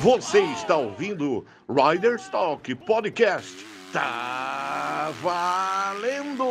Você 0.00 0.40
está 0.52 0.76
ouvindo 0.76 1.46
Riders 1.66 2.28
Talk 2.28 2.74
Podcast. 2.74 3.64
Tá 3.94 5.10
valendo! 5.22 6.44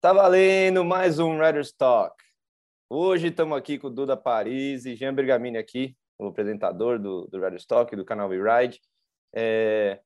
Tá 0.00 0.12
valendo 0.12 0.84
mais 0.84 1.20
um 1.20 1.38
Riders 1.38 1.70
Talk. 1.70 2.16
Hoje 2.90 3.28
estamos 3.28 3.56
aqui 3.56 3.78
com 3.78 3.86
o 3.86 3.90
Duda 3.90 4.16
Paris 4.16 4.86
e 4.86 4.96
Jean 4.96 5.14
Bergamini 5.14 5.56
aqui, 5.56 5.96
o 6.18 6.26
apresentador 6.26 6.98
do, 6.98 7.28
do 7.28 7.40
Riders 7.40 7.64
Talk, 7.64 7.94
do 7.94 8.04
canal 8.04 8.28
We 8.28 8.38
Ride. 8.38 8.80
É, 9.32 10.00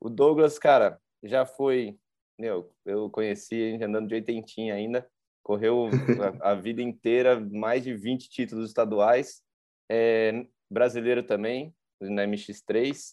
o 0.00 0.10
Douglas, 0.10 0.58
cara, 0.58 1.00
já 1.22 1.46
foi, 1.46 1.96
meu, 2.36 2.68
eu 2.84 3.08
conheci 3.08 3.78
andando 3.80 4.08
de 4.08 4.16
oitentinha 4.16 4.74
ainda, 4.74 5.08
correu 5.40 5.88
a, 6.42 6.50
a 6.50 6.54
vida 6.56 6.82
inteira, 6.82 7.38
mais 7.38 7.84
de 7.84 7.94
20 7.94 8.28
títulos 8.28 8.68
estaduais 8.68 9.40
é, 9.92 10.46
brasileiro 10.70 11.22
também, 11.22 11.74
na 12.00 12.26
MX3. 12.26 13.12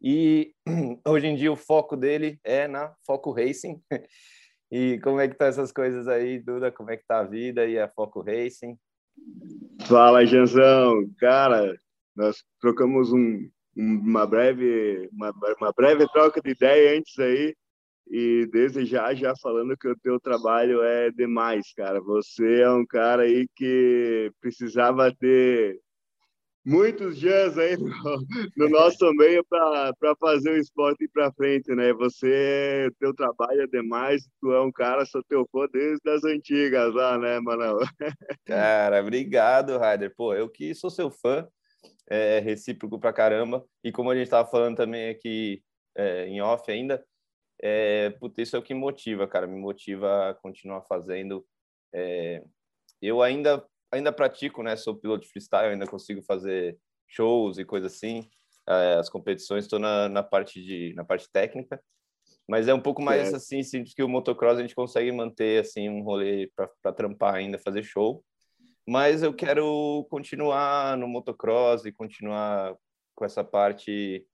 E 0.00 0.54
hoje 1.04 1.26
em 1.26 1.34
dia 1.34 1.52
o 1.52 1.56
foco 1.56 1.96
dele 1.96 2.38
é 2.44 2.68
na 2.68 2.94
Foco 3.04 3.32
Racing. 3.32 3.82
E 4.72 5.00
como 5.00 5.18
é 5.18 5.26
que 5.26 5.34
estão 5.34 5.46
tá 5.46 5.50
essas 5.50 5.72
coisas 5.72 6.06
aí, 6.06 6.38
Duda? 6.38 6.70
Como 6.70 6.92
é 6.92 6.96
que 6.96 7.04
tá 7.04 7.18
a 7.18 7.24
vida 7.24 7.66
e 7.66 7.76
a 7.76 7.88
Foco 7.88 8.20
Racing? 8.20 8.78
Fala, 9.88 10.24
Janzão. 10.24 11.10
Cara, 11.18 11.76
nós 12.14 12.44
trocamos 12.60 13.12
um, 13.12 13.50
uma 13.76 14.24
breve 14.28 15.08
uma, 15.12 15.34
uma 15.60 15.72
breve 15.72 16.06
troca 16.12 16.40
de 16.40 16.50
ideia 16.50 16.96
antes 16.96 17.18
aí 17.18 17.52
e 18.08 18.48
desde 18.52 18.84
já 18.84 19.12
já 19.12 19.34
falando 19.42 19.76
que 19.76 19.88
o 19.88 19.98
teu 19.98 20.20
trabalho 20.20 20.80
é 20.84 21.10
demais, 21.10 21.72
cara. 21.74 22.00
Você 22.00 22.60
é 22.60 22.70
um 22.70 22.86
cara 22.86 23.22
aí 23.22 23.48
que 23.56 24.32
precisava 24.40 25.12
ter 25.12 25.80
muitos 26.70 27.18
dias 27.18 27.58
aí 27.58 27.76
no, 27.76 27.90
no 28.56 28.68
nosso 28.68 29.12
meio 29.14 29.44
para 29.44 30.14
fazer 30.20 30.50
o 30.50 30.56
esporte 30.56 31.04
ir 31.04 31.08
para 31.08 31.32
frente, 31.32 31.74
né? 31.74 31.92
Você, 31.94 32.88
teu 33.00 33.12
trabalho 33.12 33.62
é 33.62 33.66
demais, 33.66 34.22
tu 34.40 34.52
é 34.52 34.60
um 34.60 34.70
cara, 34.70 35.04
sou 35.04 35.22
teu 35.24 35.44
fã 35.50 35.66
desde 35.72 36.08
as 36.08 36.22
antigas 36.22 36.94
lá, 36.94 37.18
né, 37.18 37.40
Manão? 37.40 37.78
Cara, 38.46 39.00
obrigado, 39.00 39.78
Ryder. 39.78 40.14
Pô, 40.14 40.32
eu 40.32 40.48
que 40.48 40.72
sou 40.72 40.90
seu 40.90 41.10
fã, 41.10 41.48
é 42.08 42.38
recíproco 42.38 43.00
pra 43.00 43.12
caramba, 43.12 43.64
e 43.82 43.90
como 43.90 44.10
a 44.10 44.14
gente 44.14 44.30
tava 44.30 44.48
falando 44.48 44.76
também 44.76 45.10
aqui 45.10 45.62
é, 45.96 46.26
em 46.28 46.40
off 46.40 46.70
ainda, 46.70 47.04
é, 47.60 48.10
puta, 48.10 48.40
isso 48.40 48.54
é 48.54 48.58
o 48.58 48.62
que 48.62 48.74
motiva, 48.74 49.26
cara, 49.26 49.46
me 49.46 49.58
motiva 49.58 50.30
a 50.30 50.34
continuar 50.34 50.82
fazendo. 50.82 51.44
É, 51.92 52.42
eu 53.02 53.20
ainda 53.22 53.64
ainda 53.90 54.12
pratico, 54.12 54.62
né? 54.62 54.76
Sou 54.76 54.96
piloto 54.96 55.24
de 55.24 55.30
freestyle, 55.30 55.72
ainda 55.72 55.86
consigo 55.86 56.22
fazer 56.22 56.78
shows 57.06 57.58
e 57.58 57.64
coisas 57.64 57.92
assim. 57.92 58.28
É, 58.68 58.94
as 58.94 59.08
competições 59.08 59.64
estou 59.64 59.78
na, 59.78 60.08
na 60.08 60.22
parte 60.22 60.62
de 60.62 60.94
na 60.94 61.04
parte 61.04 61.28
técnica, 61.30 61.82
mas 62.48 62.68
é 62.68 62.74
um 62.74 62.80
pouco 62.80 63.02
mais 63.02 63.32
é. 63.32 63.36
assim 63.36 63.62
simples 63.62 63.94
que 63.94 64.02
o 64.02 64.08
motocross 64.08 64.58
a 64.58 64.62
gente 64.62 64.74
consegue 64.74 65.10
manter 65.10 65.60
assim 65.60 65.88
um 65.88 66.02
rolê 66.02 66.50
para 66.54 66.92
trampar 66.92 67.34
ainda, 67.34 67.58
fazer 67.58 67.82
show. 67.82 68.24
Mas 68.86 69.22
eu 69.22 69.34
quero 69.34 70.06
continuar 70.10 70.96
no 70.96 71.06
motocross 71.06 71.84
e 71.84 71.92
continuar 71.92 72.76
com 73.14 73.24
essa 73.24 73.44
parte 73.44 74.26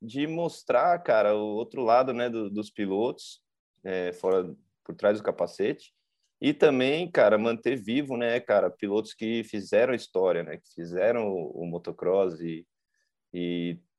de 0.00 0.26
mostrar, 0.26 0.98
cara, 1.02 1.34
o 1.34 1.56
outro 1.56 1.82
lado, 1.82 2.12
né, 2.12 2.28
do, 2.28 2.48
dos 2.50 2.70
pilotos, 2.70 3.40
é, 3.82 4.12
fora 4.12 4.54
por 4.84 4.94
trás 4.94 5.18
do 5.18 5.24
capacete 5.24 5.95
e 6.40 6.52
também, 6.52 7.10
cara, 7.10 7.38
manter 7.38 7.76
vivo, 7.76 8.16
né, 8.16 8.38
cara, 8.40 8.70
pilotos 8.70 9.14
que 9.14 9.42
fizeram 9.44 9.94
história, 9.94 10.42
né, 10.42 10.58
que 10.58 10.74
fizeram 10.74 11.28
o, 11.28 11.62
o 11.62 11.66
motocross 11.66 12.38
e, 12.40 12.66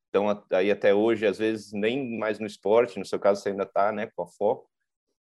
estão 0.05 0.45
aí 0.51 0.71
até 0.71 0.93
hoje, 0.93 1.25
às 1.25 1.37
vezes 1.37 1.73
nem 1.73 2.17
mais 2.17 2.39
no 2.39 2.47
esporte, 2.47 2.99
no 2.99 3.05
seu 3.05 3.19
caso 3.19 3.41
você 3.41 3.49
ainda 3.49 3.65
tá, 3.65 3.91
né, 3.91 4.07
com 4.15 4.23
a 4.23 4.27
foco, 4.27 4.69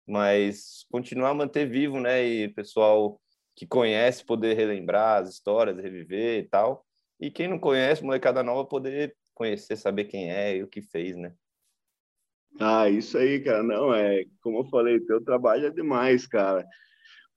mas 0.07 0.85
continuar 0.91 1.31
a 1.31 1.35
manter 1.35 1.69
vivo, 1.69 2.01
né, 2.01 2.25
e 2.25 2.49
pessoal 2.49 3.21
que 3.55 3.67
conhece 3.67 4.25
poder 4.25 4.55
relembrar 4.55 5.23
as 5.23 5.31
histórias, 5.31 5.79
reviver 5.79 6.41
e 6.41 6.49
tal, 6.49 6.85
e 7.19 7.31
quem 7.31 7.49
não 7.49 7.59
conhece, 7.59 8.05
molecada 8.05 8.43
nova, 8.43 8.69
poder 8.69 9.17
conhecer, 9.33 9.77
saber 9.77 10.05
quem 10.05 10.31
é 10.31 10.57
e 10.57 10.63
o 10.63 10.69
que 10.69 10.83
fez, 10.83 11.17
né. 11.17 11.33
Ah, 12.59 12.89
isso 12.89 13.17
aí, 13.17 13.41
cara, 13.41 13.63
não, 13.63 13.95
é, 13.95 14.25
como 14.41 14.61
eu 14.61 14.65
falei, 14.65 14.99
teu 15.01 15.23
trabalho 15.23 15.67
é 15.67 15.71
demais, 15.71 16.27
cara 16.27 16.67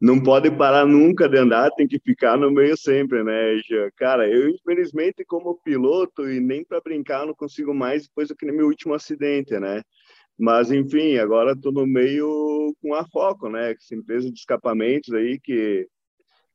não 0.02 0.22
pode 0.22 0.50
parar 0.50 0.86
nunca 0.86 1.28
de 1.28 1.38
andar, 1.38 1.72
tem 1.72 1.88
que 1.88 2.00
ficar 2.00 2.38
no 2.38 2.50
meio 2.52 2.78
sempre, 2.78 3.24
né, 3.24 3.58
Jean? 3.68 3.90
Cara, 3.98 4.30
eu 4.30 4.50
infelizmente 4.50 5.26
como 5.26 5.60
piloto 5.62 6.30
e 6.30 6.40
nem 6.40 6.64
para 6.64 6.80
brincar 6.80 7.26
não 7.26 7.34
consigo 7.34 7.74
mais 7.74 8.04
depois 8.08 8.30
do 8.30 8.36
que 8.36 8.46
no 8.46 8.54
meu 8.54 8.68
último 8.68 8.94
acidente, 8.94 9.60
né? 9.60 9.82
Mas 10.38 10.72
enfim, 10.72 11.18
agora 11.18 11.52
estou 11.52 11.72
no 11.74 11.86
meio 11.86 12.74
com 12.82 12.94
a 12.94 13.06
Foco, 13.10 13.50
né? 13.50 13.74
Essa 13.74 13.94
empresa 13.96 14.32
de 14.32 14.40
escapamentos 14.40 15.14
aí 15.14 15.38
que, 15.40 15.86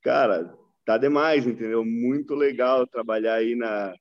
cara, 0.03 0.55
tá 0.87 0.97
demais, 0.97 1.47
entendeu? 1.47 1.85
Muito 1.85 2.35
legal 2.35 2.87
trabalhar 2.87 3.35
aí 3.35 3.55
na 3.55 3.95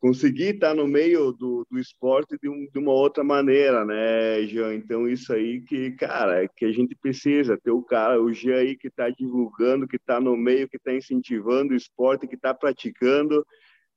conseguir 0.00 0.54
estar 0.54 0.74
no 0.74 0.86
meio 0.86 1.32
do, 1.32 1.66
do 1.70 1.78
esporte 1.78 2.36
de, 2.40 2.48
um, 2.48 2.68
de, 2.70 2.78
uma 2.78 2.92
outra 2.92 3.24
maneira, 3.24 3.84
né, 3.84 4.42
Jean? 4.46 4.74
Então, 4.74 5.08
isso 5.08 5.32
aí 5.32 5.60
que, 5.62 5.92
cara, 5.92 6.48
que 6.48 6.64
a 6.64 6.72
gente 6.72 6.94
precisa 6.94 7.58
ter 7.58 7.70
o 7.70 7.82
cara, 7.82 8.20
o 8.20 8.32
Jean 8.32 8.56
aí 8.56 8.76
que 8.76 8.88
está 8.88 9.08
divulgando, 9.10 9.88
que 9.88 9.96
está 9.96 10.20
no 10.20 10.36
meio, 10.36 10.68
que 10.68 10.76
está 10.76 10.92
incentivando 10.92 11.72
o 11.72 11.76
esporte, 11.76 12.28
que 12.28 12.34
está 12.34 12.52
praticando. 12.54 13.46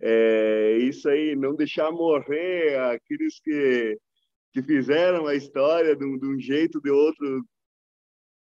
É, 0.01 0.77
isso 0.79 1.07
aí, 1.09 1.35
não 1.35 1.55
deixar 1.55 1.91
morrer 1.91 2.79
aqueles 2.79 3.39
que, 3.39 3.97
que 4.53 4.63
fizeram 4.63 5.27
a 5.27 5.35
história 5.35 5.95
de 5.95 6.05
um, 6.05 6.17
de 6.17 6.27
um 6.27 6.39
jeito 6.39 6.75
ou 6.77 6.81
de 6.81 6.89
outro, 6.89 7.45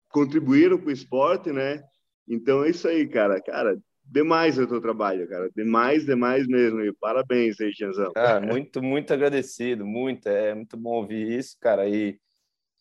contribuíram 0.10 0.78
com 0.78 0.88
o 0.88 0.92
esporte, 0.92 1.52
né? 1.52 1.82
Então, 2.28 2.64
é 2.64 2.70
isso 2.70 2.88
aí, 2.88 3.08
cara. 3.08 3.42
Cara, 3.42 3.78
demais 4.10 4.58
o 4.58 4.68
teu 4.68 4.82
trabalho, 4.82 5.28
cara. 5.28 5.50
Demais, 5.56 6.06
demais 6.06 6.48
mesmo. 6.48 6.82
E 6.82 6.94
parabéns 6.94 7.60
aí, 7.60 7.72
Tianzão. 7.72 8.12
Ah, 8.16 8.40
muito, 8.40 8.82
muito 8.82 9.14
agradecido, 9.14 9.86
muito. 9.86 10.28
É 10.28 10.56
muito 10.56 10.78
bom 10.78 10.96
ouvir 10.96 11.38
isso, 11.38 11.58
cara. 11.60 11.88
E 11.88 12.20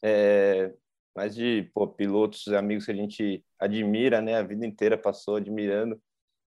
é, 0.02 0.72
mais 1.14 1.34
de 1.34 1.70
pô, 1.74 1.86
pilotos, 1.86 2.48
amigos 2.48 2.86
que 2.86 2.92
a 2.92 2.94
gente 2.94 3.44
admira, 3.58 4.20
né? 4.20 4.36
A 4.36 4.42
vida 4.42 4.64
inteira 4.64 4.96
passou 4.96 5.36
admirando. 5.36 6.00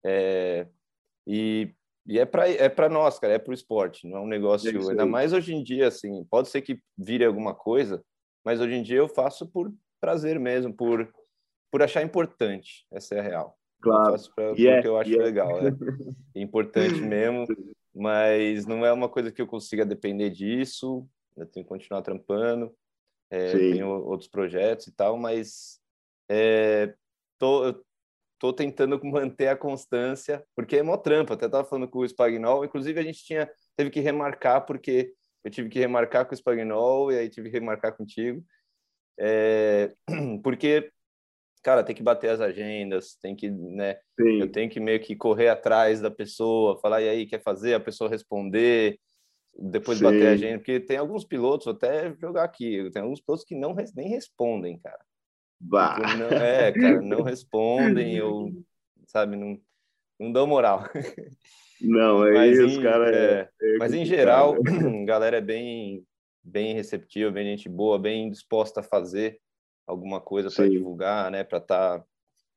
É, 0.05 0.67
e, 1.25 1.73
e 2.05 2.19
é 2.19 2.25
para 2.25 2.49
é 2.49 2.69
para 2.69 2.89
nós, 2.89 3.19
cara. 3.19 3.33
É 3.33 3.39
para 3.39 3.51
o 3.51 3.55
esporte. 3.55 4.07
Não 4.07 4.17
é 4.17 4.21
um 4.21 4.27
negócio. 4.27 4.69
É 4.69 4.89
ainda 4.89 5.05
mais 5.05 5.33
hoje 5.33 5.53
em 5.53 5.63
dia, 5.63 5.87
assim. 5.87 6.23
Pode 6.29 6.49
ser 6.49 6.61
que 6.61 6.79
vire 6.97 7.25
alguma 7.25 7.53
coisa, 7.53 8.03
mas 8.45 8.61
hoje 8.61 8.75
em 8.75 8.83
dia 8.83 8.97
eu 8.97 9.09
faço 9.09 9.47
por 9.47 9.73
prazer 9.99 10.39
mesmo, 10.39 10.73
por 10.73 11.11
por 11.71 11.81
achar 11.81 12.01
importante. 12.01 12.85
Essa 12.91 13.15
é 13.15 13.19
a 13.19 13.23
real. 13.23 13.57
Claro. 13.81 14.05
Eu 14.05 14.11
faço 14.11 14.33
pra, 14.33 14.45
yeah, 14.51 14.75
porque 14.75 14.87
eu 14.87 14.97
acho 14.97 15.09
yeah. 15.09 15.25
legal, 15.25 15.67
é 15.67 15.71
importante 16.35 17.01
mesmo, 17.01 17.45
mas 17.93 18.65
não 18.65 18.85
é 18.85 18.91
uma 18.91 19.09
coisa 19.09 19.31
que 19.31 19.41
eu 19.41 19.47
consiga 19.47 19.85
depender 19.85 20.29
disso. 20.29 21.07
Eu 21.35 21.45
tenho 21.45 21.63
que 21.63 21.69
continuar 21.69 22.01
trampando, 22.01 22.73
é, 23.29 23.51
tenho 23.51 23.89
outros 23.89 24.29
projetos 24.29 24.87
e 24.87 24.91
tal, 24.91 25.17
mas 25.17 25.79
é, 26.29 26.95
tô, 27.37 27.83
tô 28.39 28.53
tentando 28.53 28.99
manter 29.05 29.47
a 29.47 29.55
constância, 29.55 30.43
porque 30.55 30.77
é 30.77 30.83
mó 30.83 30.97
trampo. 30.97 31.33
Até 31.33 31.47
tava 31.47 31.67
falando 31.67 31.87
com 31.87 31.99
o 31.99 32.07
Spagnol, 32.07 32.65
inclusive 32.65 32.99
a 32.99 33.03
gente 33.03 33.23
tinha 33.23 33.49
teve 33.75 33.89
que 33.89 33.99
remarcar 33.99 34.65
porque 34.65 35.13
eu 35.43 35.51
tive 35.51 35.69
que 35.69 35.79
remarcar 35.79 36.25
com 36.25 36.33
o 36.33 36.37
Spagnol 36.37 37.11
e 37.11 37.17
aí 37.17 37.29
tive 37.29 37.49
que 37.49 37.57
remarcar 37.59 37.95
contigo. 37.95 38.43
É, 39.19 39.93
porque 40.43 40.91
cara, 41.67 41.83
tem 41.83 41.93
que 41.93 42.01
bater 42.01 42.29
as 42.29 42.39
agendas, 42.39 43.15
tem 43.21 43.35
que, 43.35 43.51
né? 43.51 43.95
Sim. 44.17 44.39
Eu 44.39 44.49
tenho 44.49 44.69
que 44.69 44.79
meio 44.79 45.01
que 45.01 45.17
correr 45.17 45.49
atrás 45.49 45.99
da 45.99 46.09
pessoa, 46.09 46.79
falar, 46.79 47.01
e 47.01 47.09
aí, 47.09 47.25
quer 47.25 47.43
fazer? 47.43 47.73
A 47.73 47.79
pessoa 47.79 48.09
responder, 48.09 48.97
depois 49.53 49.97
Sim. 49.97 50.05
bater 50.05 50.27
a 50.27 50.31
agenda, 50.31 50.59
porque 50.59 50.79
tem 50.79 50.95
alguns 50.95 51.25
pilotos, 51.25 51.67
até 51.67 52.15
jogar 52.21 52.45
aqui, 52.45 52.89
tem 52.93 53.01
alguns 53.01 53.19
pilotos 53.19 53.43
que 53.43 53.53
não 53.53 53.75
nem 53.97 54.07
respondem, 54.07 54.79
cara. 54.79 55.03
Bah. 55.59 55.95
Tipo, 55.95 56.17
não, 56.17 56.27
é, 56.37 56.71
cara, 56.71 57.01
não 57.01 57.21
respondem, 57.21 58.21
ou, 58.21 58.49
sabe, 59.05 59.35
não, 59.35 59.59
não 60.17 60.31
dão 60.31 60.47
moral. 60.47 60.83
Não, 61.79 62.25
é 62.25 62.33
mas 62.33 62.57
isso, 62.57 62.79
em, 62.79 62.81
cara. 62.81 63.15
É, 63.15 63.49
é 63.61 63.77
mas 63.77 63.93
em 63.93 64.03
geral, 64.03 64.55
a 64.55 64.57
galera 65.05 65.37
é 65.37 65.41
bem, 65.41 66.03
bem 66.43 66.73
receptiva, 66.73 67.29
bem 67.29 67.55
gente 67.55 67.69
boa, 67.69 67.99
bem 67.99 68.31
disposta 68.31 68.79
a 68.79 68.83
fazer 68.83 69.39
alguma 69.87 70.19
coisa 70.19 70.51
para 70.51 70.67
divulgar, 70.67 71.31
né? 71.31 71.43
Para 71.43 71.59
estar 71.59 71.99
tá 71.99 72.05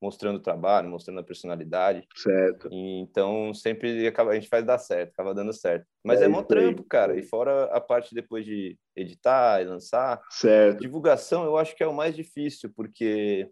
mostrando 0.00 0.37
o 0.37 0.43
trabalho, 0.43 0.88
mostrando 0.88 1.21
a 1.21 1.25
personalidade. 1.25 2.06
Certo. 2.17 2.69
E, 2.73 3.00
então 3.00 3.53
sempre 3.53 4.06
acaba, 4.06 4.31
a 4.31 4.35
gente 4.35 4.49
faz 4.49 4.65
dar 4.65 4.79
certo, 4.79 5.11
acaba 5.11 5.35
dando 5.35 5.53
certo. 5.53 5.87
Mas 6.03 6.21
é, 6.21 6.25
é 6.25 6.29
mó 6.29 6.43
trampo, 6.43 6.82
cara. 6.85 7.19
E 7.19 7.23
fora 7.23 7.65
a 7.67 7.81
parte 7.81 8.15
depois 8.15 8.44
de 8.44 8.79
editar 8.97 9.62
e 9.62 9.67
lançar. 9.67 10.21
Certo. 10.31 10.81
Divulgação 10.81 11.44
eu 11.44 11.56
acho 11.56 11.77
que 11.77 11.82
é 11.82 11.87
o 11.87 11.94
mais 11.94 12.17
difícil, 12.17 12.73
porque 12.75 13.49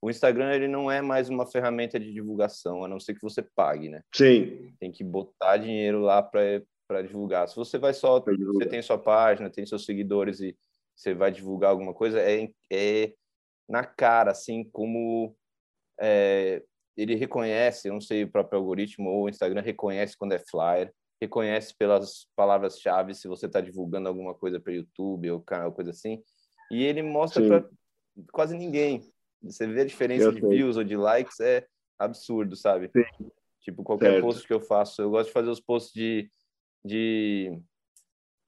o 0.00 0.08
Instagram 0.08 0.52
ele 0.52 0.68
não 0.68 0.90
é 0.90 1.02
mais 1.02 1.28
uma 1.28 1.46
ferramenta 1.46 1.98
de 1.98 2.12
divulgação, 2.12 2.84
a 2.84 2.88
não 2.88 2.98
ser 2.98 3.14
que 3.14 3.22
você 3.22 3.42
pague, 3.42 3.88
né? 3.88 4.02
Sim. 4.14 4.72
Tem 4.78 4.90
que 4.90 5.04
botar 5.04 5.56
dinheiro 5.56 6.00
lá 6.00 6.22
para 6.22 7.02
divulgar. 7.02 7.48
Se 7.48 7.56
você 7.56 7.78
vai 7.78 7.92
só, 7.92 8.20
você 8.20 8.66
tem 8.66 8.82
sua 8.82 8.98
página, 8.98 9.50
tem 9.50 9.66
seus 9.66 9.84
seguidores 9.84 10.40
e 10.40 10.56
você 11.02 11.14
vai 11.14 11.32
divulgar 11.32 11.70
alguma 11.70 11.92
coisa, 11.92 12.20
é, 12.20 12.48
é 12.70 13.12
na 13.68 13.84
cara, 13.84 14.30
assim, 14.30 14.64
como 14.70 15.36
é, 16.00 16.62
ele 16.96 17.14
reconhece, 17.14 17.88
eu 17.88 17.94
não 17.94 18.00
sei 18.00 18.24
o 18.24 18.30
próprio 18.30 18.58
algoritmo 18.58 19.08
ou 19.08 19.24
o 19.24 19.28
Instagram 19.28 19.62
reconhece 19.62 20.16
quando 20.16 20.32
é 20.32 20.38
flyer, 20.38 20.92
reconhece 21.20 21.74
pelas 21.76 22.26
palavras-chave 22.36 23.14
se 23.14 23.28
você 23.28 23.46
está 23.46 23.60
divulgando 23.60 24.08
alguma 24.08 24.34
coisa 24.34 24.60
para 24.60 24.72
YouTube 24.72 25.30
ou 25.30 25.40
canal, 25.40 25.72
coisa 25.72 25.90
assim, 25.90 26.22
e 26.70 26.82
ele 26.82 27.02
mostra 27.02 27.46
para 27.46 27.68
quase 28.32 28.56
ninguém. 28.56 29.02
Você 29.42 29.66
vê 29.66 29.82
a 29.82 29.86
diferença 29.86 30.26
eu 30.26 30.32
de 30.32 30.40
sei. 30.40 30.48
views 30.48 30.76
ou 30.76 30.84
de 30.84 30.96
likes, 30.96 31.40
é 31.40 31.66
absurdo, 31.98 32.56
sabe? 32.56 32.90
Sim. 32.94 33.30
Tipo, 33.60 33.82
qualquer 33.82 34.12
certo. 34.12 34.24
post 34.24 34.46
que 34.46 34.52
eu 34.52 34.60
faço, 34.60 35.02
eu 35.02 35.10
gosto 35.10 35.28
de 35.28 35.32
fazer 35.32 35.50
os 35.50 35.60
posts 35.60 35.92
de. 35.92 36.30
de... 36.84 37.58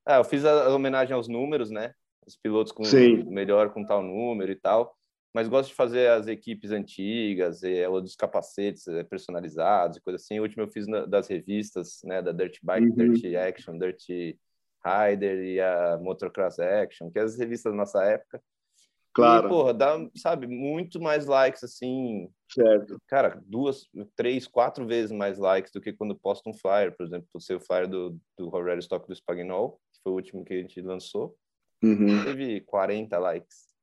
Ah, 0.05 0.17
eu 0.17 0.25
fiz 0.25 0.45
a, 0.45 0.67
a 0.67 0.75
homenagem 0.75 1.15
aos 1.15 1.29
números, 1.29 1.71
né? 1.71 1.95
Os 2.27 2.37
pilotos 2.37 2.73
com 2.73 2.85
Sim. 2.85 3.25
melhor 3.25 3.73
com 3.73 3.85
tal 3.85 4.03
número 4.03 4.51
e 4.51 4.57
tal 4.57 4.97
mas 5.35 5.49
gosto 5.49 5.71
de 5.71 5.75
fazer 5.75 6.09
as 6.11 6.29
equipes 6.29 6.71
antigas, 6.71 7.65
e, 7.65 7.85
ou 7.89 8.01
dos 8.01 8.15
capacetes 8.15 8.87
eh, 8.87 9.03
personalizados 9.03 9.97
e 9.97 10.01
coisa 10.01 10.17
assim. 10.17 10.39
O 10.39 10.43
último 10.43 10.63
eu 10.63 10.71
fiz 10.71 10.87
na, 10.87 11.05
das 11.05 11.27
revistas, 11.27 11.99
né, 12.05 12.23
da 12.23 12.31
Dirt 12.31 12.59
Bike, 12.63 12.87
uhum. 12.87 13.13
Dirt 13.13 13.35
Action, 13.35 13.77
Dirt 13.77 14.01
Rider 14.09 15.43
e 15.43 15.61
a 15.61 15.99
Motocross 16.01 16.61
Action, 16.61 17.11
que 17.11 17.19
é 17.19 17.23
as 17.23 17.37
revistas 17.37 17.73
da 17.73 17.77
nossa 17.77 18.05
época. 18.05 18.41
Claro. 19.13 19.47
E, 19.47 19.49
porra, 19.49 19.75
dá, 19.75 19.97
sabe, 20.17 20.47
muito 20.47 21.01
mais 21.01 21.27
likes, 21.27 21.65
assim. 21.65 22.29
Certo. 22.49 22.97
Cara, 23.09 23.43
duas, 23.45 23.89
três, 24.15 24.47
quatro 24.47 24.87
vezes 24.87 25.11
mais 25.11 25.37
likes 25.37 25.73
do 25.73 25.81
que 25.81 25.93
quando 25.93 26.15
posto 26.15 26.49
um 26.49 26.55
flyer, 26.55 26.97
por 26.97 27.05
exemplo, 27.05 27.27
o 27.35 27.41
seu 27.41 27.59
flyer 27.59 27.89
do, 27.89 28.17
do 28.39 28.49
Roger 28.49 28.79
Stock 28.79 29.07
do 29.09 29.15
Spagnol, 29.15 29.81
que 29.93 30.01
foi 30.01 30.13
o 30.13 30.17
último 30.17 30.45
que 30.45 30.55
a 30.55 30.59
gente 30.59 30.81
lançou. 30.81 31.37
Uhum. 31.85 32.25
Teve 32.25 32.61
40 32.63 33.19
likes 33.19 33.75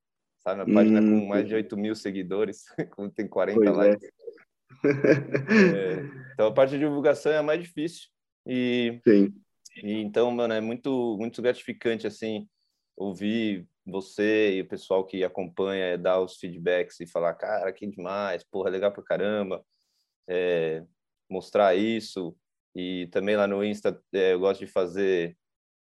sabe? 0.42 0.62
Uma 0.62 0.74
página 0.74 1.00
hum, 1.02 1.20
com 1.22 1.28
mais 1.28 1.48
de 1.48 1.56
8 1.56 1.78
mil 1.78 1.96
seguidores, 1.96 2.66
como 2.96 3.10
tem 3.10 3.28
40 3.28 3.60
pois 3.60 3.70
é. 3.70 3.72
likes. 3.72 4.04
É. 4.08 4.12
É, 4.84 6.34
então 6.34 6.48
a 6.48 6.54
parte 6.54 6.72
de 6.72 6.80
divulgação 6.80 7.32
é 7.32 7.38
a 7.38 7.44
mais 7.44 7.62
difícil. 7.62 8.08
E, 8.48 9.00
Sim. 9.08 9.32
e 9.84 9.94
então, 10.02 10.32
mano, 10.32 10.54
é 10.54 10.62
muito, 10.62 11.18
muito 11.20 11.42
gratificante, 11.42 12.08
assim, 12.08 12.48
ouvir 12.98 13.68
você 13.86 14.56
e 14.56 14.62
o 14.62 14.68
pessoal 14.68 15.06
que 15.06 15.24
acompanha 15.24 15.98
dar 15.98 16.20
os 16.20 16.38
feedbacks 16.38 17.00
e 17.00 17.06
falar, 17.06 17.36
cara, 17.36 17.72
que 17.72 17.86
demais, 17.86 18.44
porra, 18.44 18.70
legal 18.72 18.92
pra 18.92 19.04
caramba, 19.04 19.64
é, 20.28 20.84
mostrar 21.30 21.76
isso. 21.76 22.36
E 22.74 23.08
também 23.12 23.36
lá 23.36 23.46
no 23.46 23.64
Insta 23.64 24.02
é, 24.14 24.34
eu 24.34 24.40
gosto 24.40 24.66
de 24.66 24.72
fazer 24.72 25.38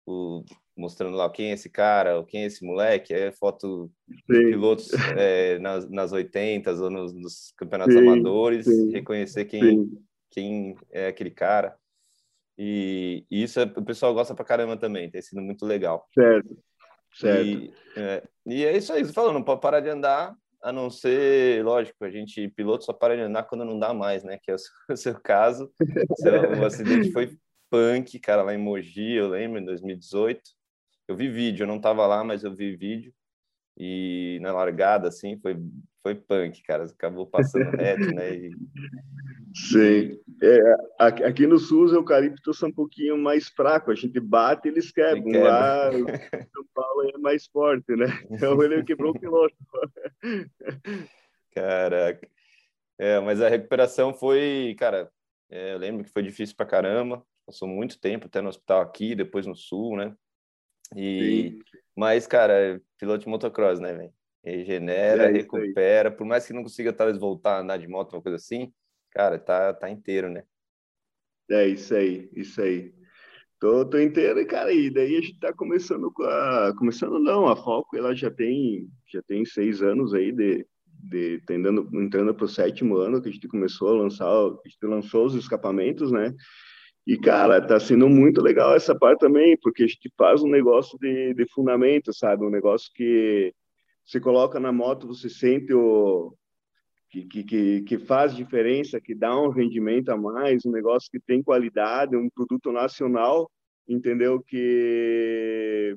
o, 0.06 0.42
mostrando 0.76 1.16
lá 1.16 1.28
quem 1.30 1.50
é 1.50 1.54
esse 1.54 1.68
cara, 1.68 2.24
quem 2.24 2.42
é 2.42 2.46
esse 2.46 2.64
moleque, 2.64 3.12
é 3.12 3.30
foto 3.30 3.90
sim. 4.08 4.16
de 4.26 4.50
pilotos 4.50 4.90
é, 5.18 5.58
nas, 5.58 5.88
nas 5.88 6.12
80 6.12 6.72
ou 6.72 6.90
nos, 6.90 7.12
nos 7.12 7.52
campeonatos 7.56 7.94
sim, 7.94 8.00
amadores, 8.00 8.64
sim. 8.64 8.90
reconhecer 8.90 9.44
quem, 9.44 9.90
quem 10.30 10.76
é 10.90 11.08
aquele 11.08 11.30
cara. 11.30 11.76
E, 12.56 13.24
e, 13.30 13.42
isso 13.42 13.60
é, 13.60 13.64
o 13.64 13.84
pessoal 13.84 14.14
gosta 14.14 14.34
pra 14.34 14.44
caramba 14.44 14.76
também, 14.76 15.10
tem 15.10 15.22
sido 15.22 15.40
muito 15.40 15.66
legal. 15.66 16.06
Certo, 16.14 16.56
certo. 17.14 17.46
E 17.46 17.74
é, 17.96 18.22
e 18.46 18.64
é 18.64 18.76
isso 18.76 18.92
aí, 18.92 19.04
você 19.04 19.12
falou, 19.12 19.32
não 19.32 19.42
pode 19.42 19.60
parar 19.60 19.80
de 19.80 19.88
andar, 19.88 20.34
a 20.62 20.72
não 20.72 20.88
ser, 20.88 21.64
lógico, 21.64 22.04
a 22.04 22.10
gente, 22.10 22.48
piloto 22.48 22.84
só 22.84 22.92
para 22.92 23.16
de 23.16 23.22
andar 23.22 23.42
quando 23.44 23.64
não 23.64 23.78
dá 23.78 23.92
mais, 23.92 24.22
né? 24.22 24.38
Que 24.40 24.52
é 24.52 24.54
o 24.54 24.58
seu, 24.58 24.72
o 24.90 24.96
seu 24.96 25.20
caso. 25.20 25.72
o 26.60 26.64
acidente 26.64 27.10
foi 27.12 27.36
punk, 27.68 28.18
cara, 28.20 28.42
lá 28.42 28.54
em 28.54 28.58
Mogi, 28.58 29.14
eu 29.14 29.28
lembro, 29.28 29.58
em 29.58 29.64
2018 29.64 30.40
eu 31.08 31.16
vi 31.16 31.28
vídeo, 31.28 31.64
eu 31.64 31.68
não 31.68 31.80
tava 31.80 32.06
lá, 32.06 32.22
mas 32.24 32.44
eu 32.44 32.54
vi 32.54 32.76
vídeo 32.76 33.12
e 33.76 34.38
na 34.42 34.52
largada 34.52 35.08
assim 35.08 35.38
foi 35.38 35.56
foi 36.02 36.16
punk, 36.16 36.62
cara, 36.64 36.84
acabou 36.84 37.26
passando 37.26 37.70
reto, 37.78 38.12
né? 38.12 38.34
E... 38.34 38.50
Sim. 39.54 40.18
É, 40.42 40.76
aqui 40.98 41.46
no 41.46 41.58
SUS, 41.58 41.92
o 41.92 41.96
eucalipto 41.96 42.52
são 42.52 42.70
um 42.70 42.72
pouquinho 42.72 43.16
mais 43.16 43.48
fraco, 43.48 43.90
a 43.90 43.94
gente 43.94 44.18
bate, 44.18 44.66
eles 44.66 44.90
quebram. 44.90 45.30
Quebra. 45.30 45.48
Lá, 45.48 45.92
São 45.92 46.64
Paulo 46.74 47.08
é 47.14 47.18
mais 47.18 47.46
forte, 47.46 47.94
né? 47.94 48.06
Então 48.30 48.60
ele 48.62 48.82
quebrou 48.82 49.12
o 49.12 49.18
piloto. 49.18 49.54
Caraca. 51.54 52.28
É, 52.98 53.20
mas 53.20 53.40
a 53.40 53.48
recuperação 53.48 54.12
foi, 54.12 54.74
cara, 54.78 55.08
é, 55.48 55.74
eu 55.74 55.78
lembro 55.78 56.02
que 56.02 56.10
foi 56.10 56.22
difícil 56.22 56.56
pra 56.56 56.66
caramba. 56.66 57.24
Passou 57.46 57.68
muito 57.68 58.00
tempo 58.00 58.26
até 58.26 58.40
no 58.40 58.48
hospital 58.48 58.80
aqui, 58.80 59.14
depois 59.14 59.46
no 59.46 59.54
sul, 59.54 59.96
né? 59.96 60.16
E, 60.96 61.58
mas, 61.96 62.26
cara, 62.26 62.80
piloto 62.98 63.24
de 63.24 63.28
motocross, 63.28 63.80
né, 63.80 63.92
velho? 63.92 64.12
Regenera, 64.44 65.24
é 65.24 65.32
recupera, 65.32 66.10
por 66.10 66.26
mais 66.26 66.46
que 66.46 66.52
não 66.52 66.62
consiga 66.62 66.92
talvez 66.92 67.16
voltar 67.16 67.56
a 67.56 67.60
andar 67.60 67.76
de 67.78 67.86
moto, 67.86 68.14
uma 68.14 68.22
coisa 68.22 68.36
assim, 68.36 68.72
cara, 69.10 69.38
tá, 69.38 69.72
tá 69.72 69.88
inteiro, 69.88 70.28
né? 70.28 70.42
É 71.50 71.68
isso 71.68 71.94
aí, 71.94 72.28
isso 72.34 72.60
aí. 72.60 72.92
Tô, 73.60 73.84
tô 73.84 74.00
inteiro, 74.00 74.40
e, 74.40 74.44
cara, 74.44 74.72
e 74.72 74.90
daí 74.90 75.16
a 75.16 75.20
gente 75.20 75.38
tá 75.38 75.52
começando 75.52 76.10
com 76.10 76.24
a. 76.24 76.74
Começando 76.76 77.20
não, 77.20 77.46
a 77.46 77.54
Foco 77.54 77.96
ela 77.96 78.12
já 78.12 78.28
tem, 78.28 78.88
já 79.06 79.22
tem 79.22 79.44
seis 79.44 79.80
anos 79.80 80.14
aí 80.14 80.32
de, 80.32 80.66
de 80.84 81.40
tá 81.46 81.54
entrando, 81.54 81.88
entrando 81.92 82.34
pro 82.34 82.48
sétimo 82.48 82.96
ano 82.96 83.22
que 83.22 83.28
a 83.28 83.32
gente 83.32 83.46
começou 83.46 83.90
a 83.90 84.02
lançar, 84.02 84.26
a 84.26 84.68
gente 84.68 84.78
lançou 84.82 85.26
os 85.26 85.36
escapamentos, 85.36 86.10
né? 86.10 86.34
E, 87.06 87.18
cara, 87.18 87.60
tá 87.60 87.80
sendo 87.80 88.08
muito 88.08 88.40
legal 88.40 88.74
essa 88.76 88.96
parte 88.96 89.20
também, 89.20 89.56
porque 89.60 89.82
a 89.82 89.86
gente 89.86 90.12
faz 90.16 90.42
um 90.42 90.48
negócio 90.48 90.96
de, 90.98 91.34
de 91.34 91.46
fundamento, 91.52 92.12
sabe? 92.12 92.44
Um 92.44 92.50
negócio 92.50 92.90
que 92.94 93.52
você 94.04 94.20
coloca 94.20 94.60
na 94.60 94.72
moto, 94.72 95.06
você 95.06 95.28
sente 95.28 95.72
o. 95.74 96.34
Que, 97.10 97.26
que, 97.44 97.82
que 97.82 97.98
faz 97.98 98.34
diferença, 98.34 98.98
que 98.98 99.14
dá 99.14 99.38
um 99.38 99.50
rendimento 99.50 100.08
a 100.08 100.16
mais, 100.16 100.64
um 100.64 100.70
negócio 100.70 101.10
que 101.10 101.20
tem 101.20 101.42
qualidade, 101.42 102.16
um 102.16 102.30
produto 102.30 102.72
nacional, 102.72 103.50
entendeu? 103.86 104.40
Que. 104.40 105.96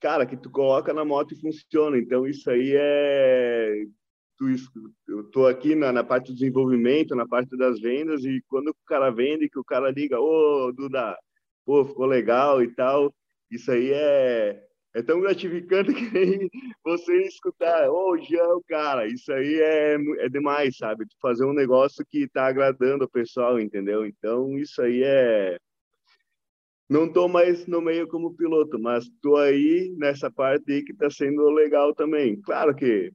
Cara, 0.00 0.24
que 0.26 0.36
tu 0.36 0.50
coloca 0.50 0.94
na 0.94 1.04
moto 1.04 1.34
e 1.34 1.40
funciona. 1.40 1.98
Então, 1.98 2.26
isso 2.26 2.50
aí 2.50 2.72
é 2.76 3.84
eu 5.08 5.20
estou 5.20 5.46
aqui 5.46 5.74
na, 5.74 5.92
na, 5.92 6.02
parte 6.02 6.28
do 6.28 6.34
desenvolvimento, 6.34 7.14
na 7.14 7.26
parte 7.26 7.56
das 7.56 7.80
vendas, 7.80 8.24
e 8.24 8.42
quando 8.48 8.68
o 8.68 8.76
cara 8.86 9.10
vende, 9.10 9.48
que 9.48 9.58
o 9.58 9.64
cara 9.64 9.90
liga, 9.90 10.20
ô, 10.20 10.72
Duda, 10.72 11.16
pô, 11.64 11.84
ficou 11.84 12.06
legal 12.06 12.62
e 12.62 12.68
tal, 12.74 13.14
isso 13.50 13.70
aí 13.70 13.92
é, 13.92 14.64
é 14.94 15.02
tão 15.02 15.20
gratificante 15.20 15.92
que 15.94 16.10
nem 16.10 16.50
você 16.84 17.22
escutar, 17.22 17.88
ô, 17.90 18.16
Jean, 18.18 18.60
cara, 18.68 19.06
isso 19.06 19.32
aí 19.32 19.60
é, 19.60 19.94
é 20.24 20.28
demais, 20.28 20.76
sabe? 20.76 21.04
Fazer 21.20 21.44
um 21.44 21.54
negócio 21.54 22.04
que 22.08 22.24
está 22.24 22.46
agradando 22.46 23.04
o 23.04 23.10
pessoal, 23.10 23.60
entendeu? 23.60 24.04
Então, 24.04 24.58
isso 24.58 24.82
aí 24.82 25.02
é... 25.04 25.58
Não 26.88 27.06
estou 27.06 27.28
mais 27.28 27.66
no 27.66 27.80
meio 27.80 28.06
como 28.06 28.36
piloto, 28.36 28.78
mas 28.78 29.04
estou 29.04 29.38
aí 29.38 29.94
nessa 29.96 30.30
parte 30.30 30.70
aí 30.70 30.82
que 30.84 30.92
está 30.92 31.10
sendo 31.10 31.48
legal 31.50 31.94
também. 31.94 32.38
Claro 32.42 32.74
que 32.74 33.10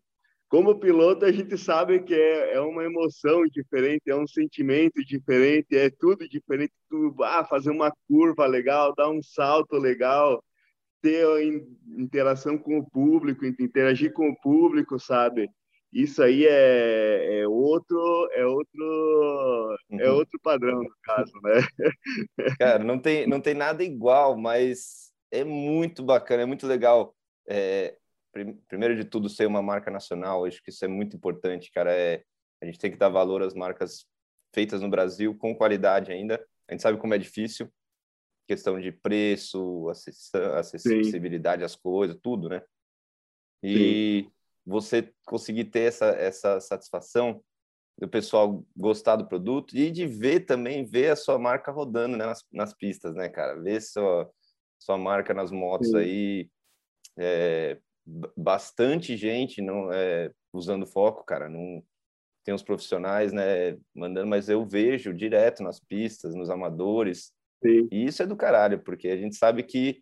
como 0.49 0.79
piloto, 0.79 1.25
a 1.25 1.31
gente 1.31 1.55
sabe 1.57 2.01
que 2.01 2.13
é, 2.13 2.55
é 2.55 2.59
uma 2.59 2.83
emoção 2.83 3.45
diferente, 3.45 4.09
é 4.09 4.15
um 4.15 4.27
sentimento 4.27 5.05
diferente, 5.05 5.77
é 5.77 5.91
tudo 5.91 6.27
diferente. 6.27 6.73
Tu 6.89 7.15
ah, 7.23 7.45
fazer 7.45 7.69
uma 7.69 7.93
curva 8.07 8.47
legal, 8.47 8.93
dar 8.95 9.09
um 9.09 9.21
salto 9.21 9.77
legal, 9.77 10.43
ter 11.03 11.23
interação 11.97 12.57
com 12.57 12.79
o 12.79 12.89
público, 12.89 13.45
interagir 13.45 14.11
com 14.11 14.29
o 14.29 14.41
público, 14.41 14.99
sabe? 14.99 15.47
Isso 15.93 16.21
aí 16.21 16.45
é, 16.45 17.41
é 17.41 17.47
outro, 17.47 18.29
é 18.33 18.45
outro, 18.45 19.77
é 19.91 19.95
uhum. 19.95 20.01
é 20.01 20.11
outro 20.11 20.39
padrão 20.41 20.81
no 20.83 20.95
caso, 21.03 21.31
né? 21.43 21.61
Cara, 22.59 22.83
não 22.83 22.99
tem, 22.99 23.27
não 23.27 23.39
tem 23.39 23.53
nada 23.53 23.83
igual, 23.83 24.35
mas 24.35 25.11
é 25.31 25.43
muito 25.43 26.03
bacana, 26.03 26.43
é 26.43 26.45
muito 26.45 26.65
legal. 26.65 27.15
É, 27.47 27.95
primeiro 28.31 28.95
de 28.95 29.05
tudo, 29.05 29.29
ser 29.29 29.47
uma 29.47 29.61
marca 29.61 29.89
nacional. 29.91 30.45
Acho 30.45 30.61
que 30.61 30.69
isso 30.69 30.83
é 30.85 30.87
muito 30.87 31.15
importante, 31.15 31.71
cara. 31.71 31.91
É, 31.93 32.23
a 32.61 32.65
gente 32.65 32.79
tem 32.79 32.91
que 32.91 32.97
dar 32.97 33.09
valor 33.09 33.41
às 33.41 33.53
marcas 33.53 34.05
feitas 34.53 34.81
no 34.81 34.89
Brasil 34.89 35.37
com 35.37 35.55
qualidade 35.55 36.11
ainda. 36.11 36.43
A 36.67 36.73
gente 36.73 36.81
sabe 36.81 36.97
como 36.97 37.13
é 37.13 37.17
difícil, 37.17 37.71
questão 38.47 38.79
de 38.79 38.91
preço, 38.91 39.87
acessibilidade 40.55 41.63
às 41.63 41.75
coisas, 41.75 42.17
tudo, 42.21 42.49
né? 42.49 42.61
E 43.63 44.23
Sim. 44.23 44.31
você 44.65 45.13
conseguir 45.25 45.65
ter 45.65 45.81
essa, 45.81 46.07
essa 46.07 46.59
satisfação 46.59 47.43
do 47.99 48.07
pessoal 48.07 48.65
gostar 48.75 49.17
do 49.17 49.27
produto 49.27 49.75
e 49.75 49.91
de 49.91 50.07
ver 50.07 50.41
também, 50.41 50.85
ver 50.85 51.11
a 51.11 51.15
sua 51.15 51.37
marca 51.37 51.71
rodando 51.71 52.15
né, 52.15 52.25
nas, 52.25 52.45
nas 52.51 52.73
pistas, 52.73 53.13
né, 53.13 53.27
cara? 53.27 53.59
Ver 53.59 53.81
sua, 53.81 54.31
sua 54.79 54.97
marca 54.97 55.33
nas 55.33 55.51
motos 55.51 55.89
Sim. 55.89 55.97
aí, 55.97 56.49
é, 57.17 57.77
bastante 58.35 59.15
gente 59.15 59.61
não 59.61 59.91
é, 59.91 60.31
usando 60.53 60.85
foco, 60.85 61.23
cara. 61.23 61.49
Não, 61.49 61.83
tem 62.43 62.53
os 62.53 62.63
profissionais, 62.63 63.31
né, 63.31 63.77
mandando, 63.93 64.27
mas 64.27 64.49
eu 64.49 64.65
vejo 64.65 65.13
direto 65.13 65.61
nas 65.61 65.79
pistas, 65.79 66.33
nos 66.33 66.49
amadores. 66.49 67.31
Sim. 67.63 67.87
E 67.91 68.05
isso 68.05 68.23
é 68.23 68.25
do 68.25 68.35
caralho, 68.35 68.81
porque 68.81 69.09
a 69.09 69.17
gente 69.17 69.35
sabe 69.35 69.63
que 69.63 70.01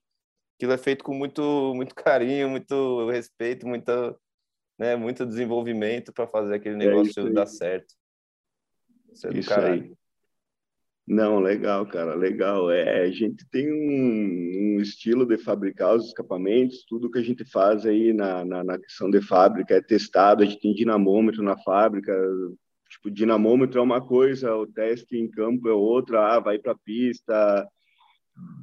aquilo 0.56 0.74
é 0.74 0.78
feito 0.78 1.04
com 1.04 1.14
muito 1.14 1.74
muito 1.76 1.94
carinho, 1.94 2.50
muito 2.50 3.10
respeito, 3.10 3.68
muita, 3.68 4.16
né, 4.80 4.96
muito 4.96 5.26
desenvolvimento 5.26 6.14
para 6.14 6.28
fazer 6.28 6.56
aquele 6.56 6.76
é 6.76 6.78
negócio 6.78 7.28
é 7.28 7.32
dar 7.32 7.48
certo. 7.48 7.94
Isso 9.12 9.28
é 9.28 9.30
do 9.32 9.40
isso 9.40 9.50
caralho. 9.50 9.84
Aí. 9.84 10.07
Não, 11.08 11.40
legal, 11.40 11.86
cara, 11.88 12.16
legal. 12.16 12.70
É, 12.70 13.04
a 13.04 13.12
gente 13.12 13.48
tem 13.50 13.72
um, 13.72 14.76
um, 14.78 14.82
estilo 14.82 15.26
de 15.26 15.38
fabricar 15.38 15.96
os 15.96 16.08
escapamentos, 16.08 16.84
tudo 16.86 17.10
que 17.10 17.18
a 17.18 17.24
gente 17.24 17.46
faz 17.46 17.86
aí 17.86 18.12
na, 18.12 18.44
na, 18.44 18.64
na, 18.64 18.78
questão 18.78 19.10
de 19.10 19.22
fábrica 19.22 19.76
é 19.76 19.82
testado, 19.82 20.44
a 20.44 20.46
gente 20.46 20.60
tem 20.60 20.74
dinamômetro 20.74 21.42
na 21.42 21.58
fábrica, 21.60 22.14
tipo, 22.90 23.10
dinamômetro 23.10 23.80
é 23.80 23.82
uma 23.82 24.06
coisa, 24.06 24.54
o 24.54 24.68
teste 24.68 25.16
em 25.16 25.30
campo 25.30 25.70
é 25.70 25.74
outra, 25.74 26.36
ah, 26.36 26.40
vai 26.42 26.60
para 26.60 26.74
a 26.74 26.78
pista, 26.78 27.66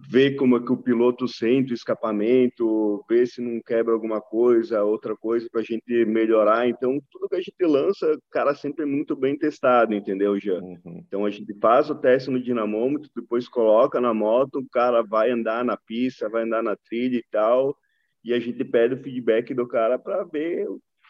ver 0.09 0.37
como 0.37 0.57
é 0.57 0.61
que 0.61 0.73
o 0.73 0.76
piloto 0.76 1.26
sente 1.26 1.73
o 1.73 1.75
escapamento, 1.75 3.04
ver 3.09 3.26
se 3.26 3.40
não 3.40 3.61
quebra 3.61 3.93
alguma 3.93 4.21
coisa, 4.21 4.85
outra 4.85 5.16
coisa 5.16 5.49
para 5.50 5.61
a 5.61 5.64
gente 5.64 6.04
melhorar. 6.04 6.69
Então, 6.69 7.00
tudo 7.11 7.28
que 7.28 7.37
a 7.37 7.40
gente 7.40 7.64
lança, 7.64 8.16
cara, 8.31 8.54
sempre 8.54 8.85
é 8.85 8.87
muito 8.87 9.16
bem 9.16 9.37
testado, 9.37 9.95
entendeu, 9.95 10.38
Jean? 10.38 10.62
Uhum. 10.62 11.02
Então, 11.07 11.26
a 11.26 11.31
gente 11.31 11.52
faz 11.61 11.90
o 11.90 11.95
teste 11.95 12.31
no 12.31 12.40
dinamômetro, 12.40 13.11
depois 13.16 13.49
coloca 13.49 14.00
na 14.00 14.14
moto, 14.14 14.61
o 14.61 14.69
cara 14.69 15.02
vai 15.02 15.31
andar 15.31 15.64
na 15.64 15.76
pista, 15.76 16.28
vai 16.28 16.45
andar 16.45 16.62
na 16.62 16.76
trilha 16.76 17.16
e 17.16 17.25
tal, 17.31 17.76
e 18.23 18.33
a 18.33 18.38
gente 18.38 18.64
pede 18.64 18.95
o 18.95 19.02
feedback 19.02 19.52
do 19.52 19.66
cara 19.66 19.99
para 19.99 20.23
ver 20.25 20.66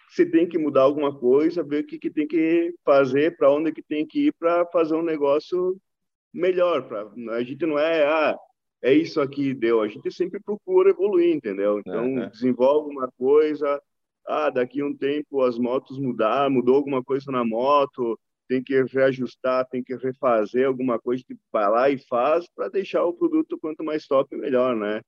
se 0.09 0.25
tem 0.25 0.49
que 0.49 0.57
mudar 0.57 0.83
alguma 0.83 1.15
coisa, 1.15 1.63
ver 1.65 1.83
o 1.83 1.87
que, 1.87 1.99
que 1.99 2.11
tem 2.11 2.27
que 2.27 2.73
fazer, 2.85 3.37
para 3.37 3.51
onde 3.51 3.73
que 3.73 3.83
tem 3.83 4.07
que 4.07 4.29
ir 4.29 4.35
para 4.39 4.65
fazer 4.67 4.95
um 4.95 5.03
negócio 5.03 5.77
melhor. 6.33 6.87
Pra, 6.87 7.11
a 7.33 7.43
gente 7.43 7.67
não 7.67 7.79
é, 7.79 8.07
ah, 8.07 8.37
é 8.85 8.93
isso 8.93 9.19
aqui 9.19 9.55
deu. 9.55 9.81
A 9.81 9.89
gente 9.89 10.13
sempre 10.13 10.39
procura 10.39 10.91
evoluir, 10.91 11.35
entendeu? 11.35 11.81
Então, 11.81 12.29
desenvolve 12.29 12.91
uma 12.91 13.11
coisa, 13.19 13.81
ah, 14.27 14.51
daqui 14.51 14.83
a 14.83 14.87
um 14.87 14.95
tempo 14.95 15.41
as 15.41 15.59
motos 15.59 15.99
mudar, 15.99 16.51
mudou 16.51 16.77
alguma 16.77 17.03
coisa 17.03 17.33
na 17.33 17.43
moto, 17.43 18.19
tem 18.47 18.63
que 18.63 18.83
reajustar, 18.83 19.67
tem 19.71 19.83
que 19.83 19.97
refazer 19.97 20.67
alguma 20.67 20.99
coisa, 21.01 21.23
tipo, 21.23 21.41
vai 21.51 21.71
lá 21.71 21.89
e 21.89 21.97
faz 21.97 22.47
para 22.55 22.69
deixar 22.69 23.05
o 23.05 23.15
produto 23.15 23.59
quanto 23.59 23.83
mais 23.83 24.07
top, 24.07 24.37
melhor, 24.37 24.77
né? 24.77 25.01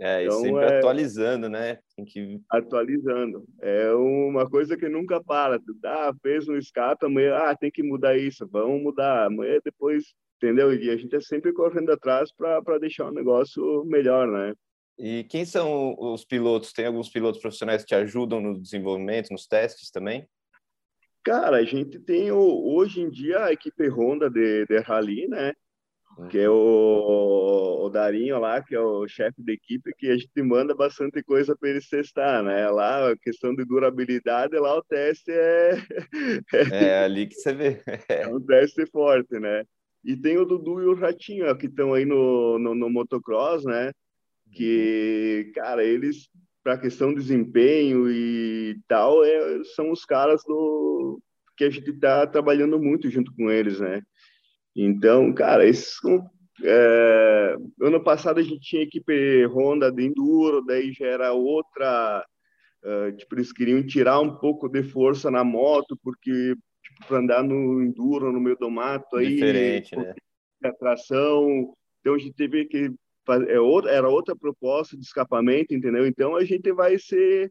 É, 0.00 0.24
então, 0.24 0.40
e 0.40 0.42
sempre 0.42 0.64
é... 0.64 0.78
atualizando, 0.78 1.48
né? 1.48 1.78
Tem 1.94 2.04
que... 2.04 2.40
Atualizando. 2.50 3.44
É 3.60 3.92
uma 3.92 4.48
coisa 4.48 4.76
que 4.76 4.88
nunca 4.88 5.22
para. 5.22 5.60
Ah, 5.84 6.12
fez 6.22 6.48
um 6.48 6.56
escape, 6.56 7.04
amanhã, 7.04 7.36
ah, 7.36 7.54
tem 7.54 7.70
que 7.70 7.82
mudar 7.82 8.16
isso, 8.16 8.48
vamos 8.50 8.82
mudar. 8.82 9.26
Amanhã, 9.26 9.58
depois 9.62 10.04
entendeu? 10.42 10.74
E 10.74 10.90
a 10.90 10.96
gente 10.96 11.14
é 11.14 11.20
sempre 11.20 11.52
correndo 11.52 11.92
atrás 11.92 12.32
para 12.32 12.78
deixar 12.78 13.08
o 13.08 13.12
negócio 13.12 13.84
melhor, 13.84 14.26
né? 14.26 14.54
E 14.98 15.24
quem 15.24 15.44
são 15.44 15.94
os 15.98 16.24
pilotos? 16.24 16.72
Tem 16.72 16.86
alguns 16.86 17.08
pilotos 17.08 17.40
profissionais 17.40 17.82
que 17.82 17.88
te 17.88 17.94
ajudam 17.94 18.40
no 18.40 18.60
desenvolvimento, 18.60 19.30
nos 19.30 19.46
testes 19.46 19.90
também? 19.90 20.26
Cara, 21.22 21.58
a 21.58 21.64
gente 21.64 21.98
tem 22.00 22.32
hoje 22.32 23.02
em 23.02 23.10
dia 23.10 23.44
a 23.44 23.52
equipe 23.52 23.88
Honda 23.88 24.30
de, 24.30 24.64
de 24.66 24.78
Rally, 24.80 25.28
né? 25.28 25.52
Que 26.28 26.38
é 26.38 26.50
o, 26.50 27.84
o 27.84 27.88
Darinho 27.88 28.38
lá, 28.38 28.62
que 28.62 28.74
é 28.74 28.80
o 28.80 29.06
chefe 29.08 29.42
da 29.42 29.52
equipe, 29.52 29.94
que 29.96 30.08
a 30.08 30.16
gente 30.16 30.42
manda 30.42 30.74
bastante 30.74 31.22
coisa 31.22 31.56
para 31.56 31.70
eles 31.70 31.88
testar, 31.88 32.42
né? 32.42 32.68
Lá 32.68 33.10
a 33.10 33.16
questão 33.16 33.54
de 33.54 33.64
durabilidade, 33.64 34.58
lá 34.58 34.76
o 34.76 34.82
teste 34.82 35.30
é. 35.30 35.72
É 36.72 37.04
ali 37.04 37.26
que 37.26 37.34
você 37.34 37.54
vê. 37.54 37.82
é 38.08 38.26
um 38.28 38.40
teste 38.40 38.84
forte, 38.86 39.38
né? 39.38 39.64
E 40.04 40.16
tem 40.16 40.38
o 40.38 40.44
Dudu 40.44 40.82
e 40.82 40.86
o 40.86 40.94
Ratinho, 40.94 41.56
que 41.56 41.66
estão 41.66 41.94
aí 41.94 42.04
no, 42.04 42.58
no, 42.58 42.74
no, 42.74 42.90
motocross, 42.90 43.64
né? 43.64 43.92
Que, 44.52 45.52
cara, 45.54 45.84
eles, 45.84 46.28
para 46.62 46.78
questão 46.78 47.10
de 47.10 47.20
desempenho 47.20 48.10
e 48.10 48.78
tal, 48.88 49.24
é, 49.24 49.62
são 49.76 49.90
os 49.90 50.04
caras 50.04 50.42
do 50.44 51.20
que 51.56 51.64
a 51.64 51.70
gente 51.70 51.90
está 51.90 52.26
trabalhando 52.26 52.80
muito 52.80 53.10
junto 53.10 53.34
com 53.34 53.50
eles, 53.50 53.80
né? 53.80 54.00
Então, 54.74 55.32
cara, 55.32 55.66
esses 55.66 55.98
é, 56.62 57.56
ano 57.80 58.02
passado 58.02 58.38
a 58.38 58.42
gente 58.42 58.60
tinha 58.60 58.82
equipe 58.82 59.46
Honda 59.46 59.90
de 59.90 60.04
Enduro, 60.04 60.64
daí 60.64 60.92
já 60.92 61.06
era 61.06 61.32
outra. 61.32 62.24
Uh, 62.82 63.14
tipo, 63.14 63.34
eles 63.34 63.52
queriam 63.52 63.86
tirar 63.86 64.20
um 64.20 64.36
pouco 64.36 64.66
de 64.66 64.82
força 64.82 65.30
na 65.30 65.44
moto, 65.44 65.98
porque 66.02 66.54
para 67.06 67.18
andar 67.18 67.42
no 67.42 67.82
enduro, 67.82 68.32
no 68.32 68.40
meio 68.40 68.56
do 68.56 68.70
mato. 68.70 69.16
Aí, 69.16 69.34
Diferente, 69.34 69.96
né? 69.96 70.14
Atração. 70.64 71.74
Então 72.00 72.14
a 72.14 72.18
gente 72.18 72.34
teve 72.34 72.64
que 72.66 72.90
fazer, 73.26 73.50
é 73.50 73.60
outra, 73.60 73.90
era 73.90 74.08
outra 74.08 74.34
proposta 74.34 74.96
de 74.96 75.02
escapamento, 75.02 75.74
entendeu? 75.74 76.06
Então 76.06 76.36
a 76.36 76.44
gente 76.44 76.72
vai 76.72 76.98
se, 76.98 77.50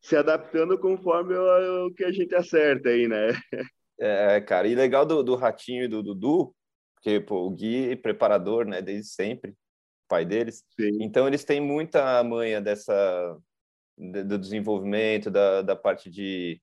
se 0.00 0.16
adaptando 0.16 0.78
conforme 0.78 1.34
o 1.34 1.92
que 1.92 2.04
a 2.04 2.12
gente 2.12 2.34
acerta 2.34 2.88
aí, 2.88 3.08
né? 3.08 3.28
É, 4.00 4.40
cara, 4.40 4.68
e 4.68 4.74
legal 4.74 5.04
do, 5.04 5.22
do 5.22 5.34
Ratinho 5.34 5.84
e 5.84 5.88
do 5.88 6.02
Dudu, 6.02 6.54
porque 6.94 7.20
pô, 7.20 7.46
o 7.46 7.50
Gui 7.50 7.92
é 7.92 7.96
preparador, 7.96 8.64
né, 8.64 8.80
desde 8.80 9.08
sempre, 9.08 9.54
pai 10.08 10.24
deles. 10.24 10.64
Sim. 10.78 10.98
Então 11.00 11.26
eles 11.26 11.44
têm 11.44 11.60
muita 11.60 12.22
manha 12.22 12.60
dessa 12.60 13.36
do 13.96 14.38
desenvolvimento, 14.38 15.28
da, 15.30 15.62
da 15.62 15.74
parte 15.74 16.08
de 16.08 16.60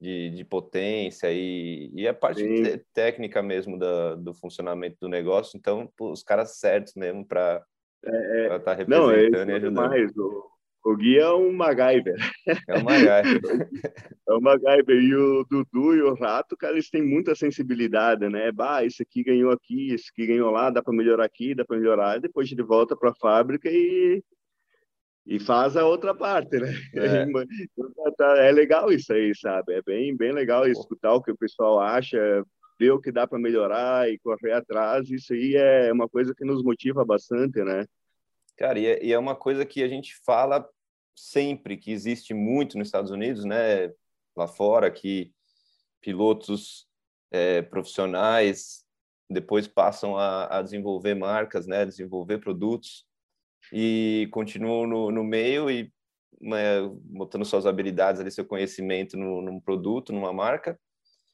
de, 0.00 0.30
de 0.30 0.44
potência 0.44 1.32
e, 1.32 1.90
e 1.94 2.06
a 2.06 2.14
parte 2.14 2.84
técnica 2.92 3.42
mesmo 3.42 3.78
da, 3.78 4.14
do 4.14 4.34
funcionamento 4.34 4.96
do 5.00 5.08
negócio. 5.08 5.56
Então, 5.56 5.90
pô, 5.96 6.12
os 6.12 6.22
caras 6.22 6.58
certos 6.58 6.94
mesmo 6.94 7.26
para 7.26 7.64
é, 8.04 8.42
estar 8.42 8.54
é. 8.54 8.58
tá 8.58 8.74
representando 8.74 9.30
não, 9.30 9.50
é 9.50 9.52
e 9.52 9.56
ajudando. 9.56 9.88
Mais. 9.88 10.16
O, 10.16 10.50
o 10.86 10.96
Gui 10.96 11.18
é 11.18 11.28
um 11.28 11.52
MacGyver. 11.52 12.14
É 12.68 12.78
um 12.78 12.84
MacGyver. 12.84 13.40
é 14.28 14.32
um 14.32 14.40
MacGyver. 14.40 15.02
E 15.02 15.16
o 15.16 15.44
Dudu 15.50 15.96
e 15.96 16.02
o 16.02 16.14
Rato, 16.14 16.56
cara, 16.56 16.74
eles 16.74 16.88
têm 16.88 17.02
muita 17.02 17.34
sensibilidade, 17.34 18.28
né? 18.28 18.52
Bah, 18.52 18.84
isso 18.84 19.02
aqui 19.02 19.24
ganhou 19.24 19.50
aqui, 19.50 19.92
isso 19.92 20.10
aqui 20.12 20.28
ganhou 20.28 20.48
lá, 20.48 20.70
dá 20.70 20.80
para 20.80 20.94
melhorar 20.94 21.24
aqui, 21.24 21.56
dá 21.56 21.64
para 21.64 21.76
melhorar. 21.76 22.20
Depois 22.20 22.52
ele 22.52 22.62
volta 22.62 22.96
para 22.96 23.10
a 23.10 23.14
fábrica 23.16 23.68
e 23.68 24.22
e 25.26 25.40
faz 25.40 25.76
a 25.76 25.84
outra 25.84 26.14
parte, 26.14 26.56
né? 26.60 26.72
É. 26.94 27.26
Tá, 28.16 28.38
é. 28.38 28.52
legal 28.52 28.92
isso 28.92 29.12
aí, 29.12 29.34
sabe? 29.34 29.74
É 29.74 29.82
bem, 29.82 30.16
bem 30.16 30.32
legal 30.32 30.68
escutar 30.68 31.12
o 31.14 31.20
que 31.20 31.32
o 31.32 31.36
pessoal 31.36 31.80
acha, 31.80 32.16
ver 32.78 32.92
o 32.92 33.00
que 33.00 33.10
dá 33.10 33.26
para 33.26 33.40
melhorar 33.40 34.08
e 34.08 34.18
correr 34.18 34.52
atrás. 34.52 35.10
Isso 35.10 35.32
aí 35.32 35.56
é 35.56 35.92
uma 35.92 36.08
coisa 36.08 36.32
que 36.32 36.44
nos 36.44 36.62
motiva 36.62 37.04
bastante, 37.04 37.62
né? 37.64 37.84
Cara, 38.56 38.78
e 38.78 38.86
é, 38.86 39.04
e 39.04 39.12
é 39.12 39.18
uma 39.18 39.34
coisa 39.34 39.66
que 39.66 39.82
a 39.82 39.88
gente 39.88 40.14
fala 40.24 40.66
sempre, 41.16 41.76
que 41.76 41.90
existe 41.90 42.34
muito 42.34 42.78
nos 42.78 42.88
Estados 42.88 43.10
Unidos, 43.10 43.44
né? 43.44 43.90
Lá 44.36 44.46
fora, 44.46 44.90
que 44.90 45.32
pilotos 46.00 46.86
é, 47.30 47.62
profissionais 47.62 48.84
depois 49.28 49.66
passam 49.66 50.16
a, 50.16 50.58
a 50.58 50.62
desenvolver 50.62 51.14
marcas, 51.14 51.66
né? 51.66 51.84
Desenvolver 51.84 52.38
produtos 52.38 53.06
e 53.72 54.28
continuam 54.30 54.86
no, 54.86 55.10
no 55.10 55.24
meio 55.24 55.70
e 55.70 55.92
né, 56.40 56.82
botando 57.04 57.44
suas 57.44 57.66
habilidades 57.66 58.20
ali, 58.20 58.30
seu 58.30 58.44
conhecimento 58.44 59.16
no, 59.16 59.40
num 59.40 59.58
produto, 59.58 60.12
numa 60.12 60.32
marca, 60.32 60.78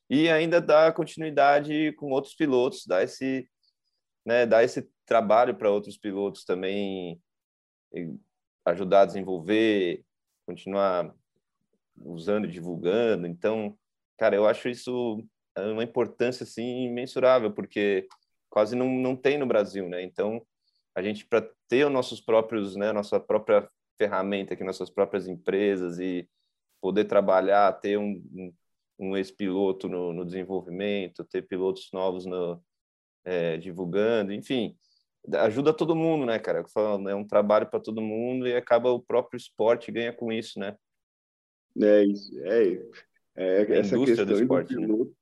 e 0.08 0.28
ainda 0.28 0.60
dá 0.60 0.92
continuidade 0.92 1.92
com 1.94 2.10
outros 2.10 2.34
pilotos, 2.34 2.86
dá 2.86 3.02
esse, 3.02 3.48
né, 4.24 4.46
dá 4.46 4.62
esse 4.62 4.88
trabalho 5.04 5.56
para 5.56 5.70
outros 5.70 5.98
pilotos 5.98 6.44
também 6.44 7.20
ajudar 8.64 9.02
a 9.02 9.06
desenvolver, 9.06 10.04
continuar 10.46 11.14
usando 11.96 12.46
e 12.46 12.50
divulgando. 12.50 13.26
Então, 13.26 13.76
cara, 14.18 14.36
eu 14.36 14.46
acho 14.46 14.68
isso 14.68 15.22
uma 15.56 15.84
importância 15.84 16.44
assim 16.44 16.84
imensurável, 16.86 17.52
porque 17.52 18.08
quase 18.48 18.74
não, 18.74 18.88
não 18.88 19.16
tem 19.16 19.38
no 19.38 19.46
Brasil, 19.46 19.88
né? 19.88 20.02
Então, 20.02 20.44
a 20.94 21.02
gente 21.02 21.26
para 21.26 21.48
ter 21.68 21.86
os 21.86 21.92
nossos 21.92 22.20
próprios, 22.20 22.76
né, 22.76 22.92
nossa 22.92 23.18
própria 23.18 23.68
ferramenta 23.96 24.54
aqui, 24.54 24.64
nossas 24.64 24.90
próprias 24.90 25.26
empresas 25.26 25.98
e 25.98 26.28
poder 26.80 27.04
trabalhar, 27.04 27.72
ter 27.74 27.98
um, 27.98 28.22
um, 28.34 28.54
um 28.98 29.16
ex-piloto 29.16 29.88
no, 29.88 30.12
no, 30.12 30.24
desenvolvimento, 30.24 31.24
ter 31.24 31.42
pilotos 31.42 31.88
novos 31.92 32.26
no, 32.26 32.62
é, 33.24 33.56
divulgando, 33.56 34.32
enfim, 34.32 34.76
ajuda 35.34 35.72
todo 35.72 35.94
mundo, 35.94 36.26
né, 36.26 36.38
cara? 36.38 36.64
É 37.08 37.14
um 37.14 37.26
trabalho 37.26 37.66
para 37.68 37.80
todo 37.80 38.00
mundo 38.00 38.46
e 38.46 38.54
acaba 38.54 38.90
o 38.90 39.00
próprio 39.00 39.36
esporte 39.36 39.92
ganha 39.92 40.12
com 40.12 40.32
isso, 40.32 40.58
né? 40.58 40.76
É 41.80 42.04
isso, 42.04 42.38
é, 42.40 42.72
é, 43.34 43.62
é 43.62 43.78
essa 43.78 43.98
questão 43.98 44.26
do 44.26 44.34
esporte, 44.34 44.74
do 44.74 44.80
né? 44.80 44.86
piloto, 44.86 45.04
né? 45.04 45.16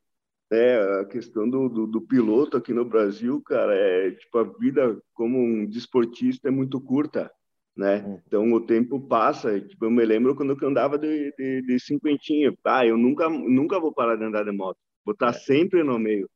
É, 0.53 1.01
a 1.01 1.05
questão 1.05 1.49
do, 1.49 1.69
do, 1.69 1.87
do, 1.87 2.01
piloto 2.01 2.57
aqui 2.57 2.73
no 2.73 2.85
Brasil, 2.85 3.41
cara, 3.41 3.73
é 3.73 4.11
tipo, 4.11 4.37
a 4.37 4.43
vida 4.43 5.01
como 5.15 5.39
um 5.39 5.65
desportista 5.65 6.49
é 6.49 6.51
muito 6.51 6.81
curta, 6.81 7.31
né? 7.77 8.05
Hum. 8.05 8.21
Então 8.27 8.53
o 8.53 8.61
tempo 8.61 8.99
passa. 9.01 9.61
Tipo, 9.61 9.85
eu 9.85 9.91
me 9.93 10.05
lembro 10.05 10.35
quando 10.35 10.59
eu 10.61 10.69
andava 10.69 10.99
de, 10.99 11.33
de, 11.39 11.63
de 11.63 11.79
cinquentinha. 11.79 12.53
Ah, 12.65 12.85
eu 12.85 12.99
nunca, 12.99 13.29
nunca 13.29 13.79
vou 13.79 13.95
parar 13.95 14.17
de 14.17 14.25
andar 14.25 14.45
de 14.45 14.51
moto. 14.51 14.79
Vou 15.05 15.13
estar 15.13 15.31
é. 15.31 15.33
sempre 15.35 15.85
no 15.85 16.01
meio. 16.01 16.29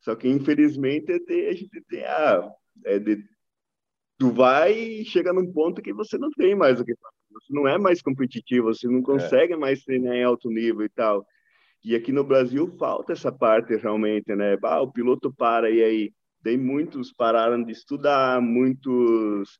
Só 0.00 0.14
que 0.14 0.28
infelizmente 0.28 1.10
a 1.10 1.52
gente 1.54 1.80
tem 1.88 2.04
a 2.04 2.52
é 2.84 2.98
de, 2.98 3.24
tu 4.18 4.30
vai 4.30 4.72
e 4.72 5.04
chega 5.04 5.32
num 5.32 5.50
ponto 5.52 5.82
que 5.82 5.92
você 5.92 6.16
não 6.18 6.30
tem 6.30 6.54
mais 6.54 6.80
o 6.80 6.84
que 6.84 6.94
fazer. 6.94 7.14
Você 7.32 7.52
não 7.52 7.66
é 7.66 7.76
mais 7.78 8.00
competitivo, 8.00 8.72
você 8.72 8.86
não 8.86 9.00
é. 9.00 9.02
consegue 9.02 9.52
é. 9.54 9.56
mais 9.56 9.82
treinar 9.82 10.14
em 10.14 10.24
alto 10.24 10.48
nível 10.48 10.84
e 10.84 10.88
tal. 10.88 11.26
E 11.84 11.94
aqui 11.94 12.12
no 12.12 12.24
Brasil 12.24 12.74
falta 12.78 13.12
essa 13.12 13.30
parte 13.30 13.76
realmente, 13.76 14.34
né? 14.34 14.56
Ah, 14.62 14.80
o 14.80 14.92
piloto 14.92 15.32
para 15.32 15.70
e 15.70 15.82
aí. 15.82 16.12
Tem 16.42 16.58
muitos 16.58 17.10
pararam 17.10 17.64
de 17.64 17.72
estudar, 17.72 18.38
muitos 18.38 19.58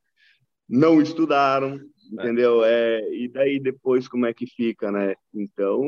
não 0.68 1.00
estudaram, 1.00 1.76
é. 1.76 1.78
entendeu? 2.12 2.62
É, 2.62 3.00
e 3.10 3.26
daí 3.28 3.58
depois 3.58 4.06
como 4.06 4.26
é 4.26 4.34
que 4.34 4.46
fica, 4.46 4.92
né? 4.92 5.14
Então, 5.32 5.80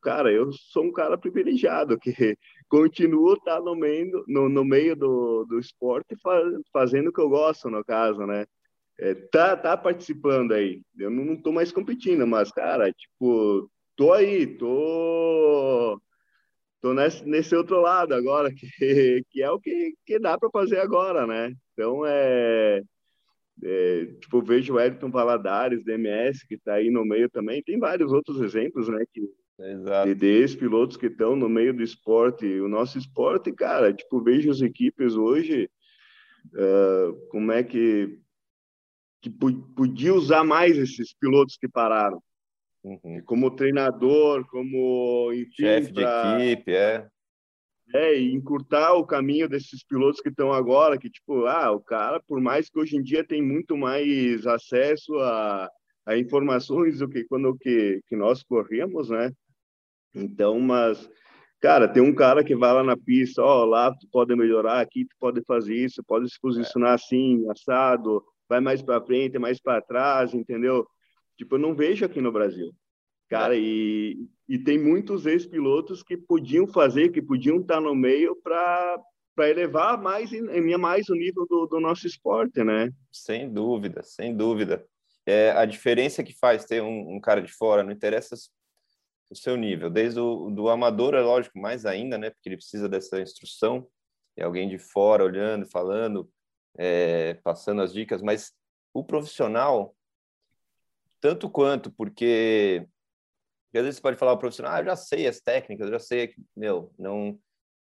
cara, 0.00 0.32
eu 0.32 0.50
sou 0.52 0.84
um 0.84 0.92
cara 0.92 1.18
privilegiado 1.18 1.98
que 1.98 2.36
continuo 2.70 3.36
tá 3.40 3.60
no 3.60 3.74
meio 3.74 4.24
no, 4.28 4.48
no 4.48 4.64
meio 4.64 4.96
do, 4.96 5.44
do 5.44 5.58
esporte 5.58 6.16
faz, 6.22 6.46
fazendo 6.72 7.08
o 7.08 7.12
que 7.12 7.20
eu 7.20 7.28
gosto 7.28 7.68
no 7.68 7.84
caso, 7.84 8.24
né? 8.26 8.46
É, 8.98 9.14
tá 9.14 9.56
tá 9.56 9.76
participando 9.76 10.52
aí. 10.52 10.82
Eu 10.98 11.10
não, 11.10 11.24
não 11.24 11.36
tô 11.36 11.52
mais 11.52 11.72
competindo, 11.72 12.26
mas 12.26 12.50
cara, 12.52 12.92
tipo, 12.92 13.70
tô 13.96 14.12
aí, 14.12 14.46
tô 14.46 16.00
tô 16.80 16.94
nesse, 16.94 17.24
nesse 17.26 17.54
outro 17.56 17.80
lado 17.80 18.14
agora 18.14 18.50
que 18.54 19.22
que 19.30 19.42
é 19.42 19.50
o 19.50 19.60
que 19.60 19.94
que 20.06 20.18
dá 20.18 20.38
para 20.38 20.50
fazer 20.50 20.78
agora, 20.80 21.26
né? 21.26 21.52
Então 21.74 22.06
é 22.06 22.82
é, 23.62 24.06
tipo, 24.20 24.42
vejo 24.42 24.74
o 24.74 24.80
Elton 24.80 25.10
Valadares, 25.10 25.84
DMS, 25.84 26.46
que 26.46 26.54
está 26.54 26.74
aí 26.74 26.90
no 26.90 27.04
meio 27.04 27.28
também. 27.30 27.62
Tem 27.62 27.78
vários 27.78 28.12
outros 28.12 28.40
exemplos, 28.40 28.88
né? 28.88 29.04
Que, 29.12 29.22
Exato. 29.62 30.14
De, 30.14 30.56
pilotos 30.56 30.96
que 30.96 31.06
estão 31.06 31.36
no 31.36 31.48
meio 31.48 31.74
do 31.74 31.82
esporte. 31.82 32.46
O 32.60 32.68
nosso 32.68 32.98
esporte, 32.98 33.52
cara, 33.52 33.92
tipo, 33.92 34.22
vejo 34.22 34.50
as 34.50 34.60
equipes 34.60 35.14
hoje, 35.14 35.68
uh, 36.54 37.28
como 37.28 37.52
é 37.52 37.62
que, 37.62 38.18
que 39.20 39.30
podia 39.30 40.14
usar 40.14 40.44
mais 40.44 40.78
esses 40.78 41.12
pilotos 41.14 41.56
que 41.56 41.68
pararam. 41.68 42.22
Uhum. 42.82 43.22
Como 43.26 43.50
treinador, 43.50 44.46
como 44.48 45.30
enfim, 45.34 45.62
chefe 45.62 45.92
de 45.92 46.02
equipe, 46.02 46.72
é 46.72 47.06
é, 47.92 48.18
e 48.18 48.32
encurtar 48.32 48.94
o 48.94 49.06
caminho 49.06 49.48
desses 49.48 49.82
pilotos 49.84 50.20
que 50.20 50.28
estão 50.28 50.52
agora, 50.52 50.98
que 50.98 51.10
tipo, 51.10 51.46
ah, 51.46 51.72
o 51.72 51.80
cara, 51.80 52.20
por 52.20 52.40
mais 52.40 52.68
que 52.68 52.78
hoje 52.78 52.96
em 52.96 53.02
dia 53.02 53.24
tem 53.24 53.42
muito 53.42 53.76
mais 53.76 54.46
acesso 54.46 55.14
a, 55.18 55.68
a 56.06 56.16
informações 56.16 56.98
do 56.98 57.08
que 57.08 57.24
quando 57.24 57.56
que, 57.58 58.00
que 58.06 58.16
nós 58.16 58.42
corríamos, 58.42 59.10
né? 59.10 59.30
Então, 60.14 60.58
mas, 60.60 61.08
cara, 61.60 61.88
tem 61.88 62.02
um 62.02 62.14
cara 62.14 62.42
que 62.44 62.56
vai 62.56 62.72
lá 62.72 62.82
na 62.82 62.96
pista, 62.96 63.42
ó, 63.42 63.62
oh, 63.62 63.64
lá 63.64 63.92
tu 63.92 64.08
pode 64.10 64.34
melhorar, 64.34 64.80
aqui 64.80 65.04
tu 65.04 65.14
pode 65.18 65.42
fazer 65.44 65.74
isso, 65.74 66.02
pode 66.04 66.28
se 66.30 66.40
posicionar 66.40 66.92
é. 66.92 66.94
assim, 66.94 67.48
assado, 67.50 68.24
vai 68.48 68.60
mais 68.60 68.82
para 68.82 69.00
frente, 69.00 69.38
mais 69.38 69.60
para 69.60 69.80
trás, 69.80 70.34
entendeu? 70.34 70.86
Tipo, 71.36 71.54
eu 71.54 71.60
não 71.60 71.74
vejo 71.74 72.04
aqui 72.04 72.20
no 72.20 72.32
Brasil. 72.32 72.72
Cara, 73.28 73.56
e, 73.56 74.18
e 74.48 74.58
tem 74.58 74.76
muitos 74.76 75.24
ex-pilotos 75.24 76.02
que 76.02 76.16
podiam 76.16 76.66
fazer, 76.66 77.10
que 77.10 77.22
podiam 77.22 77.60
estar 77.60 77.80
no 77.80 77.94
meio 77.94 78.36
para 78.42 79.00
para 79.32 79.48
elevar 79.48 79.96
mais 79.96 80.30
mais 80.78 81.08
o 81.08 81.14
nível 81.14 81.46
do, 81.48 81.64
do, 81.66 81.80
nosso 81.80 82.06
esporte, 82.06 82.62
né? 82.62 82.90
Sem 83.10 83.50
dúvida, 83.50 84.02
sem 84.02 84.36
dúvida. 84.36 84.84
É, 85.24 85.52
a 85.52 85.64
diferença 85.64 86.22
que 86.22 86.36
faz 86.38 86.64
ter 86.64 86.82
um, 86.82 87.14
um, 87.14 87.20
cara 87.20 87.40
de 87.40 87.50
fora, 87.50 87.82
não 87.82 87.92
interessa 87.92 88.34
o 89.30 89.36
seu 89.36 89.56
nível, 89.56 89.88
desde 89.88 90.18
o 90.18 90.50
do 90.50 90.68
amador, 90.68 91.14
é 91.14 91.20
lógico, 91.20 91.58
mais 91.58 91.86
ainda, 91.86 92.18
né? 92.18 92.30
Porque 92.30 92.48
ele 92.48 92.56
precisa 92.56 92.88
dessa 92.88 93.20
instrução, 93.20 93.86
e 94.36 94.42
alguém 94.42 94.68
de 94.68 94.78
fora 94.78 95.24
olhando, 95.24 95.66
falando, 95.66 96.30
é, 96.76 97.34
passando 97.34 97.82
as 97.82 97.92
dicas, 97.92 98.22
mas 98.22 98.52
o 98.92 99.04
profissional, 99.04 99.94
tanto 101.20 101.48
quanto, 101.48 101.90
porque 101.92 102.86
porque 103.70 103.78
às 103.78 103.84
vezes 103.84 103.96
você 103.98 104.02
pode 104.02 104.16
falar 104.16 104.32
ao 104.32 104.38
profissional, 104.38 104.72
ah, 104.72 104.80
eu 104.80 104.86
já 104.86 104.96
sei 104.96 105.28
as 105.28 105.40
técnicas, 105.40 105.86
eu 105.86 105.92
já 105.92 106.00
sei, 106.00 106.34
meu, 106.56 106.92
não 106.98 107.38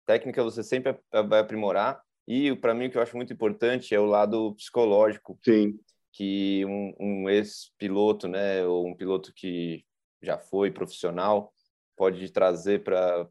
técnica 0.06 0.44
você 0.44 0.62
sempre 0.62 0.98
vai 1.30 1.40
aprimorar. 1.40 2.02
E 2.28 2.54
para 2.58 2.74
mim 2.74 2.88
o 2.88 2.92
que 2.92 2.98
eu 2.98 3.02
acho 3.02 3.16
muito 3.16 3.32
importante 3.32 3.96
é 3.96 4.00
o 4.00 4.06
lado 4.06 4.54
psicológico. 4.56 5.40
Sim. 5.44 5.80
Que 6.12 6.66
um, 6.66 6.94
um 7.00 7.30
ex-piloto, 7.30 8.28
né, 8.28 8.66
ou 8.66 8.86
um 8.86 8.96
piloto 8.96 9.32
que 9.34 9.86
já 10.22 10.38
foi 10.38 10.72
profissional 10.72 11.54
pode 11.98 12.32
trazer 12.32 12.84
para 12.84 13.28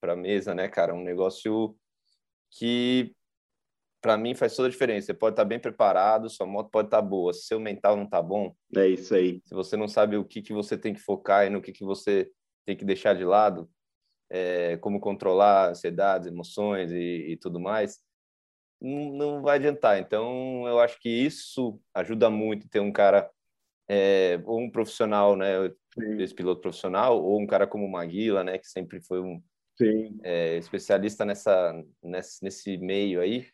para 0.00 0.16
mesa, 0.16 0.54
né, 0.54 0.66
cara, 0.66 0.94
um 0.94 1.04
negócio 1.04 1.76
que 2.50 3.14
para 4.00 4.16
mim 4.16 4.34
faz 4.34 4.56
toda 4.56 4.66
a 4.66 4.70
diferença. 4.70 5.08
Você 5.08 5.14
pode 5.14 5.34
estar 5.34 5.44
bem 5.44 5.60
preparado, 5.60 6.30
sua 6.30 6.46
moto 6.46 6.70
pode 6.70 6.86
estar 6.88 7.02
boa. 7.02 7.34
Se 7.34 7.42
seu 7.42 7.60
mental 7.60 7.96
não 7.96 8.04
está 8.04 8.22
bom, 8.22 8.54
é 8.74 8.88
isso 8.88 9.14
aí. 9.14 9.42
Se 9.44 9.54
você 9.54 9.76
não 9.76 9.86
sabe 9.86 10.16
o 10.16 10.24
que 10.24 10.40
que 10.40 10.54
você 10.54 10.78
tem 10.78 10.94
que 10.94 11.00
focar 11.00 11.46
e 11.46 11.50
no 11.50 11.60
que 11.60 11.70
que 11.70 11.84
você 11.84 12.30
tem 12.64 12.74
que 12.74 12.84
deixar 12.84 13.14
de 13.14 13.24
lado, 13.24 13.70
é, 14.30 14.78
como 14.78 15.00
controlar 15.00 15.68
ansiedades, 15.68 16.28
emoções 16.28 16.90
e, 16.90 17.32
e 17.32 17.36
tudo 17.36 17.60
mais, 17.60 17.98
não, 18.80 19.12
não, 19.12 19.42
vai 19.42 19.58
adiantar. 19.58 19.98
Então, 19.98 20.66
eu 20.66 20.80
acho 20.80 20.98
que 20.98 21.10
isso 21.10 21.78
ajuda 21.92 22.30
muito 22.30 22.70
ter 22.70 22.80
um 22.80 22.90
cara 22.90 23.30
é, 23.86 24.40
um 24.46 24.70
profissional, 24.70 25.36
né, 25.36 25.70
Sim. 25.94 26.20
esse 26.20 26.34
piloto 26.34 26.60
profissional, 26.60 27.22
ou 27.22 27.40
um 27.40 27.46
cara 27.46 27.66
como 27.66 27.84
o 27.84 27.90
Maguila, 27.90 28.44
né, 28.44 28.58
que 28.58 28.66
sempre 28.66 29.00
foi 29.00 29.20
um 29.20 29.42
é, 30.22 30.56
especialista 30.58 31.24
nessa 31.24 31.72
nesse, 32.02 32.44
nesse 32.44 32.76
meio 32.76 33.20
aí 33.20 33.46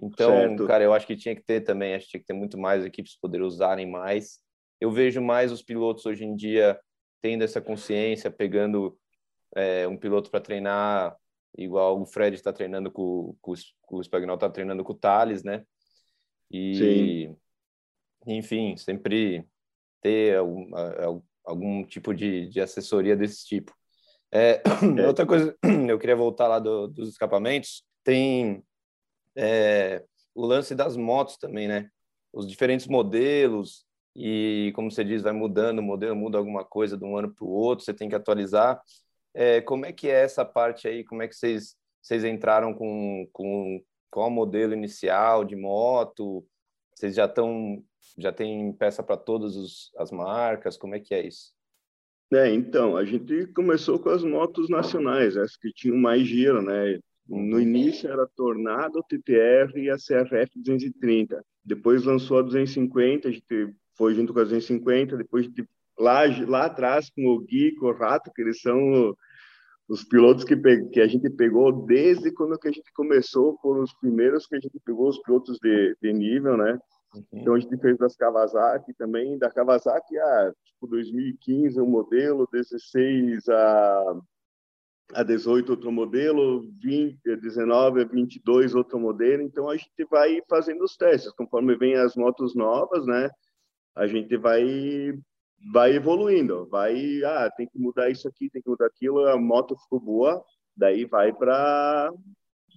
então, 0.00 0.30
certo. 0.30 0.66
cara, 0.66 0.84
eu 0.84 0.94
acho 0.94 1.06
que 1.06 1.16
tinha 1.16 1.34
que 1.34 1.42
ter 1.42 1.60
também, 1.62 1.94
acho 1.94 2.04
que 2.04 2.12
tinha 2.12 2.20
que 2.20 2.26
ter 2.26 2.32
muito 2.32 2.56
mais 2.56 2.84
equipes 2.84 3.18
poder 3.18 3.42
usarem 3.42 3.90
mais. 3.90 4.38
Eu 4.80 4.92
vejo 4.92 5.20
mais 5.20 5.50
os 5.50 5.62
pilotos 5.62 6.06
hoje 6.06 6.24
em 6.24 6.36
dia 6.36 6.80
tendo 7.20 7.42
essa 7.42 7.60
consciência, 7.60 8.30
pegando 8.30 8.96
é, 9.56 9.88
um 9.88 9.96
piloto 9.96 10.30
para 10.30 10.40
treinar, 10.40 11.16
igual 11.56 12.00
o 12.00 12.06
Fred 12.06 12.36
está 12.36 12.52
treinando 12.52 12.92
com, 12.92 13.36
com, 13.40 13.52
com 13.82 13.96
o 13.96 14.04
Spagnol 14.04 14.36
está 14.36 14.48
treinando 14.48 14.84
com 14.84 14.92
o 14.92 14.98
Thales, 14.98 15.42
né? 15.42 15.64
E, 16.48 16.74
Sim. 16.76 17.36
enfim, 18.24 18.76
sempre 18.76 19.44
ter 20.00 20.36
algum, 20.36 20.70
algum 21.48 21.82
tipo 21.84 22.14
de, 22.14 22.46
de 22.48 22.60
assessoria 22.60 23.16
desse 23.16 23.46
tipo. 23.46 23.74
É, 24.30 24.62
é. 24.98 25.06
Outra 25.06 25.26
coisa, 25.26 25.56
eu 25.88 25.98
queria 25.98 26.14
voltar 26.14 26.46
lá 26.46 26.58
do, 26.58 26.86
dos 26.88 27.08
escapamentos. 27.08 27.82
Tem 28.04 28.62
é, 29.34 30.04
o 30.34 30.44
lance 30.44 30.74
das 30.74 30.96
motos 30.96 31.38
também, 31.38 31.66
né? 31.66 31.88
Os 32.32 32.46
diferentes 32.46 32.86
modelos 32.86 33.86
e, 34.14 34.72
como 34.74 34.90
você 34.90 35.02
diz, 35.02 35.22
vai 35.22 35.32
mudando, 35.32 35.78
o 35.78 35.82
modelo 35.82 36.14
muda 36.14 36.36
alguma 36.38 36.64
coisa 36.64 36.96
de 36.96 37.04
um 37.04 37.16
ano 37.16 37.32
para 37.32 37.44
o 37.44 37.50
outro, 37.50 37.84
você 37.84 37.94
tem 37.94 38.08
que 38.08 38.14
atualizar. 38.14 38.82
É, 39.32 39.60
como 39.60 39.86
é 39.86 39.92
que 39.92 40.08
é 40.08 40.22
essa 40.24 40.44
parte 40.44 40.86
aí? 40.88 41.04
Como 41.04 41.22
é 41.22 41.28
que 41.28 41.34
vocês, 41.34 41.76
vocês 42.02 42.24
entraram 42.24 42.74
com, 42.74 43.28
com 43.32 43.82
qual 44.10 44.28
modelo 44.28 44.74
inicial 44.74 45.44
de 45.44 45.56
moto? 45.56 46.44
Vocês 46.98 47.14
já 47.14 47.26
estão 47.26 47.80
já 48.18 48.32
tem 48.32 48.72
peça 48.72 49.04
para 49.04 49.16
todas 49.16 49.92
as 49.96 50.10
marcas? 50.10 50.76
Como 50.76 50.96
é 50.96 51.00
que 51.00 51.14
é 51.14 51.24
isso? 51.24 51.52
É, 52.32 52.52
então, 52.52 52.96
a 52.96 53.04
gente 53.04 53.46
começou 53.54 54.00
com 54.00 54.08
as 54.08 54.24
motos 54.24 54.68
nacionais, 54.68 55.36
as 55.36 55.56
que 55.56 55.72
tinham 55.72 55.96
mais 55.96 56.26
giro, 56.26 56.60
né? 56.60 56.98
No 57.28 57.60
início 57.60 58.10
era 58.10 58.26
Tornado, 58.26 59.04
TTR 59.08 59.78
e 59.78 59.88
a 59.88 59.96
CRF 59.96 60.50
230. 60.56 61.40
Depois 61.64 62.02
lançou 62.02 62.38
a 62.38 62.42
250, 62.42 63.28
a 63.28 63.30
gente 63.30 63.72
foi 63.96 64.14
junto 64.14 64.32
com 64.32 64.40
a 64.40 64.44
250. 64.44 65.16
Depois, 65.16 65.44
a 65.44 65.48
gente, 65.48 65.68
lá, 65.96 66.22
lá 66.48 66.64
atrás, 66.66 67.08
com 67.10 67.28
o 67.28 67.38
Gui, 67.38 67.76
com 67.76 67.86
o 67.86 67.92
Rato, 67.92 68.32
que 68.34 68.42
eles 68.42 68.60
são 68.60 69.14
os 69.88 70.04
pilotos 70.04 70.44
que, 70.44 70.54
que 70.92 71.00
a 71.00 71.08
gente 71.08 71.30
pegou 71.30 71.72
desde 71.86 72.30
quando 72.32 72.58
que 72.58 72.68
a 72.68 72.72
gente 72.72 72.92
começou, 72.92 73.58
foram 73.62 73.82
os 73.82 73.94
primeiros 73.94 74.46
que 74.46 74.56
a 74.56 74.60
gente 74.60 74.78
pegou 74.84 75.08
os 75.08 75.18
pilotos 75.22 75.58
de, 75.58 75.96
de 76.02 76.12
nível, 76.12 76.56
né? 76.56 76.78
Uhum. 77.14 77.24
Então 77.32 77.54
a 77.54 77.58
gente 77.58 77.76
fez 77.78 77.96
das 77.96 78.14
Kawasaki 78.14 78.92
também, 78.94 79.38
da 79.38 79.50
Kawasaki 79.50 80.18
a 80.18 80.52
tipo 80.64 80.86
2015 80.86 81.80
o 81.80 81.84
um 81.84 81.88
modelo, 81.88 82.48
16 82.52 83.48
a 83.48 84.20
a 85.14 85.22
18 85.22 85.70
outro 85.70 85.90
modelo, 85.90 86.68
20, 86.82 87.36
19 87.36 88.02
a 88.02 88.04
22 88.04 88.74
outro 88.74 89.00
modelo. 89.00 89.42
Então 89.42 89.70
a 89.70 89.76
gente 89.76 90.04
vai 90.10 90.42
fazendo 90.48 90.84
os 90.84 90.96
testes 90.96 91.32
conforme 91.32 91.76
vem 91.76 91.94
as 91.94 92.14
motos 92.14 92.54
novas, 92.54 93.06
né? 93.06 93.30
A 93.96 94.06
gente 94.06 94.36
vai 94.36 95.18
vai 95.72 95.94
evoluindo, 95.94 96.66
vai, 96.68 97.22
ah, 97.24 97.50
tem 97.50 97.66
que 97.66 97.78
mudar 97.78 98.10
isso 98.10 98.28
aqui, 98.28 98.48
tem 98.50 98.62
que 98.62 98.68
mudar 98.70 98.86
aquilo, 98.86 99.26
a 99.26 99.36
moto 99.36 99.76
ficou 99.76 100.00
boa, 100.00 100.44
daí 100.76 101.04
vai 101.04 101.32
para 101.32 102.12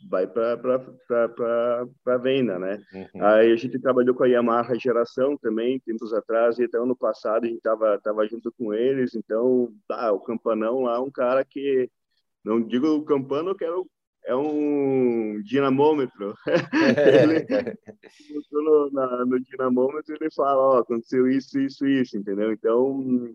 vai 0.09 0.25
para 0.25 2.17
venda, 2.17 2.57
né? 2.57 2.83
Uhum. 2.91 3.23
Aí 3.23 3.51
a 3.51 3.55
gente 3.55 3.79
trabalhou 3.79 4.15
com 4.15 4.23
a 4.23 4.27
Yamaha 4.27 4.73
Geração 4.73 5.37
também, 5.37 5.79
tempos 5.79 6.11
atrás, 6.11 6.57
e 6.57 6.63
até 6.63 6.77
ano 6.77 6.95
passado 6.95 7.45
a 7.45 7.47
gente 7.47 7.61
tava, 7.61 7.99
tava 7.99 8.27
junto 8.27 8.51
com 8.53 8.73
eles, 8.73 9.13
então, 9.13 9.71
tá, 9.87 10.11
o 10.11 10.19
Campanão 10.19 10.81
lá 10.81 10.95
é 10.95 10.99
um 10.99 11.11
cara 11.11 11.45
que, 11.45 11.89
não 12.43 12.59
digo 12.59 12.87
o 12.87 13.05
Campano, 13.05 13.55
que 13.55 13.63
era 13.63 13.79
o 13.79 13.87
é 14.25 14.35
um 14.35 15.41
dinamômetro. 15.43 16.35
ele, 16.73 17.77
no, 18.51 18.91
na, 18.91 19.25
no 19.25 19.39
dinamômetro 19.39 20.15
ele 20.15 20.29
fala, 20.31 20.61
ó, 20.61 20.77
aconteceu 20.79 21.27
isso, 21.27 21.59
isso, 21.59 21.85
isso, 21.85 22.17
entendeu? 22.17 22.51
Então, 22.51 23.33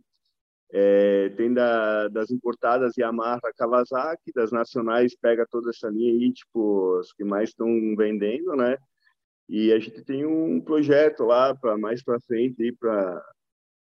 é, 0.73 1.29
tem 1.31 1.53
da, 1.53 2.09
das 2.09 2.31
importadas 2.31 2.97
Yamaha, 2.97 3.41
Kawasaki, 3.57 4.33
das 4.35 4.51
nacionais 4.53 5.17
pega 5.17 5.47
toda 5.51 5.71
essa 5.71 5.89
linha 5.89 6.13
aí, 6.13 6.33
tipo, 6.33 6.99
os 6.99 7.13
que 7.13 7.25
mais 7.25 7.51
estão 7.51 7.69
vendendo, 7.97 8.55
né? 8.57 8.77
E 9.49 9.73
a 9.73 9.79
gente 9.79 10.03
tem 10.05 10.27
um 10.27 10.61
projeto 10.61 11.25
lá 11.25 11.55
para 11.55 11.79
mais 11.79 12.03
para 12.03 12.21
frente 12.21 12.63
aí 12.63 12.73
para 12.73 13.23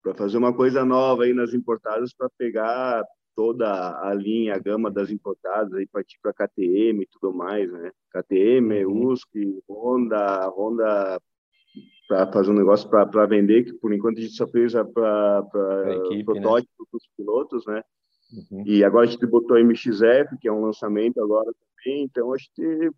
para 0.03 0.15
fazer 0.15 0.37
uma 0.37 0.55
coisa 0.55 0.85
nova 0.85 1.25
aí 1.25 1.33
nas 1.33 1.55
importadas 1.55 2.13
para 2.13 2.29
pegar 2.37 3.03
toda 3.35 4.01
a 4.01 4.15
linha, 4.15 4.55
a 4.55 4.59
gama 4.59 4.91
das 4.91 5.11
importadas 5.11 5.73
aí 5.75 5.87
partir 5.87 6.19
para 6.23 6.33
KTM 6.33 7.03
e 7.03 7.07
tudo 7.07 7.35
mais, 7.35 7.71
né? 7.71 7.91
KTM, 8.13 8.85
uhum. 8.85 9.09
USC, 9.09 9.63
Honda, 9.69 10.49
Honda 10.49 11.21
para 12.07 12.31
fazer 12.33 12.51
um 12.51 12.57
negócio 12.57 12.89
para 12.89 13.27
vender, 13.27 13.65
que 13.65 13.73
por 13.75 13.93
enquanto 13.93 14.19
a 14.19 14.21
gente 14.21 14.35
só 14.35 14.47
fez 14.47 14.73
para 14.73 15.43
né? 15.43 16.23
protótipo 16.25 16.83
né? 16.83 16.87
para 16.91 16.97
os 16.97 17.09
pilotos, 17.17 17.67
né? 17.67 17.83
Uhum. 18.51 18.65
E 18.67 18.85
agora 18.85 19.07
a 19.07 19.11
gente 19.11 19.27
botou 19.27 19.57
a 19.57 19.61
MXF, 19.61 20.37
que 20.41 20.49
é 20.49 20.53
um 20.53 20.65
lançamento 20.65 21.21
agora 21.21 21.51
também, 21.53 22.05
então 22.05 22.33
a 22.33 22.37
gente, 22.37 22.91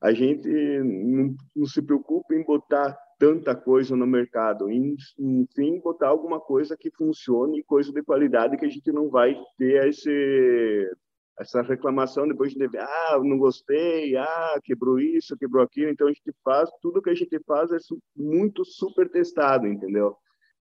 a 0.00 0.12
gente 0.12 0.48
não, 0.48 1.34
não 1.54 1.66
se 1.66 1.82
preocupa 1.82 2.34
em 2.34 2.44
botar 2.44 2.96
tanta 3.22 3.54
coisa 3.54 3.94
no 3.94 4.04
mercado, 4.04 4.68
enfim, 4.68 5.78
botar 5.78 6.08
alguma 6.08 6.40
coisa 6.40 6.76
que 6.76 6.90
funcione, 6.90 7.62
coisa 7.62 7.92
de 7.92 8.02
qualidade 8.02 8.56
que 8.56 8.66
a 8.66 8.68
gente 8.68 8.90
não 8.90 9.08
vai 9.08 9.36
ter 9.56 9.86
esse 9.86 10.90
essa 11.38 11.62
reclamação 11.62 12.26
depois 12.26 12.52
de 12.52 12.68
ah, 12.76 13.20
não 13.22 13.38
gostei, 13.38 14.16
ah, 14.16 14.60
quebrou 14.64 14.98
isso, 14.98 15.36
quebrou 15.36 15.62
aquilo. 15.62 15.90
Então 15.90 16.08
a 16.08 16.10
gente 16.10 16.34
faz 16.44 16.68
tudo 16.82 17.00
que 17.00 17.10
a 17.10 17.14
gente 17.14 17.38
faz 17.46 17.70
é 17.70 17.78
muito 18.16 18.64
super 18.64 19.08
testado, 19.08 19.68
entendeu? 19.68 20.16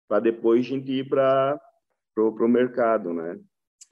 Para 0.09 0.19
depois 0.19 0.67
a 0.67 0.69
gente 0.69 0.91
ir 0.91 1.09
para 1.09 1.61
pro, 2.13 2.35
pro 2.35 2.49
mercado, 2.49 3.13
né? 3.13 3.39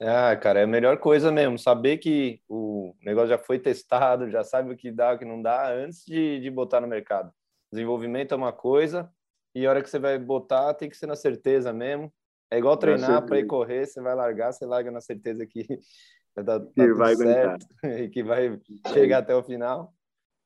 Ah, 0.01 0.35
cara, 0.35 0.59
é 0.59 0.63
a 0.63 0.67
melhor 0.67 0.97
coisa 0.97 1.31
mesmo, 1.31 1.57
saber 1.57 1.99
que 1.99 2.41
o 2.49 2.93
negócio 3.01 3.29
já 3.29 3.37
foi 3.37 3.59
testado, 3.59 4.29
já 4.29 4.43
sabe 4.43 4.73
o 4.73 4.77
que 4.77 4.91
dá, 4.91 5.13
o 5.13 5.17
que 5.17 5.25
não 5.25 5.41
dá, 5.41 5.73
antes 5.73 6.03
de, 6.05 6.41
de 6.41 6.51
botar 6.51 6.81
no 6.81 6.87
mercado. 6.87 7.31
Desenvolvimento 7.71 8.33
é 8.33 8.37
uma 8.37 8.53
coisa, 8.53 9.11
e 9.53 9.65
a 9.65 9.69
hora 9.69 9.81
que 9.81 9.89
você 9.89 9.99
vai 9.99 10.17
botar, 10.17 10.73
tem 10.73 10.89
que 10.89 10.97
ser 10.97 11.07
na 11.07 11.15
certeza 11.15 11.73
mesmo. 11.73 12.13
É 12.51 12.57
igual 12.57 12.77
treinar 12.77 13.25
para 13.25 13.39
ir 13.39 13.45
correr, 13.45 13.85
você 13.85 13.99
vai 14.01 14.15
largar, 14.15 14.53
você 14.53 14.65
larga 14.65 14.89
na 14.89 15.01
certeza 15.01 15.45
que 15.45 15.65
tá, 16.35 16.43
tá 16.43 16.61
que 16.73 16.93
vai 16.93 17.15
certo 17.15 17.65
e 17.83 18.09
que 18.09 18.23
vai 18.23 18.59
chegar 18.93 19.19
até 19.19 19.35
o 19.35 19.43
final. 19.43 19.93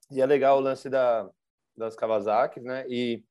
E 0.10 0.21
é 0.21 0.25
legal 0.25 0.57
o 0.57 0.62
lance 0.62 0.89
da, 0.89 1.29
das 1.77 1.95
Kawasaki, 1.95 2.60
né? 2.60 2.86
E 2.88 3.23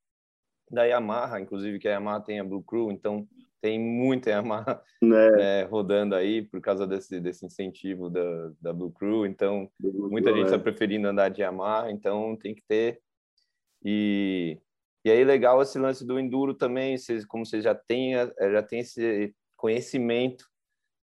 da 0.71 0.85
Yamaha, 0.85 1.41
inclusive, 1.41 1.79
que 1.79 1.89
a 1.89 1.93
Yamaha 1.93 2.21
tem 2.21 2.39
a 2.39 2.45
Blue 2.45 2.63
Crew, 2.63 2.93
então 2.93 3.27
tem 3.61 3.79
muita 3.79 4.31
Yamaha 4.31 4.81
né? 5.03 5.31
né, 5.31 5.63
rodando 5.65 6.15
aí 6.15 6.43
por 6.43 6.61
causa 6.61 6.87
desse, 6.87 7.21
desse 7.21 7.45
incentivo 7.45 8.09
da, 8.09 8.53
da 8.61 8.73
Blue 8.73 8.91
Crew. 8.91 9.27
Então, 9.27 9.71
muita 9.81 10.33
gente 10.33 10.45
está 10.45 10.57
é. 10.57 10.61
preferindo 10.61 11.09
andar 11.09 11.29
de 11.29 11.43
Yamaha, 11.43 11.91
então 11.91 12.37
tem 12.37 12.55
que 12.55 12.63
ter. 12.63 13.01
E, 13.85 14.59
e 15.05 15.11
aí, 15.11 15.25
legal 15.25 15.63
esse 15.63 15.79
lance 15.79 16.07
do 16.07 16.19
Enduro 16.19 16.55
também, 16.55 16.97
vocês, 16.97 17.25
como 17.25 17.45
vocês 17.45 17.65
já 17.65 17.75
têm, 17.75 18.15
já 18.15 18.63
têm 18.63 18.81
esse 18.81 19.35
conhecimento 19.57 20.51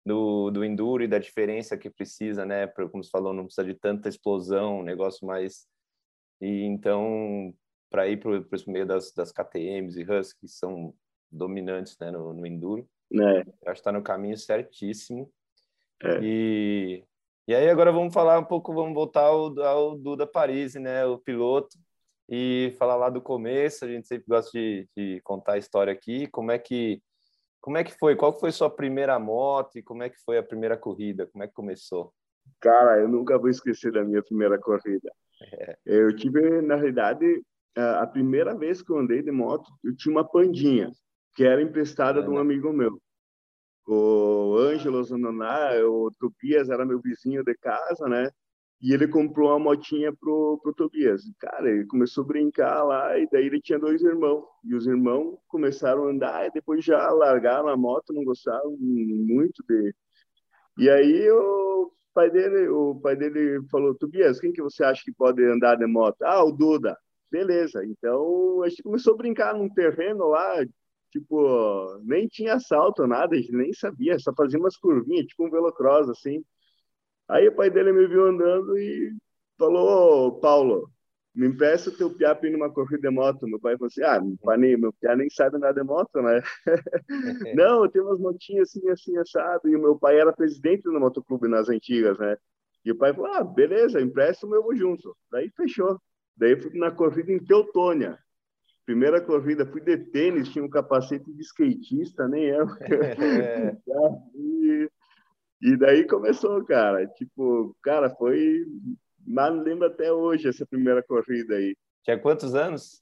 do, 0.05 0.49
do 0.51 0.65
enduro 0.65 1.03
e 1.03 1.07
da 1.07 1.19
diferença 1.19 1.77
que 1.77 1.89
precisa, 1.89 2.45
né? 2.45 2.67
Pra, 2.67 2.87
como 2.89 3.03
você 3.03 3.09
falou, 3.09 3.33
não 3.33 3.45
precisa 3.45 3.65
de 3.65 3.73
tanta 3.73 4.09
explosão, 4.09 4.79
um 4.79 4.83
negócio 4.83 5.25
mais. 5.25 5.67
E 6.39 6.63
então, 6.63 7.53
para 7.89 8.07
ir 8.07 8.17
para 8.19 8.31
o 8.31 8.71
meio 8.71 8.85
das, 8.85 9.13
das 9.13 9.31
KTMs 9.31 9.99
e 9.99 10.03
Husky, 10.03 10.41
que 10.41 10.47
são 10.47 10.93
dominantes 11.29 11.97
né, 11.99 12.11
no, 12.11 12.33
no 12.33 12.45
enduro, 12.45 12.87
é. 13.13 13.39
acho 13.39 13.45
que 13.45 13.71
está 13.71 13.91
no 13.91 14.01
caminho 14.01 14.37
certíssimo. 14.37 15.31
É. 16.03 16.19
E, 16.21 17.03
e 17.47 17.53
aí, 17.53 17.69
agora 17.69 17.91
vamos 17.91 18.13
falar 18.13 18.39
um 18.39 18.45
pouco, 18.45 18.73
vamos 18.73 18.93
voltar 18.93 19.25
ao, 19.25 19.57
ao 19.61 19.97
Duda 19.97 20.25
Paris, 20.25 20.73
né? 20.75 21.05
O 21.05 21.17
piloto. 21.17 21.77
E 22.33 22.73
falar 22.79 22.95
lá 22.95 23.09
do 23.09 23.21
começo, 23.21 23.83
a 23.83 23.89
gente 23.89 24.07
sempre 24.07 24.23
gosta 24.25 24.57
de, 24.57 24.87
de 24.95 25.19
contar 25.21 25.53
a 25.53 25.57
história 25.57 25.91
aqui, 25.91 26.27
como 26.27 26.49
é 26.49 26.57
que 26.57 27.01
como 27.59 27.77
é 27.77 27.83
que 27.83 27.91
foi? 27.91 28.15
Qual 28.15 28.33
foi 28.39 28.51
sua 28.51 28.69
primeira 28.69 29.19
moto 29.19 29.77
e 29.77 29.83
como 29.83 30.01
é 30.01 30.09
que 30.09 30.17
foi 30.25 30.37
a 30.37 30.43
primeira 30.43 30.75
corrida? 30.75 31.27
Como 31.27 31.43
é 31.43 31.47
que 31.47 31.53
começou? 31.53 32.11
Cara, 32.59 32.99
eu 32.99 33.07
nunca 33.07 33.37
vou 33.37 33.49
esquecer 33.49 33.91
da 33.91 34.03
minha 34.03 34.23
primeira 34.23 34.57
corrida. 34.57 35.11
É. 35.53 35.77
Eu 35.85 36.15
tive, 36.15 36.61
na 36.61 36.75
realidade, 36.75 37.43
a 37.75 38.07
primeira 38.07 38.57
vez 38.57 38.81
que 38.81 38.91
eu 38.91 38.97
andei 38.97 39.21
de 39.21 39.31
moto, 39.31 39.71
eu 39.83 39.95
tinha 39.95 40.11
uma 40.11 40.27
pandinha, 40.27 40.91
que 41.35 41.43
era 41.43 41.61
emprestada 41.61 42.19
é, 42.19 42.23
de 42.23 42.29
um 42.29 42.35
né? 42.35 42.41
amigo 42.41 42.73
meu. 42.73 42.99
O 43.87 44.55
Ângelo 44.57 45.03
Zanoná, 45.03 45.71
o 45.85 46.09
Tobias 46.19 46.69
era 46.69 46.85
meu 46.85 46.99
vizinho 46.99 47.43
de 47.43 47.55
casa, 47.55 48.07
né? 48.07 48.29
E 48.81 48.93
ele 48.93 49.07
comprou 49.07 49.49
uma 49.49 49.59
motinha 49.59 50.11
pro, 50.11 50.59
pro 50.63 50.73
Tobias. 50.73 51.21
Cara, 51.39 51.69
ele 51.69 51.85
começou 51.85 52.23
a 52.23 52.27
brincar 52.27 52.83
lá, 52.83 53.17
e 53.19 53.27
daí 53.31 53.45
ele 53.45 53.61
tinha 53.61 53.77
dois 53.77 54.01
irmãos. 54.01 54.43
E 54.63 54.73
os 54.73 54.87
irmãos 54.87 55.37
começaram 55.47 56.05
a 56.07 56.09
andar, 56.09 56.47
e 56.47 56.51
depois 56.51 56.83
já 56.83 57.09
largaram 57.11 57.67
a 57.69 57.77
moto, 57.77 58.11
não 58.13 58.23
gostavam 58.23 58.75
muito 58.79 59.63
de. 59.67 59.93
E 60.79 60.89
aí 60.89 61.29
o 61.31 61.91
pai 62.13 62.29
dele, 62.31 62.69
o 62.69 62.95
pai 62.95 63.15
dele 63.15 63.61
falou: 63.69 63.95
Tobias, 63.95 64.39
quem 64.39 64.51
que 64.51 64.61
você 64.63 64.83
acha 64.83 65.03
que 65.03 65.13
pode 65.13 65.43
andar 65.45 65.75
de 65.75 65.85
moto? 65.85 66.21
Ah, 66.23 66.43
o 66.43 66.51
Duda. 66.51 66.97
Beleza. 67.31 67.85
Então 67.85 68.63
a 68.63 68.69
gente 68.69 68.83
começou 68.83 69.13
a 69.13 69.17
brincar 69.17 69.53
num 69.55 69.69
terreno 69.69 70.27
lá, 70.27 70.65
tipo, 71.11 71.99
nem 72.03 72.27
tinha 72.27 72.55
assalto, 72.55 73.05
nada, 73.07 73.35
a 73.35 73.39
gente 73.39 73.51
nem 73.53 73.73
sabia, 73.73 74.17
só 74.19 74.33
fazia 74.33 74.59
umas 74.59 74.77
curvinhas, 74.77 75.27
tipo 75.27 75.45
um 75.45 75.51
velocross, 75.51 76.09
assim. 76.09 76.43
Aí 77.31 77.47
o 77.47 77.55
pai 77.55 77.69
dele 77.69 77.93
me 77.93 78.05
viu 78.07 78.25
andando 78.25 78.77
e 78.77 79.15
falou, 79.57 80.37
Paulo, 80.41 80.91
me 81.33 81.47
empresta 81.47 81.89
o 81.89 81.95
teu 81.95 82.13
piá 82.13 82.35
para 82.35 82.49
ir 82.49 82.51
numa 82.51 82.69
corrida 82.69 83.07
de 83.07 83.15
moto. 83.15 83.47
Meu 83.47 83.57
pai 83.57 83.77
falou 83.77 83.87
assim, 83.87 84.03
ah, 84.03 84.21
meu, 84.77 84.91
piá 84.91 85.15
nem 85.15 85.29
sabe 85.29 85.55
andar 85.55 85.71
de 85.71 85.81
moto, 85.81 86.21
né? 86.21 86.41
não, 87.55 87.85
eu 87.85 87.89
tenho 87.89 88.05
umas 88.05 88.19
motinhas 88.19 88.67
assim, 88.67 88.89
assim, 88.89 89.17
assado. 89.17 89.69
E 89.69 89.75
o 89.77 89.79
meu 89.79 89.97
pai 89.97 90.19
era 90.19 90.33
presidente 90.33 90.83
do 90.83 90.99
motoclube 90.99 91.47
nas 91.47 91.69
antigas, 91.69 92.19
né? 92.19 92.35
E 92.83 92.91
o 92.91 92.97
pai 92.97 93.13
falou, 93.13 93.31
ah, 93.31 93.43
beleza, 93.45 94.01
empresta 94.01 94.45
o 94.45 94.49
meu, 94.49 94.61
vou 94.61 94.75
junto. 94.75 95.15
Daí 95.31 95.49
fechou. 95.55 95.97
Daí 96.35 96.59
fui 96.61 96.77
na 96.77 96.91
corrida 96.91 97.31
em 97.31 97.39
Teutônia. 97.39 98.19
Primeira 98.85 99.21
corrida, 99.21 99.65
fui 99.65 99.79
de 99.79 99.97
tênis, 99.97 100.49
tinha 100.49 100.65
um 100.65 100.69
capacete 100.69 101.31
de 101.31 101.41
skatista, 101.43 102.27
nem 102.27 102.43
eu. 102.43 102.65
É. 103.21 103.77
e 104.35 104.89
e 105.61 105.77
daí 105.77 106.05
começou, 106.05 106.63
cara. 106.65 107.05
Tipo, 107.07 107.75
cara, 107.83 108.09
foi. 108.09 108.65
Mas 109.25 109.53
lembro 109.63 109.85
até 109.85 110.11
hoje 110.11 110.47
essa 110.47 110.65
primeira 110.65 111.03
corrida 111.03 111.55
aí. 111.55 111.75
Tinha 112.03 112.17
quantos 112.17 112.55
anos? 112.55 113.01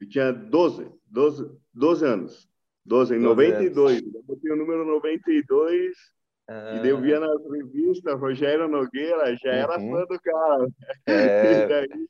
Eu 0.00 0.08
tinha 0.08 0.32
12, 0.32 0.90
12, 1.06 1.50
12 1.74 2.04
anos. 2.06 2.48
12, 2.86 3.16
em 3.16 3.18
92. 3.18 3.98
Anos. 3.98 4.14
Eu 4.14 4.22
botei 4.22 4.52
o 4.52 4.56
número 4.56 4.84
92 4.86 5.92
ah. 6.48 6.76
e 6.76 6.80
daí 6.80 6.88
eu 6.88 7.00
via 7.00 7.20
nas 7.20 7.50
revistas, 7.50 8.18
Rogério 8.18 8.66
Nogueira, 8.66 9.36
já 9.36 9.50
uhum. 9.50 9.56
era 9.56 9.78
fã 9.78 10.06
do 10.06 10.20
cara. 10.20 10.68
É... 11.06 11.86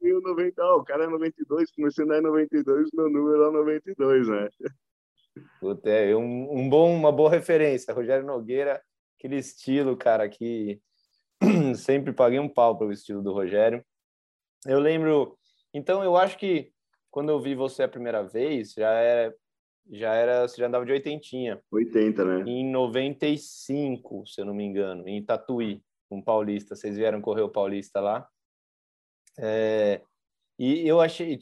E 0.00 0.08
daí 0.08 0.12
eu 0.12 0.20
90, 0.22 0.64
oh, 0.64 0.78
o 0.78 0.84
cara 0.84 1.04
é 1.04 1.06
92, 1.06 1.70
comecei 1.72 2.02
a 2.02 2.06
andar 2.06 2.18
em 2.20 2.22
92, 2.22 2.88
meu 2.94 3.10
número 3.10 3.48
é 3.48 3.50
92, 3.50 4.28
né? 4.28 4.48
Puta, 5.60 5.90
é 5.90 6.16
um, 6.16 6.58
um 6.58 6.70
bom, 6.70 6.94
uma 6.94 7.12
boa 7.12 7.30
referência. 7.30 7.92
Rogério 7.92 8.24
Nogueira 8.24 8.80
aquele 9.20 9.36
estilo, 9.36 9.94
cara, 9.96 10.26
que 10.28 10.80
sempre 11.76 12.12
paguei 12.12 12.40
um 12.40 12.48
pau 12.48 12.78
pelo 12.78 12.90
estilo 12.90 13.22
do 13.22 13.34
Rogério. 13.34 13.84
Eu 14.66 14.80
lembro, 14.80 15.38
então 15.74 16.02
eu 16.02 16.16
acho 16.16 16.38
que 16.38 16.72
quando 17.10 17.28
eu 17.28 17.40
vi 17.40 17.54
você 17.54 17.82
a 17.82 17.88
primeira 17.88 18.22
vez, 18.22 18.72
já 18.72 18.90
era 18.90 19.34
já 19.92 20.14
era, 20.14 20.46
você 20.46 20.60
já 20.60 20.68
andava 20.68 20.86
de 20.86 20.92
oitentinha. 20.92 21.60
80, 21.70 22.24
né? 22.24 22.44
Em 22.48 22.70
95, 22.70 24.24
se 24.26 24.40
eu 24.40 24.44
não 24.44 24.54
me 24.54 24.62
engano, 24.62 25.08
em 25.08 25.22
Tatuí, 25.22 25.82
com 26.08 26.22
Paulista. 26.22 26.76
Vocês 26.76 26.96
vieram 26.96 27.20
correr 27.20 27.42
o 27.42 27.48
Paulista 27.48 28.00
lá. 28.00 28.28
É, 29.36 30.00
e 30.56 30.86
eu 30.86 31.00
achei, 31.00 31.40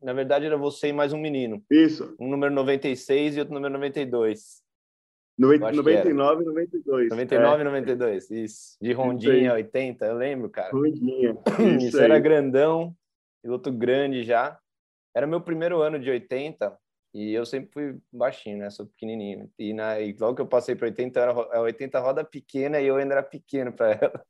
na 0.00 0.12
verdade, 0.12 0.46
era 0.46 0.56
você 0.56 0.88
e 0.88 0.92
mais 0.92 1.12
um 1.12 1.18
menino. 1.18 1.64
Isso. 1.68 2.14
Um 2.20 2.28
número 2.28 2.54
96 2.54 3.36
e 3.36 3.40
outro 3.40 3.54
número 3.54 3.72
92. 3.72 4.62
90, 5.38 5.72
99 5.72 6.42
e 6.42 6.46
92. 6.46 7.08
99 7.10 7.56
e 7.56 7.60
é. 7.60 7.64
92, 7.64 8.30
isso. 8.30 8.76
De 8.82 8.92
rondinha, 8.92 9.52
80, 9.52 10.04
eu 10.04 10.16
lembro, 10.16 10.50
cara. 10.50 10.72
Rondinha. 10.72 11.38
Isso, 11.78 11.88
isso 11.88 12.00
era 12.00 12.18
grandão, 12.18 12.94
piloto 13.42 13.70
grande 13.70 14.24
já. 14.24 14.58
Era 15.14 15.26
meu 15.26 15.40
primeiro 15.40 15.80
ano 15.80 15.98
de 15.98 16.10
80 16.10 16.76
e 17.14 17.32
eu 17.32 17.46
sempre 17.46 17.70
fui 17.72 17.98
baixinho, 18.12 18.58
né? 18.58 18.70
Sou 18.70 18.86
pequenininho. 18.86 19.50
E, 19.58 19.72
na, 19.72 20.00
e 20.00 20.14
logo 20.18 20.36
que 20.36 20.42
eu 20.42 20.46
passei 20.46 20.74
para 20.74 20.86
80, 20.86 21.20
era 21.20 21.60
80 21.60 22.00
roda 22.00 22.24
pequena 22.24 22.80
e 22.80 22.86
eu 22.86 22.96
ainda 22.96 23.14
era 23.14 23.22
pequeno 23.22 23.72
para 23.72 23.92
ela. 23.92 24.24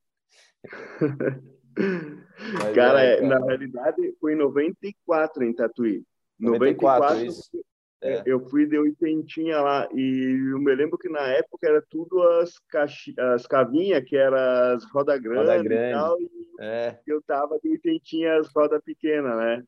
cara, 2.75 3.03
é, 3.03 3.17
cara, 3.17 3.27
na 3.27 3.45
realidade 3.45 4.15
foi 4.19 4.33
em 4.33 4.37
94 4.37 5.43
em 5.43 5.53
Tatuí. 5.53 6.03
94, 6.39 7.19
94 7.19 7.25
isso. 7.25 7.65
É. 8.01 8.23
Eu 8.25 8.39
fui 8.47 8.65
de 8.65 8.77
oitentinha 8.77 9.59
lá 9.59 9.87
e 9.93 10.51
eu 10.53 10.59
me 10.59 10.73
lembro 10.73 10.97
que 10.97 11.09
na 11.09 11.27
época 11.27 11.67
era 11.67 11.83
tudo 11.89 12.21
as, 12.23 12.57
caixi... 12.69 13.13
as 13.19 13.45
cavinhas, 13.45 14.03
que 14.05 14.15
eram 14.15 14.37
as 14.37 14.85
roda 14.85 15.17
grande, 15.17 15.39
roda 15.39 15.63
grande. 15.63 15.89
e 15.89 15.93
tal, 15.93 16.21
e 16.21 16.29
é. 16.61 16.99
eu 17.05 17.21
tava 17.21 17.59
de 17.61 17.69
oitentinha 17.69 18.37
as 18.37 18.47
roda 18.53 18.81
pequena, 18.81 19.35
né? 19.35 19.63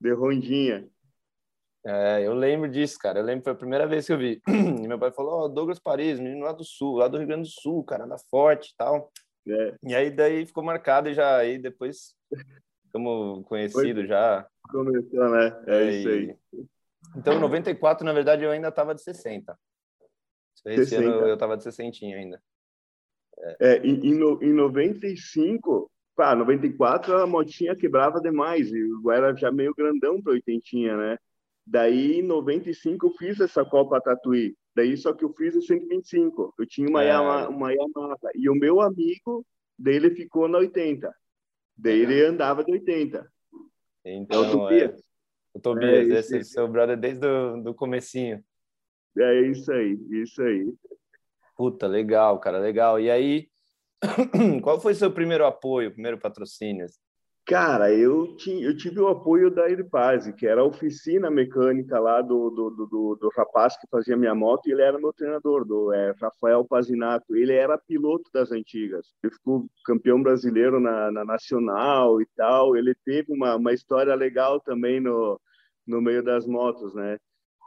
De 0.00 0.12
rondinha. 0.12 0.88
É, 1.84 2.26
eu 2.26 2.34
lembro 2.34 2.68
disso, 2.68 2.98
cara. 2.98 3.20
Eu 3.20 3.24
lembro 3.24 3.40
que 3.40 3.44
foi 3.44 3.52
a 3.52 3.56
primeira 3.56 3.86
vez 3.86 4.06
que 4.06 4.12
eu 4.12 4.18
vi. 4.18 4.40
E 4.46 4.46
meu 4.86 4.98
pai 4.98 5.12
falou: 5.12 5.32
Ó, 5.34 5.44
oh, 5.44 5.48
Douglas 5.48 5.78
Paris, 5.78 6.18
menino 6.18 6.44
lá 6.44 6.52
do 6.52 6.64
Sul, 6.64 6.96
lá 6.96 7.08
do 7.08 7.16
Rio 7.16 7.26
Grande 7.26 7.48
do 7.48 7.60
Sul, 7.60 7.84
cara, 7.84 8.04
anda 8.04 8.16
forte 8.28 8.70
e 8.70 8.76
tal. 8.76 9.10
É. 9.48 9.74
E 9.84 9.94
aí 9.94 10.10
daí 10.10 10.44
ficou 10.44 10.64
marcado 10.64 11.08
e 11.08 11.14
já 11.14 11.36
aí 11.36 11.58
depois 11.58 12.16
como 12.92 13.44
conhecido 13.44 14.00
foi. 14.00 14.06
já. 14.06 14.46
Começou, 14.68 15.30
né? 15.30 15.62
É 15.66 15.90
isso 15.90 16.08
aí. 16.08 16.36
Então, 17.16 17.34
em 17.34 17.40
94, 17.40 18.04
na 18.04 18.12
verdade, 18.12 18.44
eu 18.44 18.50
ainda 18.50 18.68
estava 18.68 18.94
de 18.94 19.02
60. 19.02 19.58
Esse 20.66 20.86
60. 20.86 21.08
ano 21.08 21.26
eu 21.26 21.34
estava 21.34 21.56
de 21.56 21.62
60 21.62 22.04
ainda. 22.04 22.42
É, 23.38 23.76
é 23.76 23.86
em, 23.86 24.06
em 24.06 24.52
95, 24.52 25.90
pá, 26.14 26.34
94 26.34 27.18
a 27.18 27.26
motinha 27.26 27.76
quebrava 27.76 28.20
demais, 28.20 28.72
e 28.72 28.78
eu 28.78 29.10
era 29.12 29.34
já 29.36 29.52
meio 29.52 29.74
grandão 29.74 30.20
para 30.20 30.32
80, 30.32 30.96
né? 30.96 31.18
Daí, 31.66 32.20
em 32.20 32.22
95, 32.22 33.06
eu 33.06 33.10
fiz 33.12 33.40
essa 33.40 33.64
Copa 33.64 34.00
Tatuí. 34.00 34.56
Daí, 34.74 34.96
só 34.96 35.12
que 35.12 35.24
eu 35.24 35.32
fiz 35.32 35.56
o 35.56 35.62
125. 35.62 36.54
Eu 36.56 36.66
tinha 36.66 36.88
uma, 36.88 37.02
é. 37.02 37.08
Yamaha, 37.08 37.48
uma 37.48 37.72
Yamaha. 37.72 38.16
E 38.36 38.48
o 38.48 38.54
meu 38.54 38.80
amigo 38.80 39.44
dele 39.76 40.10
ficou 40.10 40.46
na 40.46 40.58
80. 40.58 41.12
Daí, 41.76 42.00
ele 42.00 42.24
andava 42.24 42.62
de 42.62 42.70
80. 42.70 43.28
Então, 44.04 44.68
é 44.70 44.94
o 45.56 45.60
Tobias. 45.60 46.10
É... 46.10 46.18
Esse 46.18 46.38
é 46.38 46.44
seu 46.44 46.68
brother 46.68 46.96
desde 46.96 47.26
o 47.26 47.62
do 47.62 47.74
comecinho. 47.74 48.42
É 49.18 49.40
isso 49.42 49.72
aí, 49.72 49.98
isso 50.10 50.42
aí. 50.42 50.72
Puta, 51.56 51.86
legal, 51.86 52.38
cara, 52.38 52.58
legal. 52.58 53.00
E 53.00 53.10
aí, 53.10 53.48
qual 54.62 54.78
foi 54.78 54.94
seu 54.94 55.10
primeiro 55.10 55.46
apoio, 55.46 55.90
primeiro 55.90 56.18
patrocínio? 56.18 56.86
Cara, 57.46 57.94
eu, 57.94 58.36
tinha, 58.36 58.66
eu 58.66 58.76
tive 58.76 58.98
o 58.98 59.06
apoio 59.06 59.52
da 59.52 59.70
Irpaz, 59.70 60.28
que 60.32 60.48
era 60.48 60.62
a 60.62 60.64
oficina 60.64 61.30
mecânica 61.30 61.96
lá 62.00 62.20
do, 62.20 62.50
do, 62.50 62.70
do, 62.70 63.14
do, 63.14 63.30
rapaz 63.36 63.76
que 63.76 63.86
fazia 63.88 64.16
minha 64.16 64.34
moto, 64.34 64.66
e 64.66 64.72
ele 64.72 64.82
era 64.82 64.98
meu 64.98 65.12
treinador, 65.12 65.64
do 65.64 65.92
é, 65.92 66.12
Rafael 66.20 66.64
Pazinato. 66.64 67.36
Ele 67.36 67.52
era 67.52 67.78
piloto 67.78 68.28
das 68.34 68.50
antigas. 68.50 69.14
Ele 69.22 69.32
ficou 69.32 69.64
campeão 69.84 70.20
brasileiro 70.20 70.80
na, 70.80 71.12
na 71.12 71.24
Nacional 71.24 72.20
e 72.20 72.26
tal. 72.36 72.76
Ele 72.76 72.92
teve 73.04 73.32
uma, 73.32 73.54
uma 73.54 73.72
história 73.72 74.14
legal 74.16 74.58
também 74.58 74.98
no, 74.98 75.40
no 75.86 76.00
meio 76.00 76.22
das 76.22 76.46
motos, 76.46 76.94
né? 76.94 77.18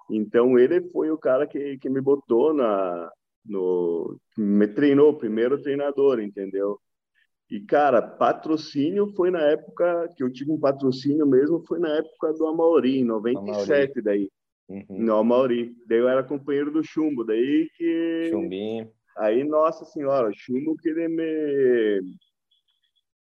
Então, 0.09 0.57
ele 0.57 0.81
foi 0.89 1.11
o 1.11 1.17
cara 1.17 1.45
que, 1.45 1.77
que 1.77 1.89
me 1.89 2.01
botou 2.01 2.53
na... 2.53 3.11
No, 3.45 4.19
me 4.37 4.67
treinou, 4.67 5.17
primeiro 5.17 5.61
treinador, 5.61 6.19
entendeu? 6.19 6.79
E, 7.49 7.59
cara, 7.61 8.01
patrocínio 8.01 9.11
foi 9.15 9.31
na 9.31 9.41
época 9.41 10.07
que 10.15 10.23
eu 10.23 10.31
tive 10.31 10.51
um 10.51 10.59
patrocínio 10.59 11.25
mesmo, 11.25 11.63
foi 11.67 11.79
na 11.79 11.89
época 11.89 12.33
do 12.33 12.45
Amauri, 12.45 12.99
em 12.99 13.03
97 13.03 13.71
Amauri. 13.71 14.01
daí. 14.03 14.29
Uhum. 14.67 14.85
No 14.89 15.15
Amauri. 15.15 15.73
Daí 15.87 15.97
eu 15.97 16.07
era 16.07 16.23
companheiro 16.23 16.69
do 16.69 16.83
Chumbo, 16.83 17.23
daí 17.23 17.69
que... 17.75 18.29
Chumbinho. 18.29 18.91
Aí, 19.17 19.43
nossa 19.43 19.83
senhora, 19.85 20.31
Chumbo 20.33 20.75
que 20.77 20.89
ele 20.89 21.07
me... 21.07 22.15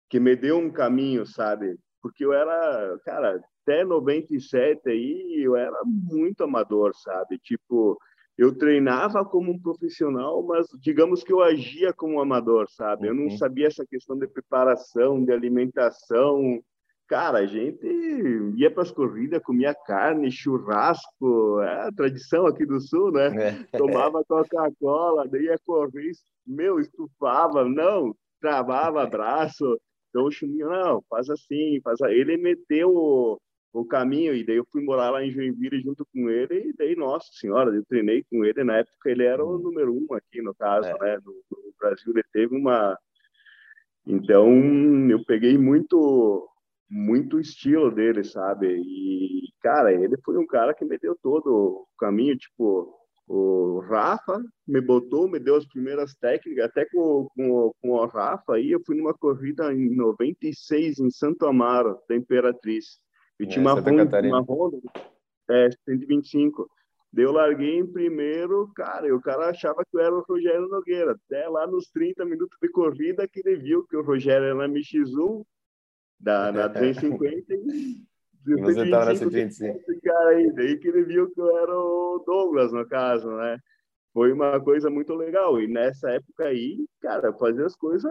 que 0.09 0.19
me 0.19 0.35
deu 0.35 0.57
um 0.57 0.69
caminho, 0.69 1.25
sabe? 1.25 1.77
Porque 2.01 2.25
eu 2.25 2.33
era, 2.33 2.99
cara, 3.05 3.41
até 3.67 3.83
97 3.83 4.89
aí, 4.89 5.41
eu 5.43 5.57
era 5.57 5.77
muito 5.83 6.41
amador, 6.41 6.95
sabe? 6.95 7.37
Tipo, 7.37 7.99
eu 8.37 8.57
treinava 8.57 9.25
como 9.25 9.51
um 9.51 9.59
profissional, 9.59 10.41
mas 10.41 10.67
digamos 10.79 11.21
que 11.21 11.33
eu 11.33 11.41
agia 11.41 11.91
como 11.91 12.13
um 12.13 12.21
amador, 12.21 12.67
sabe? 12.69 13.07
Eu 13.07 13.13
não 13.13 13.25
uhum. 13.25 13.37
sabia 13.37 13.67
essa 13.67 13.85
questão 13.85 14.17
de 14.17 14.25
preparação, 14.25 15.23
de 15.23 15.33
alimentação. 15.33 16.63
Cara, 17.09 17.39
a 17.39 17.45
gente 17.45 17.85
ia 18.55 18.71
para 18.71 18.83
as 18.83 18.91
corridas, 18.91 19.43
comia 19.43 19.73
carne, 19.73 20.31
churrasco, 20.31 21.59
é 21.61 21.87
a 21.87 21.91
tradição 21.91 22.47
aqui 22.47 22.65
do 22.65 22.79
Sul, 22.79 23.11
né? 23.11 23.27
É. 23.71 23.77
Tomava 23.77 24.23
Coca-Cola, 24.23 25.27
daí 25.27 25.43
ia 25.43 25.57
correr, 25.65 26.11
meu, 26.45 26.79
estufava, 26.79 27.65
não, 27.65 28.15
travava 28.39 29.05
braço. 29.05 29.77
Então 30.09 30.25
o 30.25 30.31
Chuminho, 30.31 30.69
não, 30.69 31.03
faz 31.09 31.29
assim, 31.29 31.81
faz 31.81 32.01
assim. 32.01 32.13
Ele 32.13 32.37
meteu 32.37 33.39
o 33.73 33.85
caminho, 33.85 34.33
e 34.33 34.45
daí 34.45 34.57
eu 34.57 34.67
fui 34.71 34.83
morar 34.83 35.09
lá 35.11 35.23
em 35.23 35.31
Joinville 35.31 35.81
junto 35.81 36.05
com 36.13 36.29
ele, 36.29 36.69
e 36.69 36.73
daí, 36.73 36.95
nossa 36.95 37.27
senhora, 37.31 37.73
eu 37.75 37.85
treinei 37.85 38.23
com 38.29 38.43
ele, 38.43 38.63
na 38.63 38.77
época 38.77 39.09
ele 39.09 39.23
era 39.23 39.43
o 39.43 39.55
uhum. 39.55 39.59
número 39.59 39.93
um 39.93 40.13
aqui, 40.13 40.41
no 40.41 40.55
caso, 40.55 40.87
é. 40.87 40.99
né, 40.99 41.17
no, 41.23 41.31
no, 41.31 41.73
Brasil, 41.79 42.11
ele 42.13 42.23
teve 42.31 42.55
uma... 42.55 42.97
Então, 44.05 44.49
eu 45.09 45.23
peguei 45.25 45.57
muito, 45.57 46.49
muito 46.89 47.39
estilo 47.39 47.91
dele, 47.91 48.23
sabe, 48.23 48.67
e, 48.79 49.49
cara, 49.61 49.93
ele 49.93 50.17
foi 50.23 50.37
um 50.37 50.47
cara 50.47 50.73
que 50.73 50.85
me 50.85 50.97
deu 50.97 51.15
todo 51.21 51.47
o 51.47 51.87
caminho, 51.99 52.37
tipo, 52.37 52.97
o 53.27 53.79
Rafa 53.81 54.41
me 54.65 54.79
botou, 54.79 55.29
me 55.29 55.37
deu 55.37 55.55
as 55.55 55.67
primeiras 55.67 56.15
técnicas, 56.15 56.65
até 56.65 56.85
com, 56.85 57.27
com, 57.35 57.71
com 57.81 57.89
o 57.89 58.05
Rafa 58.05 58.55
aí, 58.55 58.71
eu 58.71 58.81
fui 58.85 58.95
numa 58.95 59.13
corrida 59.13 59.73
em 59.73 59.93
96 59.93 60.99
em 60.99 61.11
Santo 61.11 61.45
Amaro, 61.45 61.99
da 62.07 62.15
Imperatriz, 62.15 62.99
e 63.39 63.45
tinha 63.45 63.61
uma 63.61 63.73
Honda, 63.73 64.21
uma 64.21 64.41
Honda 64.41 64.77
é, 65.49 65.69
125. 65.85 66.69
Daí 67.13 67.23
eu 67.23 67.31
larguei 67.31 67.79
em 67.79 67.87
primeiro, 67.87 68.71
cara, 68.75 69.07
e 69.07 69.11
o 69.11 69.21
cara 69.21 69.49
achava 69.49 69.83
que 69.85 69.97
eu 69.97 70.01
era 70.01 70.13
o 70.13 70.23
Rogério 70.27 70.67
Nogueira. 70.67 71.11
Até 71.11 71.47
lá 71.47 71.65
nos 71.65 71.87
30 71.89 72.25
minutos 72.25 72.57
de 72.61 72.69
corrida 72.69 73.27
que 73.27 73.41
ele 73.45 73.57
viu 73.57 73.85
que 73.87 73.95
o 73.95 74.03
Rogério 74.03 74.45
era 74.45 74.55
na 74.55 74.67
MX1, 74.67 75.45
da, 76.19 76.51
na 76.51 76.69
350 76.69 77.53
e... 77.53 78.05
Você 78.61 78.83
estava 78.83 79.05
na 79.05 79.15
125. 79.15 79.79
Cara 80.03 80.29
aí, 80.29 80.51
daí 80.53 80.77
que 80.77 80.87
ele 80.87 81.03
viu 81.03 81.29
que 81.29 81.39
eu 81.39 81.57
era 81.57 81.77
o 81.77 82.23
Douglas, 82.25 82.71
no 82.71 82.87
caso, 82.87 83.29
né? 83.29 83.59
Foi 84.13 84.31
uma 84.31 84.59
coisa 84.61 84.89
muito 84.89 85.13
legal. 85.13 85.59
E 85.59 85.67
nessa 85.67 86.11
época 86.11 86.45
aí, 86.45 86.85
cara, 87.01 87.33
fazer 87.33 87.65
as 87.65 87.75
coisas, 87.75 88.09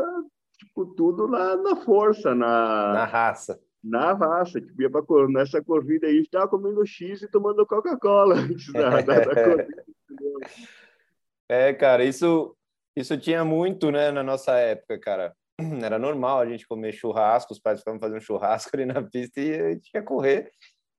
tipo, 0.58 0.84
tudo 0.94 1.26
na, 1.26 1.56
na 1.56 1.76
força, 1.76 2.34
na... 2.34 2.92
Na 2.92 3.04
raça 3.06 3.58
na 3.86 4.12
raça, 4.12 4.60
que 4.60 4.82
ia 4.82 4.90
nessa 5.28 5.62
corrida 5.62 6.08
aí, 6.08 6.18
estava 6.18 6.48
comendo 6.48 6.84
X 6.84 7.22
e 7.22 7.28
tomando 7.28 7.64
Coca-Cola 7.64 8.34
antes 8.50 8.72
da, 8.72 9.00
da, 9.00 9.20
da 9.20 9.34
corrida. 9.44 9.84
É, 11.48 11.72
cara, 11.72 12.04
isso, 12.04 12.56
isso 12.96 13.16
tinha 13.16 13.44
muito, 13.44 13.90
né, 13.90 14.10
na 14.10 14.22
nossa 14.22 14.52
época, 14.58 14.98
cara. 14.98 15.34
Era 15.84 15.98
normal 15.98 16.40
a 16.40 16.46
gente 16.46 16.66
comer 16.66 16.92
churrasco, 16.92 17.52
os 17.52 17.60
pais 17.60 17.78
ficavam 17.78 18.00
fazendo 18.00 18.20
churrasco 18.20 18.70
ali 18.74 18.84
na 18.84 19.00
pista 19.02 19.40
e 19.40 19.54
a 19.54 19.70
gente 19.72 19.90
ia 19.94 20.02
correr, 20.02 20.50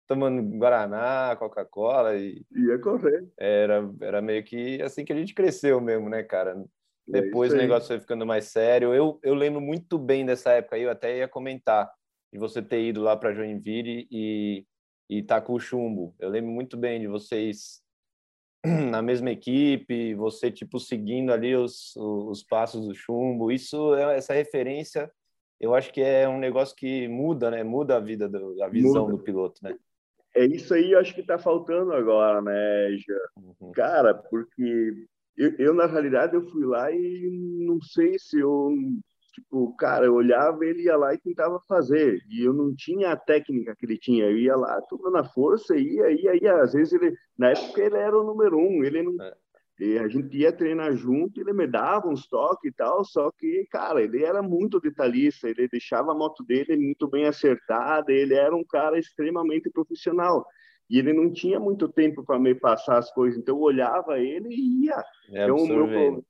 tomando 0.08 0.42
Guaraná, 0.58 1.36
Coca-Cola 1.38 2.16
e... 2.16 2.42
Ia 2.56 2.80
correr. 2.80 3.28
Era, 3.38 3.90
era 4.00 4.22
meio 4.22 4.44
que 4.46 4.82
assim 4.82 5.04
que 5.04 5.12
a 5.12 5.16
gente 5.16 5.34
cresceu 5.34 5.82
mesmo, 5.82 6.08
né, 6.08 6.24
cara? 6.24 6.52
É 7.10 7.22
Depois 7.22 7.52
é 7.54 7.56
o 7.56 7.58
negócio 7.58 7.88
foi 7.88 8.00
ficando 8.00 8.26
mais 8.26 8.46
sério. 8.46 8.94
Eu, 8.94 9.20
eu 9.22 9.34
lembro 9.34 9.60
muito 9.60 10.00
bem 10.00 10.26
dessa 10.26 10.52
época 10.52 10.78
aí, 10.78 10.84
eu 10.84 10.92
até 10.92 11.18
ia 11.18 11.28
comentar 11.28 11.92
de 12.32 12.40
você 12.40 12.62
ter 12.62 12.82
ido 12.84 13.02
lá 13.02 13.16
para 13.16 13.34
Joinville 13.34 14.08
e 14.12 14.66
e 15.10 15.24
tá 15.24 15.40
com 15.40 15.54
o 15.54 15.60
chumbo. 15.60 16.14
Eu 16.20 16.30
lembro 16.30 16.52
muito 16.52 16.76
bem 16.76 17.00
de 17.00 17.08
vocês 17.08 17.82
na 18.92 19.02
mesma 19.02 19.32
equipe, 19.32 20.14
você 20.16 20.52
tipo 20.52 20.80
seguindo 20.80 21.32
ali 21.32 21.56
os, 21.56 21.96
os 21.96 22.44
passos 22.44 22.88
do 22.88 22.94
chumbo. 22.94 23.52
Isso 23.52 23.96
é 23.96 24.18
essa 24.18 24.34
referência, 24.34 25.10
eu 25.60 25.74
acho 25.74 25.92
que 25.92 26.02
é 26.02 26.28
um 26.28 26.40
negócio 26.40 26.76
que 26.76 27.08
muda, 27.08 27.50
né? 27.50 27.64
Muda 27.64 27.98
a 27.98 28.00
vida 28.00 28.30
do, 28.30 28.62
a 28.62 28.68
visão 28.68 29.06
muda. 29.06 29.18
do 29.18 29.24
piloto, 29.24 29.60
né? 29.64 29.76
É 30.36 30.46
isso 30.46 30.74
aí, 30.74 30.92
eu 30.92 31.00
acho 31.00 31.16
que 31.16 31.22
está 31.22 31.40
faltando 31.40 31.94
agora, 31.94 32.42
né. 32.42 32.90
Uhum. 33.38 33.72
Cara, 33.72 34.14
porque 34.14 35.08
eu, 35.36 35.56
eu, 35.58 35.74
na 35.74 35.88
realidade 35.88 36.36
eu 36.36 36.48
fui 36.50 36.64
lá 36.66 36.92
e 36.92 37.30
não 37.66 37.82
sei 37.82 38.20
se 38.20 38.40
eu 38.40 38.72
Tipo, 39.38 39.72
cara, 39.76 40.08
eu 40.08 40.16
olhava, 40.16 40.66
ele 40.66 40.86
ia 40.86 40.98
lá 40.98 41.14
e 41.14 41.20
tentava 41.20 41.60
fazer. 41.68 42.20
E 42.28 42.44
eu 42.44 42.52
não 42.54 42.74
tinha 42.76 43.12
a 43.12 43.16
técnica 43.16 43.76
que 43.76 43.86
ele 43.86 43.96
tinha. 43.96 44.26
Eu 44.26 44.36
ia 44.36 44.56
lá, 44.56 44.82
tudo 44.90 45.12
na 45.12 45.24
força, 45.24 45.78
ia, 45.78 46.12
ia, 46.12 46.36
ia. 46.36 46.64
Às 46.64 46.74
vezes 46.74 46.94
ele, 46.94 47.16
na 47.38 47.52
época 47.52 47.80
ele 47.80 47.98
era 47.98 48.18
o 48.18 48.24
número 48.24 48.58
um. 48.58 48.84
Ele 48.84 49.04
não, 49.04 49.24
é. 49.24 49.32
E 49.80 50.00
a 50.00 50.08
gente 50.08 50.36
ia 50.36 50.52
treinar 50.52 50.92
junto, 50.96 51.40
ele 51.40 51.54
me 51.54 51.68
dava 51.68 52.08
uns 52.08 52.28
toques 52.28 52.72
e 52.72 52.74
tal, 52.74 53.06
só 53.06 53.30
que, 53.32 53.68
cara, 53.70 54.02
ele 54.02 54.24
era 54.24 54.42
muito 54.42 54.80
detalhista, 54.80 55.48
ele 55.48 55.68
deixava 55.68 56.14
a 56.14 56.16
moto 56.16 56.44
dele 56.44 56.76
muito 56.76 57.08
bem 57.08 57.26
acertada, 57.26 58.12
ele 58.12 58.34
era 58.34 58.56
um 58.56 58.64
cara 58.64 58.98
extremamente 58.98 59.70
profissional. 59.70 60.44
E 60.90 60.98
ele 60.98 61.14
não 61.14 61.32
tinha 61.32 61.60
muito 61.60 61.88
tempo 61.88 62.26
para 62.26 62.40
me 62.40 62.56
passar 62.56 62.98
as 62.98 63.12
coisas, 63.14 63.38
então 63.38 63.56
eu 63.56 63.62
olhava 63.62 64.18
ele 64.18 64.50
e 64.50 64.86
ia. 64.86 65.04
É 65.30 65.44
então, 65.44 65.58
o 65.58 65.68
meu 65.68 65.86
problema 65.86 66.24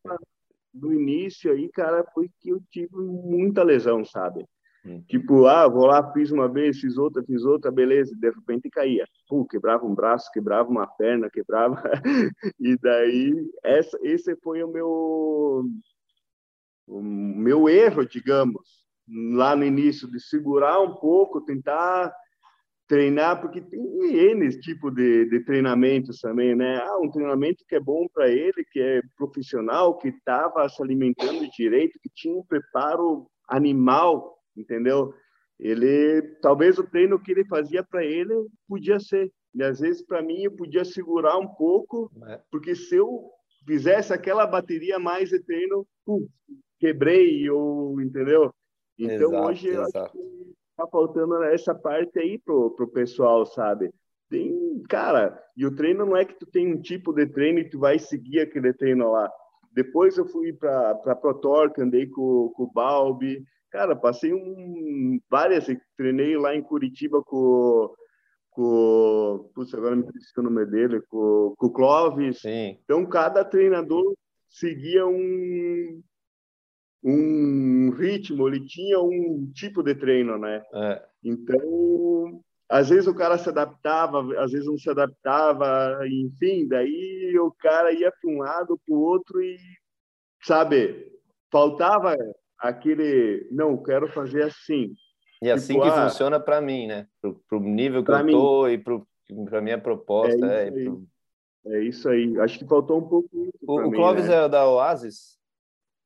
no 0.74 0.94
início 0.94 1.52
aí, 1.52 1.70
cara, 1.70 2.04
foi 2.14 2.30
que 2.40 2.50
eu 2.50 2.62
tive 2.72 2.96
muita 2.96 3.64
lesão, 3.64 4.06
sabe? 4.06 4.46
Hum. 4.86 5.02
Tipo, 5.08 5.46
ah, 5.46 5.68
vou 5.68 5.86
lá, 5.86 6.12
fiz 6.14 6.32
uma 6.32 6.48
vez, 6.48 6.80
fiz 6.80 6.98
outra, 6.98 7.24
fiz 7.24 7.44
outra, 7.44 7.72
beleza, 7.72 8.16
de 8.16 8.30
repente 8.30 8.70
caía. 8.70 9.06
Pô, 9.28 9.46
quebrava 9.46 9.86
um 9.86 9.94
braço, 9.94 10.32
quebrava 10.32 10.70
uma 10.70 10.88
perna, 10.88 11.30
quebrava. 11.30 11.82
e 12.60 12.78
daí, 12.78 13.34
essa, 13.64 13.98
esse 14.02 14.36
foi 14.38 14.64
o 14.64 14.68
meu, 14.68 15.66
o 16.88 17.02
meu 17.02 17.68
erro, 17.68 18.06
digamos, 18.06 18.86
lá 19.08 19.56
no 19.56 19.66
início, 19.66 20.10
de 20.10 20.20
segurar 20.20 20.80
um 20.80 20.96
pouco, 20.96 21.42
tentar 21.42 22.14
treinar, 22.88 23.42
porque 23.42 23.62
tem 23.62 23.80
N 24.32 24.50
tipo 24.60 24.90
de, 24.90 25.26
de 25.26 25.42
treinamentos 25.42 26.20
também, 26.20 26.56
né? 26.56 26.78
Ah, 26.78 26.98
um 27.02 27.12
treinamento 27.12 27.66
que 27.68 27.76
é 27.76 27.80
bom 27.80 28.08
para 28.14 28.30
ele, 28.30 28.66
que 28.72 28.80
é 28.80 29.02
profissional, 29.18 29.98
que 29.98 30.08
estava 30.08 30.68
se 30.70 30.82
alimentando 30.82 31.50
direito, 31.52 32.00
que 32.02 32.10
tinha 32.14 32.36
um 32.36 32.46
preparo 32.46 33.28
animal, 33.48 34.38
entendeu? 34.56 35.14
Ele, 35.60 36.22
talvez 36.42 36.78
o 36.78 36.88
treino 36.88 37.20
que 37.20 37.32
ele 37.32 37.46
fazia 37.46 37.84
para 37.84 38.06
ele 38.06 38.34
podia 38.68 39.00
ser, 39.00 39.32
e 39.54 39.64
às 39.64 39.80
vezes 39.80 40.06
para 40.06 40.22
mim 40.22 40.44
eu 40.44 40.52
podia 40.52 40.86
segurar 40.86 41.38
um 41.38 41.48
pouco, 41.48 42.12
é. 42.28 42.40
porque 42.50 42.76
se 42.76 42.96
eu 42.96 43.30
fizesse 43.66 44.14
aquela 44.14 44.46
bateria 44.46 44.98
mais 44.98 45.30
de 45.30 45.40
treino, 45.40 45.86
pum, 46.06 46.28
quebrei, 46.80 47.50
ou 47.50 48.00
entendeu? 48.00 48.54
Então 48.98 49.32
exato, 49.32 49.48
hoje 49.48 49.68
eu 49.68 49.82
exato. 49.84 49.98
acho 50.00 50.12
que 50.12 50.58
tá 50.78 50.88
faltando 50.88 51.42
essa 51.44 51.74
parte 51.74 52.20
aí 52.20 52.38
pro, 52.38 52.72
pro 52.72 52.88
pessoal, 52.88 53.46
sabe? 53.46 53.92
Tem, 54.30 54.84
cara, 54.90 55.42
e 55.56 55.66
o 55.66 55.76
treino 55.76 56.06
não 56.06 56.16
é 56.16 56.24
que 56.24 56.38
tu 56.38 56.46
tem 56.46 56.72
um 56.72 56.80
tipo 56.80 57.12
de 57.14 57.26
treino 57.26 57.60
e 57.60 57.70
tu 57.70 57.80
vai 57.80 57.98
seguir 57.98 58.42
aquele 58.42 58.74
treino 58.74 59.12
lá. 59.12 59.30
Depois 59.74 60.18
eu 60.18 60.26
fui 60.28 60.54
para 60.54 61.16
Protorque, 61.16 61.82
andei 61.82 62.08
com, 62.08 62.52
com 62.56 62.64
o 62.64 62.72
Balbi. 62.72 63.44
Cara, 63.72 63.96
passei 63.96 64.34
um 64.34 65.20
várias, 65.30 65.66
treinei 65.96 66.38
lá 66.38 66.56
em 66.56 66.62
Curitiba 66.62 67.22
com 67.24 67.94
com, 68.58 69.52
putz, 69.54 69.72
agora 69.76 69.96
me 69.96 70.04
esqueci 70.04 70.40
o 70.40 70.42
nome 70.42 70.66
dele, 70.66 71.00
com, 71.10 71.54
com 71.56 71.68
o 71.68 71.72
Clóvis. 71.72 72.40
Sim. 72.40 72.76
Então, 72.84 73.06
cada 73.06 73.46
treinador 73.46 74.16
seguia 74.50 75.06
um, 75.06 76.02
um 77.04 77.92
ritmo, 77.92 78.48
ele 78.48 78.66
tinha 78.66 79.00
um 79.00 79.50
tipo 79.54 79.84
de 79.84 79.96
treino, 79.96 80.38
né? 80.38 80.64
É. 80.74 81.04
Então, 81.24 82.42
às 82.70 82.90
vezes 82.90 83.08
o 83.08 83.16
cara 83.16 83.38
se 83.38 83.50
adaptava, 83.50 84.20
às 84.40 84.52
vezes 84.52 84.68
não 84.68 84.78
se 84.78 84.90
adaptava, 84.90 86.00
enfim, 86.08 86.68
daí 86.68 87.38
o 87.40 87.52
cara 87.52 87.92
ia 87.94 88.12
para 88.12 88.30
um 88.30 88.40
lado, 88.40 88.80
para 88.86 88.96
o 88.96 89.00
outro 89.00 89.42
e, 89.42 89.58
sabe, 90.44 91.12
faltava 91.52 92.16
aquele, 92.60 93.48
não, 93.52 93.82
quero 93.82 94.08
fazer 94.10 94.44
assim. 94.44 94.94
E 95.42 95.50
assim 95.52 95.74
tipo, 95.74 95.86
que 95.86 95.90
ah, 95.90 96.10
funciona 96.10 96.40
para 96.40 96.60
mim, 96.60 96.88
né? 96.88 97.08
Para 97.22 97.58
o 97.58 97.62
nível 97.62 98.04
que 98.04 98.12
eu 98.12 98.24
mim, 98.24 98.32
tô 98.32 98.68
e 98.68 98.78
para 98.78 99.62
minha 99.62 99.78
proposta. 99.78 100.46
É 100.46 100.68
isso, 100.68 100.80
é, 100.80 100.84
pro... 100.84 101.08
é 101.68 101.84
isso, 101.84 102.10
aí. 102.10 102.40
Acho 102.40 102.60
que 102.60 102.68
faltou 102.68 102.98
um 102.98 103.08
pouco. 103.08 103.30
O, 103.62 103.82
o 103.82 103.92
Clóvis 103.92 104.28
né? 104.28 104.46
é 104.46 104.50
da 104.50 104.68
Oasis? 104.68 105.38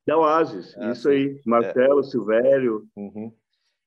Da 0.06 0.18
Oasis, 0.18 0.76
ah, 0.78 0.92
isso 0.92 1.10
aí. 1.10 1.40
Marcelo, 1.46 2.00
é. 2.00 2.04
Silvério. 2.04 2.88
Uhum. 2.96 3.32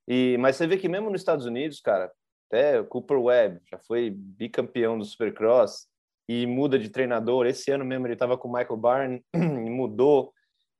E, 0.07 0.37
mas 0.39 0.57
você 0.57 0.67
vê 0.67 0.77
que 0.77 0.89
mesmo 0.89 1.11
nos 1.11 1.21
Estados 1.21 1.47
Unidos, 1.47 1.81
cara, 1.81 2.13
até 2.49 2.81
o 2.81 2.85
Cooper 2.85 3.21
Webb 3.21 3.61
já 3.71 3.79
foi 3.79 4.11
bicampeão 4.11 4.99
do 4.99 5.05
Supercross 5.05 5.89
e 6.29 6.47
muda 6.47 6.79
de 6.79 6.89
treinador. 6.89 7.47
Esse 7.47 7.71
ano 7.71 7.85
mesmo 7.85 8.07
ele 8.07 8.15
estava 8.15 8.39
com 8.39 8.49
o 8.49 8.53
Michael 8.53 8.77
Barn 8.77 9.25
e 9.35 9.71
mudou. 9.71 10.33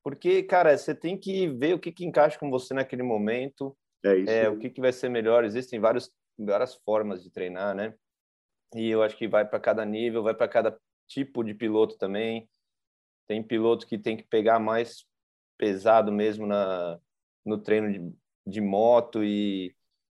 Porque, 0.03 0.43
cara, 0.43 0.77
você 0.77 0.93
tem 0.93 1.17
que 1.17 1.47
ver 1.47 1.73
o 1.73 1.79
que, 1.79 1.91
que 1.91 2.05
encaixa 2.05 2.37
com 2.39 2.49
você 2.49 2.73
naquele 2.73 3.03
momento. 3.03 3.75
É 4.05 4.15
isso. 4.15 4.29
É, 4.29 4.47
o 4.47 4.57
que, 4.57 4.69
que 4.69 4.79
vai 4.79 4.93
ser 4.93 5.09
melhor. 5.09 5.43
Existem 5.43 5.79
vários, 5.79 6.11
várias 6.37 6.75
formas 6.75 7.23
de 7.23 7.31
treinar, 7.31 7.75
né? 7.75 7.93
E 8.73 8.89
eu 8.89 9.01
acho 9.01 9.17
que 9.17 9.27
vai 9.27 9.45
para 9.45 9.59
cada 9.59 9.83
nível, 9.83 10.23
vai 10.23 10.33
para 10.33 10.47
cada 10.47 10.77
tipo 11.07 11.43
de 11.43 11.53
piloto 11.53 11.97
também. 11.97 12.47
Tem 13.27 13.41
piloto 13.41 13.87
que 13.87 13.97
tem 13.97 14.15
que 14.15 14.23
pegar 14.23 14.59
mais 14.59 15.05
pesado 15.57 16.11
mesmo 16.11 16.45
na, 16.45 16.99
no 17.45 17.57
treino 17.57 17.91
de, 17.91 18.13
de 18.45 18.61
moto 18.61 19.23
e, 19.23 19.75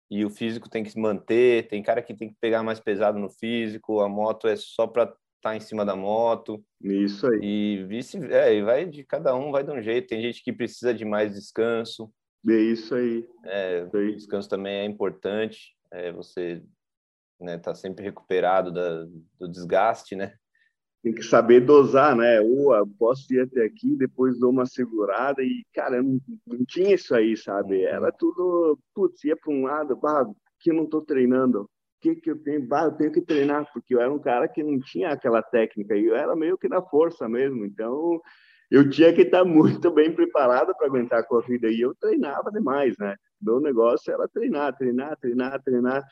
e 0.09 0.23
o 0.25 0.29
físico 0.29 0.69
tem 0.69 0.83
que 0.83 0.91
se 0.91 0.99
manter. 0.99 1.67
Tem 1.67 1.83
cara 1.83 2.01
que 2.01 2.13
tem 2.13 2.29
que 2.29 2.35
pegar 2.39 2.63
mais 2.63 2.79
pesado 2.79 3.19
no 3.19 3.29
físico, 3.29 3.99
a 3.99 4.09
moto 4.09 4.47
é 4.47 4.55
só 4.55 4.87
para 4.87 5.03
estar 5.03 5.17
tá 5.41 5.55
em 5.55 5.59
cima 5.59 5.85
da 5.85 5.95
moto. 5.95 6.63
Isso 6.81 7.27
aí. 7.27 7.39
E 7.41 7.85
vice, 7.85 8.17
é, 8.31 8.53
e 8.53 8.61
vai 8.61 8.85
de 8.85 9.03
cada 9.03 9.35
um 9.35 9.51
vai 9.51 9.63
de 9.63 9.71
um 9.71 9.81
jeito. 9.81 10.07
Tem 10.07 10.21
gente 10.21 10.43
que 10.43 10.53
precisa 10.53 10.93
de 10.93 11.05
mais 11.05 11.33
descanso. 11.33 12.11
É 12.47 12.53
isso 12.53 12.95
aí. 12.95 13.27
É, 13.43 13.83
isso 13.83 13.97
aí. 13.97 14.15
descanso 14.15 14.49
também 14.49 14.75
é 14.75 14.85
importante. 14.85 15.75
É, 15.91 16.11
você 16.11 16.63
né, 17.39 17.57
tá 17.57 17.75
sempre 17.75 18.03
recuperado 18.03 18.71
da, 18.71 19.05
do 19.39 19.47
desgaste, 19.47 20.15
né? 20.15 20.33
Tem 21.07 21.13
que 21.13 21.23
saber 21.23 21.61
dosar, 21.61 22.15
né? 22.15 22.41
Ou 22.41 22.75
eu 22.75 22.85
posso 22.85 23.33
ir 23.33 23.41
até 23.41 23.63
aqui, 23.63 23.95
depois 23.95 24.37
dou 24.37 24.51
uma 24.51 24.65
segurada 24.65 25.41
e, 25.41 25.65
cara, 25.73 26.03
não, 26.03 26.19
não 26.45 26.65
tinha 26.65 26.93
isso 26.95 27.15
aí, 27.15 27.37
sabe? 27.37 27.77
Uhum. 27.77 27.87
Era 27.87 28.11
tudo, 28.11 28.77
putz, 28.93 29.23
ia 29.23 29.35
para 29.35 29.53
um 29.53 29.63
lado, 29.63 29.95
bah, 29.95 30.25
que 30.59 30.71
eu 30.71 30.75
não 30.75 30.83
estou 30.83 31.01
treinando, 31.01 31.61
o 31.61 31.69
que 32.01 32.15
que 32.15 32.29
eu 32.29 32.37
tenho? 32.37 32.67
Bah, 32.67 32.85
eu 32.85 32.91
tenho 32.91 33.11
que 33.11 33.21
treinar, 33.21 33.71
porque 33.71 33.95
eu 33.95 34.01
era 34.01 34.11
um 34.11 34.19
cara 34.19 34.47
que 34.47 34.61
não 34.61 34.79
tinha 34.79 35.09
aquela 35.09 35.41
técnica, 35.41 35.95
e 35.95 36.05
eu 36.05 36.15
era 36.15 36.35
meio 36.35 36.57
que 36.57 36.67
na 36.67 36.81
força 36.81 37.29
mesmo, 37.29 37.65
então 37.65 38.19
eu 38.69 38.89
tinha 38.89 39.13
que 39.13 39.21
estar 39.21 39.45
muito 39.45 39.89
bem 39.91 40.13
preparado 40.13 40.75
para 40.75 40.87
aguentar 40.87 41.19
a 41.19 41.23
corrida, 41.23 41.69
e 41.69 41.79
eu 41.79 41.95
treinava 41.95 42.51
demais, 42.51 42.95
né? 42.99 43.15
Meu 43.41 43.61
negócio 43.61 44.11
era 44.11 44.27
treinar, 44.27 44.75
treinar, 44.75 45.15
treinar, 45.17 45.61
treinar, 45.63 46.03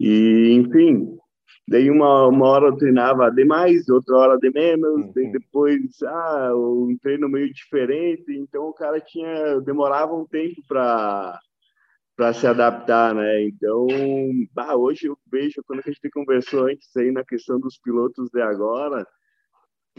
e, 0.00 0.52
enfim, 0.54 1.16
Daí 1.68 1.90
uma, 1.90 2.26
uma 2.26 2.46
hora 2.48 2.66
eu 2.66 2.76
treinava 2.76 3.30
de 3.30 3.44
mais, 3.44 3.88
outra 3.88 4.16
hora 4.16 4.38
de 4.38 4.50
menos, 4.50 5.06
uhum. 5.14 5.30
depois 5.30 5.80
ah, 6.02 6.52
um 6.54 6.96
treino 7.00 7.28
meio 7.28 7.52
diferente, 7.52 8.32
então 8.32 8.64
o 8.68 8.72
cara 8.72 9.00
tinha 9.00 9.60
demorava 9.60 10.14
um 10.14 10.26
tempo 10.26 10.62
para 10.66 11.38
para 12.16 12.34
se 12.34 12.46
adaptar, 12.46 13.14
né? 13.14 13.44
Então, 13.44 13.86
bah, 14.52 14.76
hoje 14.76 15.06
eu 15.06 15.16
vejo 15.32 15.62
quando 15.66 15.80
a 15.80 15.90
gente 15.90 16.10
conversou 16.10 16.66
antes 16.66 16.94
aí 16.94 17.10
na 17.10 17.24
questão 17.24 17.58
dos 17.58 17.78
pilotos 17.78 18.28
de 18.30 18.42
agora, 18.42 19.06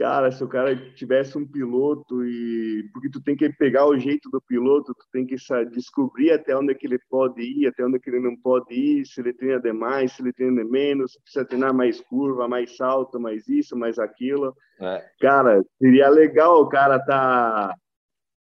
Cara, 0.02 0.32
se 0.32 0.44
o 0.44 0.48
cara 0.48 0.76
tivesse 0.96 1.38
um 1.38 1.46
piloto 1.46 2.26
e 2.26 2.90
porque 2.92 3.08
tu 3.08 3.22
tem 3.22 3.36
que 3.36 3.48
pegar 3.52 3.86
o 3.86 4.00
jeito 4.00 4.32
do 4.32 4.42
piloto, 4.42 4.96
tu 4.96 5.06
tem 5.14 5.28
que 5.28 5.36
descobrir 5.70 6.32
até 6.32 6.58
onde 6.58 6.72
é 6.72 6.76
que 6.76 6.88
ele 6.88 6.98
pode 7.08 7.40
ir, 7.40 7.68
até 7.68 7.86
onde 7.86 7.98
é 7.98 8.00
que 8.00 8.10
ele 8.10 8.20
não 8.20 8.36
pode 8.36 8.74
ir, 8.74 9.06
se 9.06 9.22
ele 9.22 9.32
treina 9.32 9.60
demais, 9.60 10.14
se 10.14 10.24
ele 10.24 10.34
treina 10.34 10.64
menos, 10.64 11.20
precisa 11.22 11.46
treinar 11.46 11.72
mais 11.72 12.02
curva, 12.02 12.48
mais 12.48 12.76
salto, 12.76 13.20
mais 13.20 13.48
isso, 13.48 13.78
mais 13.78 14.00
aquilo. 14.00 14.58
É. 14.80 15.06
Cara, 15.20 15.64
seria 15.78 16.10
legal 16.10 16.64
o 16.64 16.68
cara 16.68 16.98
tá 16.98 17.76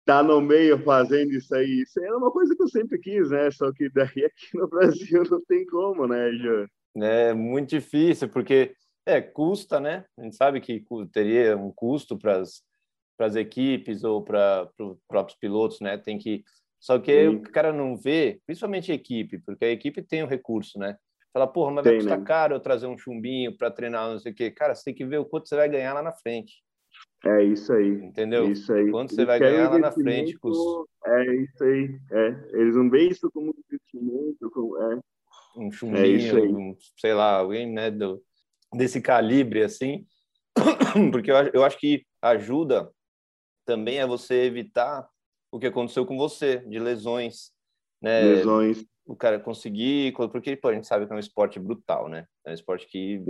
tá 0.07 0.23
no 0.23 0.41
meio 0.41 0.79
fazendo 0.79 1.31
isso 1.33 1.55
aí. 1.55 1.83
Isso 1.83 2.03
é 2.03 2.17
uma 2.17 2.31
coisa 2.31 2.57
que 2.57 2.63
eu 2.63 2.69
sempre 2.69 2.99
quis, 2.99 3.29
né? 3.29 3.51
Só 3.51 3.71
que 3.71 3.91
daí 3.91 4.25
aqui 4.25 4.49
no 4.55 4.67
Brasil 4.69 5.23
não 5.31 5.45
tem 5.45 5.67
como, 5.67 6.07
né, 6.07 6.33
Jô? 6.33 6.67
É 6.97 7.35
muito 7.35 7.69
difícil, 7.69 8.31
porque 8.31 8.75
é, 9.07 9.21
custa, 9.21 9.81
né? 9.81 10.05
A 10.19 10.23
gente 10.23 10.37
sabe 10.37 10.61
que 10.61 10.85
teria 11.13 11.57
um 11.57 11.71
custo 11.71 12.19
para 12.19 12.41
as 12.41 13.37
equipes 13.37 14.05
ou 14.05 14.23
para 14.23 14.69
os 14.79 14.99
próprios 15.07 15.39
pilotos, 15.39 15.81
né? 15.81 15.99
Tem 15.99 16.19
que. 16.19 16.45
Só 16.81 16.99
que 16.99 17.31
Sim. 17.31 17.37
o 17.37 17.43
cara 17.43 17.73
não 17.73 17.97
vê, 17.97 18.41
principalmente 18.47 18.93
a 18.93 18.95
equipe, 18.95 19.39
porque 19.39 19.65
a 19.65 19.71
equipe 19.71 20.03
tem 20.03 20.23
o 20.23 20.27
recurso, 20.27 20.79
né? 20.79 20.97
Fala, 21.33 21.47
porra, 21.47 21.73
mas 21.73 21.85
tem, 21.85 21.93
vai 21.93 22.01
custar 22.01 22.19
né? 22.19 22.25
caro 22.25 22.55
eu 22.55 22.61
trazer 22.61 22.87
um 22.87 22.97
chumbinho 22.97 23.57
para 23.57 23.71
treinar, 23.71 24.09
não 24.09 24.19
sei 24.19 24.33
o 24.33 24.35
quê. 24.35 24.51
Cara, 24.51 24.75
você 24.75 24.85
tem 24.85 24.95
que 24.95 25.05
ver 25.05 25.19
o 25.19 25.25
quanto 25.25 25.49
você 25.49 25.57
vai 25.57 25.69
ganhar 25.69 25.93
lá 25.93 26.03
na 26.03 26.13
frente. 26.13 26.63
É 27.25 27.43
isso 27.43 27.73
aí. 27.73 27.89
Entendeu? 27.89 28.51
Isso 28.51 28.73
aí. 28.73 28.91
Quanto 28.91 29.15
você 29.15 29.25
vai 29.25 29.39
ganhar 29.41 29.71
lá 29.71 29.79
na 29.79 29.91
frente. 29.91 30.39
Com 30.39 30.85
É 31.07 31.37
isso 31.37 31.65
aí. 31.65 31.99
É. 32.13 32.29
Eles 32.53 32.77
não 32.77 32.89
veem 32.89 33.11
isso 33.11 33.31
como 33.33 33.55
investimento, 33.67 34.51
como... 34.53 34.77
É. 34.81 35.01
Um 35.57 35.71
chumbinho, 35.71 36.39
é 36.39 36.43
um, 36.43 36.77
sei 36.97 37.15
lá, 37.15 37.39
alguém, 37.39 37.73
né, 37.73 37.89
do, 37.89 38.21
desse 38.75 39.01
calibre 39.01 39.63
assim, 39.63 40.07
porque 41.13 41.31
eu, 41.31 41.37
eu 41.53 41.65
acho 41.65 41.79
que 41.79 42.05
ajuda 42.21 42.91
também 43.65 44.01
a 44.01 44.07
você 44.07 44.43
evitar 44.43 45.09
o 45.51 45.59
que 45.59 45.67
aconteceu 45.67 46.05
com 46.05 46.17
você, 46.17 46.59
de 46.67 46.79
lesões, 46.79 47.53
né? 48.03 48.21
Lesões. 48.23 48.85
O 49.07 49.15
cara 49.15 49.39
conseguir, 49.39 50.13
porque 50.13 50.57
pô, 50.57 50.69
a 50.69 50.75
gente 50.75 50.87
sabe 50.87 51.07
que 51.07 51.13
é 51.13 51.17
um 51.17 51.21
esporte 51.21 51.61
brutal, 51.61 52.09
né? 52.09 52.27
É 52.45 52.51
um 52.51 52.55
esporte 52.55 52.87
que 52.87 53.23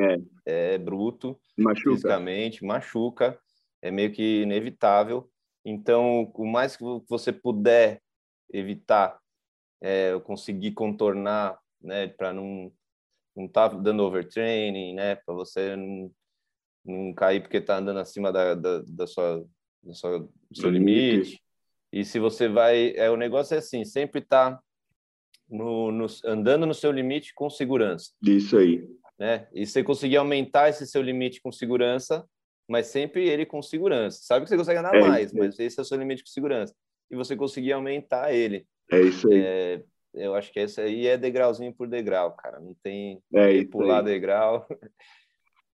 é, 0.46 0.74
é 0.74 0.78
bruto, 0.78 1.38
machuca. 1.58 1.90
fisicamente, 1.90 2.64
machuca. 2.64 3.38
é 3.82 3.90
meio 3.90 4.12
que 4.12 4.42
inevitável. 4.42 5.28
Então, 5.64 6.30
o 6.34 6.46
mais 6.46 6.76
que 6.76 6.84
você 7.08 7.32
puder 7.32 8.00
evitar, 8.52 9.18
é, 9.82 10.18
conseguir 10.20 10.72
contornar, 10.72 11.58
né, 11.82 12.06
para 12.06 12.32
não 12.32 12.72
não 13.36 13.48
tá 13.48 13.68
dando 13.68 14.02
overtraining, 14.04 14.94
né, 14.94 15.16
para 15.16 15.34
você 15.34 15.74
não, 15.76 16.10
não 16.84 17.14
cair 17.14 17.40
porque 17.40 17.60
tá 17.60 17.78
andando 17.78 17.98
acima 17.98 18.32
da, 18.32 18.54
da, 18.54 18.82
da 18.86 19.06
sua, 19.06 19.44
da 19.82 19.94
sua 19.94 20.20
do 20.20 20.60
seu 20.60 20.70
limite. 20.70 21.42
E 21.92 22.04
se 22.04 22.18
você 22.18 22.48
vai, 22.48 22.92
é 22.96 23.10
o 23.10 23.16
negócio 23.16 23.54
é 23.54 23.58
assim, 23.58 23.84
sempre 23.84 24.20
tá 24.20 24.60
no, 25.48 25.92
no, 25.92 26.06
andando 26.24 26.66
no 26.66 26.74
seu 26.74 26.90
limite 26.90 27.32
com 27.34 27.48
segurança. 27.48 28.10
Isso 28.22 28.56
aí. 28.56 28.88
Né? 29.18 29.46
E 29.54 29.64
você 29.64 29.82
conseguir 29.82 30.16
aumentar 30.16 30.68
esse 30.68 30.86
seu 30.86 31.00
limite 31.00 31.40
com 31.40 31.52
segurança, 31.52 32.24
mas 32.68 32.86
sempre 32.88 33.28
ele 33.28 33.46
com 33.46 33.62
segurança. 33.62 34.20
Sabe 34.22 34.44
que 34.44 34.48
você 34.48 34.56
consegue 34.56 34.80
andar 34.80 34.94
é 34.94 35.00
mais, 35.00 35.32
mas 35.32 35.58
esse 35.58 35.78
é 35.78 35.82
o 35.82 35.84
seu 35.84 35.98
limite 35.98 36.22
com 36.22 36.30
segurança. 36.30 36.74
E 37.10 37.16
você 37.16 37.36
conseguir 37.36 37.72
aumentar 37.72 38.32
ele. 38.32 38.66
É 38.90 39.00
isso 39.00 39.30
aí. 39.30 39.40
É, 39.40 39.84
eu 40.14 40.34
acho 40.34 40.52
que 40.52 40.60
esse 40.60 40.80
aí 40.80 41.06
é 41.06 41.16
degrauzinho 41.16 41.72
por 41.74 41.88
degrau, 41.88 42.32
cara. 42.36 42.60
Não 42.60 42.74
tem 42.82 43.20
é 43.32 43.64
pular 43.64 43.98
aí. 43.98 44.04
degrau. 44.04 44.66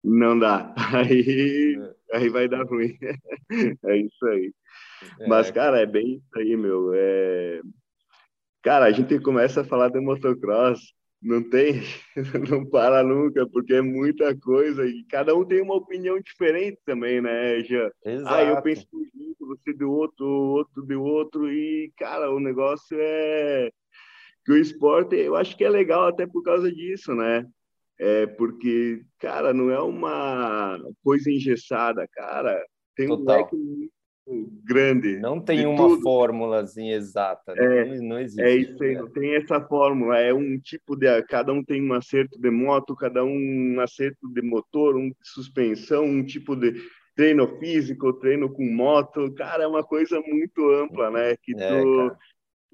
Não 0.03 0.37
dá. 0.37 0.73
Aí, 0.93 1.75
é. 2.11 2.17
aí 2.17 2.29
vai 2.29 2.47
dar 2.47 2.63
ruim. 2.63 2.97
É 3.85 3.97
isso 3.97 4.25
aí. 4.27 4.53
É. 5.19 5.27
Mas, 5.27 5.49
cara, 5.49 5.79
é 5.79 5.85
bem 5.85 6.15
isso 6.15 6.39
aí, 6.39 6.55
meu. 6.55 6.91
É... 6.93 7.61
Cara, 8.61 8.85
a 8.85 8.91
gente 8.91 9.19
começa 9.19 9.61
a 9.61 9.65
falar 9.65 9.89
de 9.89 9.99
motocross 9.99 10.79
não 11.25 11.41
tem, 11.41 11.81
não 12.49 12.63
para 12.65 13.03
nunca, 13.03 13.47
porque 13.49 13.73
é 13.73 13.81
muita 13.81 14.35
coisa 14.37 14.85
e 14.85 15.03
cada 15.05 15.35
um 15.35 15.43
tem 15.43 15.61
uma 15.61 15.75
opinião 15.75 16.19
diferente 16.19 16.79
também, 16.85 17.19
né, 17.19 17.63
já. 17.63 17.91
Ah, 18.27 18.43
eu 18.43 18.61
penso 18.61 18.85
de 18.91 18.95
um 18.95 19.03
jeito, 19.03 19.47
você 19.47 19.73
do 19.73 19.91
outro, 19.91 20.25
outro 20.25 20.85
de 20.85 20.95
outro 20.95 21.51
e, 21.51 21.91
cara, 21.97 22.31
o 22.31 22.39
negócio 22.39 22.95
é 22.99 23.71
que 24.45 24.51
o 24.51 24.57
esporte, 24.57 25.15
eu 25.15 25.35
acho 25.35 25.57
que 25.57 25.63
é 25.63 25.69
legal 25.69 26.07
até 26.07 26.27
por 26.27 26.43
causa 26.43 26.71
disso, 26.71 27.13
né? 27.15 27.45
É 27.99 28.27
porque, 28.27 29.01
cara, 29.19 29.53
não 29.53 29.71
é 29.71 29.79
uma 29.79 30.77
coisa 31.03 31.31
engessada, 31.31 32.07
cara. 32.11 32.63
Tem 32.95 33.07
Total. 33.07 33.49
um 33.53 33.77
leque 33.77 33.89
grande. 34.63 35.19
Não 35.19 35.39
tem 35.39 35.65
uma 35.65 35.77
tudo. 35.77 36.01
fórmulazinha 36.01 36.95
exata, 36.95 37.53
né? 37.53 37.95
é, 37.95 38.01
não 38.01 38.19
existe. 38.19 38.41
É 38.41 38.55
isso 38.55 38.83
aí, 38.83 38.95
não 38.95 39.09
tem 39.09 39.35
essa 39.35 39.61
fórmula. 39.61 40.17
É 40.17 40.33
um 40.33 40.59
tipo 40.59 40.95
de. 40.95 41.21
Cada 41.23 41.53
um 41.53 41.63
tem 41.63 41.81
um 41.81 41.93
acerto 41.93 42.39
de 42.39 42.49
moto, 42.49 42.95
cada 42.95 43.23
um 43.23 43.75
um 43.75 43.79
acerto 43.79 44.27
de 44.33 44.41
motor, 44.41 44.95
um 44.95 45.09
de 45.09 45.15
suspensão, 45.21 46.05
um 46.05 46.25
tipo 46.25 46.55
de 46.55 46.73
treino 47.15 47.47
físico, 47.59 48.13
treino 48.13 48.51
com 48.51 48.65
moto. 48.65 49.33
Cara, 49.35 49.63
é 49.63 49.67
uma 49.67 49.83
coisa 49.83 50.19
muito 50.21 50.69
ampla, 50.71 51.11
né? 51.11 51.35
Que 51.41 51.53
é, 51.57 51.81
tu 51.81 51.97
cara. 51.97 52.17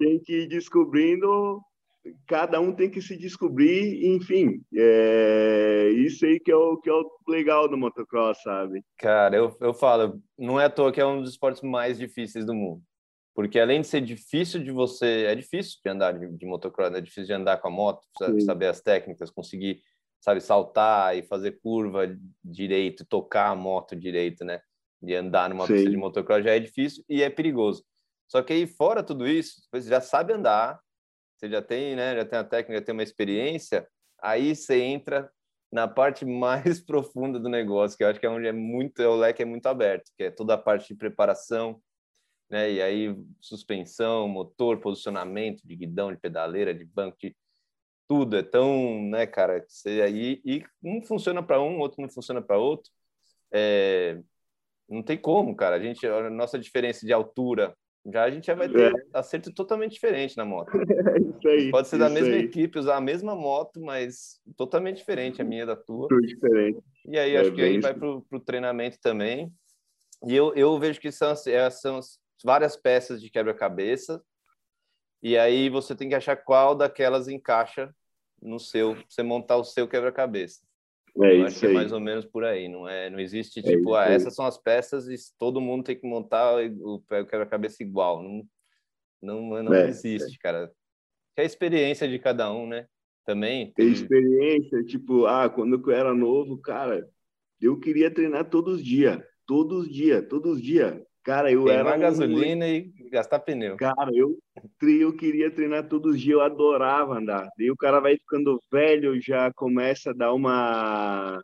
Tem 0.02 0.18
que 0.18 0.42
ir 0.42 0.48
descobrindo 0.48 1.62
cada 2.26 2.60
um 2.60 2.72
tem 2.72 2.90
que 2.90 3.00
se 3.00 3.16
descobrir, 3.16 4.04
enfim, 4.04 4.60
é 4.74 5.90
isso 5.96 6.24
aí 6.26 6.40
que 6.40 6.50
é 6.50 6.56
o 6.56 6.76
que 6.78 6.90
é 6.90 6.92
o 6.92 7.08
legal 7.28 7.68
do 7.68 7.76
motocross, 7.76 8.42
sabe? 8.42 8.82
Cara, 8.98 9.36
eu, 9.36 9.56
eu 9.60 9.72
falo, 9.72 10.20
não 10.36 10.60
é 10.60 10.64
à 10.64 10.70
toa 10.70 10.92
que 10.92 11.00
é 11.00 11.06
um 11.06 11.20
dos 11.20 11.30
esportes 11.30 11.62
mais 11.62 11.98
difíceis 11.98 12.44
do 12.44 12.54
mundo, 12.54 12.82
porque 13.34 13.58
além 13.58 13.80
de 13.80 13.86
ser 13.86 14.00
difícil 14.00 14.62
de 14.62 14.72
você, 14.72 15.26
é 15.26 15.34
difícil 15.34 15.78
de 15.84 15.90
andar 15.90 16.12
de, 16.18 16.28
de 16.28 16.46
motocross, 16.46 16.92
é 16.92 17.00
difícil 17.00 17.26
de 17.26 17.34
andar 17.34 17.58
com 17.58 17.68
a 17.68 17.70
moto, 17.70 18.02
saber 18.44 18.66
as 18.66 18.80
técnicas, 18.80 19.30
conseguir, 19.30 19.80
sabe, 20.20 20.40
saltar 20.40 21.16
e 21.16 21.22
fazer 21.22 21.60
curva 21.62 22.16
direito, 22.44 23.06
tocar 23.06 23.50
a 23.50 23.54
moto 23.54 23.94
direito, 23.94 24.44
né? 24.44 24.60
De 25.00 25.14
andar 25.14 25.48
numa 25.48 25.66
Sim. 25.66 25.74
pista 25.74 25.90
de 25.90 25.96
motocross 25.96 26.44
já 26.44 26.50
é 26.50 26.60
difícil 26.60 27.04
e 27.08 27.22
é 27.22 27.30
perigoso. 27.30 27.84
Só 28.32 28.42
que 28.42 28.54
aí 28.54 28.66
fora 28.66 29.02
tudo 29.02 29.28
isso, 29.28 29.68
você 29.70 29.90
já 29.90 30.00
sabe 30.00 30.32
andar, 30.32 30.80
você 31.36 31.50
já 31.50 31.60
tem, 31.60 31.94
né, 31.94 32.16
já 32.16 32.24
tem 32.24 32.38
a 32.38 32.44
técnica, 32.44 32.80
já 32.80 32.86
tem 32.86 32.94
uma 32.94 33.02
experiência, 33.02 33.86
aí 34.22 34.56
você 34.56 34.80
entra 34.80 35.30
na 35.70 35.86
parte 35.86 36.24
mais 36.24 36.80
profunda 36.80 37.38
do 37.38 37.50
negócio, 37.50 37.94
que 37.94 38.02
eu 38.02 38.08
acho 38.08 38.18
que 38.18 38.24
é 38.24 38.30
onde 38.30 38.46
é 38.46 38.52
muito, 38.52 39.02
é 39.02 39.06
o 39.06 39.16
leque 39.16 39.42
é 39.42 39.44
muito 39.44 39.66
aberto, 39.66 40.10
que 40.16 40.24
é 40.24 40.30
toda 40.30 40.54
a 40.54 40.58
parte 40.58 40.88
de 40.88 40.94
preparação, 40.94 41.78
né, 42.48 42.72
e 42.72 42.80
aí 42.80 43.14
suspensão, 43.38 44.26
motor, 44.28 44.80
posicionamento 44.80 45.60
de 45.66 45.76
guidão, 45.76 46.10
de 46.10 46.18
pedaleira, 46.18 46.72
de 46.72 46.86
banco, 46.86 47.18
de 47.20 47.36
tudo 48.08 48.34
é 48.34 48.42
tão, 48.42 49.02
né, 49.10 49.26
cara, 49.26 49.62
você 49.68 50.00
aí 50.00 50.40
e 50.42 50.64
um 50.82 51.02
funciona 51.02 51.42
para 51.42 51.60
um, 51.60 51.78
outro 51.80 52.00
não 52.00 52.08
funciona 52.08 52.40
para 52.40 52.56
outro. 52.56 52.90
É, 53.52 54.22
não 54.88 55.02
tem 55.02 55.18
como, 55.18 55.54
cara. 55.54 55.76
A 55.76 55.80
gente, 55.80 56.06
a 56.06 56.30
nossa 56.30 56.58
diferença 56.58 57.06
de 57.06 57.12
altura 57.12 57.76
já 58.10 58.24
a 58.24 58.30
gente 58.30 58.46
já 58.46 58.54
vai 58.54 58.68
ter 58.68 58.94
é. 58.94 59.06
acerto 59.12 59.52
totalmente 59.52 59.92
diferente 59.92 60.36
na 60.36 60.44
moto. 60.44 60.70
isso 61.38 61.48
aí, 61.48 61.70
Pode 61.70 61.88
ser 61.88 61.98
da 61.98 62.08
mesma 62.08 62.34
aí. 62.34 62.44
equipe, 62.44 62.78
usar 62.78 62.96
a 62.96 63.00
mesma 63.00 63.34
moto, 63.34 63.80
mas 63.80 64.40
totalmente 64.56 64.96
diferente 64.96 65.40
a 65.40 65.44
minha 65.44 65.64
da 65.64 65.76
tua. 65.76 66.08
Tudo 66.08 66.26
diferente. 66.26 66.82
E 67.06 67.18
aí 67.18 67.36
é 67.36 67.40
acho 67.40 67.52
que 67.52 67.62
aí 67.62 67.80
vai 67.80 67.94
para 67.94 68.08
o 68.08 68.40
treinamento 68.44 68.98
também. 69.00 69.52
E 70.26 70.34
eu, 70.34 70.54
eu 70.54 70.78
vejo 70.78 71.00
que 71.00 71.12
são, 71.12 71.32
é, 71.46 71.70
são 71.70 72.00
várias 72.44 72.76
peças 72.76 73.20
de 73.20 73.30
quebra-cabeça. 73.30 74.22
E 75.22 75.38
aí 75.38 75.68
você 75.68 75.94
tem 75.94 76.08
que 76.08 76.14
achar 76.14 76.36
qual 76.36 76.74
daquelas 76.74 77.28
encaixa 77.28 77.94
no 78.40 78.58
seu, 78.58 78.96
você 79.08 79.22
montar 79.22 79.56
o 79.56 79.64
seu 79.64 79.86
quebra-cabeça. 79.86 80.60
É 81.20 81.36
eu 81.36 81.44
acho 81.44 81.60
que 81.60 81.66
é 81.66 81.72
mais 81.72 81.92
ou 81.92 82.00
menos 82.00 82.24
por 82.24 82.42
aí, 82.42 82.68
não 82.68 82.88
é? 82.88 83.10
Não 83.10 83.20
existe 83.20 83.60
é 83.60 83.62
tipo, 83.62 83.94
ah, 83.94 84.06
essas 84.06 84.34
são 84.34 84.46
as 84.46 84.56
peças 84.56 85.08
e 85.08 85.16
todo 85.38 85.60
mundo 85.60 85.84
tem 85.84 85.96
que 85.96 86.06
montar 86.06 86.56
o 86.80 87.00
quebra-cabeça 87.00 87.82
igual. 87.82 88.22
Não, 88.22 88.48
não, 89.20 89.62
não 89.62 89.74
é, 89.74 89.88
existe, 89.88 90.38
cara. 90.38 90.72
É 91.36 91.42
a 91.42 91.44
experiência 91.44 92.08
de 92.08 92.18
cada 92.18 92.52
um, 92.52 92.66
né? 92.66 92.86
Também. 93.24 93.72
Tem 93.72 93.88
experiência, 93.88 94.82
tipo, 94.84 95.26
ah, 95.26 95.48
quando 95.48 95.80
eu 95.86 95.94
era 95.94 96.14
novo, 96.14 96.58
cara, 96.58 97.08
eu 97.60 97.78
queria 97.78 98.10
treinar 98.10 98.48
todos 98.48 98.76
os 98.76 98.84
dias, 98.84 99.22
todos 99.46 99.86
os 99.86 99.92
dias, 99.92 100.26
todos 100.28 100.56
os 100.56 100.62
dias. 100.62 101.00
Cara, 101.24 101.52
eu 101.52 101.64
Queimar 101.64 101.94
era. 101.94 101.96
gasolina 101.98 102.64
um... 102.64 102.68
e 102.68 102.92
gastar 103.10 103.38
pneu. 103.38 103.76
Cara, 103.76 104.10
eu, 104.12 104.36
eu 104.82 105.16
queria 105.16 105.50
treinar 105.50 105.86
todos 105.88 106.14
os 106.14 106.20
dias, 106.20 106.34
eu 106.34 106.40
adorava 106.40 107.18
andar. 107.18 107.48
Daí 107.56 107.70
o 107.70 107.76
cara 107.76 108.00
vai 108.00 108.16
ficando 108.16 108.60
velho, 108.70 109.20
já 109.20 109.52
começa 109.52 110.10
a 110.10 110.14
dar 110.14 110.32
uma. 110.32 111.40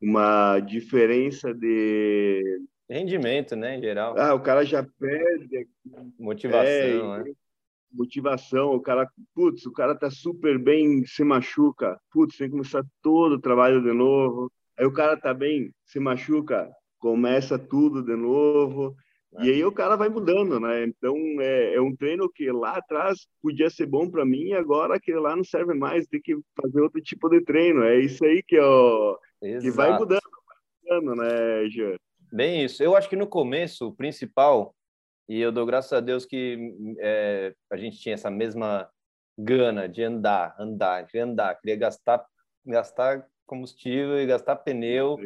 Uma 0.00 0.60
diferença 0.60 1.52
de. 1.52 2.60
Rendimento, 2.88 3.56
né, 3.56 3.78
em 3.78 3.80
geral. 3.80 4.14
Ah, 4.18 4.34
o 4.34 4.40
cara 4.40 4.64
já 4.64 4.86
perde. 4.98 5.66
Motivação, 6.18 7.14
é, 7.16 7.24
né? 7.24 7.32
Motivação, 7.90 8.74
o 8.74 8.80
cara, 8.80 9.08
putz, 9.34 9.66
o 9.66 9.72
cara 9.72 9.94
tá 9.94 10.10
super 10.10 10.58
bem, 10.58 11.04
se 11.04 11.22
machuca, 11.22 11.98
putz, 12.10 12.36
tem 12.36 12.46
que 12.46 12.52
começar 12.52 12.84
todo 13.02 13.32
o 13.32 13.40
trabalho 13.40 13.82
de 13.82 13.92
novo. 13.92 14.50
Aí 14.78 14.86
o 14.86 14.92
cara 14.92 15.16
tá 15.16 15.34
bem, 15.34 15.70
se 15.84 16.00
machuca, 16.00 16.70
começa 17.02 17.58
tudo 17.58 18.00
de 18.00 18.14
novo. 18.14 18.96
É. 19.38 19.44
E 19.44 19.50
aí 19.50 19.64
o 19.64 19.72
cara 19.72 19.96
vai 19.96 20.08
mudando, 20.08 20.60
né? 20.60 20.84
Então 20.84 21.16
é, 21.40 21.74
é, 21.74 21.80
um 21.80 21.94
treino 21.96 22.30
que 22.30 22.50
lá 22.52 22.76
atrás 22.76 23.26
podia 23.42 23.68
ser 23.68 23.86
bom 23.86 24.08
para 24.08 24.24
mim, 24.24 24.52
agora 24.52 25.00
que 25.00 25.12
lá 25.12 25.34
não 25.34 25.42
serve 25.42 25.74
mais, 25.74 26.06
tem 26.06 26.22
que 26.22 26.38
fazer 26.60 26.80
outro 26.80 27.02
tipo 27.02 27.28
de 27.28 27.42
treino. 27.42 27.82
É 27.82 27.98
isso 27.98 28.24
aí 28.24 28.42
que, 28.42 28.58
ó, 28.58 29.18
que 29.40 29.70
vai 29.70 29.98
mudando, 29.98 30.20
vai 30.46 31.00
mudando, 31.00 31.20
né, 31.20 31.68
Jean? 31.68 31.96
Bem 32.32 32.64
isso. 32.64 32.82
Eu 32.82 32.94
acho 32.94 33.08
que 33.08 33.16
no 33.16 33.26
começo, 33.26 33.88
o 33.88 33.94
principal, 33.94 34.74
e 35.28 35.40
eu 35.40 35.50
dou 35.50 35.66
graças 35.66 35.92
a 35.92 36.00
Deus 36.00 36.24
que 36.24 36.96
é, 37.00 37.52
a 37.70 37.76
gente 37.76 37.98
tinha 37.98 38.14
essa 38.14 38.30
mesma 38.30 38.88
gana 39.36 39.88
de 39.88 40.04
andar, 40.04 40.54
andar, 40.58 41.02
de 41.04 41.18
andar, 41.18 41.54
queria 41.56 41.76
gastar, 41.76 42.24
gastar 42.64 43.26
combustível 43.46 44.20
e 44.20 44.26
gastar 44.26 44.56
pneu. 44.56 45.18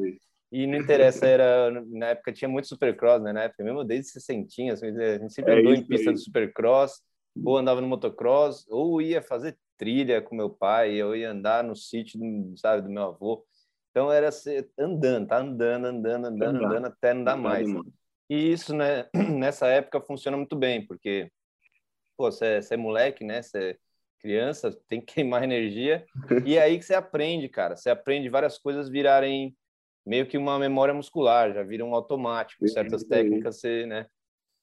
E 0.56 0.66
não 0.66 0.78
interessa, 0.78 1.26
era, 1.26 1.70
na 1.86 2.06
época 2.06 2.32
tinha 2.32 2.48
muito 2.48 2.66
supercross, 2.66 3.22
né? 3.22 3.30
Na 3.30 3.42
época, 3.42 3.62
mesmo 3.62 3.84
desde 3.84 4.10
60, 4.12 4.46
assim, 4.46 4.70
a 4.70 5.18
gente 5.18 5.34
sempre 5.34 5.52
é 5.52 5.58
andou 5.58 5.74
em 5.74 5.84
pista 5.84 6.10
de 6.10 6.18
supercross, 6.18 7.02
ou 7.44 7.58
andava 7.58 7.82
no 7.82 7.86
motocross, 7.86 8.66
ou 8.70 9.02
ia 9.02 9.20
fazer 9.20 9.58
trilha 9.76 10.22
com 10.22 10.34
meu 10.34 10.48
pai, 10.48 10.94
eu 10.94 11.14
ia 11.14 11.30
andar 11.30 11.62
no 11.62 11.76
sítio, 11.76 12.18
sabe, 12.56 12.80
do 12.80 12.88
meu 12.88 13.02
avô. 13.02 13.44
Então 13.90 14.10
era 14.10 14.30
andando, 14.78 15.26
tá 15.26 15.40
andando, 15.40 15.84
andando, 15.88 16.24
andando, 16.24 16.64
andando, 16.64 16.86
até 16.86 17.12
não 17.12 17.22
dar 17.22 17.36
mais. 17.36 17.68
E 18.30 18.50
isso, 18.50 18.74
né, 18.74 19.10
nessa 19.38 19.66
época 19.66 20.00
funciona 20.00 20.38
muito 20.38 20.56
bem, 20.56 20.86
porque 20.86 21.30
pô, 22.16 22.32
você, 22.32 22.46
é, 22.46 22.62
você 22.62 22.72
é 22.72 22.78
moleque, 22.78 23.22
né? 23.24 23.42
Você 23.42 23.58
é 23.58 23.76
criança, 24.20 24.70
tem 24.88 25.02
que 25.02 25.12
queimar 25.20 25.44
energia. 25.44 26.06
E 26.46 26.56
é 26.56 26.62
aí 26.62 26.78
que 26.78 26.84
você 26.86 26.94
aprende, 26.94 27.46
cara. 27.46 27.76
Você 27.76 27.90
aprende 27.90 28.30
várias 28.30 28.56
coisas 28.56 28.88
virarem 28.88 29.54
meio 30.06 30.26
que 30.26 30.38
uma 30.38 30.58
memória 30.58 30.94
muscular, 30.94 31.52
já 31.52 31.62
vira 31.62 31.84
um 31.84 31.94
automático, 31.94 32.66
certas 32.68 33.02
técnicas 33.02 33.58
você, 33.58 33.84
né? 33.86 34.06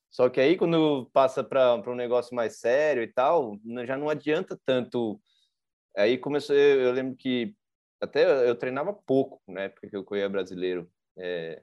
Só 0.09 0.29
que 0.29 0.39
aí 0.39 0.55
quando 0.55 1.09
passa 1.11 1.43
para 1.43 1.81
um 1.87 1.95
negócio 1.95 2.35
mais 2.35 2.59
sério 2.59 3.03
e 3.03 3.07
tal, 3.07 3.59
já 3.85 3.97
não 3.97 4.09
adianta 4.09 4.57
tanto. 4.65 5.19
Aí 5.97 6.17
começou, 6.17 6.55
eu, 6.55 6.91
lembro 6.93 7.15
que 7.17 7.53
até 7.99 8.47
eu 8.47 8.55
treinava 8.55 8.93
pouco, 8.93 9.41
né? 9.47 9.69
Porque 9.69 9.95
eu 9.95 10.03
corria 10.03 10.29
brasileiro. 10.29 10.89
É, 11.17 11.61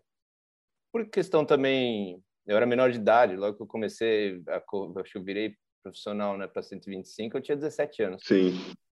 por 0.93 1.09
questão 1.09 1.45
também, 1.45 2.23
eu 2.47 2.57
era 2.57 2.67
menor 2.67 2.91
de 2.91 2.99
idade, 2.99 3.37
logo 3.37 3.57
que 3.57 3.63
eu 3.63 3.67
comecei, 3.67 4.43
a, 4.49 4.57
acho 4.57 5.13
que 5.13 5.19
eu 5.19 5.25
virei 5.25 5.57
profissional, 5.83 6.37
né, 6.37 6.47
para 6.47 6.63
125, 6.63 7.37
eu 7.39 7.43
tinha 7.43 7.57
17 7.57 8.03
anos. 8.03 8.23
Sim. 8.25 8.53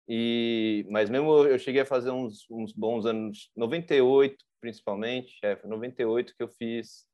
E, 0.09 0.87
mas 0.91 1.09
mesmo 1.09 1.45
eu 1.45 1.59
cheguei 1.59 1.83
a 1.83 1.87
fazer 1.87 2.11
uns, 2.11 2.47
uns 2.51 2.73
bons 2.73 3.07
anos, 3.07 3.51
98 3.57 4.37
principalmente, 4.61 5.39
chefe, 5.41 5.67
98 5.67 6.35
que 6.37 6.43
eu 6.43 6.49
fiz 6.49 7.05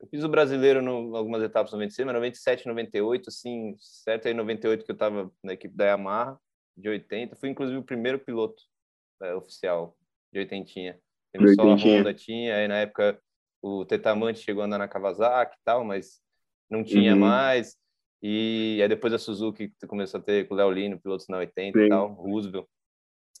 eu 0.00 0.06
fiz 0.08 0.22
o 0.22 0.28
brasileiro 0.28 0.80
em 0.80 1.16
algumas 1.16 1.42
etapas 1.42 1.72
96, 1.72 2.04
mas 2.06 2.14
97, 2.14 2.66
98, 2.66 3.28
assim, 3.28 3.74
certo 3.78 4.28
aí 4.28 4.34
98 4.34 4.84
que 4.84 4.90
eu 4.90 4.94
estava 4.94 5.30
na 5.42 5.54
equipe 5.54 5.74
da 5.74 5.86
Yamaha, 5.86 6.38
de 6.76 6.88
80, 6.88 7.34
fui 7.36 7.48
inclusive 7.48 7.78
o 7.78 7.84
primeiro 7.84 8.18
piloto 8.18 8.62
é, 9.22 9.34
oficial 9.34 9.96
de 10.30 10.40
80. 10.40 11.00
Teve 11.32 11.54
só 11.54 11.62
a 11.62 11.74
Honda 11.74 12.12
tinha, 12.12 12.56
aí 12.56 12.68
na 12.68 12.76
época 12.78 13.18
o 13.62 13.84
Tetamante 13.86 14.40
chegou 14.40 14.62
a 14.62 14.66
andar 14.66 14.78
na 14.78 14.88
Kawasaki 14.88 15.56
e 15.56 15.64
tal, 15.64 15.82
mas 15.82 16.20
não 16.68 16.84
tinha 16.84 17.14
uhum. 17.14 17.20
mais. 17.20 17.76
E 18.22 18.78
aí 18.82 18.88
depois 18.88 19.12
a 19.12 19.18
Suzuki 19.18 19.72
começou 19.86 20.20
a 20.20 20.22
ter 20.22 20.48
com 20.48 20.54
o 20.54 20.56
Léo 20.56 20.70
Lino, 20.70 21.00
pilotos 21.00 21.28
na 21.28 21.38
80 21.38 21.78
Sim. 21.78 21.84
e 21.84 21.88
tal, 21.88 22.12
Roosevelt. 22.14 22.66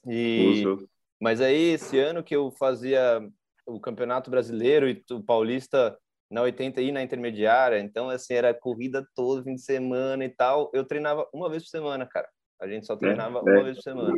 E, 0.06 0.44
Roosevelt. 0.44 0.90
Mas 1.20 1.40
aí 1.40 1.72
esse 1.72 1.98
ano 1.98 2.22
que 2.22 2.36
eu 2.36 2.50
fazia 2.50 3.26
o 3.66 3.80
Campeonato 3.80 4.30
Brasileiro 4.30 4.88
e 4.88 5.02
o 5.10 5.22
Paulista 5.22 5.98
na 6.30 6.42
80 6.42 6.80
e 6.80 6.92
na 6.92 7.02
intermediária, 7.02 7.78
então 7.78 8.10
assim 8.10 8.34
era 8.34 8.52
corrida 8.52 9.06
todo 9.14 9.44
fim 9.44 9.54
de 9.54 9.62
semana 9.62 10.24
e 10.24 10.28
tal. 10.28 10.70
Eu 10.74 10.84
treinava 10.84 11.28
uma 11.32 11.48
vez 11.48 11.64
por 11.64 11.70
semana, 11.70 12.06
cara. 12.06 12.28
A 12.60 12.66
gente 12.68 12.86
só 12.86 12.94
é, 12.94 12.98
treinava 12.98 13.38
é, 13.38 13.42
uma 13.42 13.60
é. 13.60 13.62
vez 13.64 13.76
por 13.76 13.82
semana 13.82 14.14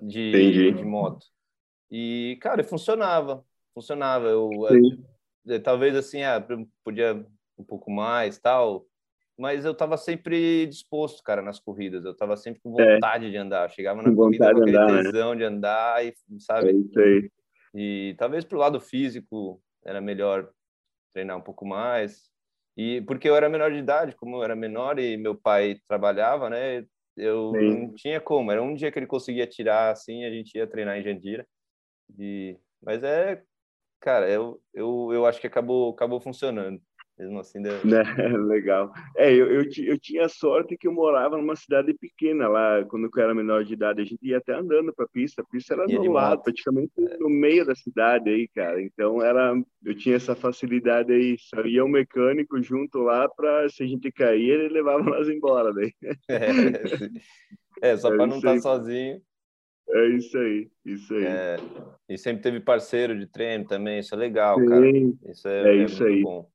de, 0.00 0.72
de 0.72 0.84
moto. 0.84 1.26
E 1.90 2.38
cara, 2.40 2.64
funcionava, 2.64 3.44
funcionava. 3.74 4.28
Eu, 4.28 4.50
eu, 4.68 4.98
eu 5.46 5.62
talvez 5.62 5.94
assim, 5.94 6.22
ah, 6.22 6.44
podia 6.84 7.26
um 7.58 7.64
pouco 7.64 7.90
mais, 7.90 8.38
tal, 8.38 8.86
mas 9.40 9.64
eu 9.64 9.72
estava 9.72 9.96
sempre 9.96 10.66
disposto, 10.66 11.22
cara, 11.22 11.40
nas 11.40 11.58
corridas. 11.58 12.04
Eu 12.04 12.12
estava 12.12 12.36
sempre 12.36 12.60
com 12.60 12.78
é. 12.78 12.94
vontade 12.94 13.26
é. 13.26 13.30
de 13.30 13.36
andar. 13.38 13.64
Eu 13.64 13.70
chegava 13.70 14.02
na 14.02 14.10
com 14.10 14.16
corrida 14.16 14.52
com 14.52 14.60
aquele 14.60 14.76
andar, 14.76 14.92
né? 14.92 15.02
tesão 15.02 15.30
né? 15.30 15.36
de 15.36 15.44
andar 15.44 16.04
e, 16.04 16.14
sabe? 16.38 16.70
É. 16.70 17.28
E 17.74 18.14
talvez 18.18 18.44
pro 18.44 18.58
lado 18.58 18.78
físico 18.78 19.58
era 19.82 19.98
melhor 19.98 20.50
treinar 21.14 21.38
um 21.38 21.40
pouco 21.40 21.64
mais. 21.64 22.30
E 22.76 23.00
porque 23.02 23.30
eu 23.30 23.34
era 23.34 23.48
menor 23.48 23.72
de 23.72 23.78
idade, 23.78 24.14
como 24.14 24.36
eu 24.36 24.44
era 24.44 24.54
menor 24.54 24.98
e 24.98 25.16
meu 25.16 25.34
pai 25.34 25.80
trabalhava, 25.88 26.50
né? 26.50 26.84
Eu 27.16 27.52
Sim. 27.52 27.80
não 27.86 27.94
tinha 27.94 28.20
como. 28.20 28.52
Era 28.52 28.62
um 28.62 28.74
dia 28.74 28.92
que 28.92 28.98
ele 28.98 29.06
conseguia 29.06 29.46
tirar 29.46 29.90
assim, 29.90 30.24
a 30.26 30.30
gente 30.30 30.54
ia 30.54 30.66
treinar 30.66 30.98
em 30.98 31.02
Jandira. 31.02 31.46
E 32.18 32.58
mas 32.82 33.02
é, 33.02 33.42
cara, 34.00 34.28
eu 34.28 34.60
eu, 34.74 35.08
eu 35.14 35.24
acho 35.24 35.40
que 35.40 35.46
acabou 35.46 35.94
acabou 35.94 36.20
funcionando. 36.20 36.78
Mesmo 37.20 37.38
assim, 37.38 37.60
deu... 37.60 37.74
né? 37.84 38.02
Legal. 38.48 38.90
É, 39.14 39.30
eu, 39.30 39.46
eu, 39.50 39.64
eu, 39.84 39.98
tinha 39.98 40.26
sorte 40.26 40.74
que 40.74 40.88
eu 40.88 40.92
morava 40.92 41.36
numa 41.36 41.54
cidade 41.54 41.92
pequena 41.92 42.48
lá, 42.48 42.82
quando 42.86 43.10
eu 43.14 43.22
era 43.22 43.34
menor 43.34 43.62
de 43.62 43.74
idade. 43.74 44.00
A 44.00 44.04
gente 44.04 44.26
ia 44.26 44.38
até 44.38 44.54
andando 44.54 44.90
para 44.94 45.04
a 45.04 45.08
pista. 45.08 45.42
A 45.42 45.44
pista 45.44 45.74
era 45.74 45.86
do 45.86 46.10
lado, 46.10 46.42
praticamente 46.42 46.92
é. 46.98 47.18
no 47.18 47.28
meio 47.28 47.66
da 47.66 47.74
cidade 47.74 48.30
aí, 48.30 48.48
cara. 48.48 48.80
Então, 48.80 49.22
era, 49.22 49.54
eu 49.84 49.94
tinha 49.94 50.16
essa 50.16 50.34
facilidade 50.34 51.12
aí. 51.12 51.36
Só 51.38 51.60
ia 51.66 51.84
um 51.84 51.88
mecânico 51.88 52.62
junto 52.62 53.00
lá 53.00 53.28
para, 53.28 53.68
se 53.68 53.82
a 53.82 53.86
gente 53.86 54.10
cair, 54.10 54.48
ele 54.48 54.68
levava 54.70 55.02
nós 55.02 55.28
embora 55.28 55.74
daí. 55.74 55.92
É, 57.82 57.92
é 57.92 57.96
só 57.96 58.08
para 58.10 58.26
não 58.26 58.36
estar 58.36 58.54
tá 58.54 58.60
sozinho. 58.60 59.22
É 59.88 60.06
isso 60.08 60.38
aí, 60.38 60.70
isso 60.84 61.14
aí. 61.14 61.24
É, 61.24 61.56
e 62.08 62.18
sempre 62.18 62.42
teve 62.42 62.60
parceiro 62.60 63.18
de 63.18 63.26
treino 63.26 63.64
também, 63.66 63.98
isso 63.98 64.14
é 64.14 64.18
legal, 64.18 64.58
Sim, 64.58 64.66
cara. 64.66 64.90
Isso 65.32 65.48
é, 65.48 65.62
é, 65.62 65.68
é 65.68 65.84
isso 65.84 66.04
aí. 66.04 66.22
bom. 66.22 66.48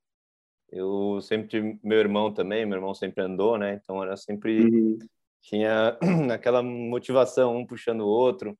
Eu 0.70 1.20
sempre 1.22 1.78
meu 1.82 1.98
irmão 1.98 2.32
também, 2.32 2.66
meu 2.66 2.78
irmão 2.78 2.94
sempre 2.94 3.22
andou, 3.22 3.56
né? 3.56 3.74
Então 3.74 4.02
era 4.02 4.16
sempre 4.16 4.64
uhum. 4.64 4.98
tinha 5.40 5.96
aquela 6.32 6.62
motivação, 6.62 7.56
um 7.56 7.66
puxando 7.66 8.00
o 8.00 8.08
outro. 8.08 8.56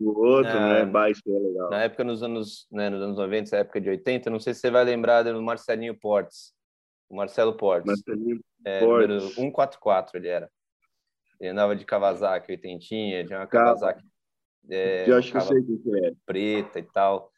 O 0.00 0.10
outro, 0.24 0.52
né? 0.52 0.84
Baixo, 0.84 1.22
é 1.26 1.38
legal. 1.38 1.70
Na 1.70 1.82
época 1.82 2.04
nos 2.04 2.22
anos, 2.22 2.68
né, 2.70 2.88
nos 2.88 3.02
anos 3.02 3.16
90, 3.16 3.56
época 3.56 3.80
de 3.80 3.90
80, 3.90 4.30
não 4.30 4.38
sei 4.38 4.54
se 4.54 4.60
você 4.60 4.70
vai 4.70 4.84
lembrar 4.84 5.24
do 5.24 5.42
Marcelinho 5.42 5.98
Portes. 5.98 6.54
O 7.08 7.16
Marcelo 7.16 7.56
Portes. 7.56 7.86
Marcelinho 7.86 8.40
é, 8.64 8.80
Portes. 8.80 9.34
144 9.34 10.16
ele 10.16 10.28
era. 10.28 10.48
Ele 11.40 11.50
andava 11.50 11.74
de 11.74 11.84
Kawasaki, 11.84 12.52
oitentinha, 12.52 13.24
tinha 13.24 13.40
uma 13.40 13.46
Kawasaki. 13.46 14.04
É, 14.70 15.10
eu 15.10 15.16
acho 15.16 15.30
que 15.32 15.36
eu 15.36 15.40
sei 15.40 15.62
que 15.62 16.04
é. 16.04 16.12
Preta 16.24 16.78
e 16.78 16.82
tal. 16.82 17.32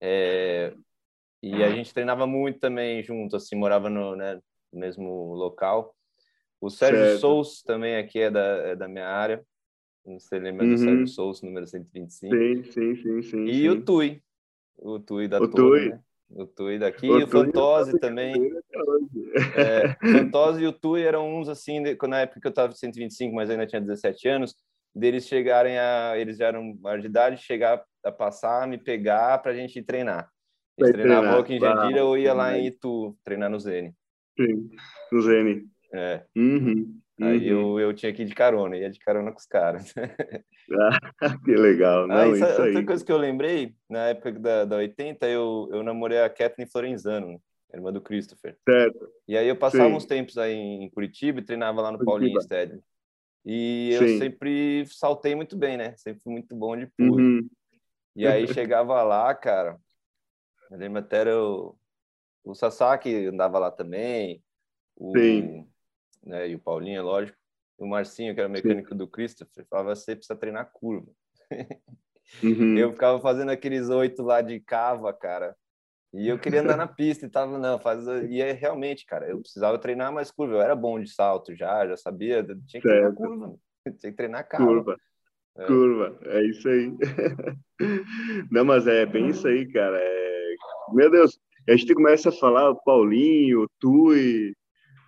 É, 0.00 0.74
e 1.44 1.62
a 1.62 1.70
gente 1.70 1.92
treinava 1.92 2.26
muito 2.26 2.58
também 2.58 3.02
junto, 3.02 3.36
assim, 3.36 3.54
morava 3.54 3.90
no, 3.90 4.16
né, 4.16 4.40
mesmo 4.72 5.34
local. 5.34 5.94
O 6.60 6.70
Sérgio 6.70 7.04
certo. 7.04 7.20
Souza 7.20 7.62
também 7.66 7.96
aqui 7.96 8.18
é 8.20 8.30
da, 8.30 8.40
é 8.40 8.76
da 8.76 8.88
minha 8.88 9.06
área. 9.06 9.44
Não 10.06 10.18
sei, 10.18 10.38
lembra 10.38 10.64
uhum. 10.64 10.74
do 10.74 10.78
Sérgio 10.78 11.06
Souza, 11.06 11.46
número 11.46 11.66
125. 11.66 12.34
Sim, 12.34 12.64
sim, 12.64 12.96
sim, 12.96 13.22
sim. 13.22 13.44
E 13.44 13.54
sim. 13.60 13.68
o 13.68 13.82
Tui. 13.82 14.22
O 14.78 14.98
Tui 14.98 15.28
da 15.28 15.38
o 15.38 15.48
Tui. 15.48 15.90
Né? 15.90 16.00
O 16.30 16.46
Tui 16.46 16.78
daqui. 16.78 17.10
O 17.10 17.20
e 17.20 17.24
o 17.24 17.28
Fantose 17.28 17.98
também. 17.98 18.34
É, 19.54 19.96
o 20.02 20.12
Fantose 20.12 20.62
e 20.62 20.66
o 20.66 20.72
Tui 20.72 21.02
eram 21.02 21.38
uns, 21.38 21.50
assim, 21.50 21.82
de, 21.82 21.96
na 22.08 22.20
época 22.20 22.40
que 22.40 22.46
eu 22.46 22.50
estava 22.50 22.72
125, 22.72 23.34
mas 23.34 23.50
ainda 23.50 23.66
tinha 23.66 23.80
17 23.80 24.28
anos, 24.28 24.54
deles 24.94 25.26
chegarem 25.26 25.78
a... 25.78 26.14
Eles 26.16 26.38
já 26.38 26.46
eram 26.46 26.74
maior 26.80 27.00
de 27.00 27.06
idade, 27.06 27.36
chegar 27.36 27.84
a 28.02 28.10
passar, 28.10 28.66
me 28.66 28.78
pegar 28.78 29.38
para 29.38 29.52
a 29.52 29.54
gente 29.54 29.82
treinar. 29.82 30.30
Eles 30.78 30.92
treinavam 30.92 31.38
aqui 31.38 31.54
em 31.54 31.60
Jandira 31.60 32.04
ou 32.04 32.18
ia 32.18 32.32
lá 32.32 32.56
em 32.56 32.66
Itu 32.66 33.16
treinar 33.24 33.50
no 33.50 33.60
Zene. 33.60 33.94
Sim, 34.36 34.70
no 35.12 35.22
Zene. 35.22 35.64
É. 35.92 36.24
Uhum, 36.34 37.00
Aí 37.20 37.46
eu, 37.46 37.78
eu 37.78 37.94
tinha 37.94 38.12
que 38.12 38.22
ir 38.22 38.24
de 38.24 38.34
carona, 38.34 38.76
ia 38.76 38.90
de 38.90 38.98
carona 38.98 39.30
com 39.30 39.38
os 39.38 39.46
caras. 39.46 39.92
Ah, 40.72 40.98
que 41.44 41.54
legal, 41.54 42.08
não, 42.08 42.16
ah, 42.16 42.28
isso, 42.28 42.62
Outra 42.62 42.86
coisa 42.86 43.04
que 43.04 43.12
eu 43.12 43.18
lembrei, 43.18 43.74
na 43.86 44.08
época 44.08 44.32
da, 44.32 44.64
da 44.64 44.76
80, 44.76 45.28
eu, 45.28 45.68
eu 45.70 45.82
namorei 45.82 46.18
a 46.18 46.30
Kathleen 46.30 46.66
Florenzano, 46.66 47.38
irmã 47.70 47.92
do 47.92 48.00
Christopher. 48.00 48.56
Certo. 48.66 49.06
E 49.28 49.36
aí 49.36 49.46
eu 49.46 49.56
passava 49.56 49.90
Sim. 49.90 49.94
uns 49.94 50.06
tempos 50.06 50.38
aí 50.38 50.54
em 50.54 50.88
Curitiba 50.88 51.40
e 51.40 51.44
treinava 51.44 51.82
lá 51.82 51.92
no 51.92 51.98
Curitiba. 51.98 52.12
Paulinho 52.12 52.40
Stadium. 52.40 52.80
E 53.44 53.90
eu 53.92 54.08
Sim. 54.08 54.18
sempre 54.18 54.86
saltei 54.86 55.34
muito 55.34 55.54
bem, 55.54 55.76
né? 55.76 55.94
Sempre 55.98 56.22
fui 56.22 56.32
muito 56.32 56.56
bom 56.56 56.74
de 56.74 56.86
pulo. 56.96 57.16
Uhum. 57.16 57.46
E 58.16 58.26
aí 58.26 58.48
chegava 58.48 59.02
lá, 59.02 59.34
cara, 59.34 59.76
até 60.96 61.18
era 61.18 61.42
o, 61.42 61.76
o 62.44 62.54
Sasaki 62.54 63.26
andava 63.26 63.58
lá 63.58 63.70
também, 63.70 64.42
o, 64.96 65.16
Sim. 65.16 65.66
Né, 66.22 66.48
e 66.48 66.54
o 66.54 66.60
Paulinho, 66.60 66.98
é 66.98 67.02
lógico. 67.02 67.38
O 67.76 67.86
Marcinho, 67.86 68.34
que 68.34 68.40
era 68.40 68.48
mecânico 68.48 68.90
Sim. 68.90 68.96
do 68.96 69.08
Christopher, 69.08 69.66
falava: 69.68 69.94
você 69.94 70.14
precisa 70.14 70.38
treinar 70.38 70.70
curva. 70.72 71.10
Uhum. 72.42 72.78
Eu 72.78 72.92
ficava 72.92 73.20
fazendo 73.20 73.50
aqueles 73.50 73.88
oito 73.88 74.22
lá 74.22 74.40
de 74.40 74.60
cava, 74.60 75.12
cara. 75.12 75.54
E 76.12 76.28
eu 76.28 76.38
queria 76.38 76.62
andar 76.62 76.76
na 76.76 76.86
pista 76.88 77.26
e 77.26 77.28
tava, 77.28 77.58
não, 77.58 77.78
faz. 77.78 78.06
E 78.30 78.40
é 78.40 78.52
realmente, 78.52 79.04
cara, 79.04 79.28
eu 79.28 79.40
precisava 79.40 79.78
treinar 79.78 80.12
mais 80.12 80.30
curva. 80.30 80.54
Eu 80.54 80.62
era 80.62 80.76
bom 80.76 81.00
de 81.00 81.10
salto 81.10 81.54
já, 81.54 81.86
já 81.86 81.96
sabia, 81.96 82.44
tinha 82.44 82.80
que 82.80 82.88
treinar 82.88 83.12
curva, 83.12 83.54
tinha 83.98 84.12
que 84.12 84.16
treinar 84.16 84.48
cava. 84.48 84.64
Curva. 84.64 84.96
É. 85.56 85.66
Curva, 85.66 86.18
é 86.22 86.42
isso 86.46 86.68
aí. 86.68 86.92
Não, 88.50 88.64
mas 88.64 88.86
é 88.86 89.04
bem 89.06 89.28
isso 89.28 89.46
aí, 89.46 89.70
cara. 89.70 89.98
É 90.00 90.43
meu 90.92 91.10
Deus, 91.10 91.38
a 91.68 91.76
gente 91.76 91.94
começa 91.94 92.28
a 92.28 92.32
falar 92.32 92.70
o 92.70 92.82
Paulinho, 92.82 93.62
o 93.62 93.68
Tui, 93.80 94.54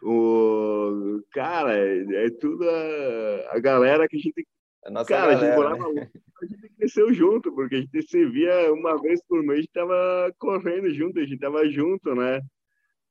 o 0.02 1.20
cara, 1.32 1.76
é, 1.76 2.30
tudo 2.40 2.68
a, 2.68 3.56
a, 3.56 3.58
galera 3.58 4.08
que 4.08 4.16
a 4.16 4.20
gente. 4.20 4.46
A 4.84 5.04
cara, 5.04 5.04
galera, 5.04 5.36
a 5.36 5.44
gente 5.44 5.56
morava 5.56 5.92
né? 5.92 6.10
a 6.42 6.46
gente 6.46 6.68
cresceu 6.76 7.12
junto, 7.12 7.52
porque 7.52 7.74
a 7.76 7.80
gente 7.80 8.02
se 8.02 8.24
via 8.26 8.72
uma 8.72 9.00
vez 9.00 9.20
por 9.26 9.42
mês, 9.42 9.58
a 9.58 9.62
gente 9.62 9.72
tava 9.72 10.32
correndo 10.38 10.92
junto, 10.94 11.18
a 11.18 11.24
gente 11.24 11.38
tava 11.38 11.68
junto, 11.68 12.14
né? 12.14 12.40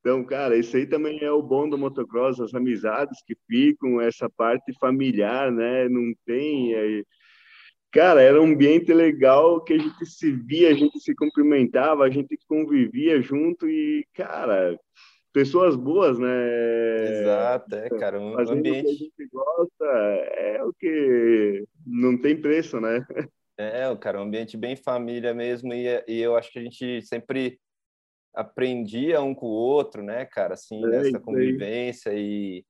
Então, 0.00 0.24
cara, 0.24 0.56
isso 0.56 0.76
aí 0.76 0.86
também 0.86 1.22
é 1.22 1.30
o 1.32 1.42
bom 1.42 1.68
do 1.68 1.76
motocross, 1.76 2.40
as 2.40 2.54
amizades 2.54 3.20
que 3.26 3.36
ficam, 3.48 4.00
essa 4.00 4.30
parte 4.30 4.72
familiar, 4.78 5.50
né? 5.50 5.88
Não 5.88 6.14
tem. 6.24 6.74
É, 6.74 7.02
cara, 7.96 8.20
era 8.20 8.40
um 8.40 8.44
ambiente 8.44 8.92
legal 8.92 9.62
que 9.62 9.72
a 9.72 9.78
gente 9.78 10.04
se 10.04 10.30
via, 10.30 10.68
a 10.68 10.74
gente 10.74 11.00
se 11.00 11.14
cumprimentava, 11.14 12.04
a 12.04 12.10
gente 12.10 12.38
convivia 12.46 13.22
junto 13.22 13.66
e, 13.66 14.06
cara, 14.12 14.78
pessoas 15.32 15.74
boas, 15.74 16.18
né? 16.18 17.20
Exato, 17.20 17.74
é, 17.74 17.88
cara, 17.88 18.20
um 18.20 18.34
Fazendo 18.34 18.58
ambiente... 18.58 18.80
o 18.80 18.84
que 18.84 18.90
a 18.90 18.98
gente 18.98 19.30
gosta 19.32 19.86
é 19.86 20.62
o 20.62 20.72
que 20.74 21.64
não 21.86 22.18
tem 22.18 22.38
preço, 22.38 22.78
né? 22.80 23.06
É, 23.58 23.96
cara, 23.96 24.20
um 24.20 24.24
ambiente 24.24 24.54
bem 24.54 24.76
família 24.76 25.32
mesmo 25.32 25.72
e, 25.72 25.86
e 26.06 26.20
eu 26.20 26.36
acho 26.36 26.52
que 26.52 26.58
a 26.58 26.62
gente 26.62 27.00
sempre 27.00 27.58
aprendia 28.34 29.22
um 29.22 29.34
com 29.34 29.46
o 29.46 29.50
outro, 29.50 30.02
né, 30.02 30.26
cara, 30.26 30.52
assim, 30.52 30.84
é, 30.84 30.88
nessa 30.88 31.18
convivência 31.18 32.12
e 32.12 32.62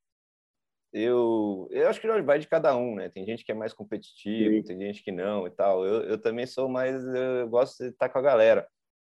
eu, 0.92 1.68
eu 1.70 1.88
acho 1.88 2.00
que 2.00 2.22
vai 2.22 2.38
de 2.38 2.48
cada 2.48 2.76
um, 2.76 2.94
né? 2.94 3.08
Tem 3.08 3.24
gente 3.24 3.44
que 3.44 3.52
é 3.52 3.54
mais 3.54 3.72
competitivo, 3.72 4.56
Sim. 4.56 4.62
tem 4.62 4.78
gente 4.80 5.02
que 5.02 5.12
não 5.12 5.46
e 5.46 5.50
tal. 5.50 5.84
Eu, 5.84 6.02
eu 6.02 6.18
também 6.18 6.46
sou 6.46 6.68
mais, 6.68 7.04
eu 7.06 7.48
gosto 7.48 7.82
de 7.82 7.90
estar 7.90 8.08
com 8.08 8.18
a 8.18 8.22
galera. 8.22 8.68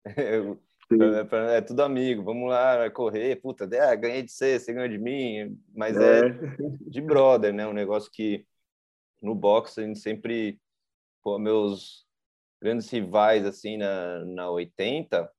Eu, 0.17 0.61
É, 1.01 1.57
é, 1.57 1.61
tudo 1.61 1.83
amigo, 1.83 2.23
vamos 2.23 2.51
lá, 2.51 2.91
correr, 2.91 3.37
puta, 3.37 3.65
ah, 3.65 3.95
ganhei 3.95 4.23
de 4.23 4.31
você, 4.31 4.59
você 4.59 4.73
ganhou 4.73 4.89
de 4.89 4.99
mim, 4.99 5.59
mas 5.75 5.97
é. 5.97 6.29
é 6.29 6.31
de 6.81 7.01
brother, 7.01 7.53
né? 7.53 7.67
Um 7.67 7.73
negócio 7.73 8.11
que 8.11 8.45
no 9.21 9.35
boxe 9.35 9.81
a 9.81 9.87
gente 9.87 10.01
sempre, 10.01 10.61
pô, 11.23 11.39
meus 11.39 12.07
grandes 12.61 12.91
rivais 12.91 13.47
assim 13.47 13.77
na, 13.77 14.25
na 14.25 14.51
80, 14.51 15.31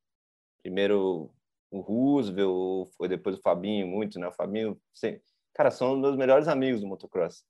primeiro 0.61 1.31
o 1.69 1.79
Roosevelt, 1.79 2.91
foi 2.95 3.07
depois 3.07 3.37
o 3.37 3.41
Fabinho, 3.41 3.87
muito, 3.87 4.19
né? 4.19 4.27
O 4.27 4.31
Fabinho, 4.31 4.79
sempre, 4.93 5.21
cara, 5.53 5.71
são 5.71 5.97
meus 5.97 6.15
melhores 6.15 6.47
amigos 6.47 6.81
do 6.81 6.87
motocross. 6.87 7.43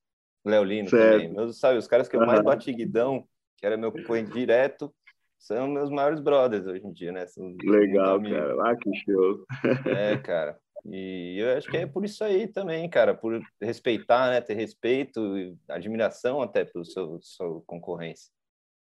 Léo 0.45 0.64
Lino 0.64 0.89
também. 0.89 1.32
Meus, 1.32 1.60
sabe, 1.60 1.78
os 1.78 1.88
caras 1.88 2.08
que 2.08 2.16
eu 2.16 2.26
mais 2.26 2.41
bati 2.41 2.74
guidão, 2.74 3.26
que 3.58 3.66
era 3.66 3.78
meu 3.78 3.91
companheiro 3.91 4.32
direto, 4.32 4.93
são 5.39 5.68
meus 5.68 5.89
maiores 5.89 6.20
brothers 6.20 6.66
hoje 6.66 6.86
em 6.86 6.91
dia, 6.91 7.12
né? 7.12 7.26
São 7.28 7.56
Legal, 7.64 8.22
cara. 8.22 8.56
Ah, 8.62 8.76
que 8.76 8.93
show. 8.95 9.45
É, 9.86 10.18
cara. 10.18 10.58
E 10.86 11.38
eu 11.39 11.58
acho 11.58 11.70
que 11.70 11.78
é 11.78 11.86
por 11.86 12.04
isso 12.04 12.24
aí 12.24 12.47
também, 12.47 12.89
cara, 12.89 13.14
por 13.16 13.41
respeitar, 13.62 14.30
né? 14.30 14.41
Ter 14.41 14.54
respeito, 14.54 15.22
admiração 15.70 16.41
até 16.41 16.66
pelo 16.66 16.84
seu, 16.84 17.20
seu 17.22 17.64
concorrência. 17.66 18.30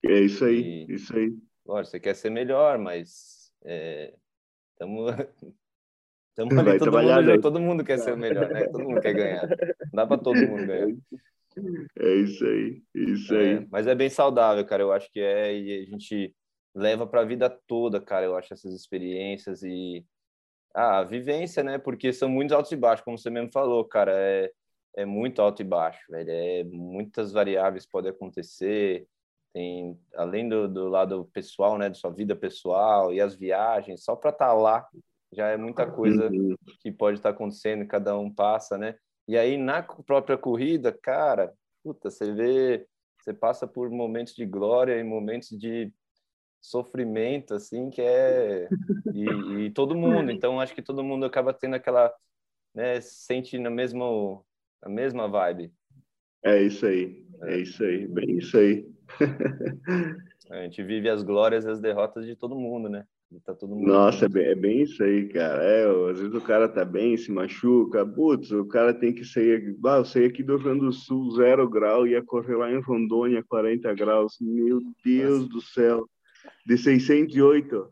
É 0.05 0.19
isso 0.19 0.45
aí, 0.45 0.85
e, 0.87 0.93
isso 0.93 1.15
aí. 1.15 1.33
Lógico, 1.65 1.91
você 1.91 1.99
quer 1.99 2.15
ser 2.15 2.29
melhor, 2.29 2.77
mas 2.77 3.51
estamos 4.73 5.13
é, 5.13 5.29
Estamos 6.37 6.55
ali, 6.55 6.77
todo 6.77 6.91
mundo, 6.91 7.41
todo 7.41 7.59
mundo 7.59 7.83
quer 7.83 7.97
ser 7.97 8.13
o 8.13 8.17
melhor, 8.17 8.47
né? 8.49 8.67
Todo 8.67 8.83
mundo 8.83 9.01
quer 9.01 9.13
ganhar. 9.13 9.47
Não 9.47 9.91
dá 9.93 10.05
para 10.05 10.21
todo 10.21 10.37
mundo 10.47 10.67
ganhar. 10.67 10.95
É 11.97 12.15
isso 12.17 12.45
aí, 12.45 12.83
isso 12.93 13.33
é, 13.33 13.39
aí. 13.39 13.67
Mas 13.71 13.87
é 13.87 13.95
bem 13.95 14.07
saudável, 14.07 14.63
cara. 14.63 14.83
Eu 14.83 14.93
acho 14.93 15.11
que 15.11 15.19
é 15.19 15.57
e 15.57 15.81
a 15.81 15.85
gente 15.85 16.35
leva 16.75 17.07
para 17.07 17.21
a 17.21 17.25
vida 17.25 17.49
toda, 17.65 17.99
cara. 17.99 18.23
Eu 18.23 18.37
acho 18.37 18.53
essas 18.53 18.71
experiências 18.71 19.63
e 19.63 20.05
ah, 20.75 20.99
a 20.99 21.03
vivência, 21.03 21.63
né? 21.63 21.79
Porque 21.79 22.13
são 22.13 22.29
muitos 22.29 22.55
altos 22.55 22.71
e 22.71 22.75
baixos, 22.75 23.03
como 23.03 23.17
você 23.17 23.31
mesmo 23.31 23.49
falou, 23.51 23.83
cara. 23.83 24.11
É, 24.15 24.51
é 24.95 25.05
muito 25.05 25.41
alto 25.41 25.63
e 25.63 25.65
baixo, 25.65 26.03
velho. 26.07 26.29
É 26.29 26.63
muitas 26.65 27.31
variáveis 27.31 27.87
podem 27.87 28.11
acontecer. 28.11 29.07
Tem 29.51 29.99
além 30.15 30.47
do, 30.47 30.67
do 30.67 30.87
lado 30.87 31.25
pessoal, 31.33 31.79
né? 31.79 31.89
Da 31.89 31.95
sua 31.95 32.11
vida 32.11 32.35
pessoal 32.35 33.11
e 33.11 33.19
as 33.19 33.33
viagens, 33.33 34.03
só 34.03 34.15
para 34.15 34.29
estar 34.29 34.49
tá 34.49 34.53
lá 34.53 34.87
já 35.33 35.47
é 35.49 35.57
muita 35.57 35.89
coisa 35.89 36.29
uhum. 36.29 36.55
que 36.79 36.91
pode 36.91 37.17
estar 37.17 37.29
tá 37.29 37.35
acontecendo, 37.35 37.87
cada 37.87 38.17
um 38.17 38.33
passa, 38.33 38.77
né? 38.77 38.95
E 39.27 39.37
aí 39.37 39.57
na 39.57 39.83
própria 39.83 40.37
corrida, 40.37 40.91
cara, 40.91 41.53
puta, 41.83 42.09
você 42.09 42.33
vê, 42.33 42.87
você 43.19 43.33
passa 43.33 43.67
por 43.67 43.89
momentos 43.89 44.33
de 44.33 44.45
glória 44.45 44.97
e 44.97 45.03
momentos 45.03 45.49
de 45.49 45.91
sofrimento, 46.61 47.53
assim, 47.53 47.89
que 47.89 48.01
é 48.01 48.67
e, 49.13 49.65
e 49.65 49.71
todo 49.71 49.95
mundo. 49.95 50.31
Então 50.31 50.59
acho 50.59 50.73
que 50.73 50.81
todo 50.81 51.03
mundo 51.03 51.25
acaba 51.25 51.53
tendo 51.53 51.75
aquela, 51.75 52.13
né, 52.73 53.01
sente 53.01 53.57
na 53.57 53.69
mesma 53.69 54.05
a 54.81 54.89
mesma 54.89 55.27
vibe. 55.27 55.73
É 56.43 56.61
isso 56.61 56.85
aí, 56.85 57.25
é, 57.43 57.55
é 57.55 57.57
isso 57.59 57.83
aí, 57.83 58.07
bem 58.07 58.37
isso 58.37 58.57
aí. 58.57 58.87
a 60.51 60.61
gente 60.63 60.83
vive 60.83 61.09
as 61.09 61.23
glórias 61.23 61.65
e 61.65 61.69
as 61.69 61.79
derrotas 61.79 62.25
de 62.25 62.35
todo 62.35 62.55
mundo, 62.55 62.87
né? 62.87 63.05
Tá 63.45 63.53
todo 63.53 63.75
mundo 63.75 63.85
Nossa, 63.85 64.25
é 64.25 64.29
bem, 64.29 64.45
é 64.45 64.55
bem, 64.55 64.81
isso 64.83 65.03
aí, 65.03 65.27
cara. 65.27 65.61
É, 65.61 66.11
às 66.11 66.19
vezes 66.19 66.33
o 66.33 66.41
cara 66.41 66.69
tá 66.69 66.85
bem, 66.85 67.17
se 67.17 67.29
machuca, 67.29 68.05
putz, 68.05 68.51
o 68.51 68.65
cara 68.65 68.93
tem 68.93 69.13
que 69.13 69.25
sair. 69.25 69.75
Ah, 69.85 69.97
eu 69.97 70.05
saí 70.05 70.25
aqui 70.25 70.41
do 70.41 70.55
Rio 70.55 70.63
Grande 70.63 70.79
do 70.85 70.93
Sul, 70.93 71.31
zero 71.31 71.69
grau, 71.69 72.07
ia 72.07 72.23
correr 72.23 72.55
lá 72.55 72.71
em 72.71 72.79
Rondônia, 72.79 73.43
40 73.47 73.93
graus. 73.95 74.37
Meu 74.39 74.79
Deus 75.03 75.39
Nossa. 75.39 75.49
do 75.49 75.61
céu. 75.61 76.09
De 76.65 76.77
608. 76.77 77.89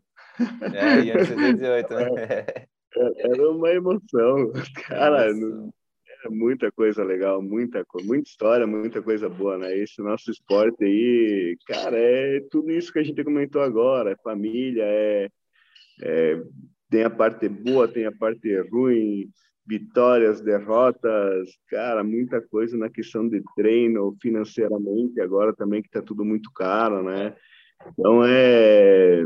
É, 0.73 1.01
ia 1.01 1.17
de 1.17 1.25
608, 1.25 1.93
né? 1.93 2.05
É, 2.97 3.27
era 3.27 3.51
uma 3.51 3.69
emoção. 3.71 4.53
Cara, 4.88 5.33
não, 5.33 5.69
muita 6.30 6.71
coisa 6.71 7.03
legal, 7.03 7.41
muita, 7.41 7.86
muita 8.03 8.30
história, 8.30 8.67
muita 8.67 9.01
coisa 9.01 9.30
boa, 9.30 9.57
né? 9.57 9.78
Esse 9.78 10.01
nosso 10.01 10.32
esporte 10.32 10.84
aí, 10.84 11.57
cara, 11.67 11.97
é 11.97 12.41
tudo 12.49 12.71
isso 12.71 12.91
que 12.91 12.99
a 12.99 13.03
gente 13.03 13.23
comentou 13.23 13.61
agora, 13.61 14.11
é 14.11 14.15
família, 14.23 14.84
é, 14.84 15.30
é 16.01 16.43
tem 16.89 17.03
a 17.03 17.09
parte 17.09 17.49
boa, 17.49 17.88
tem 17.88 18.05
a 18.05 18.11
parte 18.11 18.55
ruim, 18.69 19.30
vitórias, 19.65 20.41
derrotas, 20.41 21.49
cara, 21.67 22.03
muita 22.03 22.39
coisa 22.41 22.78
na 22.78 22.89
questão 22.89 23.28
de 23.28 23.41
treino, 23.55 24.15
financeiramente, 24.21 25.19
agora 25.19 25.53
também 25.53 25.82
que 25.82 25.89
tá 25.89 26.01
tudo 26.01 26.23
muito 26.23 26.51
caro, 26.53 27.03
né? 27.03 27.36
Então 27.91 28.23
é 28.23 29.26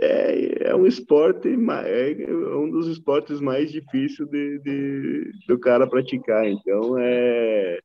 é, 0.00 0.68
é 0.70 0.74
um 0.74 0.86
esporte, 0.86 1.48
é 1.48 2.56
um 2.56 2.70
dos 2.70 2.86
esportes 2.88 3.40
mais 3.40 3.72
difíceis 3.72 4.28
de, 4.28 4.58
de, 4.60 5.30
do 5.48 5.58
cara 5.58 5.86
praticar. 5.86 6.46
Então, 6.46 6.98
é, 6.98 7.78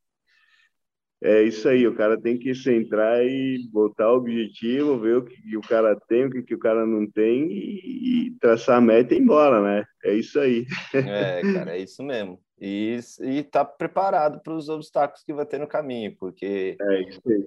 é 1.23 1.43
isso 1.43 1.69
aí. 1.69 1.87
O 1.87 1.95
cara 1.95 2.19
tem 2.19 2.37
que 2.37 2.53
centrar 2.53 3.23
e 3.23 3.67
botar 3.71 4.11
o 4.11 4.17
objetivo, 4.17 4.99
ver 4.99 5.17
o 5.17 5.23
que, 5.23 5.55
o 5.55 5.61
cara 5.61 5.95
tem, 6.07 6.25
o 6.25 6.31
que, 6.31 6.43
que 6.43 6.55
o 6.55 6.59
cara 6.59 6.85
não 6.85 7.09
tem 7.09 7.49
e, 7.51 8.27
e, 8.27 8.31
traçar 8.39 8.77
a 8.77 8.81
meta 8.81 9.13
e 9.13 9.17
ir 9.17 9.21
embora, 9.21 9.61
né? 9.61 9.85
É 10.03 10.13
isso 10.13 10.39
aí. 10.39 10.65
É, 10.93 11.41
cara, 11.53 11.77
é 11.77 11.79
isso 11.79 12.03
mesmo. 12.03 12.39
E, 12.59 12.99
e 13.21 13.41
tá 13.43 13.63
preparado 13.63 14.41
para 14.43 14.53
os 14.53 14.69
obstáculos 14.69 15.23
que 15.23 15.33
vai 15.33 15.45
ter 15.45 15.59
no 15.59 15.67
caminho, 15.67 16.15
porque, 16.19 16.77
é 16.79 17.01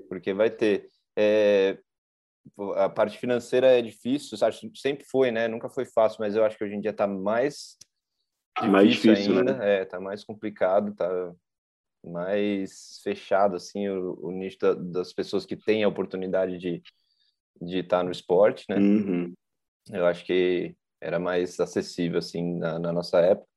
porque 0.09 0.33
vai 0.33 0.51
ter. 0.51 0.89
É, 1.17 1.79
a 2.77 2.89
parte 2.89 3.19
financeira 3.19 3.67
é 3.67 3.83
difícil, 3.83 4.37
sabe? 4.37 4.57
sempre 4.77 5.05
foi, 5.05 5.31
né? 5.31 5.49
Nunca 5.49 5.69
foi 5.69 5.85
fácil, 5.85 6.19
mas 6.21 6.37
eu 6.37 6.45
acho 6.45 6.57
que 6.57 6.65
hoje 6.65 6.75
em 6.75 6.81
dia 6.81 6.91
está 6.91 7.07
mais 7.07 7.77
difícil, 8.57 8.73
mais 8.73 8.91
difícil 8.91 9.39
ainda, 9.39 9.55
né? 9.55 9.81
é, 9.81 9.85
tá 9.85 9.99
mais 9.99 10.25
complicado, 10.25 10.95
tá 10.95 11.33
mais 12.05 13.01
fechado 13.03 13.57
assim 13.57 13.89
o, 13.89 14.19
o 14.21 14.31
nicho 14.31 14.59
da, 14.59 14.75
das 14.75 15.13
pessoas 15.13 15.47
que 15.47 15.57
têm 15.57 15.85
a 15.85 15.89
oportunidade 15.89 16.59
de 16.59 16.83
de 17.61 17.79
estar 17.79 17.99
tá 17.99 18.03
no 18.03 18.11
esporte, 18.11 18.67
né? 18.69 18.77
Uhum. 18.77 19.33
Eu 19.91 20.07
acho 20.07 20.25
que 20.25 20.75
era 21.01 21.19
mais 21.19 21.59
acessível 21.61 22.19
assim 22.19 22.59
na, 22.59 22.79
na 22.79 22.93
nossa 22.93 23.19
época. 23.21 23.49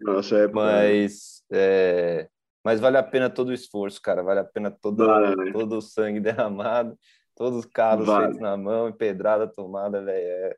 Nossa 0.00 0.36
época. 0.38 0.60
Mas 0.60 1.44
é, 1.52 2.28
mas 2.64 2.80
vale 2.80 2.96
a 2.96 3.02
pena 3.02 3.30
todo 3.30 3.48
o 3.48 3.54
esforço, 3.54 4.00
cara. 4.02 4.22
Vale 4.22 4.40
a 4.40 4.44
pena 4.44 4.70
todo 4.70 5.06
vale, 5.06 5.36
né? 5.36 5.52
todo 5.52 5.76
o 5.76 5.82
sangue 5.82 6.20
derramado 6.20 6.98
Todos 7.36 7.58
os 7.60 7.66
carros 7.66 8.06
vale. 8.06 8.24
feitos 8.24 8.40
na 8.40 8.56
mão, 8.56 8.90
pedrada 8.90 9.46
tomada, 9.46 10.02
velho. 10.02 10.26
É... 10.26 10.56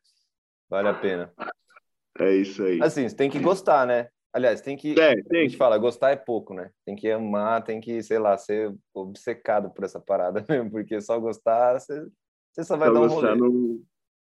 Vale 0.71 0.89
a 0.89 0.95
pena. 0.95 1.33
É 2.19 2.35
isso 2.35 2.63
aí. 2.63 2.81
Assim, 2.81 3.09
você 3.09 3.17
tem 3.17 3.29
que 3.29 3.39
gostar, 3.39 3.87
né? 3.87 4.09
Aliás, 4.33 4.61
tem 4.61 4.77
que. 4.77 4.99
É, 4.99 5.21
tem. 5.23 5.41
A 5.41 5.43
gente 5.43 5.57
fala, 5.57 5.79
gostar 5.79 6.11
é 6.11 6.17
pouco, 6.17 6.55
né? 6.55 6.71
Tem 6.85 6.95
que 6.95 7.11
amar, 7.11 7.65
tem 7.65 7.81
que, 7.81 8.03
sei 8.03 8.19
lá, 8.19 8.37
ser 8.37 8.75
obcecado 8.95 9.71
por 9.71 9.85
essa 9.85 10.01
parada 10.01 10.45
mesmo, 10.49 10.71
porque 10.71 11.01
só 11.01 11.19
gostar, 11.19 11.81
você, 11.81 12.07
você 12.53 12.65
só 12.65 12.77
vai 12.77 12.89
só 12.89 12.95
dar 12.95 13.01
um 13.01 13.07
rolê. 13.09 13.35
Não 13.35 13.81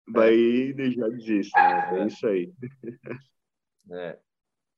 vai 0.07 0.33
é. 0.69 0.73
deixar 0.73 1.09
de 1.09 1.15
existir, 1.15 1.59
né? 1.59 1.99
É 1.99 2.07
isso 2.07 2.27
aí. 2.27 2.53
É. 3.91 4.17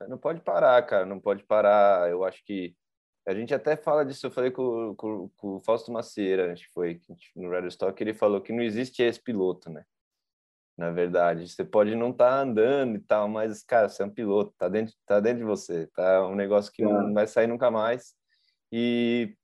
Não 0.08 0.18
pode 0.18 0.42
parar, 0.42 0.82
cara, 0.84 1.06
não 1.06 1.20
pode 1.20 1.44
parar. 1.44 2.10
Eu 2.10 2.24
acho 2.24 2.44
que 2.46 2.76
a 3.28 3.34
gente 3.34 3.54
até 3.54 3.76
fala 3.76 4.06
disso, 4.06 4.26
eu 4.26 4.32
falei 4.32 4.50
com, 4.52 4.96
com, 4.96 5.30
com 5.36 5.56
o 5.56 5.60
Fausto 5.60 5.92
Macieira, 5.92 6.54
acho 6.54 6.66
que 6.66 6.74
foi 6.74 7.02
no 7.36 7.50
Radio 7.50 7.68
Stock, 7.68 8.02
ele 8.02 8.14
falou 8.14 8.40
que 8.40 8.54
não 8.54 8.64
existe 8.64 9.04
ex-piloto, 9.04 9.70
né? 9.70 9.84
Na 10.78 10.92
verdade, 10.92 11.50
você 11.50 11.66
pode 11.66 11.94
não 11.94 12.12
estar 12.12 12.30
tá 12.30 12.40
andando 12.40 12.96
e 12.96 13.00
tal, 13.00 13.28
mas, 13.28 13.64
cara, 13.64 13.90
você 13.90 14.02
é 14.02 14.06
um 14.06 14.10
piloto, 14.10 14.54
tá 14.58 14.70
dentro, 14.70 14.94
tá 15.06 15.20
dentro 15.20 15.40
de 15.40 15.44
você, 15.44 15.88
tá 15.88 16.26
um 16.26 16.36
negócio 16.36 16.72
que 16.72 16.84
não 16.84 17.14
vai 17.14 17.28
sair 17.28 17.48
nunca 17.48 17.70
mais. 17.70 18.14
E, 18.72 19.36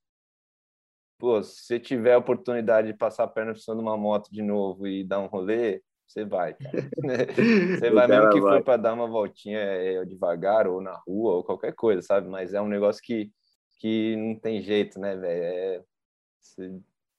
pô, 1.19 1.43
se 1.43 1.63
você 1.63 1.77
tiver 1.77 2.13
a 2.13 2.19
oportunidade 2.19 2.87
de 2.87 2.97
passar 2.97 3.25
a 3.25 3.27
perna 3.27 3.51
por 3.51 3.59
cima 3.59 3.75
de 3.75 3.81
uma 3.81 3.97
moto 3.97 4.29
de 4.31 4.41
novo 4.41 4.87
e 4.87 5.03
dar 5.03 5.19
um 5.19 5.27
rolê, 5.27 5.81
você 6.07 6.23
vai, 6.23 6.53
cara. 6.53 6.89
Você 7.79 7.89
vai 7.89 8.07
mesmo 8.07 8.29
que 8.29 8.39
for 8.39 8.63
para 8.63 8.77
dar 8.77 8.93
uma 8.93 9.07
voltinha 9.07 9.57
é, 9.57 10.05
devagar 10.05 10.67
ou 10.67 10.79
na 10.79 10.95
rua 11.07 11.37
ou 11.37 11.43
qualquer 11.43 11.73
coisa, 11.73 12.01
sabe? 12.01 12.29
Mas 12.29 12.53
é 12.53 12.61
um 12.61 12.67
negócio 12.67 13.01
que 13.01 13.31
que 13.83 14.15
não 14.15 14.33
tem 14.33 14.61
jeito, 14.61 14.97
né, 14.97 15.13
velho? 15.13 15.43
É, 15.43 15.83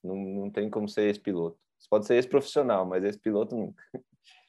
não, 0.03 0.17
não 0.17 0.51
tem 0.51 0.71
como 0.71 0.89
ser 0.89 1.03
ex-piloto. 1.03 1.59
Você 1.79 1.87
pode 1.91 2.07
ser 2.07 2.15
ex-profissional, 2.15 2.87
mas 2.87 3.05
ex-piloto 3.05 3.55
nunca. 3.55 3.85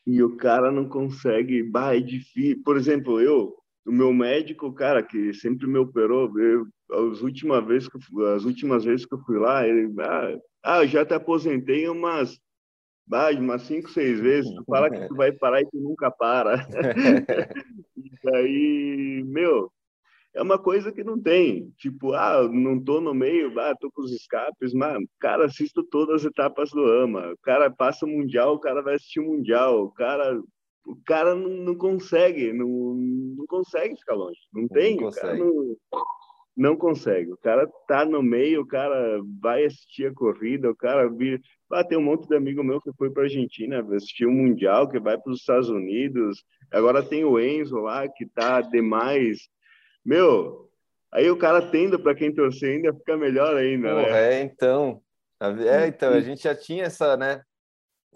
E 0.07 0.23
o 0.23 0.37
cara 0.37 0.71
não 0.71 0.87
consegue, 0.87 1.61
bah, 1.61 1.93
é 1.93 1.99
difícil. 1.99 2.63
Por 2.63 2.77
exemplo, 2.77 3.19
eu, 3.19 3.53
o 3.85 3.91
meu 3.91 4.13
médico, 4.13 4.71
cara, 4.71 5.03
que 5.03 5.33
sempre 5.33 5.67
me 5.67 5.77
operou, 5.77 6.31
eu, 6.39 6.65
as 7.11 7.19
últimas 7.19 7.65
vezes 7.65 7.89
que 7.89 7.97
eu, 7.97 8.33
as 8.33 8.45
últimas 8.45 8.85
vezes 8.85 9.05
que 9.05 9.13
eu 9.13 9.19
fui 9.25 9.37
lá, 9.37 9.67
ele, 9.67 9.93
ah, 9.99 10.39
ah 10.63 10.85
já 10.85 11.05
te 11.05 11.13
aposentei 11.13 11.89
umas 11.89 12.39
bah, 13.05 13.31
umas 13.31 13.63
cinco, 13.63 13.89
seis 13.89 14.21
vezes, 14.21 14.49
tu 14.55 14.63
fala 14.63 14.89
que 14.89 15.05
tu 15.09 15.15
vai 15.17 15.33
parar 15.33 15.61
e 15.61 15.65
tu 15.65 15.81
nunca 15.81 16.09
para. 16.09 16.65
e 17.97 18.09
daí, 18.23 19.23
meu, 19.25 19.69
é 20.35 20.41
uma 20.41 20.59
coisa 20.59 20.91
que 20.91 21.03
não 21.03 21.19
tem. 21.19 21.71
Tipo, 21.77 22.13
ah, 22.13 22.47
não 22.51 22.79
tô 22.79 22.99
no 22.99 23.13
meio, 23.13 23.57
ah, 23.59 23.73
tô 23.79 23.89
com 23.89 24.01
os 24.01 24.11
escapes, 24.11 24.73
mas, 24.73 25.01
cara, 25.19 25.45
assisto 25.45 25.83
todas 25.83 26.21
as 26.21 26.25
etapas 26.25 26.69
do 26.71 26.83
AMA. 26.83 27.31
O 27.31 27.37
cara 27.41 27.71
passa 27.71 28.05
o 28.05 28.09
Mundial, 28.09 28.53
o 28.55 28.59
cara 28.59 28.81
vai 28.81 28.95
assistir 28.95 29.21
o 29.21 29.25
Mundial. 29.25 29.85
O 29.85 29.91
cara, 29.91 30.37
o 30.85 30.95
cara 31.05 31.33
não, 31.33 31.49
não 31.49 31.75
consegue, 31.75 32.51
não, 32.51 32.67
não 32.67 33.45
consegue 33.47 33.95
ficar 33.95 34.15
longe. 34.15 34.39
Não 34.53 34.67
tem, 34.67 34.97
Não 34.97 35.07
o 35.07 35.11
cara 35.11 35.37
consegue. 35.37 35.39
não, 35.39 35.75
não 36.55 36.75
consegue. 36.75 37.31
O 37.31 37.37
cara 37.37 37.65
tá 37.87 38.05
no 38.05 38.21
meio, 38.21 38.61
o 38.61 38.67
cara 38.67 39.21
vai 39.41 39.63
assistir 39.63 40.07
a 40.07 40.13
corrida, 40.13 40.69
o 40.69 40.75
cara 40.75 41.09
vira. 41.09 41.39
Ah, 41.71 41.83
tem 41.83 41.97
um 41.97 42.03
monte 42.03 42.27
de 42.27 42.35
amigo 42.35 42.63
meu 42.63 42.81
que 42.81 42.91
foi 42.97 43.09
para 43.09 43.23
Argentina 43.23 43.85
assistir 43.95 44.25
o 44.25 44.31
Mundial, 44.31 44.87
que 44.89 44.99
vai 44.99 45.17
para 45.17 45.31
os 45.31 45.39
Estados 45.39 45.69
Unidos. 45.69 46.43
Agora 46.71 47.01
tem 47.01 47.23
o 47.23 47.39
Enzo 47.39 47.77
lá, 47.77 48.07
que 48.07 48.25
tá 48.25 48.59
demais. 48.61 49.47
Meu, 50.05 50.69
aí 51.11 51.29
o 51.31 51.37
cara 51.37 51.69
tendo 51.71 51.99
para 51.99 52.13
quem 52.13 52.33
torcer 52.33 52.75
ainda 52.75 52.93
fica 52.93 53.17
melhor 53.17 53.55
ainda, 53.55 53.89
Porra, 53.89 54.01
né? 54.03 54.33
é, 54.33 54.41
então. 54.41 55.01
É, 55.41 55.87
então, 55.87 56.13
a 56.13 56.21
gente 56.21 56.43
já 56.43 56.55
tinha 56.55 56.85
essa, 56.85 57.17
né? 57.17 57.41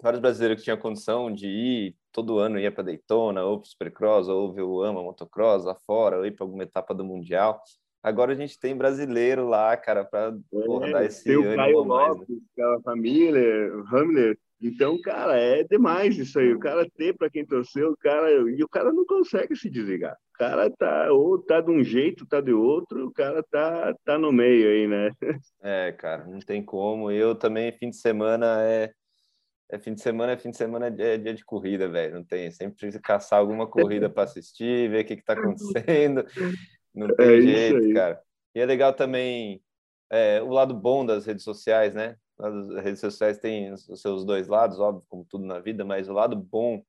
Vários 0.00 0.20
brasileiros 0.20 0.58
que 0.58 0.64
tinham 0.64 0.78
condição 0.78 1.30
de 1.30 1.46
ir, 1.46 1.96
todo 2.10 2.38
ano 2.38 2.58
ia 2.58 2.72
para 2.72 2.84
Daytona, 2.84 3.44
ou 3.44 3.58
para 3.58 3.68
Supercross, 3.68 4.28
ou 4.28 4.52
ver 4.52 4.62
o 4.62 4.82
AMA 4.82 5.02
Motocross 5.02 5.64
lá 5.64 5.74
fora, 5.74 6.18
ou 6.18 6.24
ir 6.24 6.30
para 6.30 6.44
alguma 6.44 6.62
etapa 6.62 6.94
do 6.94 7.04
Mundial. 7.04 7.60
Agora 8.02 8.32
a 8.32 8.34
gente 8.34 8.58
tem 8.58 8.74
brasileiro 8.74 9.46
lá, 9.46 9.76
cara, 9.76 10.04
para 10.04 10.34
É, 10.52 10.92
dar 10.92 11.04
esse 11.04 11.24
tem 11.24 11.36
o 11.36 11.54
Caio 11.54 11.80
a 11.80 11.84
mais, 11.84 12.14
né? 12.14 12.20
Lopes, 12.20 12.38
aquela 12.52 12.80
família, 12.80 13.72
Hamler. 13.92 14.38
Então, 14.62 15.00
cara, 15.00 15.38
é 15.38 15.64
demais 15.64 16.18
isso 16.18 16.38
aí. 16.38 16.52
O 16.52 16.58
cara 16.58 16.86
ter 16.96 17.16
para 17.16 17.30
quem 17.30 17.46
torceu, 17.46 17.92
o 17.92 17.96
cara 17.96 18.30
e 18.30 18.62
o 18.62 18.68
cara 18.68 18.92
não 18.92 19.06
consegue 19.06 19.56
se 19.56 19.70
desligar. 19.70 20.14
O 20.34 20.38
cara 20.38 20.70
tá 20.70 21.10
ou 21.10 21.38
tá 21.38 21.60
de 21.62 21.70
um 21.70 21.82
jeito, 21.82 22.26
tá 22.26 22.42
de 22.42 22.52
outro, 22.52 23.06
o 23.06 23.12
cara 23.12 23.42
tá 23.50 23.94
tá 24.04 24.18
no 24.18 24.30
meio 24.30 24.68
aí, 24.68 24.86
né? 24.86 25.10
É, 25.62 25.92
cara, 25.92 26.26
não 26.26 26.40
tem 26.40 26.62
como. 26.62 27.10
Eu 27.10 27.34
também, 27.34 27.72
fim 27.72 27.90
de 27.90 27.96
semana 27.96 28.62
é. 28.62 28.92
É 29.72 29.78
fim 29.78 29.94
de 29.94 30.02
semana, 30.02 30.32
é 30.32 30.36
fim 30.36 30.50
de 30.50 30.56
semana 30.56 30.88
é 30.88 31.16
dia 31.16 31.32
de 31.32 31.44
corrida, 31.44 31.88
velho. 31.88 32.14
Não 32.14 32.24
tem. 32.24 32.50
Sempre 32.50 32.76
precisa 32.76 33.00
caçar 33.00 33.38
alguma 33.38 33.68
corrida 33.68 34.10
para 34.10 34.24
assistir, 34.24 34.90
ver 34.90 35.04
o 35.04 35.06
que, 35.06 35.16
que 35.16 35.24
tá 35.24 35.34
acontecendo. 35.34 36.24
Não 36.92 37.06
tem 37.14 37.26
É 37.26 37.40
jeito, 37.40 37.94
cara. 37.94 38.20
E 38.52 38.60
é 38.60 38.66
legal 38.66 38.92
também 38.92 39.62
é, 40.10 40.42
o 40.42 40.48
lado 40.48 40.74
bom 40.74 41.06
das 41.06 41.24
redes 41.24 41.44
sociais, 41.44 41.94
né? 41.94 42.16
As 42.42 42.84
redes 42.84 43.00
sociais 43.00 43.38
têm 43.38 43.72
os 43.72 44.00
seus 44.00 44.24
dois 44.24 44.48
lados, 44.48 44.78
óbvio, 44.78 45.04
como 45.08 45.24
tudo 45.24 45.44
na 45.44 45.58
vida, 45.58 45.84
mas 45.84 46.08
o 46.08 46.12
lado 46.12 46.36
bom 46.36 46.82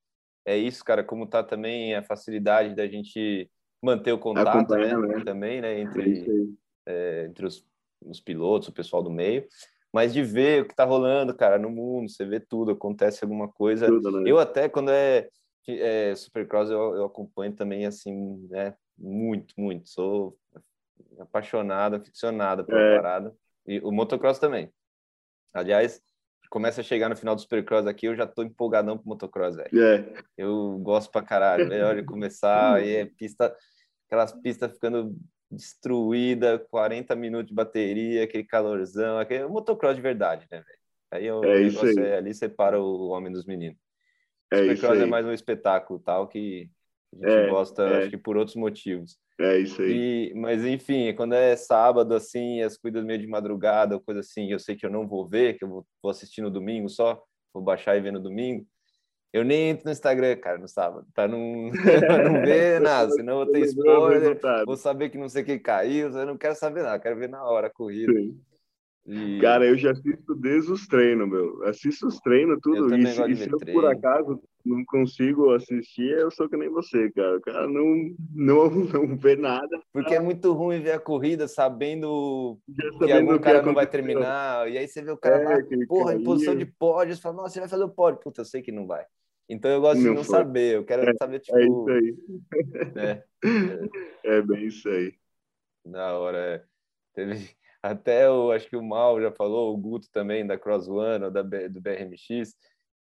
é 0.46 0.58
isso, 0.58 0.84
cara, 0.84 1.04
como 1.04 1.28
tá 1.28 1.44
também 1.44 1.94
a 1.96 2.04
facilidade 2.04 2.76
da 2.76 2.88
gente 2.88 3.50
manter 3.82 4.12
o 4.12 4.20
contato, 4.20 4.72
né? 4.76 4.96
Né? 4.96 5.24
Também, 5.24 5.62
né? 5.62 5.74
É 5.74 5.80
Entre, 5.82 6.04
aí. 6.04 6.54
é, 6.86 7.26
entre 7.26 7.46
os, 7.46 7.66
os 8.02 8.20
pilotos, 8.20 8.68
o 8.68 8.74
pessoal 8.74 9.04
do 9.04 9.12
meio, 9.12 9.46
mas 9.94 10.14
de 10.14 10.24
ver 10.24 10.64
o 10.64 10.68
que 10.68 10.76
tá 10.76 10.86
rolando, 10.86 11.36
cara, 11.36 11.60
no 11.60 11.70
mundo, 11.70 12.10
você 12.10 12.26
vê 12.26 12.40
tudo, 12.40 12.72
acontece 12.72 13.24
alguma 13.24 13.48
coisa. 13.48 13.88
Tudo, 13.88 14.12
né? 14.12 14.30
Eu 14.30 14.40
até, 14.40 14.70
quando 14.70 14.90
é, 14.90 15.30
é 15.68 16.16
Supercross, 16.16 16.70
eu, 16.70 16.96
eu 16.96 17.06
acompanho 17.06 17.54
também, 17.54 17.86
assim, 17.86 18.48
né? 18.50 18.74
Muito, 18.98 19.54
muito. 19.58 19.90
Sou 19.90 20.38
apaixonado, 21.20 21.96
aficionado 21.96 22.66
pela 22.66 22.80
É. 22.80 22.96
parada. 22.96 23.36
E 23.68 23.80
o 23.80 23.92
motocross 23.92 24.40
também. 24.40 24.72
Aliás, 25.54 26.02
começa 26.50 26.82
a 26.82 26.84
chegar 26.84 27.10
no 27.10 27.16
final 27.16 27.36
do 27.36 27.42
Supercross 27.42 27.86
aqui, 27.88 28.08
eu 28.08 28.16
já 28.16 28.26
tô 28.28 28.44
empolgadão 28.44 28.98
pro 28.98 29.08
motocross, 29.08 29.56
velho. 29.56 29.84
É, 29.84 30.14
Eu 30.38 30.78
gosto 30.80 31.12
pra 31.12 31.22
caralho. 31.22 31.68
velho. 31.70 31.86
Olha, 31.86 32.04
começar 32.06 32.76
aí 32.76 32.96
é 32.96 33.06
pista, 33.06 33.56
aquelas 34.08 34.32
pistas 34.34 34.72
ficando 34.74 35.16
destruída, 35.50 36.60
40 36.70 37.16
minutos 37.16 37.48
de 37.48 37.54
bateria, 37.54 38.24
aquele 38.24 38.44
calorzão, 38.44 39.18
aquele 39.20 39.46
motocross 39.48 39.96
de 39.96 40.02
verdade, 40.02 40.48
né, 40.52 40.62
velho? 40.62 40.80
Aí 41.12 41.32
o 41.32 41.44
É 41.44 41.62
isso 41.62 41.84
negócio 41.84 42.02
aí. 42.04 42.10
é 42.10 42.18
ali 42.18 42.34
separa 42.34 42.80
o 42.80 43.10
homem 43.10 43.32
dos 43.32 43.46
meninos. 43.46 43.78
é 44.52 44.58
isso 44.66 44.76
Supercross 44.76 45.00
é 45.02 45.06
mais 45.06 45.26
um 45.26 45.34
espetáculo, 45.34 46.00
tal, 46.00 46.28
que 46.28 46.70
a 47.14 47.16
gente 47.18 47.38
É, 47.38 47.48
gosta, 47.50 47.84
é. 47.84 47.98
acho 48.00 48.10
que 48.12 48.18
por 48.18 48.38
outros 48.38 48.56
motivos. 48.56 49.18
É 49.42 49.58
isso 49.58 49.82
aí. 49.82 50.32
E, 50.32 50.34
mas 50.36 50.66
enfim, 50.66 51.14
quando 51.16 51.34
é 51.34 51.56
sábado 51.56 52.14
assim, 52.14 52.62
as 52.62 52.78
cuidas 52.78 53.04
meio 53.04 53.20
de 53.20 53.28
madrugada, 53.28 53.96
ou 53.96 54.02
coisa 54.02 54.22
assim, 54.22 54.52
eu 54.52 54.60
sei 54.60 54.76
que 54.76 54.86
eu 54.86 54.90
não 54.90 55.08
vou 55.08 55.28
ver, 55.28 55.58
que 55.58 55.64
eu 55.64 55.70
vou, 55.70 55.86
vou 56.02 56.10
assistir 56.10 56.42
no 56.42 56.52
domingo 56.52 56.88
só, 56.90 57.22
vou 57.54 57.64
baixar 57.64 57.98
e 57.98 58.02
ver 58.02 58.12
no 58.12 58.20
domingo. 58.20 58.66
Eu 59.34 59.46
nem 59.46 59.70
entro 59.70 59.86
no 59.86 59.92
Instagram, 59.92 60.36
cara, 60.38 60.58
no 60.58 60.68
sábado, 60.68 61.08
pra 61.14 61.28
não, 61.28 61.72
pra 62.06 62.30
não 62.30 62.42
ver 62.42 62.80
nada, 62.82 63.12
senão 63.12 63.40
eu 63.40 63.46
vou 63.46 63.54
ter 63.54 63.62
o 63.62 63.66
spoiler, 63.66 64.40
vou 64.66 64.76
saber 64.76 65.10
que 65.10 65.18
não 65.18 65.30
sei 65.30 65.44
quem 65.44 65.58
caiu, 65.58 66.10
eu 66.10 66.26
não 66.26 66.38
quero 66.38 66.56
saber 66.56 66.84
nada, 66.84 67.00
quero 67.00 67.18
ver 67.18 67.30
na 67.30 67.44
hora 67.44 67.68
a 67.68 67.72
corrida. 67.72 68.12
Sim. 68.12 68.40
E- 69.06 69.40
Cara, 69.42 69.66
eu 69.66 69.78
já 69.78 69.92
assisto 69.92 70.36
desde 70.36 70.72
os 70.72 70.88
treinos, 70.88 71.28
meu. 71.28 71.64
Assisto 71.64 72.08
os 72.08 72.20
treinos, 72.20 72.60
tudo 72.62 72.96
isso. 72.96 73.18
gosto 73.18 73.32
E 73.32 73.36
se 73.36 73.50
eu, 73.50 73.58
treino. 73.58 73.82
por 73.82 73.90
acaso, 73.90 74.42
não 74.64 74.86
consigo 74.86 75.52
assistir, 75.54 76.12
eu 76.12 76.30
sou 76.30 76.48
que 76.48 76.56
nem 76.56 76.70
você, 76.70 77.10
cara. 77.12 77.38
O 77.38 77.42
cara 77.42 77.68
não, 77.68 78.16
não, 78.34 78.70
não 79.10 79.18
vê 79.18 79.36
nada, 79.36 79.82
Porque 79.92 80.14
é 80.14 80.20
muito 80.20 80.54
ruim 80.54 80.82
ver 80.82 80.92
a 80.92 81.00
corrida 81.00 81.48
sabendo 81.48 82.60
já 82.70 83.08
que 83.08 83.14
algum 83.14 83.34
o 83.34 83.38
que 83.40 83.44
cara 83.44 83.62
não 83.64 83.74
vai 83.74 83.88
terminar, 83.88 84.70
e 84.70 84.78
aí 84.78 84.88
você 84.88 85.02
vê 85.02 85.12
o 85.12 85.18
cara 85.18 85.44
lá 85.44 85.54
É, 85.56 85.64
que 85.64 85.74
ele 85.74 85.86
porra, 85.88 86.14
em 86.14 86.24
posição 86.24 86.56
de 86.56 86.66
pódio, 86.66 87.16
você 87.16 87.22
fala, 87.22 87.36
nossa, 87.36 87.50
você 87.54 87.60
vai 87.60 87.70
fazer 87.70 87.84
o 87.84 87.90
pódio. 87.90 88.20
Puta, 88.22 88.42
eu 88.42 88.46
sei 88.46 88.62
que 88.62 88.72
não 88.72 88.86
vai. 88.86 89.04
Então 89.50 89.70
eu 89.72 89.82
gosto 89.82 90.00
de 90.00 90.06
Não 90.08 90.16
não 90.16 90.24
foi. 90.24 90.38
saber, 90.38 90.76
eu 90.76 90.86
quero 90.86 91.18
saber, 91.18 91.40
tipo, 91.40 91.58
É 91.58 91.64
isso 91.66 91.90
aí. 91.90 92.94
né, 92.96 93.24
É 94.24 94.42
bem 94.44 94.66
isso 94.68 94.88
aí. 94.88 95.14
na 95.84 96.14
hora. 96.18 96.38
é. 96.38 96.64
Teve 97.14 97.50
até 97.84 98.30
o, 98.30 98.52
acho 98.52 98.70
que 98.70 98.78
o 98.78 98.84
Mal 98.84 99.20
já 99.22 99.32
falou, 99.32 99.74
o 99.74 99.78
Guto 99.78 100.08
também, 100.12 100.46
da 100.46 100.58
Cross 100.58 100.88
One, 100.88 101.26
ou 101.26 101.32
da, 101.32 101.42
do 101.42 101.82
BRMX, 101.82 102.54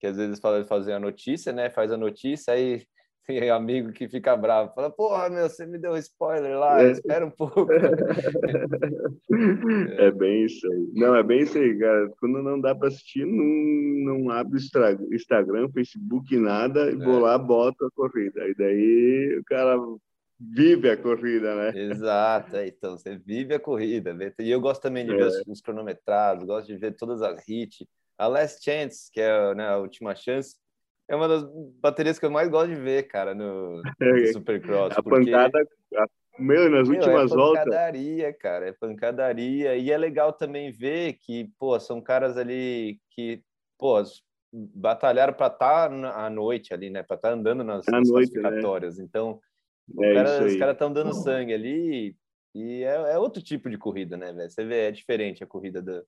que 0.01 0.07
às 0.07 0.17
vezes 0.17 0.39
fala 0.39 0.63
de 0.63 0.69
fazer 0.69 0.93
a 0.93 1.01
notícia, 1.01 1.53
né, 1.53 1.69
faz 1.71 1.91
a 1.91 1.97
notícia, 1.97 2.53
aí 2.55 2.83
tem 3.27 3.51
amigo 3.51 3.93
que 3.93 4.09
fica 4.09 4.35
bravo, 4.37 4.73
fala, 4.75 4.91
porra, 4.91 5.29
meu, 5.29 5.49
você 5.51 5.67
me 5.67 5.77
deu 5.79 5.97
spoiler 5.99 6.57
lá, 6.59 6.83
É. 6.83 6.93
espera 6.93 7.27
um 7.27 7.31
pouco. 7.31 7.67
É 9.99 10.11
bem 10.11 10.45
isso 10.47 10.67
aí. 10.71 10.89
Não, 10.95 11.15
é 11.15 11.23
bem 11.23 11.41
isso 11.41 11.59
aí, 11.59 11.79
cara. 11.79 12.11
Quando 12.19 12.43
não 12.43 12.59
dá 12.61 12.75
para 12.75 12.89
assistir, 12.89 13.27
não, 13.27 13.45
não 14.25 14.31
abre 14.31 14.59
Instagram, 15.13 15.69
Facebook, 15.73 16.35
nada, 16.39 16.91
e 16.91 16.97
vou 16.97 17.19
É. 17.19 17.23
lá, 17.23 17.39
boto 17.39 17.85
a 17.85 17.91
corrida. 17.91 18.49
E 18.49 18.55
daí 18.55 19.37
o 19.39 19.45
cara 19.45 19.77
vive 20.39 20.91
a 20.91 20.97
corrida, 20.97 21.55
né? 21.55 21.79
Exato, 21.79 22.57
é, 22.57 22.69
então 22.69 22.97
você 22.97 23.17
vive 23.17 23.55
a 23.55 23.61
corrida, 23.61 24.15
vê- 24.15 24.33
e 24.39 24.51
eu 24.51 24.61
gosto 24.61 24.81
também 24.83 25.05
de 25.05 25.13
É. 25.13 25.17
ver 25.17 25.25
os, 25.27 25.43
os 25.47 25.61
cronometrados, 25.61 26.45
gosto 26.45 26.67
de 26.69 26.77
ver 26.77 26.93
todas 26.97 27.23
as 27.23 27.47
hits. 27.49 27.87
A 28.17 28.27
Last 28.27 28.63
Chance, 28.65 29.11
que 29.13 29.21
é 29.21 29.55
né, 29.55 29.69
a 29.69 29.77
última 29.79 30.15
chance, 30.15 30.57
é 31.09 31.15
uma 31.17 31.29
das 31.29 31.45
baterias 31.81 32.19
que 32.19 32.27
eu 32.27 32.31
mais 32.31 32.49
gosto 32.49 32.69
de 32.69 32.81
ver, 32.81 33.05
cara, 33.05 33.35
no, 33.35 33.83
no 33.83 34.27
Supercross. 34.33 34.97
A 34.99 35.03
porque, 35.03 35.31
pancada, 35.31 35.59
a- 35.97 36.07
meu, 36.39 36.69
nas 36.69 36.89
meu, 36.89 36.99
últimas 36.99 37.31
é 37.33 37.35
voltas, 37.35 37.65
pancadaria, 37.65 38.33
cara, 38.33 38.69
é 38.69 38.73
pancadaria. 38.73 39.77
E 39.77 39.91
é 39.91 39.97
legal 39.97 40.33
também 40.33 40.71
ver 40.71 41.15
que, 41.15 41.51
pô, 41.59 41.79
são 41.81 42.01
caras 42.01 42.37
ali 42.37 43.01
que, 43.11 43.43
pô, 43.79 44.03
batalharam 44.53 45.33
para 45.33 45.47
estar 45.53 45.93
à 45.93 46.29
noite 46.31 46.73
ali, 46.75 46.91
né? 46.91 47.03
Para 47.03 47.17
estar 47.17 47.33
andando 47.33 47.65
nas, 47.65 47.87
À 47.89 47.93
nas 47.93 48.09
noite, 48.09 48.35
né? 48.35 48.43
classificatórias. 48.43 48.99
Então, 48.99 49.33
o 49.33 49.41
É 50.01 50.15
cara- 50.15 50.45
os 50.45 50.57
caras 50.57 50.75
estão 50.75 50.93
dando 50.93 51.15
sangue 51.15 51.53
ali 51.53 52.17
e 52.55 52.83
é, 52.83 53.13
é 53.13 53.19
outro 53.19 53.43
tipo 53.43 53.69
de 53.71 53.79
corrida, 53.79 54.17
né, 54.17 54.33
velho? 54.33 54.51
Você 54.51 54.65
vê, 54.65 54.87
é 54.89 54.91
diferente 54.91 55.43
a 55.45 55.47
corrida 55.47 55.81
do- 55.81 56.05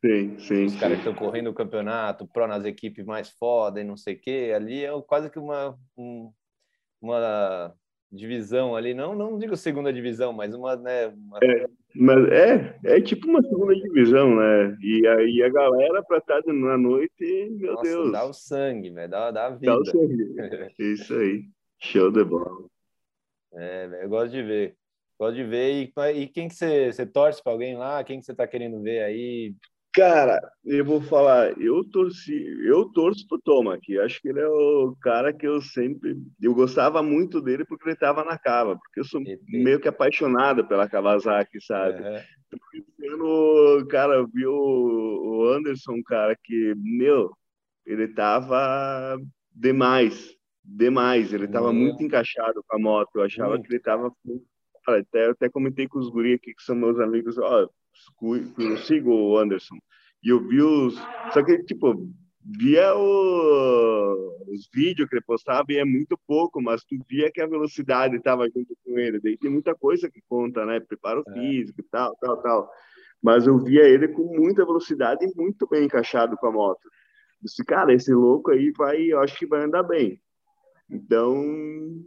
sim, 0.00 0.38
sim, 0.38 0.64
dos 0.66 0.76
caras 0.76 1.00
que 1.02 1.08
estão 1.08 1.14
correndo 1.14 1.48
o 1.50 1.54
campeonato, 1.54 2.26
pro 2.26 2.46
nas 2.46 2.64
equipes 2.64 3.04
mais 3.04 3.30
foda 3.30 3.80
e 3.80 3.84
não 3.84 3.96
sei 3.96 4.14
o 4.14 4.20
quê. 4.20 4.52
Ali 4.54 4.84
é 4.84 4.90
quase 5.02 5.30
que 5.30 5.38
uma, 5.38 5.76
um- 5.96 6.32
uma 7.00 7.74
divisão 8.12 8.74
ali, 8.74 8.92
não, 8.92 9.14
não 9.14 9.38
digo 9.38 9.56
segunda 9.56 9.92
divisão, 9.92 10.32
mas 10.32 10.54
uma, 10.54 10.76
né, 10.76 11.08
uma- 11.08 11.38
Mas 11.94 12.28
é, 12.30 12.78
é 12.84 13.00
tipo 13.00 13.26
uma 13.28 13.42
segunda 13.42 13.74
divisão, 13.74 14.36
né? 14.36 14.76
E 14.80 15.06
aí 15.06 15.42
a 15.42 15.48
galera 15.48 16.02
para 16.04 16.18
estar 16.18 16.42
na 16.46 16.76
noite, 16.78 17.48
meu 17.50 17.72
nossa, 17.74 17.82
Deus, 17.82 18.12
dá 18.12 18.24
o 18.24 18.32
sangue, 18.32 18.90
velho, 18.90 19.10
dá, 19.10 19.30
dá 19.30 19.46
a 19.46 19.50
dá 19.50 19.74
o 19.76 19.78
vida. 19.84 19.84
sangue. 19.90 20.34
Isso 20.78 21.14
aí. 21.14 21.44
Show 21.80 22.10
de 22.12 22.22
bola. 22.24 22.69
É, 23.54 24.00
eu 24.02 24.08
gosto 24.08 24.30
de 24.30 24.42
ver. 24.42 24.76
Gosto 25.18 25.36
de 25.36 25.44
ver. 25.44 25.72
E, 25.72 25.92
e 26.22 26.28
quem 26.28 26.48
que 26.48 26.54
você, 26.54 26.92
você 26.92 27.06
torce 27.06 27.42
para 27.42 27.52
alguém 27.52 27.76
lá? 27.76 28.02
Quem 28.04 28.20
que 28.20 28.26
você 28.26 28.34
tá 28.34 28.46
querendo 28.46 28.82
ver 28.82 29.02
aí? 29.02 29.54
Cara, 29.92 30.40
eu 30.64 30.84
vou 30.84 31.00
falar, 31.00 31.60
eu 31.60 31.82
torci, 31.90 32.32
eu 32.64 32.84
torço 32.92 33.26
pro 33.26 33.40
Toma, 33.40 33.76
que 33.76 33.98
acho 33.98 34.20
que 34.20 34.28
ele 34.28 34.38
é 34.38 34.46
o 34.46 34.94
cara 35.02 35.32
que 35.32 35.44
eu 35.44 35.60
sempre, 35.60 36.16
eu 36.40 36.54
gostava 36.54 37.02
muito 37.02 37.40
dele 37.40 37.64
porque 37.64 37.88
ele 37.88 37.94
estava 37.94 38.24
na 38.24 38.38
cava, 38.38 38.76
porque 38.76 39.00
eu 39.00 39.04
sou 39.04 39.20
ET. 39.20 39.40
meio 39.48 39.80
que 39.80 39.88
apaixonado 39.88 40.64
pela 40.64 40.88
Kawasaki, 40.88 41.60
sabe? 41.60 42.04
Aham. 42.04 42.22
Esse 42.72 43.08
ano, 43.08 43.86
cara, 43.88 44.24
viu 44.32 44.52
o 44.52 45.52
Anderson, 45.52 46.00
cara, 46.04 46.36
que, 46.40 46.72
meu, 46.76 47.32
ele 47.84 48.06
tava 48.08 49.18
demais, 49.52 50.36
demais, 50.76 51.32
ele 51.32 51.48
tava 51.48 51.72
Meu. 51.72 51.82
muito 51.82 52.02
encaixado 52.02 52.62
com 52.66 52.76
a 52.76 52.78
moto, 52.78 53.10
eu 53.16 53.22
achava 53.22 53.60
que 53.60 53.72
ele 53.72 53.80
tava, 53.80 54.12
cara, 54.84 55.00
até, 55.00 55.26
eu 55.26 55.30
até 55.32 55.48
comentei 55.48 55.88
com 55.88 55.98
os 55.98 56.08
guri 56.08 56.34
aqui, 56.34 56.54
que 56.54 56.62
são 56.62 56.76
meus 56.76 56.98
amigos, 57.00 57.36
ó, 57.38 57.60
eu 57.60 58.76
sigo 58.78 59.12
o 59.12 59.38
Anderson, 59.38 59.76
e 60.22 60.28
eu 60.30 60.46
vi 60.46 60.62
os, 60.62 60.94
só 61.32 61.42
que, 61.42 61.64
tipo, 61.64 62.08
via 62.42 62.94
o, 62.94 64.44
os 64.48 64.68
vídeos 64.72 65.08
que 65.08 65.16
ele 65.16 65.24
postava 65.24 65.66
e 65.70 65.78
é 65.78 65.84
muito 65.84 66.18
pouco, 66.26 66.60
mas 66.62 66.84
tu 66.84 66.96
via 67.08 67.30
que 67.30 67.40
a 67.40 67.46
velocidade 67.46 68.16
estava 68.16 68.44
junto 68.44 68.74
com 68.84 68.98
ele. 68.98 69.20
Daí 69.20 69.36
tem 69.36 69.50
muita 69.50 69.74
coisa 69.74 70.10
que 70.10 70.20
conta, 70.28 70.64
né? 70.64 70.80
Preparo 70.80 71.22
é. 71.28 71.32
físico, 71.32 71.82
tal, 71.90 72.14
tal, 72.16 72.42
tal. 72.42 72.70
Mas 73.22 73.46
eu 73.46 73.58
via 73.58 73.82
ele 73.82 74.08
com 74.08 74.24
muita 74.34 74.64
velocidade 74.64 75.24
e 75.24 75.36
muito 75.36 75.66
bem 75.68 75.84
encaixado 75.84 76.36
com 76.36 76.46
a 76.46 76.52
moto. 76.52 76.88
Disse, 77.42 77.64
cara, 77.64 77.92
esse 77.92 78.12
louco 78.12 78.50
aí 78.50 78.72
vai, 78.76 79.00
eu 79.02 79.20
acho 79.20 79.38
que 79.38 79.46
vai 79.46 79.62
andar 79.62 79.82
bem. 79.82 80.20
Então, 80.90 82.04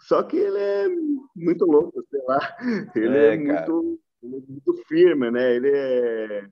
só 0.00 0.22
que 0.22 0.36
ele 0.36 0.58
é 0.58 0.88
muito 1.36 1.64
louco, 1.64 2.02
sei 2.10 2.20
lá. 2.26 2.56
Ele 2.96 3.16
é, 3.16 3.34
é 3.34 3.36
muito, 3.36 4.00
muito 4.22 4.74
firme, 4.88 5.30
né? 5.30 5.54
Ele 5.54 5.70
é 5.70 6.48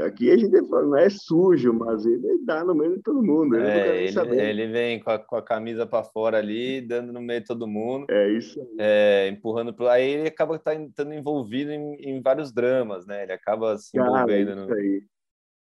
Aqui 0.00 0.30
a 0.30 0.36
gente 0.36 0.60
fala, 0.68 0.82
não 0.82 0.96
é 0.96 1.08
sujo, 1.08 1.72
mas 1.72 2.04
ele 2.04 2.38
dá 2.44 2.64
no 2.64 2.74
meio 2.74 2.96
de 2.96 3.02
todo 3.02 3.22
mundo. 3.22 3.54
Ele, 3.54 3.68
é, 3.68 4.04
ele, 4.06 4.40
ele, 4.40 4.66
vem 4.66 4.98
com 4.98 5.10
a, 5.10 5.18
com 5.18 5.36
a 5.36 5.42
camisa 5.42 5.86
para 5.86 6.02
fora 6.02 6.38
ali, 6.38 6.80
dando 6.80 7.12
no 7.12 7.20
meio 7.20 7.40
de 7.40 7.46
todo 7.46 7.68
mundo. 7.68 8.06
É 8.10 8.28
isso. 8.30 8.60
É, 8.78 9.28
empurrando 9.28 9.72
para 9.72 9.92
aí 9.92 10.10
ele 10.10 10.28
acaba 10.28 10.58
tá 10.58 10.74
estando 10.74 11.14
envolvido 11.14 11.70
em, 11.70 11.94
em, 12.00 12.20
vários 12.20 12.52
dramas, 12.52 13.06
né? 13.06 13.22
Ele 13.22 13.32
acaba 13.32 13.78
se 13.78 13.96
envolvendo. 13.96 14.66
Cara, 14.66 14.66
no... 14.66 15.02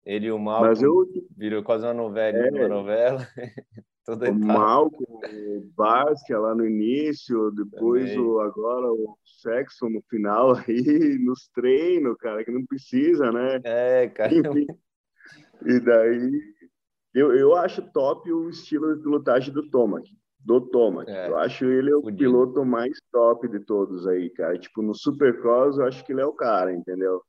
Ele 0.05 0.27
e 0.27 0.31
o 0.33 0.39
Malcolm 0.39 0.83
eu... 0.83 1.07
virou 1.35 1.62
quase 1.62 1.87
uma 1.87 1.95
novela, 1.95 2.39
é. 2.39 2.51
uma 2.51 2.69
novela. 2.69 3.27
o 4.09 4.35
Malcolm, 4.35 5.21
o 5.57 5.73
Basque 5.77 6.33
lá 6.33 6.55
no 6.55 6.67
início, 6.67 7.51
depois 7.51 8.17
o, 8.17 8.41
agora 8.41 8.91
o 8.91 9.17
Sexo 9.43 9.89
no 9.89 10.03
final 10.09 10.55
aí, 10.67 11.19
nos 11.21 11.49
treinos, 11.55 12.17
cara, 12.19 12.45
que 12.45 12.51
não 12.51 12.65
precisa, 12.65 13.31
né? 13.31 13.61
É, 13.65 14.09
cara. 14.09 14.35
Enfim, 14.35 14.67
e 15.67 15.81
daí, 15.81 16.31
eu, 17.15 17.35
eu 17.35 17.55
acho 17.57 17.83
top 17.93 18.33
o 18.33 18.49
estilo 18.49 18.97
de 18.97 19.03
pilotagem 19.03 19.53
do 19.53 19.69
Tomac, 19.69 20.09
do 20.39 20.61
Tomac. 20.61 21.11
É, 21.11 21.29
eu 21.29 21.37
acho 21.37 21.65
ele 21.67 21.93
o 21.93 22.03
piloto 22.03 22.65
mais 22.65 22.99
top 23.13 23.49
de 23.49 23.61
todos 23.61 24.07
aí, 24.07 24.31
cara. 24.31 24.59
Tipo, 24.59 24.83
no 24.83 24.95
Supercross, 24.95 25.79
eu 25.79 25.85
acho 25.85 26.05
que 26.05 26.13
ele 26.13 26.21
é 26.21 26.27
o 26.27 26.33
cara, 26.33 26.73
entendeu? 26.73 27.23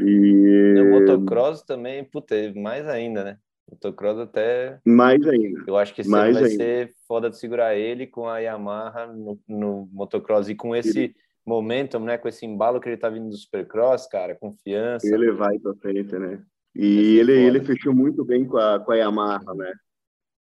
E... 0.00 0.74
No 0.76 0.90
motocross 0.90 1.62
também, 1.62 2.04
puta, 2.04 2.34
mais 2.56 2.88
ainda, 2.88 3.22
né? 3.22 3.38
Motocross 3.70 4.18
até. 4.18 4.80
Mais 4.84 5.26
ainda. 5.26 5.64
Eu 5.66 5.76
acho 5.76 5.94
que 5.94 6.02
esse 6.02 6.10
vai 6.10 6.28
ainda. 6.28 6.48
ser 6.48 6.94
foda 7.08 7.30
de 7.30 7.38
segurar 7.38 7.74
ele 7.74 8.06
com 8.06 8.28
a 8.28 8.38
Yamaha 8.38 9.06
no, 9.06 9.40
no 9.48 9.88
motocross 9.92 10.48
e 10.48 10.54
com 10.54 10.76
esse 10.76 10.98
ele... 10.98 11.16
momentum, 11.46 12.00
né? 12.00 12.18
Com 12.18 12.28
esse 12.28 12.44
embalo 12.44 12.80
que 12.80 12.88
ele 12.88 12.96
tá 12.96 13.08
vindo 13.08 13.28
do 13.28 13.36
Supercross, 13.36 14.06
cara, 14.06 14.34
confiança. 14.34 15.06
Ele 15.06 15.32
vai 15.32 15.58
pra 15.58 15.74
frente, 15.74 16.18
né? 16.18 16.42
E 16.74 17.18
ele, 17.18 17.32
ele 17.32 17.64
fechou 17.64 17.94
muito 17.94 18.24
bem 18.24 18.44
com 18.44 18.58
a, 18.58 18.80
com 18.80 18.92
a 18.92 18.96
Yamaha, 18.96 19.54
né? 19.54 19.72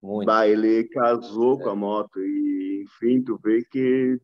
Muito. 0.02 0.26
Bah, 0.26 0.46
ele 0.48 0.84
casou 0.90 1.60
é. 1.60 1.64
com 1.64 1.70
a 1.70 1.76
moto 1.76 2.20
e, 2.20 2.84
enfim, 2.84 3.22
tu 3.22 3.40
vê 3.42 3.64
que 3.64 4.20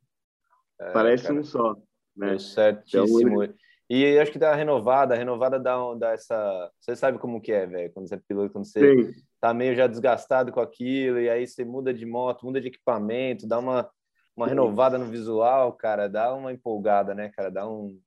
é, 0.82 0.92
parece 0.92 1.28
cara, 1.28 1.40
um 1.40 1.44
só. 1.44 1.76
Né? 2.18 2.32
Deu 2.32 2.40
certíssimo. 2.40 3.20
Então, 3.20 3.44
ele... 3.44 3.54
E 3.90 4.20
acho 4.20 4.32
que 4.32 4.38
dá 4.38 4.52
uma 4.52 4.56
renovada, 4.56 5.16
a 5.16 5.18
renovada 5.18 5.60
dá, 5.60 5.76
dá 5.96 6.12
essa. 6.12 6.72
Você 6.80 6.96
sabe 6.96 7.18
como 7.18 7.42
que 7.42 7.52
é, 7.52 7.66
velho? 7.66 7.92
Quando 7.92 8.08
você 8.08 8.16
é 8.16 8.20
piloto, 8.20 8.54
quando 8.54 8.66
você 8.66 8.80
Sim. 8.80 9.14
tá 9.42 9.52
meio 9.52 9.76
já 9.76 9.88
desgastado 9.88 10.52
com 10.52 10.60
aquilo, 10.60 11.20
e 11.20 11.28
aí 11.28 11.48
você 11.48 11.66
muda 11.66 11.92
de 11.92 12.06
moto, 12.06 12.46
muda 12.46 12.62
de 12.62 12.68
equipamento, 12.68 13.48
dá 13.48 13.58
uma, 13.58 13.90
uma 14.38 14.48
renovada 14.48 14.96
no 15.00 15.06
visual, 15.06 15.74
cara, 15.74 16.08
dá 16.08 16.32
uma 16.36 16.54
empolgada, 16.54 17.16
né, 17.16 17.30
cara? 17.30 17.50
Dá 17.50 17.68
um. 17.68 18.00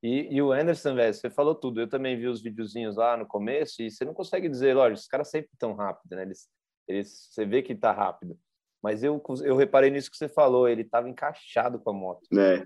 E, 0.00 0.32
e 0.32 0.40
o 0.40 0.52
Anderson, 0.52 0.94
velho, 0.94 1.12
você 1.12 1.28
falou 1.28 1.56
tudo. 1.56 1.80
Eu 1.80 1.88
também 1.88 2.16
vi 2.16 2.28
os 2.28 2.40
videozinhos 2.40 2.94
lá 2.94 3.16
no 3.16 3.26
começo, 3.26 3.82
e 3.82 3.90
você 3.90 4.04
não 4.04 4.14
consegue 4.14 4.48
dizer, 4.48 4.74
lógico, 4.74 5.00
os 5.00 5.08
caras 5.08 5.28
sempre 5.28 5.50
tão 5.58 5.74
rápido, 5.74 6.14
né? 6.14 6.22
Eles, 6.22 6.48
eles, 6.86 7.28
você 7.32 7.44
vê 7.44 7.62
que 7.62 7.74
tá 7.74 7.90
rápido. 7.90 8.38
Mas 8.80 9.02
eu, 9.02 9.20
eu 9.42 9.56
reparei 9.56 9.90
nisso 9.90 10.08
que 10.08 10.16
você 10.16 10.28
falou, 10.28 10.68
ele 10.68 10.84
tava 10.84 11.08
encaixado 11.08 11.80
com 11.80 11.90
a 11.90 11.92
moto. 11.92 12.28
É 12.38 12.64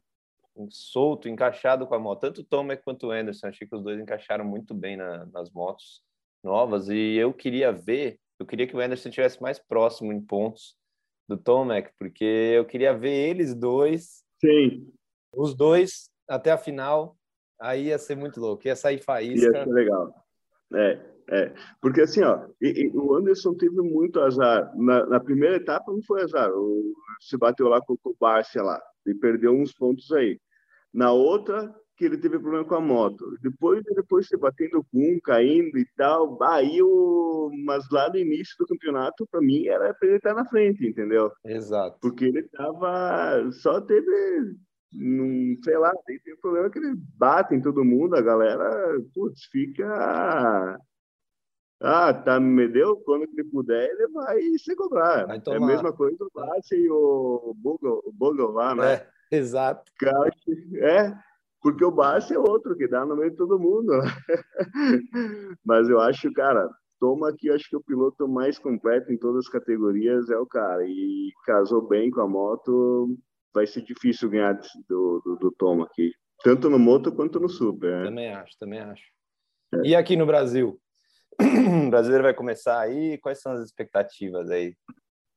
solto, 0.71 1.29
encaixado 1.29 1.87
com 1.87 1.95
a 1.95 1.99
moto. 1.99 2.21
Tanto 2.21 2.41
o 2.41 2.45
Tomek 2.45 2.83
quanto 2.83 3.07
o 3.07 3.11
Anderson, 3.11 3.49
achei 3.49 3.67
que 3.67 3.75
os 3.75 3.83
dois 3.83 4.01
encaixaram 4.01 4.45
muito 4.45 4.75
bem 4.75 4.97
na, 4.97 5.27
nas 5.27 5.51
motos 5.51 6.03
novas. 6.43 6.89
E 6.89 7.17
eu 7.17 7.33
queria 7.33 7.73
ver, 7.73 8.19
eu 8.39 8.47
queria 8.47 8.67
que 8.67 8.77
o 8.77 8.81
Anderson 8.81 9.09
estivesse 9.09 9.41
mais 9.41 9.59
próximo 9.59 10.13
em 10.13 10.21
pontos 10.21 10.77
do 11.29 11.37
Tomek, 11.37 11.91
porque 11.99 12.25
eu 12.25 12.65
queria 12.65 12.93
ver 12.93 13.31
eles 13.31 13.55
dois, 13.55 14.25
Sim. 14.41 14.93
os 15.33 15.55
dois 15.55 16.11
até 16.29 16.51
a 16.51 16.59
final. 16.59 17.17
Aí 17.61 17.87
ia 17.89 17.99
ser 17.99 18.17
muito 18.17 18.41
louco, 18.41 18.67
ia 18.67 18.75
sair 18.75 18.99
faísca. 18.99 19.59
Ia 19.59 19.65
ser 19.65 19.71
legal. 19.71 20.15
É, 20.75 21.01
é. 21.31 21.53
Porque 21.81 22.01
assim, 22.01 22.23
ó, 22.23 22.49
e, 22.61 22.87
e 22.87 22.89
o 22.97 23.15
Anderson 23.15 23.55
teve 23.55 23.81
muito 23.83 24.19
azar. 24.21 24.75
Na, 24.77 25.07
na, 25.07 25.21
primeira 25.21 25.57
etapa 25.57 25.93
não 25.93 26.03
foi 26.03 26.23
azar, 26.23 26.51
o, 26.53 26.95
se 27.21 27.37
bateu 27.37 27.69
lá 27.69 27.81
com 27.81 27.97
o 28.03 28.17
Barcia 28.19 28.63
lá 28.63 28.81
e 29.07 29.15
perdeu 29.15 29.53
uns 29.53 29.73
pontos 29.73 30.11
aí. 30.13 30.41
Na 30.93 31.13
outra, 31.13 31.75
que 32.01 32.07
ele 32.07 32.17
teve 32.17 32.39
problema 32.39 32.65
com 32.65 32.75
a 32.75 32.81
moto. 32.81 33.37
Depois, 33.43 33.83
depois 33.95 34.27
se 34.27 34.35
batendo 34.35 34.83
com 34.91 34.99
um, 34.99 35.21
caindo 35.21 35.79
e 35.79 35.87
tal. 35.97 36.43
Aí, 36.43 36.79
mas 37.65 37.85
lá 37.91 38.09
no 38.09 38.17
início 38.17 38.57
do 38.59 38.67
campeonato, 38.67 39.27
para 39.31 39.43
mim, 39.43 39.67
era 39.67 39.93
para 39.93 40.09
ele 40.09 40.17
estar 40.17 40.33
na 40.33 40.47
frente, 40.47 40.87
entendeu? 40.87 41.31
Exato. 41.45 41.99
Porque 42.01 42.25
ele 42.25 42.43
tava. 42.45 43.51
Só 43.53 43.83
teve. 43.83 44.57
Num, 44.93 45.57
sei 45.63 45.77
lá, 45.77 45.93
tem, 46.07 46.19
tem 46.21 46.35
um 46.35 46.41
problema 46.41 46.71
que 46.71 46.79
ele 46.79 46.95
bate 47.17 47.55
em 47.55 47.61
todo 47.61 47.85
mundo, 47.85 48.17
a 48.17 48.23
galera, 48.23 48.99
putz, 49.15 49.45
fica. 49.45 50.81
Ah, 51.83 52.15
tá, 52.15 52.41
me 52.41 52.67
deu? 52.67 52.97
Quando 53.05 53.23
ele 53.25 53.45
puder, 53.45 53.91
ele 53.91 54.09
vai 54.09 54.41
se 54.59 54.75
cobrar. 54.75 55.27
Vai 55.27 55.43
é 55.47 55.57
a 55.57 55.61
mesma 55.61 55.93
coisa 55.93 56.17
o 56.25 56.31
Bate 56.35 56.75
e 56.75 56.91
o 56.91 57.55
lá, 58.53 58.75
né? 58.75 58.95
É. 58.95 59.20
Exato. 59.31 59.91
É, 60.77 61.13
porque 61.63 61.85
o 61.85 61.91
Barça 61.91 62.35
é 62.35 62.39
outro 62.39 62.77
que 62.77 62.89
dá 62.89 63.05
no 63.05 63.17
meio 63.17 63.31
de 63.31 63.37
todo 63.37 63.59
mundo. 63.59 63.93
Mas 65.65 65.89
eu 65.89 66.01
acho, 66.01 66.33
cara, 66.33 66.69
toma 66.99 67.29
aqui, 67.29 67.51
acho 67.51 67.69
que 67.69 67.77
o 67.77 67.83
piloto 67.83 68.27
mais 68.29 68.59
completo 68.59 69.13
em 69.13 69.19
todas 69.19 69.47
as 69.47 69.53
categorias 69.53 70.31
é 70.31 70.37
o 70.37 70.47
cara. 70.47 70.85
E 70.87 71.31
casou 71.45 71.87
bem 71.87 72.11
com 72.11 72.21
a 72.21 72.29
moto, 72.29 73.17
vai 73.53 73.67
ser 73.67 73.83
difícil 73.83 74.31
ganhar 74.31 74.59
do, 74.89 75.21
do, 75.25 75.37
do 75.37 75.51
Toma 75.53 75.85
aqui. 75.85 76.13
Tanto 76.43 76.71
no 76.71 76.79
moto 76.79 77.13
quanto 77.13 77.39
no 77.39 77.49
super. 77.49 77.99
Né? 77.99 78.05
Também 78.05 78.33
acho, 78.33 78.59
também 78.59 78.81
acho. 78.81 79.05
É. 79.75 79.89
E 79.89 79.95
aqui 79.95 80.17
no 80.17 80.27
Brasil? 80.27 80.81
O 81.87 81.91
brasileiro 81.91 82.25
vai 82.25 82.35
começar 82.35 82.81
aí? 82.81 83.19
Quais 83.19 83.41
são 83.41 83.53
as 83.53 83.61
expectativas 83.61 84.51
aí? 84.51 84.75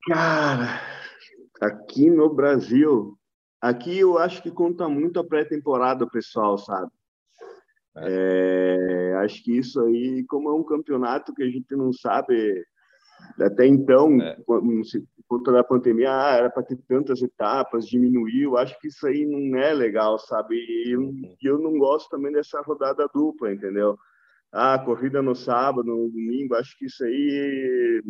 Cara, 0.07 0.81
aqui 1.61 2.09
no 2.09 2.33
Brasil, 2.33 3.17
Aqui 3.64 3.99
eu 3.99 4.18
acho 4.18 4.43
que 4.43 4.51
conta 4.51 4.89
muito 4.89 5.22
a 5.22 5.24
pré-temporada, 5.24 6.05
pessoal, 6.05 6.57
sabe? 6.57 6.91
É. 7.95 9.14
É, 9.14 9.16
acho 9.24 9.41
que 9.41 9.57
isso 9.57 9.80
aí, 9.80 10.26
como 10.26 10.49
é 10.49 10.53
um 10.53 10.66
campeonato 10.66 11.34
que 11.34 11.41
a 11.41 11.49
gente 11.49 11.74
não 11.74 11.93
sabe 11.93 12.61
até 13.39 13.66
então, 13.66 14.22
é. 14.22 14.36
por 14.45 15.41
toda 15.43 15.61
a 15.61 15.64
pandemia, 15.64 16.11
ah, 16.11 16.36
era 16.36 16.49
para 16.49 16.64
ter 16.64 16.78
tantas 16.89 17.22
etapas, 17.22 17.88
diminuiu. 17.88 18.57
Acho 18.57 18.78
que 18.82 18.89
isso 18.89 19.07
aí 19.07 19.26
não 19.26 19.57
é 19.57 19.74
legal, 19.74 20.20
sabe? 20.20 20.57
E 20.57 20.91
eu, 20.91 20.99
uhum. 20.99 21.36
eu 21.41 21.57
não 21.57 21.78
gosto 21.78 22.09
também 22.09 22.34
dessa 22.34 22.59
rodada 22.59 23.07
dupla, 23.14 23.53
entendeu? 23.53 23.97
Ah, 24.51 24.78
corrida 24.78 25.22
no 25.22 25.34
sábado, 25.34 25.88
no 25.88 26.09
domingo, 26.09 26.53
acho 26.55 26.78
que 26.78 26.88
isso 26.88 27.01
aí 27.05 28.03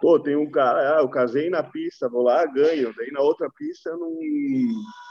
Pô, 0.00 0.20
tem 0.20 0.36
um 0.36 0.50
cara, 0.50 0.98
ah, 0.98 1.00
eu 1.00 1.08
casei 1.08 1.48
na 1.48 1.62
pista, 1.62 2.08
vou 2.08 2.22
lá, 2.22 2.44
ganho. 2.46 2.92
Daí 2.96 3.10
na 3.10 3.20
outra 3.20 3.50
pista 3.50 3.90
eu 3.90 3.98
não, 3.98 4.12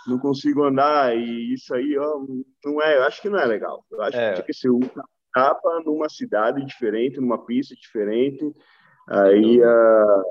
não 0.07 0.19
consigo 0.19 0.63
andar. 0.63 1.15
E 1.15 1.53
isso 1.53 1.73
aí, 1.73 1.97
ó, 1.97 2.19
não 2.63 2.81
é, 2.81 2.97
eu 2.97 3.03
acho 3.03 3.21
que 3.21 3.29
não 3.29 3.39
é 3.39 3.45
legal. 3.45 3.83
Eu 3.91 4.01
acho 4.03 4.17
é. 4.17 4.29
que 4.29 4.33
tinha 4.36 4.45
que 4.45 4.53
ser 4.53 4.69
uma 4.69 4.86
etapa 5.29 5.81
numa 5.86 6.07
cidade 6.07 6.63
diferente, 6.65 7.19
numa 7.19 7.43
pista 7.45 7.75
diferente. 7.75 8.45
Aí 9.09 9.57
ia, 9.57 10.23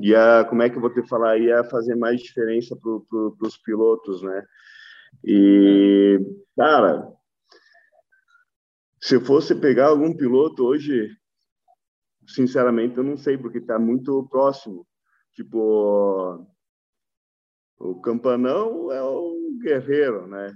ia, 0.00 0.44
como 0.48 0.62
é 0.62 0.70
que 0.70 0.76
eu 0.76 0.80
vou 0.80 0.92
te 0.92 1.06
falar? 1.06 1.38
Ia 1.38 1.64
fazer 1.64 1.94
mais 1.94 2.20
diferença 2.20 2.74
para 2.74 3.00
pro, 3.08 3.36
os 3.42 3.56
pilotos, 3.58 4.22
né? 4.22 4.42
E, 5.24 6.18
cara, 6.56 7.06
se 9.00 9.14
eu 9.14 9.20
fosse 9.20 9.54
pegar 9.54 9.86
algum 9.86 10.14
piloto 10.16 10.64
hoje 10.64 11.10
sinceramente, 12.28 12.96
eu 12.96 13.02
não 13.02 13.16
sei, 13.16 13.36
porque 13.36 13.58
está 13.58 13.78
muito 13.78 14.26
próximo. 14.30 14.86
Tipo, 15.32 16.46
o 17.78 18.00
Campanão 18.00 18.92
é 18.92 19.02
o 19.02 19.58
guerreiro, 19.60 20.26
né? 20.26 20.52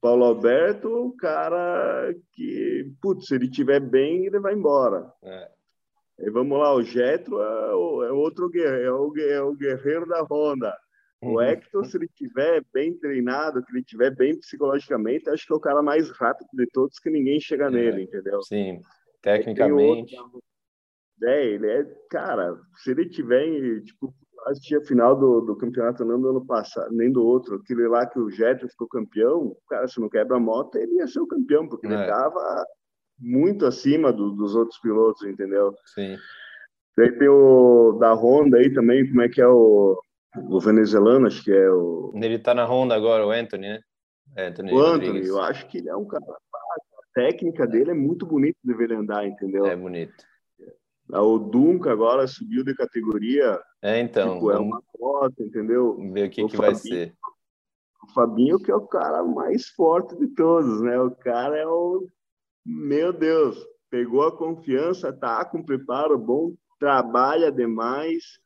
Paulo 0.00 0.24
Alberto, 0.24 0.88
o 0.88 1.16
cara 1.16 2.14
que, 2.32 2.92
putz, 3.02 3.26
se 3.26 3.34
ele 3.34 3.46
estiver 3.46 3.80
bem, 3.80 4.26
ele 4.26 4.38
vai 4.38 4.54
embora. 4.54 5.12
É. 5.22 5.50
E 6.20 6.30
vamos 6.30 6.58
lá, 6.58 6.74
o 6.74 6.82
Getro 6.82 7.40
é, 7.40 7.74
o, 7.74 8.04
é 8.04 8.12
outro 8.12 8.48
guerreiro, 8.48 8.86
é 8.86 8.92
o, 8.92 9.18
é 9.18 9.42
o 9.42 9.54
guerreiro 9.54 10.06
da 10.06 10.22
Honda. 10.22 10.74
O 11.22 11.32
uhum. 11.32 11.40
Hector, 11.40 11.84
se 11.84 11.98
ele 11.98 12.06
estiver 12.06 12.64
bem 12.72 12.96
treinado, 12.98 13.62
que 13.62 13.72
ele 13.72 13.80
estiver 13.80 14.14
bem 14.14 14.38
psicologicamente, 14.38 15.28
acho 15.28 15.46
que 15.46 15.52
é 15.52 15.56
o 15.56 15.60
cara 15.60 15.82
mais 15.82 16.10
rápido 16.10 16.48
de 16.54 16.66
todos, 16.68 16.98
que 16.98 17.10
ninguém 17.10 17.38
chega 17.38 17.66
é, 17.66 17.70
nele, 17.70 18.02
entendeu? 18.02 18.40
Sim. 18.42 18.80
Tecnicamente. 19.20 20.16
É, 21.22 21.46
ele 21.46 21.66
é, 21.66 21.84
cara, 22.10 22.56
se 22.76 22.90
ele 22.90 23.08
tiver, 23.08 23.82
tipo, 23.82 24.14
assistir 24.46 24.76
a 24.76 24.84
final 24.84 25.16
do, 25.16 25.40
do 25.42 25.56
campeonato 25.56 26.04
não 26.04 26.20
do 26.20 26.30
ano 26.30 26.46
passado, 26.46 26.90
nem 26.92 27.10
do 27.10 27.24
outro, 27.24 27.56
aquele 27.56 27.86
lá 27.88 28.06
que 28.06 28.18
o 28.18 28.30
Jetro 28.30 28.68
ficou 28.68 28.88
campeão, 28.88 29.56
cara, 29.68 29.86
se 29.86 30.00
não 30.00 30.08
quebra 30.08 30.36
a 30.36 30.40
moto, 30.40 30.76
ele 30.76 30.96
ia 30.96 31.06
ser 31.06 31.20
o 31.20 31.26
campeão, 31.26 31.68
porque 31.68 31.86
é. 31.86 31.92
ele 31.92 32.06
tava 32.06 32.66
muito 33.18 33.66
acima 33.66 34.12
do, 34.12 34.30
dos 34.30 34.54
outros 34.54 34.78
pilotos, 34.80 35.22
entendeu? 35.26 35.74
Sim. 35.94 36.16
Daí 36.96 37.12
tem 37.12 37.28
o 37.28 37.96
da 38.00 38.12
Honda 38.14 38.58
aí 38.58 38.72
também, 38.72 39.06
como 39.06 39.22
é 39.22 39.28
que 39.28 39.40
é 39.40 39.46
o, 39.46 40.00
o 40.36 40.60
venezuelano, 40.60 41.26
acho 41.26 41.44
que 41.44 41.52
é 41.52 41.70
o... 41.70 42.12
Ele 42.14 42.38
tá 42.38 42.54
na 42.54 42.64
Honda 42.64 42.94
agora, 42.94 43.26
o 43.26 43.30
Anthony, 43.30 43.68
né? 43.68 43.80
Anthony 44.36 44.72
o 44.72 44.78
Anthony, 44.78 45.06
Rodrigues. 45.06 45.28
eu 45.28 45.40
acho 45.40 45.68
que 45.68 45.78
ele 45.78 45.88
é 45.88 45.96
um 45.96 46.06
cara... 46.06 46.24
A 46.24 47.12
técnica 47.12 47.66
dele 47.66 47.90
é 47.90 47.94
muito 47.94 48.24
bonito 48.24 48.56
de 48.62 48.72
ver 48.72 48.84
ele 48.84 48.94
andar, 48.94 49.26
entendeu? 49.26 49.66
É 49.66 49.76
bonito. 49.76 50.14
O 51.12 51.38
Dunca 51.38 51.92
agora 51.92 52.26
subiu 52.26 52.64
de 52.64 52.74
categoria. 52.74 53.60
É, 53.82 53.98
então. 54.00 54.34
Tipo, 54.34 54.50
é 54.50 54.58
uma 54.58 54.82
cota, 54.92 55.42
entendeu? 55.42 55.96
Ver 56.12 56.28
o 56.28 56.30
que, 56.30 56.42
o 56.42 56.48
que 56.48 56.56
Fabinho, 56.56 56.72
vai 56.72 56.74
ser. 56.74 57.14
O 58.02 58.12
Fabinho, 58.12 58.58
que 58.58 58.70
é 58.70 58.74
o 58.74 58.86
cara 58.86 59.22
mais 59.24 59.68
forte 59.68 60.16
de 60.16 60.28
todos, 60.28 60.80
né? 60.82 60.98
O 61.00 61.10
cara 61.10 61.56
é 61.56 61.66
o. 61.66 62.06
Meu 62.64 63.12
Deus, 63.12 63.58
pegou 63.90 64.22
a 64.22 64.36
confiança, 64.36 65.12
tá 65.12 65.44
com 65.44 65.64
preparo 65.64 66.18
bom, 66.18 66.54
trabalha 66.78 67.50
demais. 67.50 68.38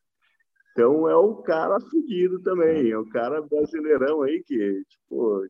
Então 0.72 1.08
é 1.08 1.16
um 1.16 1.40
cara 1.42 1.78
fudido 1.80 2.40
também, 2.42 2.90
é 2.90 2.98
um 2.98 3.08
cara 3.08 3.40
brasileirão 3.42 4.22
aí 4.22 4.42
que, 4.42 4.84
tipo, 4.88 5.46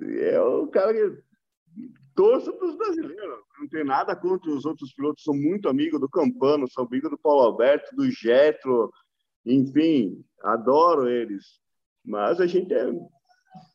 é 0.00 0.40
o 0.40 0.66
cara 0.66 0.92
que 0.92 1.22
torço 2.16 2.52
para 2.54 2.66
os 2.66 2.74
brasileiros. 2.74 3.38
Não 3.60 3.68
tem 3.68 3.84
nada 3.84 4.16
contra 4.16 4.50
os 4.50 4.64
outros 4.64 4.92
pilotos. 4.92 5.22
Sou 5.22 5.34
muito 5.34 5.68
amigo 5.68 5.98
do 5.98 6.08
Campano, 6.08 6.66
sou 6.68 6.86
amigo 6.86 7.08
do 7.08 7.18
Paulo 7.18 7.42
Alberto, 7.42 7.94
do 7.94 8.10
Getro, 8.10 8.90
enfim, 9.44 10.24
adoro 10.42 11.08
eles. 11.08 11.60
Mas 12.04 12.40
a 12.40 12.46
gente 12.46 12.74
é 12.74 12.86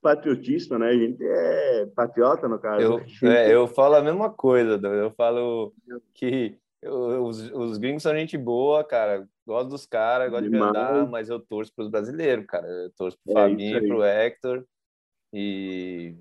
patriotista, 0.01 0.77
né? 0.77 0.89
A 0.89 0.97
gente 0.97 1.23
é 1.23 1.85
patriota, 1.95 2.47
no 2.47 2.59
caso. 2.59 3.01
Eu, 3.21 3.29
é, 3.29 3.53
eu 3.53 3.67
falo 3.67 3.95
a 3.95 4.01
mesma 4.01 4.29
coisa, 4.29 4.79
eu 4.87 5.11
falo 5.11 5.73
que 6.13 6.57
eu, 6.81 7.23
os, 7.23 7.51
os 7.51 7.77
gringos 7.77 8.03
são 8.03 8.13
gente 8.15 8.37
boa, 8.37 8.83
cara. 8.83 9.27
Gosto 9.45 9.69
dos 9.69 9.85
caras, 9.85 10.29
gosto 10.31 10.49
de 10.49 10.55
andar, 10.55 11.07
mas 11.07 11.29
eu 11.29 11.39
torço 11.39 11.73
para 11.73 11.83
os 11.83 11.91
brasileiros, 11.91 12.45
cara. 12.45 12.67
Eu 12.67 12.91
torço 12.91 13.17
para 13.23 13.33
o 13.33 13.37
é 13.37 13.49
Fabinho, 13.49 13.87
para 13.87 13.97
o 13.97 14.03
Hector. 14.03 14.65
E 15.33 16.15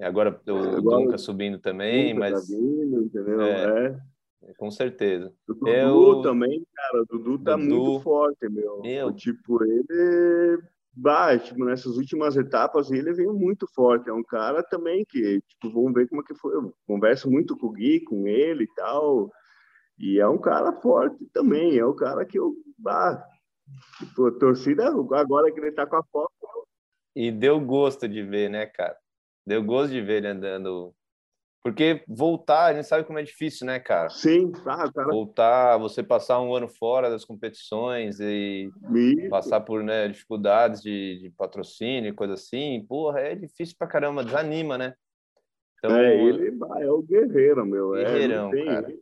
Agora 0.00 0.40
o 0.46 0.50
Agora, 0.50 0.80
Dunca 0.80 1.18
subindo 1.18 1.58
também, 1.58 2.14
Dunca 2.14 2.20
mas. 2.20 2.48
Tá 2.48 2.54
vindo, 2.54 3.02
entendeu? 3.02 3.40
É, 3.42 4.00
é. 4.42 4.54
Com 4.54 4.70
certeza. 4.70 5.32
O 5.48 5.54
Dudu 5.54 5.68
eu... 5.68 6.22
também, 6.22 6.66
cara. 6.74 7.02
O 7.02 7.06
Dudu 7.06 7.38
tá 7.38 7.56
Dudu... 7.56 7.68
muito 7.68 8.00
forte, 8.02 8.48
meu. 8.48 8.80
meu. 8.80 9.12
Tipo, 9.12 9.62
ele. 9.62 10.62
Bah, 10.94 11.38
tipo, 11.38 11.64
nessas 11.64 11.96
últimas 11.96 12.36
etapas 12.36 12.90
ele 12.90 13.14
veio 13.14 13.32
muito 13.32 13.66
forte. 13.72 14.10
É 14.10 14.12
um 14.12 14.22
cara 14.22 14.62
também 14.62 15.04
que, 15.08 15.40
tipo, 15.48 15.70
vamos 15.70 15.94
ver 15.94 16.08
como 16.08 16.20
é 16.20 16.24
que 16.24 16.34
foi. 16.34 16.54
Eu 16.54 16.74
converso 16.86 17.30
muito 17.30 17.56
com 17.56 17.68
o 17.68 17.72
Gui, 17.72 18.00
com 18.00 18.26
ele 18.26 18.64
e 18.64 18.74
tal. 18.74 19.30
E 19.98 20.18
é 20.18 20.26
um 20.26 20.38
cara 20.38 20.72
forte 20.72 21.24
também. 21.32 21.78
É 21.78 21.86
um 21.86 21.94
cara 21.94 22.24
que 22.24 22.38
eu. 22.38 22.54
Bah, 22.76 23.24
tipo, 23.98 24.26
a 24.26 24.32
torcida, 24.32 24.88
agora 24.88 25.52
que 25.52 25.60
ele 25.60 25.72
tá 25.72 25.86
com 25.86 25.96
a 25.96 26.02
foto. 26.02 26.32
E 27.14 27.30
deu 27.30 27.60
gosto 27.60 28.08
de 28.08 28.22
ver, 28.22 28.50
né, 28.50 28.66
cara? 28.66 28.96
Deu 29.46 29.62
gosto 29.62 29.92
de 29.92 30.00
ver 30.00 30.18
ele 30.18 30.28
andando. 30.28 30.94
Porque 31.62 32.02
voltar, 32.08 32.66
a 32.66 32.74
gente 32.74 32.88
sabe 32.88 33.04
como 33.04 33.20
é 33.20 33.22
difícil, 33.22 33.66
né, 33.66 33.78
cara? 33.78 34.10
Sim, 34.10 34.50
tá, 34.50 34.90
cara. 34.90 35.08
Voltar, 35.08 35.78
você 35.78 36.02
passar 36.02 36.40
um 36.40 36.54
ano 36.54 36.68
fora 36.68 37.08
das 37.08 37.24
competições 37.24 38.18
e 38.18 38.68
Isso. 38.92 39.28
passar 39.28 39.60
por 39.60 39.82
né, 39.84 40.08
dificuldades 40.08 40.82
de, 40.82 41.20
de 41.20 41.30
patrocínio 41.30 42.10
e 42.10 42.14
coisa 42.14 42.34
assim, 42.34 42.84
porra, 42.88 43.20
é 43.20 43.36
difícil 43.36 43.76
pra 43.78 43.86
caramba, 43.86 44.24
desanima, 44.24 44.76
né? 44.76 44.94
Então, 45.78 45.96
é, 45.96 46.16
ele 46.16 46.58
é 46.80 46.90
o 46.90 47.02
guerreiro, 47.02 47.66
meu. 47.66 47.96
É, 47.96 48.04
Guerreirão, 48.04 48.54
é, 48.54 48.64
cara. 48.64 48.94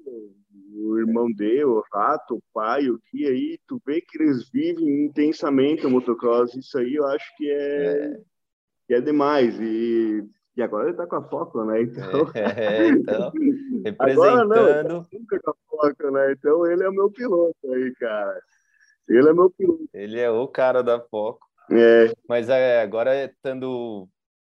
o 0.72 0.98
irmão 0.98 1.30
dele, 1.30 1.64
o 1.64 1.84
Rato, 1.92 2.36
o 2.36 2.42
pai, 2.54 2.88
o 2.88 2.98
que 3.10 3.26
aí, 3.26 3.58
tu 3.66 3.80
vê 3.86 4.00
que 4.00 4.22
eles 4.22 4.50
vivem 4.50 5.04
intensamente 5.04 5.86
o 5.86 5.90
motocross. 5.90 6.54
Isso 6.54 6.78
aí 6.78 6.94
eu 6.94 7.06
acho 7.06 7.36
que 7.36 7.50
é, 7.50 7.56
é 7.56 8.20
que 8.90 8.94
é 8.94 9.00
demais. 9.00 9.56
E, 9.60 10.28
e 10.56 10.62
agora 10.62 10.86
ele 10.86 10.90
está 10.90 11.06
com 11.06 11.14
a 11.14 11.22
Foco, 11.22 11.64
né? 11.64 11.82
Então, 11.82 12.02
é, 12.34 12.88
então 12.88 13.32
representando. 13.84 14.52
Agora 14.52 14.82
não, 14.82 15.06
nunca 15.12 15.40
com 15.40 15.50
a 15.52 15.54
Foco, 15.68 16.10
né? 16.10 16.32
Então 16.32 16.66
ele 16.66 16.82
é 16.82 16.88
o 16.88 16.92
meu 16.92 17.08
piloto 17.08 17.72
aí, 17.72 17.94
cara. 17.94 18.42
Ele 19.08 19.28
é 19.28 19.32
meu 19.32 19.48
piloto. 19.48 19.88
Ele 19.94 20.18
é 20.18 20.28
o 20.28 20.48
cara 20.48 20.82
da 20.82 21.00
Foco. 21.00 21.46
É. 21.70 22.12
Mas 22.28 22.48
é, 22.48 22.82
agora 22.82 23.26
estando, 23.26 24.08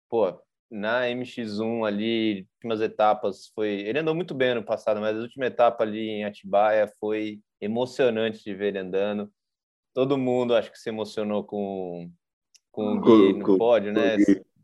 pô, 0.09 0.34
na 0.71 1.03
MX1 1.03 1.88
ali, 1.88 2.47
últimas 2.55 2.81
etapas, 2.81 3.51
foi. 3.53 3.69
Ele 3.81 3.99
andou 3.99 4.15
muito 4.15 4.34
bem 4.34 4.55
no 4.55 4.65
passado, 4.65 4.99
mas 4.99 5.15
a 5.15 5.21
última 5.21 5.45
etapa 5.45 5.84
ali 5.84 6.09
em 6.09 6.25
Atibaia 6.25 6.91
foi 6.99 7.39
emocionante 7.61 8.43
de 8.43 8.55
ver 8.55 8.69
ele 8.69 8.79
andando. 8.79 9.31
Todo 9.93 10.17
mundo 10.17 10.55
acho 10.55 10.71
que 10.71 10.79
se 10.79 10.89
emocionou 10.89 11.43
com 11.43 12.11
com 12.74 12.95
o 12.95 12.99
Gui 12.99 13.34
no 13.34 13.57
pódio, 13.57 13.93
né? 13.93 14.17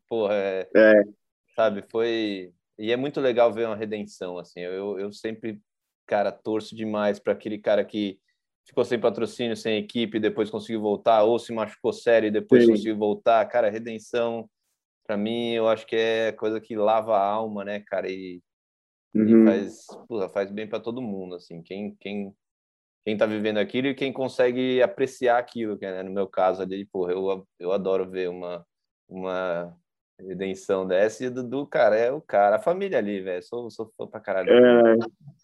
Porra, 0.09 0.33
é, 0.33 0.67
é, 0.75 1.03
sabe, 1.55 1.85
foi 1.89 2.51
e 2.77 2.91
é 2.91 2.97
muito 2.97 3.21
legal 3.21 3.53
ver 3.53 3.67
uma 3.67 3.75
redenção 3.75 4.37
assim. 4.37 4.61
Eu, 4.61 4.97
eu 4.99 5.11
sempre, 5.11 5.61
cara, 6.07 6.31
torço 6.31 6.75
demais 6.75 7.19
para 7.19 7.33
aquele 7.33 7.59
cara 7.59 7.85
que 7.85 8.19
ficou 8.65 8.83
sem 8.83 8.99
patrocínio, 8.99 9.55
sem 9.55 9.77
equipe, 9.77 10.19
depois 10.19 10.49
conseguiu 10.49 10.81
voltar, 10.81 11.23
ou 11.23 11.37
se 11.37 11.53
machucou 11.53 11.93
sério 11.93 12.27
e 12.27 12.31
depois 12.31 12.63
Sim. 12.63 12.71
conseguiu 12.71 12.97
voltar. 12.97 13.45
Cara, 13.47 13.69
redenção, 13.69 14.49
para 15.05 15.17
mim, 15.17 15.51
eu 15.51 15.67
acho 15.67 15.85
que 15.85 15.95
é 15.95 16.31
coisa 16.31 16.59
que 16.59 16.75
lava 16.75 17.15
a 17.15 17.23
alma, 17.23 17.63
né, 17.63 17.79
cara? 17.81 18.09
E, 18.09 18.41
uhum. 19.13 19.43
e 19.43 19.45
faz, 19.45 19.85
porra, 20.07 20.29
faz 20.29 20.49
bem 20.49 20.67
para 20.67 20.79
todo 20.79 21.01
mundo, 21.01 21.35
assim. 21.35 21.61
Quem, 21.61 21.95
quem 21.99 22.33
quem 23.03 23.13
está 23.13 23.25
vivendo 23.25 23.57
aquilo 23.57 23.87
e 23.87 23.95
quem 23.95 24.11
consegue 24.11 24.81
apreciar 24.81 25.37
aquilo, 25.37 25.77
que 25.77 25.85
né? 25.85 26.03
no 26.03 26.11
meu 26.11 26.27
caso 26.27 26.61
ali, 26.61 26.85
porra, 26.85 27.13
eu, 27.13 27.47
eu 27.59 27.71
adoro 27.71 28.09
ver 28.09 28.29
uma, 28.29 28.65
uma 29.07 29.73
redenção 30.19 30.85
dessa 30.85 31.25
e 31.25 31.29
Dudu, 31.29 31.65
cara, 31.65 31.95
é 31.95 32.11
o 32.11 32.21
cara, 32.21 32.57
a 32.57 32.61
família 32.61 32.97
ali, 32.97 33.21
velho, 33.21 33.41
sou, 33.43 33.69
sou 33.69 33.91
fã 33.97 34.05
pra 34.05 34.19
caralho. 34.19 34.49
É, 34.51 34.95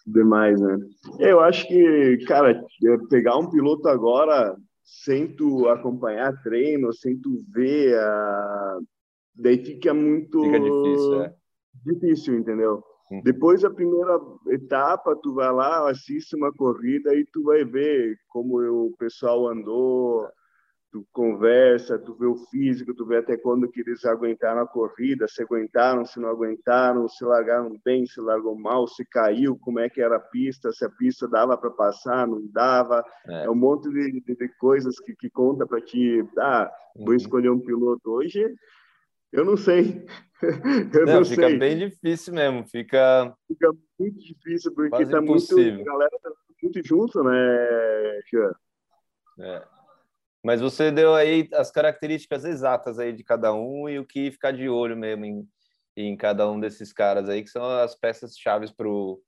demais, 0.06 0.60
né? 0.60 0.78
Eu 1.20 1.39
acho 1.39 1.68
que, 1.68 2.18
cara, 2.28 2.62
pegar 3.10 3.38
um 3.38 3.49
piloto 3.49 3.88
agora 3.88 4.56
sem 4.84 5.28
tu 5.28 5.68
acompanhar 5.70 6.41
treino, 6.43 6.93
sem 6.93 7.18
tu 7.18 7.43
ver, 7.49 7.97
a... 7.97 8.80
daí 9.34 9.64
fica 9.64 9.93
muito... 9.93 10.41
Fica 10.41 10.60
difícil, 10.60 11.24
é. 11.24 11.34
Difícil, 11.86 12.36
entendeu? 12.36 12.84
Uhum. 13.12 13.22
Depois 13.22 13.62
da 13.62 13.70
primeira 13.70 14.20
etapa, 14.47 15.16
tu 15.22 15.34
vai 15.34 15.51
lá, 15.51 15.89
assiste 15.89 16.36
uma 16.36 16.51
corrida 16.51 17.14
e 17.14 17.26
tu 17.26 17.43
vai 17.43 17.64
ver 17.64 18.18
como 18.30 18.60
o 18.60 18.95
pessoal 18.97 19.47
andou, 19.47 20.28
tu 20.91 21.06
conversa, 21.12 21.99
tu 21.99 22.16
vê 22.16 22.26
o 22.26 22.38
físico, 22.49 22.95
tu 22.95 23.06
vê 23.06 23.18
até 23.18 23.36
quando 23.38 23.70
que 23.70 23.82
eles 23.82 24.06
aguentaram 24.06 24.62
a 24.62 24.68
corrida, 24.68 25.28
se 25.28 25.43
aguentaram, 25.43 26.06
se 26.06 26.20
não 26.20 26.30
aguentaram, 26.30 27.08
se 27.08 27.24
largaram 27.26 27.78
bem, 27.84 28.06
se 28.06 28.22
largou 28.22 28.58
mal, 28.58 28.88
se 28.88 29.06
caiu, 29.06 29.58
como 29.60 29.80
é 29.80 29.89
que 29.89 30.01
era 30.01 30.16
a 30.16 30.20
pista, 30.22 30.72
se 30.72 30.86
a 30.86 30.89
pista 30.89 31.28
dava 31.28 31.58
para 31.58 31.70
passar, 31.70 32.26
não 32.26 32.41
dava. 32.47 33.03
É, 33.28 33.43
é 33.43 33.49
um 33.49 33.56
monte 33.56 33.89
de, 33.89 34.22
de, 34.22 34.36
de 34.36 34.49
coisas 34.58 34.97
que, 34.99 35.14
que 35.16 35.30
conta 35.30 35.68
para 35.68 35.82
ti, 35.82 36.26
ah, 36.39 36.72
vou 36.95 37.10
uhum. 37.10 37.16
escolher 37.16 37.49
um 37.49 37.60
piloto 37.60 38.12
hoje 38.12 38.56
eu 39.32 39.45
não 39.45 39.57
sei. 39.57 40.05
Eu 40.93 41.05
não, 41.05 41.13
não 41.15 41.26
fica 41.26 41.47
sei. 41.47 41.57
bem 41.57 41.78
difícil 41.78 42.34
mesmo. 42.34 42.67
Fica. 42.67 43.36
Fica 43.47 43.71
muito 43.97 44.19
difícil, 44.19 44.73
porque 44.76 45.05
tá 45.05 45.21
impossível. 45.21 45.76
muito. 45.76 45.89
A 45.89 45.93
galera 45.93 46.19
tá 46.21 46.32
muito 46.61 46.86
junto, 46.86 47.23
né, 47.23 48.19
É. 49.39 49.63
Mas 50.43 50.61
você 50.61 50.91
deu 50.91 51.15
aí 51.15 51.49
as 51.53 51.71
características 51.71 52.45
exatas 52.45 52.99
aí 52.99 53.11
de 53.11 53.23
cada 53.23 53.53
um 53.53 53.89
e 53.89 53.97
o 53.97 54.05
que 54.05 54.30
ficar 54.30 54.51
de 54.51 54.69
olho 54.69 54.95
mesmo 54.95 55.26
em, 55.26 55.49
em 55.97 56.15
cada 56.15 56.49
um 56.51 56.59
desses 56.59 56.93
caras 56.93 57.30
aí, 57.30 57.41
que 57.41 57.49
são 57.49 57.65
as 57.65 57.95
peças 57.95 58.38
chaves 58.38 58.71
para 58.71 58.88
o 58.88 59.23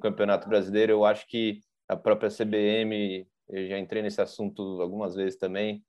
Campeonato 0.00 0.48
Brasileiro. 0.48 0.92
Eu 0.92 1.04
acho 1.06 1.26
que 1.26 1.60
a 1.88 1.96
própria 1.96 2.28
CBM, 2.30 3.26
eu 3.48 3.68
já 3.68 3.78
entrei 3.78 4.02
nesse 4.02 4.20
assunto 4.20 4.82
algumas 4.82 5.14
vezes 5.14 5.38
também, 5.38 5.82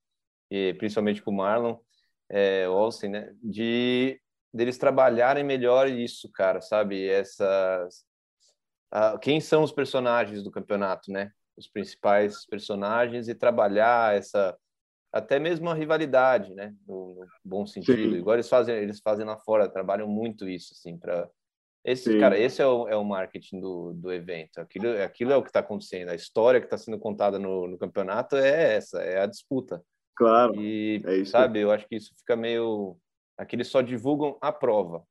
e 0.49 0.73
principalmente 0.75 1.21
com 1.21 1.31
o 1.31 1.35
Marlon, 1.35 1.77
é, 2.29 2.67
Olsen, 2.67 3.09
né? 3.09 3.33
De 3.41 4.19
deles 4.53 4.77
trabalharem 4.77 5.43
melhor 5.43 5.87
isso, 5.87 6.29
cara, 6.31 6.61
sabe? 6.61 7.07
Essas 7.07 8.05
uh, 8.93 9.17
quem 9.19 9.41
são 9.41 9.63
os 9.63 9.71
personagens 9.71 10.43
do 10.43 10.51
campeonato, 10.51 11.11
né? 11.11 11.31
Os 11.57 11.67
principais 11.67 12.45
personagens 12.45 13.27
e 13.27 13.35
trabalhar 13.35 14.15
essa 14.15 14.57
até 15.11 15.37
mesmo 15.37 15.69
a 15.69 15.75
rivalidade, 15.75 16.55
né? 16.55 16.73
No, 16.87 17.15
no 17.15 17.27
bom 17.45 17.67
sentido. 17.67 18.11
Sim. 18.11 18.15
Igual 18.15 18.35
eles 18.35 18.49
fazem, 18.49 18.75
eles 18.75 18.99
fazem 18.99 19.25
lá 19.25 19.37
fora, 19.37 19.69
trabalham 19.69 20.07
muito 20.07 20.49
isso, 20.49 20.73
assim, 20.73 20.97
para 20.97 21.29
Esse, 21.85 22.17
cara, 22.19 22.39
esse 22.39 22.61
é 22.61 22.65
o, 22.65 22.87
é 22.87 22.95
o 22.95 23.03
marketing 23.03 23.59
do, 23.59 23.93
do 23.93 24.11
evento. 24.11 24.59
Aquilo, 24.59 24.89
aquilo 25.03 25.31
é 25.31 25.35
o 25.35 25.43
que 25.43 25.49
está 25.49 25.59
acontecendo. 25.59 26.09
A 26.09 26.15
história 26.15 26.59
que 26.59 26.65
está 26.65 26.77
sendo 26.77 26.97
contada 26.97 27.37
no, 27.37 27.67
no 27.67 27.77
campeonato 27.77 28.35
é 28.37 28.75
essa, 28.75 29.01
é 29.01 29.19
a 29.19 29.27
disputa. 29.27 29.83
Claro. 30.15 30.55
E, 30.59 31.01
é 31.05 31.25
sabe, 31.25 31.59
eu 31.59 31.71
acho 31.71 31.87
que 31.87 31.95
isso 31.95 32.13
fica 32.17 32.35
meio. 32.35 32.97
Aqui 33.37 33.55
eles 33.55 33.67
só 33.67 33.81
divulgam 33.81 34.37
a 34.41 34.51
prova. 34.51 35.05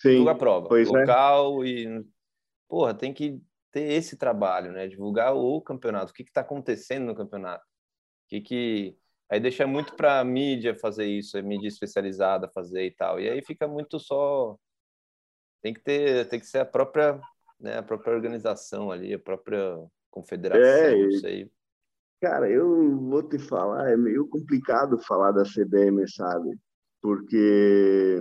Sim. 0.00 0.10
Divulga 0.10 0.32
a 0.32 0.36
prova. 0.36 0.68
Pois 0.68 0.88
é. 0.88 0.92
local 0.92 1.64
é. 1.64 1.68
e. 1.68 2.04
Porra, 2.68 2.94
tem 2.94 3.12
que 3.12 3.40
ter 3.72 3.92
esse 3.92 4.16
trabalho, 4.16 4.72
né? 4.72 4.86
Divulgar 4.86 5.34
o 5.34 5.60
campeonato. 5.60 6.12
O 6.12 6.14
que 6.14 6.22
está 6.22 6.40
acontecendo 6.40 7.06
no 7.06 7.14
campeonato? 7.14 7.64
O 7.64 8.28
que 8.28 8.40
que. 8.40 8.96
Aí 9.28 9.38
deixa 9.38 9.66
muito 9.66 9.94
para 9.94 10.24
mídia 10.24 10.74
fazer 10.74 11.06
isso, 11.06 11.38
a 11.38 11.42
mídia 11.42 11.68
especializada 11.68 12.50
fazer 12.52 12.84
e 12.86 12.90
tal. 12.90 13.20
E 13.20 13.28
aí 13.28 13.42
fica 13.42 13.68
muito 13.68 13.98
só. 13.98 14.56
Tem 15.62 15.74
que 15.74 15.80
ter, 15.80 16.26
tem 16.28 16.40
que 16.40 16.46
ser 16.46 16.58
a 16.58 16.64
própria, 16.64 17.20
né, 17.60 17.78
a 17.78 17.82
própria 17.82 18.14
organização 18.14 18.90
ali, 18.90 19.12
a 19.12 19.18
própria 19.18 19.78
confederação, 20.10 20.64
é, 20.64 20.96
não 20.96 21.10
sei. 21.12 21.50
Cara, 22.20 22.50
eu 22.50 22.98
vou 22.98 23.22
te 23.22 23.38
falar, 23.38 23.90
é 23.90 23.96
meio 23.96 24.28
complicado 24.28 24.98
falar 24.98 25.32
da 25.32 25.42
CBM, 25.42 26.06
sabe? 26.06 26.54
Porque, 27.00 28.20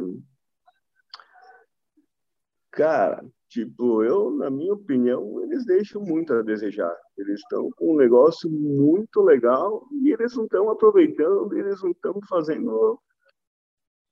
cara, 2.71 3.25
tipo, 3.49 4.01
eu, 4.01 4.31
na 4.31 4.49
minha 4.49 4.73
opinião, 4.73 5.41
eles 5.43 5.65
deixam 5.65 6.01
muito 6.01 6.33
a 6.33 6.41
desejar. 6.41 6.95
Eles 7.17 7.41
estão 7.41 7.69
com 7.71 7.93
um 7.93 7.97
negócio 7.97 8.49
muito 8.49 9.21
legal 9.21 9.85
e 10.01 10.13
eles 10.13 10.33
não 10.33 10.45
estão 10.45 10.69
aproveitando, 10.69 11.57
eles 11.57 11.83
não 11.83 11.91
estão 11.91 12.17
fazendo. 12.29 13.01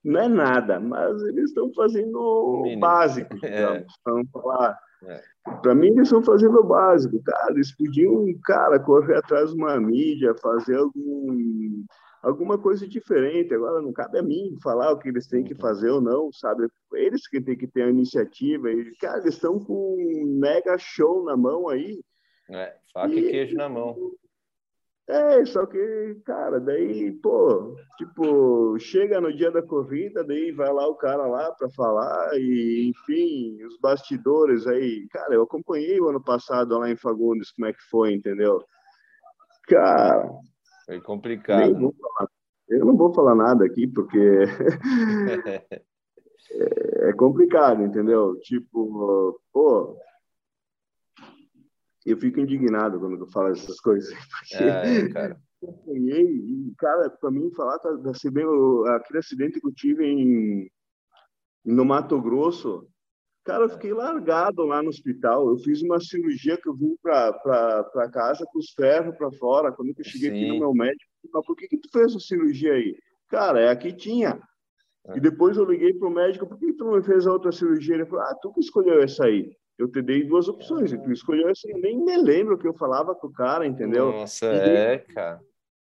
Não 0.03 0.19
é 0.19 0.27
nada, 0.27 0.81
mas 0.81 1.21
eles 1.23 1.45
estão 1.45 1.71
fazendo 1.73 2.19
o 2.19 2.77
básico, 2.77 3.33
digamos. 3.39 3.83
É. 3.83 3.85
Vamos 4.03 4.29
falar 4.31 4.77
é. 5.03 5.23
Para 5.61 5.75
mim, 5.75 5.87
eles 5.87 6.03
estão 6.03 6.23
fazendo 6.23 6.59
o 6.59 6.63
básico, 6.63 7.21
cara. 7.23 7.53
Eles 7.53 7.75
podiam, 7.75 8.25
cara, 8.43 8.79
correr 8.79 9.17
atrás 9.17 9.51
de 9.51 9.57
uma 9.57 9.79
mídia, 9.79 10.35
fazer 10.41 10.75
algum, 10.75 11.83
alguma 12.21 12.57
coisa 12.57 12.87
diferente. 12.87 13.53
Agora, 13.53 13.81
não 13.81 13.91
cabe 13.91 14.19
a 14.19 14.23
mim 14.23 14.55
falar 14.61 14.91
o 14.91 14.99
que 14.99 15.09
eles 15.09 15.27
têm 15.27 15.43
que 15.43 15.53
uhum. 15.53 15.59
fazer 15.59 15.89
ou 15.89 16.01
não, 16.01 16.31
sabe? 16.31 16.67
Eles 16.93 17.27
que 17.27 17.41
têm 17.41 17.57
que 17.57 17.67
ter 17.67 17.83
a 17.83 17.89
iniciativa. 17.89 18.71
E, 18.71 18.95
cara, 18.97 19.19
eles 19.19 19.35
estão 19.35 19.59
com 19.59 19.73
um 19.73 20.39
mega 20.39 20.77
show 20.77 21.23
na 21.23 21.35
mão 21.35 21.69
aí. 21.69 21.99
É, 22.49 22.75
faca 22.93 23.13
e, 23.13 23.19
e 23.19 23.31
queijo 23.31 23.55
na 23.55 23.67
mão. 23.67 23.95
É, 25.09 25.45
só 25.45 25.65
que, 25.65 26.21
cara, 26.25 26.59
daí, 26.59 27.13
pô, 27.13 27.77
tipo, 27.97 28.77
chega 28.77 29.21
no 29.21 29.33
dia 29.33 29.49
da 29.49 29.61
corrida, 29.61 30.21
daí 30.21 30.51
vai 30.51 30.71
lá 30.71 30.85
o 30.85 30.95
cara 30.95 31.25
lá 31.25 31.49
para 31.53 31.69
falar, 31.69 32.31
e 32.33 32.89
enfim, 32.89 33.63
os 33.63 33.79
bastidores 33.79 34.67
aí. 34.67 35.07
Cara, 35.09 35.33
eu 35.33 35.43
acompanhei 35.43 35.99
o 36.01 36.09
ano 36.09 36.21
passado 36.21 36.77
lá 36.77 36.91
em 36.91 36.97
Fagundes 36.97 37.51
como 37.51 37.67
é 37.67 37.73
que 37.73 37.81
foi, 37.89 38.13
entendeu? 38.13 38.61
Cara. 39.69 40.29
Foi 40.85 40.99
complicado. 40.99 41.93
eu 42.67 42.85
não 42.85 42.97
vou 42.97 43.13
falar 43.13 43.35
nada 43.35 43.65
aqui, 43.65 43.87
porque. 43.87 44.43
é 47.07 47.13
complicado, 47.13 47.81
entendeu? 47.81 48.37
Tipo, 48.41 49.39
pô, 49.53 49.97
eu 52.11 52.17
fico 52.17 52.39
indignado 52.39 52.99
quando 52.99 53.19
eu 53.19 53.27
falo 53.27 53.49
essas 53.49 53.79
coisas. 53.79 54.09
Porque 54.49 54.63
é, 54.63 55.09
cara. 55.09 55.37
E, 55.87 56.73
cara, 56.77 57.09
para 57.09 57.31
mim, 57.31 57.51
falar 57.51 57.77
da 57.77 58.11
aquele 58.95 59.19
acidente 59.19 59.59
que 59.59 59.67
eu 59.67 59.73
tive 59.73 60.05
em, 60.05 60.69
no 61.65 61.83
Mato 61.83 62.21
Grosso, 62.21 62.87
cara, 63.43 63.63
eu 63.63 63.69
fiquei 63.69 63.91
largado 63.91 64.63
lá 64.63 64.83
no 64.83 64.89
hospital. 64.89 65.49
Eu 65.49 65.57
fiz 65.57 65.81
uma 65.81 65.99
cirurgia 65.99 66.57
que 66.61 66.69
eu 66.69 66.75
vim 66.75 66.95
para 67.01 68.11
casa 68.13 68.45
com 68.45 68.59
os 68.59 68.71
ferros 68.71 69.15
para 69.17 69.31
fora. 69.31 69.71
Quando 69.71 69.93
eu 69.97 70.03
cheguei 70.05 70.29
Sim. 70.29 70.35
aqui 70.35 70.47
no 70.47 70.59
meu 70.59 70.73
médico, 70.73 71.11
eu 71.33 71.43
por 71.43 71.55
que, 71.55 71.67
que 71.67 71.77
tu 71.77 71.89
fez 71.91 72.11
essa 72.11 72.19
cirurgia 72.19 72.73
aí? 72.73 72.95
Cara, 73.27 73.59
é 73.59 73.69
aqui 73.69 73.91
tinha. 73.91 74.39
É. 75.07 75.17
E 75.17 75.19
depois 75.19 75.57
eu 75.57 75.65
liguei 75.65 75.93
para 75.93 76.07
o 76.07 76.13
médico, 76.13 76.47
por 76.47 76.57
que 76.59 76.71
tu 76.73 76.85
não 76.85 77.01
fez 77.01 77.25
a 77.25 77.33
outra 77.33 77.51
cirurgia? 77.51 77.95
Ele 77.95 78.05
falou, 78.05 78.23
ah, 78.25 78.35
tu 78.41 78.53
que 78.53 78.59
escolheu 78.59 79.01
essa 79.01 79.25
aí 79.25 79.51
eu 79.77 79.87
te 79.87 80.01
dei 80.01 80.23
duas 80.23 80.47
opções, 80.47 80.91
e 80.91 80.97
tu 80.97 81.11
escolheu 81.11 81.49
essa, 81.49 81.69
eu 81.69 81.77
nem 81.79 81.97
me 81.97 82.17
lembro 82.17 82.57
que 82.57 82.67
eu 82.67 82.73
falava 82.73 83.13
com 83.13 83.27
o 83.27 83.33
cara, 83.33 83.65
entendeu? 83.65 84.11
Nossa, 84.11 84.47
é, 84.47 84.97
cara. 84.99 85.41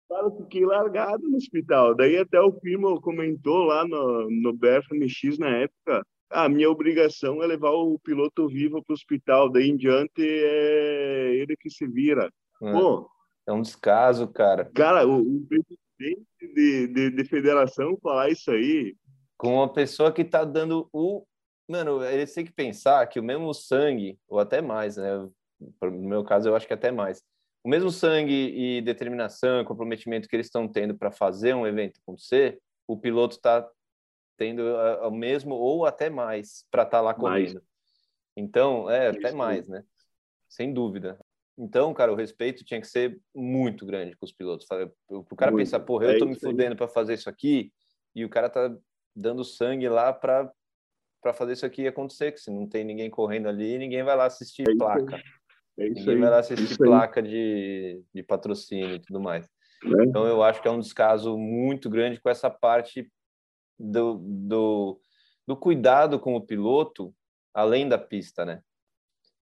Cara, 0.09 0.27
eu 0.27 0.37
fiquei 0.37 0.65
largado 0.67 1.29
no 1.29 1.37
hospital. 1.37 1.95
Daí 1.95 2.19
até 2.19 2.41
o 2.41 2.53
primo 2.53 3.01
comentou 3.01 3.65
lá 3.65 3.87
no, 3.87 4.31
no 4.31 4.53
BFMX 4.53 5.39
na 5.39 5.49
época, 5.49 6.07
a 6.31 6.49
minha 6.49 6.69
obrigação 6.69 7.43
é 7.43 7.47
levar 7.47 7.71
o 7.71 7.99
piloto 8.01 8.49
vivo 8.49 8.83
para 8.83 8.93
o 8.93 8.95
hospital, 8.95 9.51
daí 9.51 9.71
em 9.71 9.77
diante 9.77 10.21
é 10.21 11.35
ele 11.37 11.57
que 11.57 11.71
se 11.71 11.87
vira. 11.87 12.29
É. 12.63 12.73
Pô, 12.73 13.09
é 13.47 13.53
um 13.53 13.63
descaso, 13.63 14.27
cara. 14.29 14.65
Cara, 14.75 15.07
o, 15.07 15.21
o 15.21 15.47
presidente 15.47 16.27
de, 16.55 16.87
de, 16.89 17.11
de 17.11 17.25
federação 17.25 17.97
falar 18.03 18.31
isso 18.31 18.51
aí. 18.51 18.97
Com 19.37 19.55
uma 19.57 19.73
pessoa 19.73 20.13
que 20.13 20.23
está 20.23 20.45
dando 20.45 20.89
o 20.93 21.25
Mano, 21.69 22.05
eles 22.05 22.33
têm 22.35 22.45
que 22.45 22.53
pensar 22.53 23.07
que 23.07 23.19
o 23.19 23.23
mesmo 23.23 23.53
sangue, 23.55 24.19
ou 24.29 24.39
até 24.39 24.61
mais, 24.61 24.97
né? 24.97 25.29
No 25.81 25.91
meu 25.91 26.25
caso, 26.25 26.49
eu 26.49 26.57
acho 26.57 26.67
que 26.67 26.75
até 26.75 26.91
mais. 26.91 27.23
O 27.63 27.69
mesmo 27.69 27.91
sangue 27.91 28.53
e 28.55 28.83
determinação, 28.83 29.65
comprometimento 29.65 30.29
que 30.29 30.37
eles 30.37 30.47
estão 30.47 30.69
tendo 30.69 30.95
para 30.95 31.11
fazer 31.11 31.55
um 31.55 31.67
evento 31.67 31.99
acontecer, 32.03 32.61
o 32.87 32.99
piloto 32.99 33.37
está 33.37 33.67
tendo 34.37 34.63
o 35.03 35.11
mesmo 35.11 35.55
ou 35.55 35.87
até 35.87 36.11
mais 36.11 36.67
para 36.71 36.83
estar 36.83 36.99
tá 36.99 37.01
lá 37.01 37.15
correndo. 37.15 37.55
Mais. 37.55 37.65
Então, 38.37 38.91
é, 38.91 39.09
até 39.09 39.33
mais, 39.33 39.69
né? 39.69 39.83
Sem 40.49 40.75
dúvida. 40.75 41.19
Então, 41.57 41.95
cara, 41.95 42.13
o 42.13 42.17
respeito 42.17 42.65
tinha 42.65 42.81
que 42.81 42.87
ser 42.87 43.21
muito 43.35 43.87
grande 43.87 44.17
com 44.17 44.27
os 44.27 44.33
pilotos. 44.33 44.67
O 45.09 45.37
cara 45.37 45.53
muito. 45.53 45.65
pensar, 45.65 45.81
porra, 45.81 46.07
eu 46.07 46.11
é 46.11 46.19
tô 46.19 46.27
me 46.27 46.39
fudendo 46.39 46.77
para 46.77 46.89
fazer 46.89 47.15
isso 47.15 47.31
aqui, 47.31 47.73
e 48.15 48.25
o 48.25 48.29
cara 48.29 48.51
tá 48.51 48.77
dando 49.15 49.45
sangue 49.45 49.89
lá 49.89 50.13
para 50.13 50.53
para 51.25 51.33
fazer 51.33 51.55
isso 51.55 51.65
aqui 51.65 51.87
acontecer, 51.87 52.33
que 52.33 52.39
se 52.39 52.51
não 52.51 52.69
tem 52.69 52.85
ninguém 52.85 53.09
correndo 53.09 53.49
ali, 53.49 53.79
ninguém 53.79 54.03
vai 54.03 54.15
lá 54.15 54.27
assistir 54.27 54.69
é 54.69 54.77
placa. 54.77 55.17
É 55.79 55.89
ninguém 55.89 56.15
aí. 56.17 56.21
vai 56.21 56.31
lá 56.31 56.39
assistir 56.39 56.77
placa 56.77 57.23
de, 57.23 58.03
de 58.15 58.23
patrocínio 58.23 58.97
e 58.97 59.01
tudo 59.01 59.23
mais. 59.23 59.47
É. 59.47 60.05
Então, 60.05 60.27
eu 60.27 60.43
acho 60.43 60.61
que 60.61 60.69
é 60.69 60.71
um 60.71 60.79
descaso 60.79 61.39
muito 61.39 61.89
grande 61.89 62.21
com 62.21 62.29
essa 62.29 62.51
parte 62.51 63.11
do, 63.79 64.19
do, 64.23 65.01
do 65.47 65.57
cuidado 65.57 66.21
com 66.21 66.37
o 66.37 66.43
piloto, 66.43 67.15
além 67.55 67.89
da 67.89 67.97
pista, 67.97 68.45
né? 68.45 68.61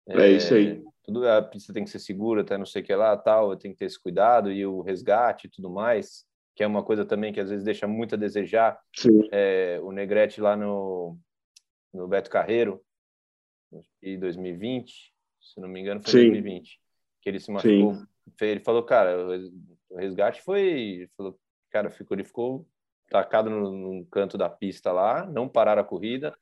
É, 0.08 0.22
é 0.22 0.30
isso 0.32 0.54
aí. 0.54 0.82
Tudo, 1.04 1.28
a 1.28 1.40
pista 1.40 1.72
tem 1.72 1.84
que 1.84 1.90
ser 1.90 2.00
segura, 2.00 2.42
até 2.42 2.58
não 2.58 2.66
sei 2.66 2.82
o 2.82 2.84
que 2.84 2.94
lá, 2.94 3.16
tal, 3.16 3.56
tem 3.56 3.70
que 3.70 3.78
ter 3.78 3.84
esse 3.84 4.02
cuidado 4.02 4.50
e 4.50 4.66
o 4.66 4.80
resgate 4.80 5.46
e 5.46 5.50
tudo 5.50 5.70
mais, 5.70 6.24
que 6.56 6.64
é 6.64 6.66
uma 6.66 6.82
coisa 6.82 7.04
também 7.04 7.32
que 7.32 7.38
às 7.38 7.50
vezes 7.50 7.64
deixa 7.64 7.86
muito 7.86 8.16
a 8.16 8.18
desejar. 8.18 8.76
É, 9.30 9.78
o 9.80 9.92
Negrete 9.92 10.40
lá 10.40 10.56
no, 10.56 11.16
no 11.92 12.06
Beto 12.08 12.30
Carreiro, 12.30 12.82
em 14.02 14.18
2020, 14.18 15.12
se 15.40 15.60
não 15.60 15.68
me 15.68 15.80
engano, 15.80 16.00
foi 16.02 16.10
Sim. 16.10 16.30
2020, 16.30 16.80
que 17.20 17.28
ele 17.28 17.40
se 17.40 17.50
machucou. 17.50 17.94
Sim. 17.94 18.06
Ele 18.40 18.60
falou, 18.60 18.82
cara, 18.82 19.16
o 19.90 19.96
resgate 19.96 20.42
foi. 20.42 21.08
Falou, 21.16 21.38
cara, 21.70 21.90
ficou, 21.90 22.14
ele 22.16 22.24
ficou 22.24 22.66
tacado 23.08 23.48
no, 23.48 23.70
no 23.70 24.06
canto 24.06 24.36
da 24.36 24.48
pista 24.48 24.92
lá, 24.92 25.26
não 25.26 25.48
pararam 25.48 25.82
a 25.82 25.84
corrida. 25.84 26.36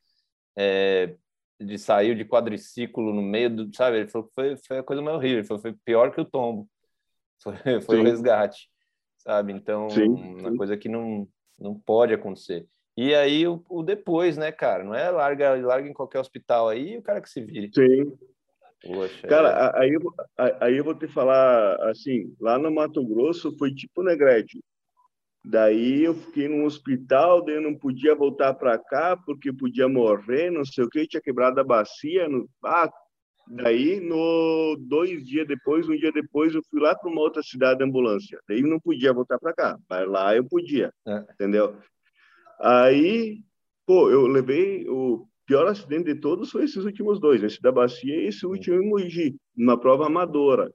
É, 0.57 1.15
ele 1.59 1.79
saiu 1.79 2.15
de 2.15 2.25
quadriciclo 2.25 3.13
no 3.13 3.23
meio 3.23 3.51
do. 3.55 3.75
Sabe? 3.75 3.99
Ele 3.99 4.09
falou 4.09 4.27
que 4.29 4.35
foi, 4.35 4.57
foi 4.57 4.79
a 4.79 4.83
coisa 4.83 5.01
mais 5.03 5.17
horrível. 5.17 5.39
Ele 5.39 5.47
falou 5.47 5.63
foi 5.63 5.73
pior 5.73 6.13
que 6.13 6.21
o 6.21 6.25
tombo. 6.25 6.69
Foi, 7.43 7.83
foi 7.83 8.01
o 8.01 8.03
resgate, 8.03 8.71
sabe? 9.19 9.53
Então, 9.53 9.91
Sim. 9.91 10.09
uma 10.09 10.57
coisa 10.57 10.75
que 10.75 10.89
não, 10.89 11.29
não 11.61 11.79
pode 11.79 12.15
acontecer. 12.15 12.67
E 12.97 13.15
aí 13.15 13.47
o, 13.47 13.63
o, 13.69 13.83
depois, 13.83 14.39
né, 14.39 14.51
cara? 14.51 14.83
Não 14.83 14.95
é 14.95 15.11
larga, 15.11 15.55
larga 15.55 15.89
em 15.89 15.93
qualquer 15.93 16.19
hospital 16.19 16.69
aí 16.69 16.97
o 16.97 17.03
cara 17.03 17.21
que 17.21 17.29
se 17.29 17.43
vire. 17.43 17.71
Sim. 17.75 18.17
Poxa, 18.83 19.27
cara, 19.27 19.73
é... 19.75 19.83
aí, 19.83 19.93
eu, 19.93 20.01
aí 20.61 20.77
eu 20.77 20.85
vou 20.85 20.95
te 20.95 21.07
falar 21.07 21.77
assim, 21.91 22.35
lá 22.41 22.59
no 22.59 22.71
Mato 22.71 23.05
Grosso 23.05 23.57
foi 23.59 23.75
tipo 23.75 24.03
Negrete. 24.03 24.63
Daí 25.45 26.03
eu 26.03 26.15
fiquei 26.15 26.49
num 26.49 26.65
hospital, 26.65 27.45
daí 27.45 27.55
eu 27.55 27.61
não 27.61 27.75
podia 27.75 28.15
voltar 28.15 28.55
para 28.55 28.77
cá 28.79 29.17
porque 29.17 29.53
podia 29.53 29.89
morrer, 29.89 30.51
não 30.51 30.65
sei 30.65 30.85
o 30.85 30.89
que, 30.89 31.07
tinha 31.07 31.21
quebrado 31.21 31.61
a 31.61 31.65
bacia. 31.65 32.29
No... 32.29 32.49
Ah, 32.65 32.91
daí, 33.47 34.01
no 34.01 34.77
dois 34.81 35.25
dias 35.25 35.47
depois, 35.47 35.89
um 35.89 35.97
dia 35.97 36.11
depois, 36.11 36.55
eu 36.55 36.63
fui 36.69 36.81
lá 36.81 36.97
para 36.97 37.11
uma 37.11 37.21
outra 37.21 37.43
cidade 37.43 37.79
de 37.79 37.85
ambulância. 37.85 38.41
Daí 38.49 38.63
não 38.63 38.81
podia 38.81 39.13
voltar 39.13 39.39
para 39.39 39.55
cá, 39.55 39.79
mas 39.89 40.09
lá 40.09 40.35
eu 40.35 40.45
podia, 40.45 40.93
é. 41.07 41.25
entendeu? 41.35 41.77
Aí, 42.61 43.41
pô, 43.87 44.11
eu 44.11 44.27
levei 44.27 44.89
o 44.89 45.27
pior 45.47 45.67
acidente 45.67 46.13
de 46.13 46.21
todos 46.21 46.51
foi 46.51 46.65
esses 46.65 46.85
últimos 46.85 47.21
dois, 47.21 47.43
esse 47.43 47.63
da 47.63 47.71
Bacia 47.71 48.15
e 48.15 48.27
esse 48.27 48.45
último 48.45 48.83
em 48.83 48.89
Mogi, 48.89 49.37
numa 49.57 49.79
prova 49.79 50.07
amadora. 50.07 50.73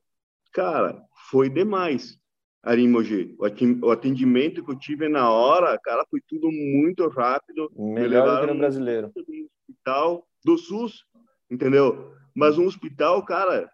Cara, 0.53 1.02
foi 1.30 1.49
demais 1.49 2.18
ali 2.64 2.84
em 2.84 2.90
Mogi. 2.90 3.36
O 3.82 3.91
atendimento 3.91 4.64
que 4.64 4.72
eu 4.72 4.78
tive 4.78 5.10
na 5.10 5.30
hora, 5.30 5.78
cara, 5.84 6.06
foi 6.10 6.22
tudo 6.28 6.49
muito 6.52 7.08
rápido. 7.10 7.72
Melhor 7.76 8.36
do 8.36 8.48
que 8.48 8.53
no 8.53 8.60
brasileiro. 8.60 9.12
No 9.16 9.48
hospital, 9.70 10.28
do 10.44 10.58
SUS, 10.58 11.03
entendeu? 11.49 12.14
Mas 12.34 12.58
um 12.58 12.66
hospital, 12.66 13.24
cara, 13.26 13.70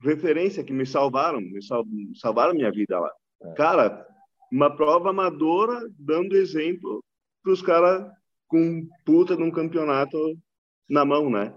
referência 0.00 0.64
que 0.64 0.72
me 0.72 0.84
salvaram, 0.84 1.40
me 1.40 1.62
sal, 1.62 1.84
salvaram 2.20 2.54
minha 2.54 2.70
vida 2.70 2.98
lá. 2.98 3.10
É. 3.42 3.52
Cara, 3.52 4.06
uma 4.52 4.74
prova 4.74 5.10
amadora 5.10 5.88
dando 5.98 6.36
exemplo 6.36 7.02
para 7.46 7.52
os 7.52 7.62
caras 7.62 8.12
com 8.48 8.88
puta 9.04 9.36
de 9.36 9.42
um 9.44 9.52
campeonato 9.52 10.18
na 10.90 11.04
mão, 11.04 11.30
né? 11.30 11.54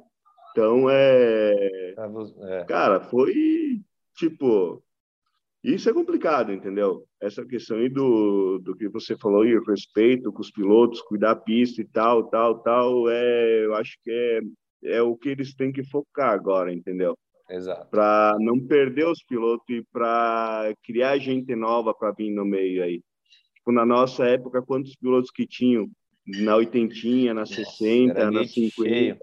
Então 0.52 0.88
é, 0.88 1.95
é, 1.98 2.64
cara, 2.66 3.02
foi 3.02 3.82
tipo 4.16 4.84
isso 5.64 5.90
é 5.90 5.94
complicado, 5.94 6.53
entendeu? 6.53 7.06
Essa 7.20 7.44
questão 7.44 7.78
aí 7.78 7.90
do, 7.90 8.60
do 8.60 8.76
que 8.76 8.88
você 8.88 9.18
falou 9.18 9.44
e 9.44 9.60
respeito 9.68 10.32
com 10.32 10.41
os 10.41 10.52
pilotos, 10.52 11.02
cuidar 11.02 11.32
a 11.32 11.36
pista 11.36 11.82
e 11.82 11.86
tal, 11.86 12.30
tal, 12.30 12.60
tal, 12.60 13.10
é, 13.10 13.66
eu 13.66 13.74
acho 13.74 13.98
que 14.03 14.11
é, 14.11 14.41
é 14.98 15.02
o 15.02 15.18
que 15.18 15.30
eles 15.30 15.56
têm 15.56 15.72
que 15.72 15.84
focar 15.84 16.30
agora, 16.30 16.72
entendeu? 16.72 17.18
Exato. 17.49 17.90
Para 17.90 18.38
não 18.40 18.60
perder 18.60 19.07
os 19.07 19.24
pilotos 19.24 19.66
e 19.70 19.84
para 19.91 20.72
criar 20.84 21.18
gente 21.18 21.56
nova 21.56 21.95
para 21.95 22.11
vir 22.11 22.30
no 22.30 22.45
meio 22.45 22.84
aí. 22.84 23.02
Tipo, 23.70 23.72
na 23.72 23.86
nossa 23.86 24.26
época, 24.26 24.64
quantos 24.64 24.96
pilotos 24.96 25.30
que 25.30 25.46
tinham? 25.46 25.88
Na 26.41 26.56
oitentinha, 26.56 27.34
na 27.34 27.46
60, 27.46 28.32
na 28.32 28.44
50. 28.44 28.90
Cheio 28.90 29.18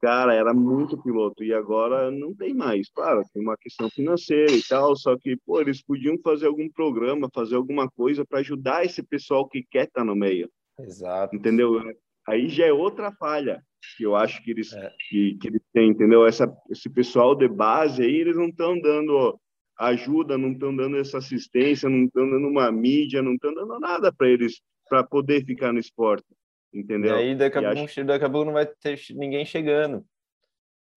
cara, 0.00 0.34
era 0.34 0.52
muito 0.52 1.02
piloto 1.02 1.42
e 1.42 1.54
agora 1.54 2.10
não 2.10 2.34
tem 2.34 2.52
mais. 2.52 2.90
Claro, 2.90 3.22
tem 3.32 3.42
uma 3.42 3.56
questão 3.56 3.88
financeira 3.88 4.52
e 4.52 4.62
tal, 4.62 4.94
só 4.94 5.16
que, 5.16 5.34
pô, 5.46 5.62
eles 5.62 5.82
podiam 5.82 6.18
fazer 6.22 6.46
algum 6.46 6.68
programa, 6.68 7.30
fazer 7.32 7.56
alguma 7.56 7.88
coisa 7.90 8.22
para 8.22 8.40
ajudar 8.40 8.84
esse 8.84 9.02
pessoal 9.02 9.48
que 9.48 9.64
quer 9.70 9.84
estar 9.86 10.02
tá 10.02 10.04
no 10.04 10.14
meio. 10.14 10.50
Exato. 10.78 11.34
Entendeu? 11.34 11.80
Aí 12.28 12.50
já 12.50 12.66
é 12.66 12.72
outra 12.72 13.12
falha 13.12 13.62
que 13.96 14.04
eu 14.04 14.14
acho 14.14 14.42
que 14.42 14.50
eles, 14.50 14.74
é. 14.74 14.92
que, 15.08 15.38
que 15.40 15.48
eles 15.48 15.62
têm, 15.72 15.88
entendeu? 15.88 16.26
Essa, 16.26 16.54
esse 16.68 16.90
pessoal 16.90 17.34
de 17.34 17.48
base 17.48 18.02
aí, 18.02 18.14
eles 18.14 18.36
não 18.36 18.48
estão 18.48 18.78
dando 18.78 19.40
ajuda, 19.78 20.38
não 20.38 20.52
estão 20.52 20.74
dando 20.74 20.96
essa 20.96 21.18
assistência, 21.18 21.88
não 21.88 22.04
estão 22.04 22.28
dando 22.28 22.48
uma 22.48 22.70
mídia, 22.70 23.22
não 23.22 23.34
estão 23.34 23.54
dando 23.54 23.78
nada 23.80 24.12
para 24.12 24.28
eles 24.28 24.60
para 24.88 25.02
poder 25.02 25.44
ficar 25.44 25.72
no 25.72 25.78
esporte 25.78 26.26
entendeu? 26.74 27.16
E 27.16 27.18
aí 27.18 27.36
daqui 27.36 27.58
a, 27.58 27.62
pouco, 27.62 27.84
acho... 27.84 28.04
daqui 28.04 28.24
a 28.24 28.30
pouco 28.30 28.46
não 28.46 28.52
vai 28.52 28.66
ter 28.66 29.00
ninguém 29.10 29.44
chegando. 29.46 30.04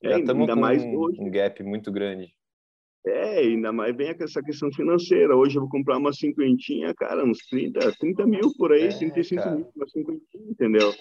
É, 0.01 0.09
Já 0.09 0.19
estamos 0.19 0.47
com 0.47 0.59
mais 0.59 0.83
um, 0.83 0.95
hoje. 0.97 1.21
um 1.21 1.29
gap 1.29 1.63
muito 1.63 1.91
grande. 1.91 2.33
É, 3.05 3.39
ainda 3.39 3.71
mais 3.71 3.95
vem 3.95 4.13
essa 4.19 4.41
questão 4.41 4.71
financeira. 4.71 5.35
Hoje 5.35 5.55
eu 5.55 5.61
vou 5.61 5.69
comprar 5.69 5.97
uma 5.97 6.11
cinquentinha, 6.11 6.93
cara, 6.93 7.23
uns 7.23 7.37
30, 7.49 7.93
30 7.97 8.25
mil 8.25 8.51
por 8.57 8.73
aí, 8.73 8.87
é, 8.87 8.97
35 8.97 9.41
cara. 9.41 9.55
mil, 9.55 9.71
uma 9.75 9.87
cinquentinha, 9.87 10.49
entendeu? 10.49 10.93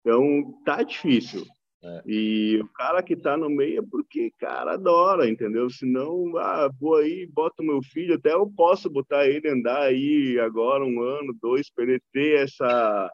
Então, 0.00 0.54
tá 0.64 0.82
difícil. 0.82 1.44
É. 1.82 2.02
E 2.06 2.58
o 2.60 2.68
cara 2.68 3.02
que 3.02 3.16
tá 3.16 3.36
no 3.36 3.48
meio 3.48 3.78
é 3.78 3.86
porque, 3.90 4.30
cara, 4.38 4.74
adora, 4.74 5.28
entendeu? 5.28 5.70
Senão, 5.70 6.36
ah, 6.36 6.70
vou 6.78 6.96
aí, 6.96 7.26
boto 7.26 7.62
meu 7.62 7.82
filho, 7.82 8.16
até 8.16 8.34
eu 8.34 8.46
posso 8.54 8.90
botar 8.90 9.26
ele 9.26 9.48
andar 9.48 9.82
aí 9.82 10.38
agora 10.38 10.84
um 10.84 11.00
ano, 11.00 11.34
dois, 11.40 11.70
para 11.70 11.84
ele 11.84 12.00
ter 12.12 12.42
essa, 12.42 13.10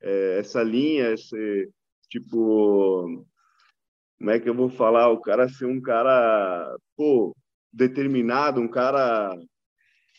é, 0.00 0.38
essa 0.38 0.62
linha, 0.62 1.12
esse 1.12 1.70
tipo, 2.08 3.26
como 4.18 4.30
é 4.30 4.40
que 4.40 4.48
eu 4.48 4.54
vou 4.54 4.70
falar? 4.70 5.10
O 5.10 5.20
cara 5.20 5.46
ser 5.46 5.66
um 5.66 5.80
cara, 5.80 6.76
pô, 6.96 7.36
determinado, 7.70 8.58
um 8.58 8.68
cara, 8.68 9.38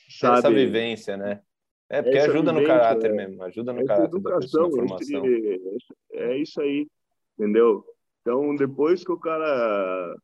sabe? 0.10 0.38
Essa 0.38 0.52
vivência, 0.52 1.18
né? 1.18 1.42
É, 1.90 2.04
porque 2.04 2.18
essa 2.20 2.30
ajuda 2.30 2.54
vivência, 2.54 2.62
no 2.62 2.80
caráter 2.82 3.12
é, 3.12 3.14
mesmo, 3.16 3.44
ajuda 3.44 3.74
no 3.74 3.84
caráter 3.84 4.16
educação, 4.16 4.70
da 4.70 4.76
formação. 4.76 5.24
é 6.14 6.38
isso 6.38 6.62
aí, 6.62 6.88
entendeu? 7.40 7.84
Então, 8.22 8.56
depois 8.56 9.04
que 9.04 9.12
o 9.12 9.18
cara 9.18 10.16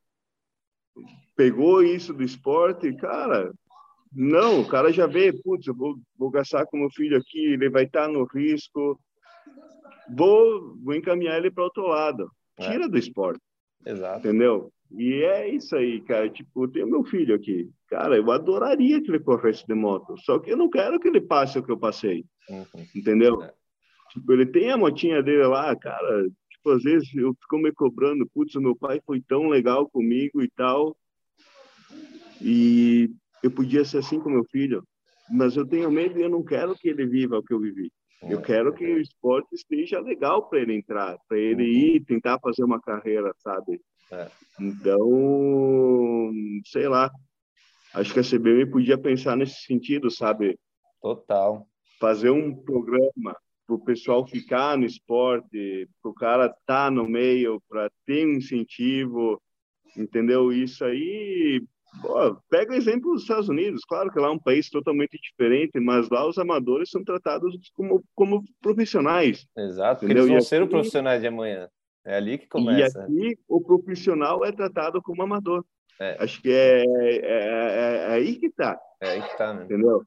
pegou 1.36 1.82
isso 1.82 2.14
do 2.14 2.24
esporte, 2.24 2.94
cara, 2.94 3.54
não, 4.14 4.62
o 4.62 4.68
cara 4.68 4.92
já 4.92 5.08
vê, 5.08 5.32
putz, 5.32 5.68
eu 5.68 5.74
vou, 5.74 5.98
vou 6.18 6.30
gastar 6.30 6.66
com 6.66 6.78
meu 6.78 6.90
filho 6.90 7.18
aqui, 7.18 7.54
ele 7.54 7.70
vai 7.70 7.84
estar 7.84 8.08
no 8.08 8.26
risco, 8.26 9.00
vou, 10.16 10.76
vou 10.84 10.94
encaminhar 10.94 11.38
ele 11.38 11.52
para 11.52 11.64
outro 11.64 11.88
lado. 11.88 12.30
É. 12.58 12.70
Tira 12.70 12.86
é. 12.86 12.90
do 12.90 12.98
esporte. 12.98 13.42
Exato. 13.86 14.20
Entendeu? 14.20 14.72
E 14.92 15.24
é 15.24 15.50
isso 15.50 15.76
aí, 15.76 16.02
cara. 16.02 16.30
Tipo, 16.30 16.64
eu 16.64 16.68
tenho 16.68 16.88
meu 16.88 17.04
filho 17.04 17.36
aqui. 17.36 17.70
Cara, 17.90 18.16
eu 18.16 18.32
adoraria 18.32 19.02
que 19.02 19.10
ele 19.10 19.20
corresse 19.20 19.66
de 19.66 19.74
moto. 19.74 20.16
Só 20.20 20.40
que 20.40 20.52
eu 20.52 20.58
não 20.58 20.70
quero 20.70 21.00
que 21.00 21.08
ele 21.08 21.22
passe 21.22 21.60
o 21.60 21.64
que 21.64 21.72
eu 21.72 21.78
passei. 21.78 22.24
Uhum. 22.50 22.86
Entendeu? 22.96 23.42
É. 23.42 23.54
Tipo, 24.12 24.32
ele 24.32 24.46
tem 24.46 24.72
a 24.72 24.78
motinha 24.78 25.22
dele 25.22 25.46
lá, 25.46 25.76
cara. 25.76 26.26
Tipo, 26.66 26.72
às 26.72 26.84
vezes 26.84 27.14
eu 27.16 27.32
fico 27.36 27.60
me 27.60 27.72
cobrando. 27.72 28.28
Putz, 28.34 28.56
meu 28.56 28.76
pai 28.76 29.00
foi 29.06 29.22
tão 29.22 29.48
legal 29.50 29.88
comigo 29.88 30.42
e 30.42 30.50
tal. 30.50 30.98
E 32.42 33.12
eu 33.44 33.52
podia 33.52 33.86
ser 33.86 34.00
assim 34.00 34.20
com 34.20 34.32
meu 34.32 34.44
filho. 34.46 34.84
Mas 35.30 35.56
eu 35.56 35.66
tenho 35.66 35.92
medo 35.92 36.18
e 36.18 36.24
eu 36.24 36.30
não 36.30 36.44
quero 36.44 36.76
que 36.76 36.90
ele 36.90 37.06
viva 37.06 37.38
o 37.38 37.44
que 37.44 37.54
eu 37.54 37.60
vivi. 37.60 37.92
Eu 38.24 38.42
quero 38.42 38.74
que 38.74 38.84
o 38.84 39.00
esporte 39.00 39.54
esteja 39.54 40.00
legal 40.00 40.50
para 40.50 40.60
ele 40.60 40.74
entrar, 40.74 41.16
para 41.28 41.38
ele 41.38 41.64
uhum. 41.64 41.96
ir 41.96 42.06
tentar 42.06 42.40
fazer 42.40 42.64
uma 42.64 42.82
carreira, 42.82 43.32
sabe? 43.38 43.80
É. 44.12 44.28
Então, 44.60 46.32
sei 46.66 46.88
lá. 46.88 47.12
Acho 47.94 48.12
que 48.12 48.20
a 48.20 48.24
CBM 48.24 48.66
podia 48.72 48.98
pensar 48.98 49.38
nesse 49.38 49.62
sentido, 49.62 50.10
sabe? 50.10 50.58
Total. 51.00 51.66
Fazer 52.00 52.32
um 52.32 52.56
programa 52.56 53.36
para 53.66 53.76
o 53.76 53.84
pessoal 53.84 54.28
ficar 54.28 54.78
no 54.78 54.86
esporte, 54.86 55.90
para 56.02 56.12
o 56.12 56.14
cara 56.14 56.46
estar 56.46 56.58
tá 56.66 56.92
no 56.92 57.08
meio, 57.08 57.62
para 57.68 57.90
ter 58.06 58.26
um 58.26 58.34
incentivo, 58.34 59.42
entendeu? 59.98 60.52
Isso 60.52 60.84
aí 60.86 61.62
Pô, 62.02 62.36
pega 62.50 62.74
o 62.74 62.76
exemplo 62.76 63.14
dos 63.14 63.22
Estados 63.22 63.50
Unidos. 63.50 63.84
Claro 63.86 64.12
que 64.12 64.20
lá 64.20 64.28
é 64.28 64.32
um 64.32 64.40
país 64.40 64.70
totalmente 64.70 65.18
diferente, 65.22 65.80
mas 65.80 66.10
lá 66.10 66.28
os 66.28 66.38
amadores 66.38 66.90
são 66.90 67.04
tratados 67.04 67.56
como, 67.74 68.04
como 68.14 68.44
profissionais. 68.62 69.46
Exato, 69.58 70.06
eles 70.06 70.28
vão 70.28 70.42
ser 70.42 70.64
os 70.64 70.70
profissionais 70.70 71.22
de 71.22 71.28
amanhã. 71.28 71.70
É 72.06 72.18
ali 72.18 72.38
que 72.38 72.48
começa. 72.48 73.08
E 73.10 73.30
aqui 73.30 73.40
o 73.48 73.62
profissional 73.62 74.46
é 74.46 74.52
tratado 74.52 75.02
como 75.02 75.24
amador. 75.24 75.66
É. 76.00 76.18
Acho 76.20 76.42
que 76.42 76.52
é, 76.52 76.84
é, 76.84 77.16
é, 77.24 77.96
é, 77.96 78.06
aí 78.14 78.36
que 78.36 78.48
está. 78.48 78.80
É 79.02 79.12
aí 79.12 79.22
que 79.22 79.32
está, 79.32 79.54
né? 79.54 79.64
Entendeu? 79.64 80.04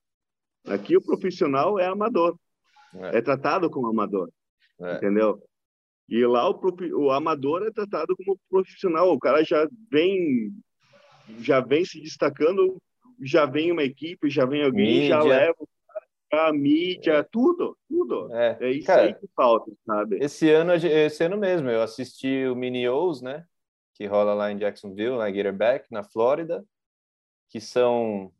Aqui 0.67 0.97
o 0.97 1.03
profissional 1.03 1.79
é 1.79 1.87
amador. 1.87 2.37
É, 2.95 3.19
é 3.19 3.23
tratado 3.23 3.71
como 3.71 3.89
amador. 3.89 4.31
É. 4.81 4.97
Entendeu? 4.97 5.43
E 6.09 6.25
lá 6.25 6.49
o, 6.49 6.59
o 6.95 7.11
amador 7.11 7.67
é 7.67 7.71
tratado 7.71 8.17
como 8.17 8.39
profissional. 8.49 9.13
O 9.13 9.19
cara 9.19 9.45
já 9.45 9.69
vem 9.91 10.53
já 11.41 11.61
vem 11.61 11.85
se 11.85 12.01
destacando, 12.01 12.81
já 13.23 13.45
vem 13.45 13.71
uma 13.71 13.83
equipe, 13.83 14.31
já 14.31 14.47
vem 14.47 14.65
alguém, 14.65 15.01
mídia. 15.01 15.09
já 15.09 15.23
leva 15.23 15.69
a 16.33 16.53
mídia, 16.53 17.13
é. 17.13 17.23
tudo, 17.23 17.77
tudo. 17.89 18.33
É, 18.35 18.59
é 18.61 18.71
isso 18.71 18.87
Cara, 18.87 19.03
aí 19.03 19.15
que 19.15 19.27
falta, 19.35 19.71
sabe? 19.87 20.19
Esse 20.21 20.51
ano, 20.51 20.75
esse 20.75 21.25
ano 21.25 21.39
mesmo, 21.39 21.71
eu 21.71 21.83
assisti 21.83 22.47
o 22.47 22.55
Mini 22.55 22.89
O's, 22.89 23.23
né? 23.23 23.45
Que 23.95 24.07
rola 24.07 24.35
lá 24.35 24.53
em 24.53 24.59
Jacksonville, 24.59 25.17
na 25.17 25.31
Gatorback, 25.31 25.87
na 25.91 26.05
Flórida, 26.05 26.65
que 27.49 27.61
são, 27.61 28.31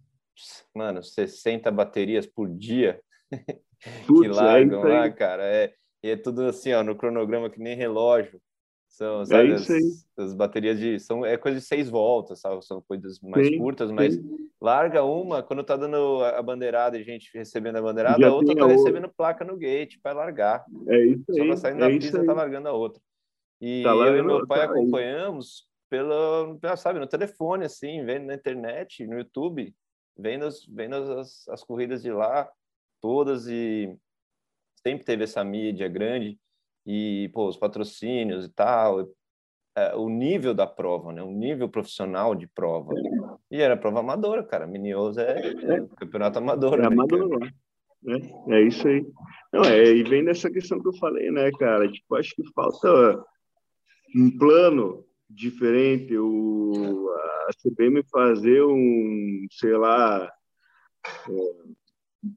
mano, 0.75 1.03
60 1.03 1.71
baterias 1.71 2.27
por 2.27 2.49
dia 2.49 3.01
Putz, 4.07 4.21
que 4.21 4.27
é 4.27 4.31
largam 4.31 4.87
é 4.87 4.99
lá, 5.01 5.11
cara. 5.11 5.45
É, 5.45 5.73
e 6.03 6.11
é 6.11 6.17
tudo 6.17 6.43
assim, 6.43 6.73
ó, 6.73 6.83
no 6.83 6.97
cronograma 6.97 7.51
que 7.51 7.61
nem 7.61 7.77
relógio. 7.77 8.41
São, 8.89 9.23
é 9.23 9.27
sabe, 9.27 9.51
é 9.51 9.55
as, 9.55 9.69
as, 10.19 10.35
baterias 10.35 10.79
de. 10.79 10.99
São, 10.99 11.25
é 11.25 11.37
coisa 11.37 11.59
de 11.59 11.65
seis 11.65 11.91
voltas, 11.91 12.41
sabe? 12.41 12.65
São 12.65 12.83
coisas 12.83 13.21
mais 13.21 13.47
sim, 13.47 13.59
curtas, 13.59 13.91
mas 13.93 14.15
sim. 14.15 14.51
larga 14.61 15.05
uma, 15.05 15.43
quando 15.43 15.63
tá 15.63 15.77
dando 15.77 16.25
a 16.25 16.41
bandeirada 16.43 16.99
e 16.99 17.05
gente 17.05 17.31
recebendo 17.35 17.77
a 17.77 17.83
bandeirada, 17.83 18.19
Já 18.19 18.29
a 18.29 18.33
outra 18.35 18.57
tá 18.57 18.65
a 18.65 18.69
recebendo 18.69 19.05
outra. 19.05 19.15
placa 19.17 19.45
no 19.45 19.57
gate 19.57 19.99
para 20.03 20.17
largar. 20.17 20.65
É 20.89 21.05
isso 21.05 21.25
Só 21.29 21.43
aí. 21.43 21.49
Só 21.51 21.57
saindo 21.57 21.85
é 21.85 21.89
da 21.89 21.99
pista, 21.99 22.25
tá 22.25 22.33
largando 22.33 22.69
a 22.69 22.73
outra. 22.73 23.01
E 23.61 23.83
tá 23.83 23.91
eu 23.91 24.17
e 24.17 24.23
meu 24.23 24.47
pai 24.47 24.61
tá 24.61 24.73
acompanhamos 24.73 25.69
pelo, 25.91 26.59
sabe, 26.77 26.99
no 26.99 27.07
telefone, 27.07 27.65
assim, 27.65 28.05
vendo 28.05 28.27
na 28.27 28.35
internet, 28.35 29.07
no 29.07 29.19
YouTube, 29.19 29.75
vendo, 30.17 30.45
as, 30.45 30.65
vendo 30.67 30.97
as, 30.97 31.49
as 31.49 31.65
corridas 31.65 32.03
de 32.03 32.13
lá, 32.13 32.49
todas, 33.01 33.47
e 33.49 33.97
sempre 34.83 35.05
teve 35.05 35.25
essa 35.25 35.43
mídia 35.45 35.89
grande 35.89 36.39
e 36.87 37.31
pô, 37.35 37.49
os 37.49 37.57
patrocínios 37.57 38.47
e 38.47 38.49
tal, 38.49 39.09
é, 39.77 39.95
o 39.95 40.09
nível 40.09 40.55
da 40.55 40.67
prova, 40.67 41.13
né? 41.13 41.23
O 41.23 41.31
nível 41.31 41.69
profissional 41.69 42.35
de 42.35 42.47
prova. 42.47 42.95
E 43.51 43.61
era 43.61 43.77
prova 43.77 44.01
amadora, 44.01 44.43
cara. 44.43 44.67
Minios 44.67 45.17
é, 45.19 45.39
é, 45.39 45.87
campeonato 45.97 46.39
amador. 46.39 46.81
É 46.81 46.87
amador, 46.87 47.39
né? 47.39 47.51
É, 48.49 48.63
isso 48.63 48.89
aí. 48.89 49.07
Não, 49.53 49.65
é, 49.65 49.85
e 49.85 50.03
vem 50.03 50.25
dessa 50.25 50.51
questão 50.51 50.81
que 50.81 50.89
eu 50.89 50.95
falei, 50.95 51.31
né, 51.31 51.51
cara? 51.59 51.91
Tipo, 51.91 52.17
acho 52.17 52.35
que 52.35 52.43
falta 52.53 53.25
um 54.17 54.37
plano 54.37 55.05
diferente, 55.29 56.17
o, 56.17 57.11
a 57.47 57.51
CBM 57.63 58.03
fazer 58.11 58.63
um, 58.65 59.47
sei 59.51 59.77
lá, 59.77 60.33
é, 61.29 61.33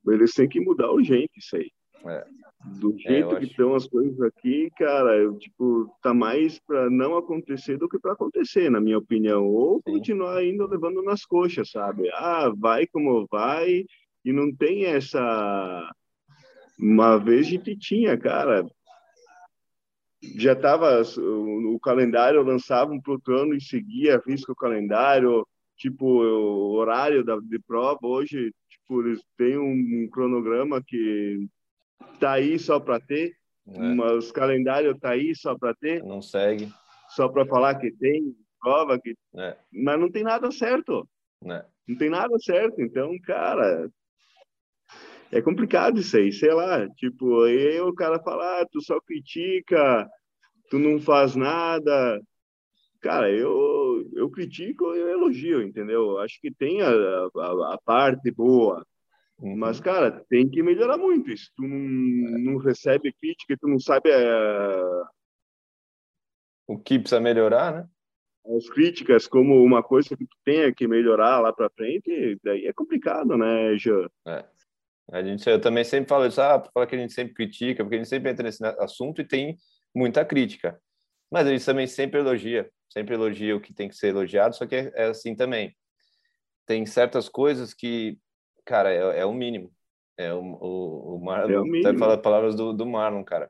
eles 0.07 0.33
têm 0.33 0.47
que 0.47 0.59
mudar 0.59 0.91
urgente 0.91 1.31
isso 1.37 1.55
aí. 1.55 1.71
É. 2.05 2.25
Do 2.79 2.93
é, 2.93 2.97
jeito 2.97 3.35
é, 3.35 3.39
que 3.39 3.45
estão 3.45 3.73
as 3.73 3.87
coisas 3.87 4.19
aqui, 4.21 4.69
cara, 4.77 5.17
eu, 5.17 5.37
tipo, 5.37 5.91
tá 6.01 6.13
mais 6.13 6.59
para 6.59 6.89
não 6.89 7.17
acontecer 7.17 7.77
do 7.77 7.89
que 7.89 7.99
para 7.99 8.13
acontecer, 8.13 8.69
na 8.69 8.79
minha 8.79 8.97
opinião. 8.97 9.45
Ou 9.45 9.77
Sim. 9.77 9.93
continuar 9.93 10.37
ainda 10.37 10.65
levando 10.67 11.01
nas 11.01 11.25
coxas, 11.25 11.71
sabe? 11.71 12.09
Ah, 12.13 12.51
vai 12.55 12.85
como 12.87 13.27
vai, 13.31 13.85
e 14.23 14.31
não 14.31 14.53
tem 14.53 14.85
essa. 14.85 15.91
Uma 16.79 17.17
vez 17.17 17.47
a 17.47 17.49
gente 17.51 17.77
tinha, 17.77 18.17
cara, 18.17 18.65
já 20.37 20.53
estava 20.53 21.01
o, 21.17 21.75
o, 21.75 21.79
calendário 21.79 22.41
lançava 22.43 22.91
um 22.91 23.01
plutão 23.01 23.53
e 23.53 23.61
seguia 23.61 24.21
risco 24.25 24.51
o 24.51 24.55
calendário 24.55 25.45
tipo 25.81 26.05
o 26.05 26.73
horário 26.73 27.23
da 27.23 27.37
de 27.39 27.57
prova 27.59 27.99
hoje 28.03 28.53
tipo 28.69 29.01
eles 29.01 29.19
têm 29.35 29.57
um, 29.57 30.03
um 30.03 30.09
cronograma 30.11 30.81
que 30.85 31.47
tá 32.19 32.33
aí 32.33 32.59
só 32.59 32.79
para 32.79 32.99
ter 32.99 33.35
é. 33.67 33.93
mas 33.95 34.31
calendário 34.31 34.97
tá 34.99 35.11
aí 35.11 35.35
só 35.35 35.57
para 35.57 35.73
ter 35.73 36.03
não 36.03 36.21
segue 36.21 36.71
só 37.09 37.27
para 37.27 37.47
falar 37.47 37.75
que 37.75 37.91
tem 37.91 38.35
prova 38.59 38.99
que 38.99 39.15
é. 39.35 39.57
mas 39.73 39.99
não 39.99 40.11
tem 40.11 40.23
nada 40.23 40.51
certo 40.51 41.09
é. 41.45 41.65
não 41.87 41.97
tem 41.97 42.09
nada 42.11 42.37
certo 42.37 42.79
então 42.79 43.17
cara 43.23 43.89
é 45.31 45.41
complicado 45.41 45.97
isso 45.97 46.17
aí, 46.17 46.29
sei 46.29 46.53
lá, 46.53 46.85
tipo, 46.89 47.43
aí 47.43 47.79
o 47.79 47.93
cara 47.93 48.21
fala, 48.21 48.59
ah, 48.59 48.67
tu 48.69 48.81
só 48.81 48.99
critica, 48.99 50.05
tu 50.69 50.77
não 50.77 50.99
faz 50.99 51.37
nada. 51.37 52.21
Cara, 53.01 53.31
eu, 53.31 54.09
eu 54.13 54.29
critico 54.29 54.93
e 54.93 54.99
eu 54.99 55.09
elogio, 55.09 55.61
entendeu? 55.61 56.19
Acho 56.19 56.39
que 56.39 56.51
tem 56.51 56.81
a, 56.81 56.89
a, 56.89 57.73
a 57.73 57.77
parte 57.83 58.29
boa, 58.31 58.85
uhum. 59.39 59.57
mas, 59.57 59.79
cara, 59.79 60.23
tem 60.29 60.47
que 60.47 60.61
melhorar 60.61 60.97
muito. 60.97 61.35
Se 61.35 61.49
tu 61.55 61.63
não, 61.63 62.39
não 62.39 62.57
recebe 62.57 63.13
crítica, 63.13 63.57
tu 63.59 63.67
não 63.67 63.79
sabe... 63.79 64.09
É... 64.11 65.03
O 66.67 66.77
que 66.77 66.99
precisa 66.99 67.19
melhorar, 67.19 67.73
né? 67.73 67.89
as 68.45 68.69
críticas 68.69 69.27
como 69.27 69.63
uma 69.63 69.83
coisa 69.83 70.15
que 70.15 70.25
tu 70.25 70.35
tenha 70.43 70.73
que 70.73 70.87
melhorar 70.87 71.39
lá 71.39 71.53
para 71.53 71.69
frente, 71.69 72.39
daí 72.43 72.65
é 72.65 72.73
complicado, 72.73 73.37
né, 73.37 73.77
Jean? 73.77 74.09
É. 74.27 74.45
A 75.11 75.21
gente, 75.21 75.47
eu 75.47 75.59
também 75.59 75.83
sempre 75.83 76.09
falo 76.09 76.25
isso, 76.25 76.41
ah, 76.41 76.63
fala 76.73 76.87
que 76.87 76.95
a 76.95 76.97
gente 76.97 77.13
sempre 77.13 77.33
critica, 77.33 77.83
porque 77.83 77.95
a 77.95 77.97
gente 77.97 78.09
sempre 78.09 78.31
entra 78.31 78.43
nesse 78.43 78.63
assunto 78.79 79.21
e 79.21 79.27
tem 79.27 79.57
muita 79.93 80.23
crítica. 80.23 80.79
Mas 81.29 81.47
a 81.47 81.51
gente 81.51 81.65
também 81.65 81.85
sempre 81.85 82.19
elogia, 82.19 82.69
sempre 82.91 83.15
elogia 83.15 83.55
o 83.55 83.61
que 83.61 83.73
tem 83.73 83.87
que 83.87 83.95
ser 83.95 84.09
elogiado, 84.09 84.55
só 84.55 84.67
que 84.67 84.75
é, 84.75 84.91
é 84.95 85.03
assim 85.05 85.35
também. 85.35 85.75
Tem 86.65 86.85
certas 86.85 87.29
coisas 87.29 87.73
que, 87.73 88.19
cara, 88.65 88.91
é, 88.91 89.19
é 89.21 89.25
o 89.25 89.33
mínimo. 89.33 89.73
É 90.17 90.33
o, 90.33 90.41
o, 90.41 91.15
o 91.15 91.23
Marlon, 91.23 91.75
é 91.75 91.79
até 91.79 91.97
fala 91.97 92.21
palavras 92.21 92.53
do, 92.53 92.73
do 92.73 92.85
Marlon, 92.85 93.23
cara. 93.23 93.49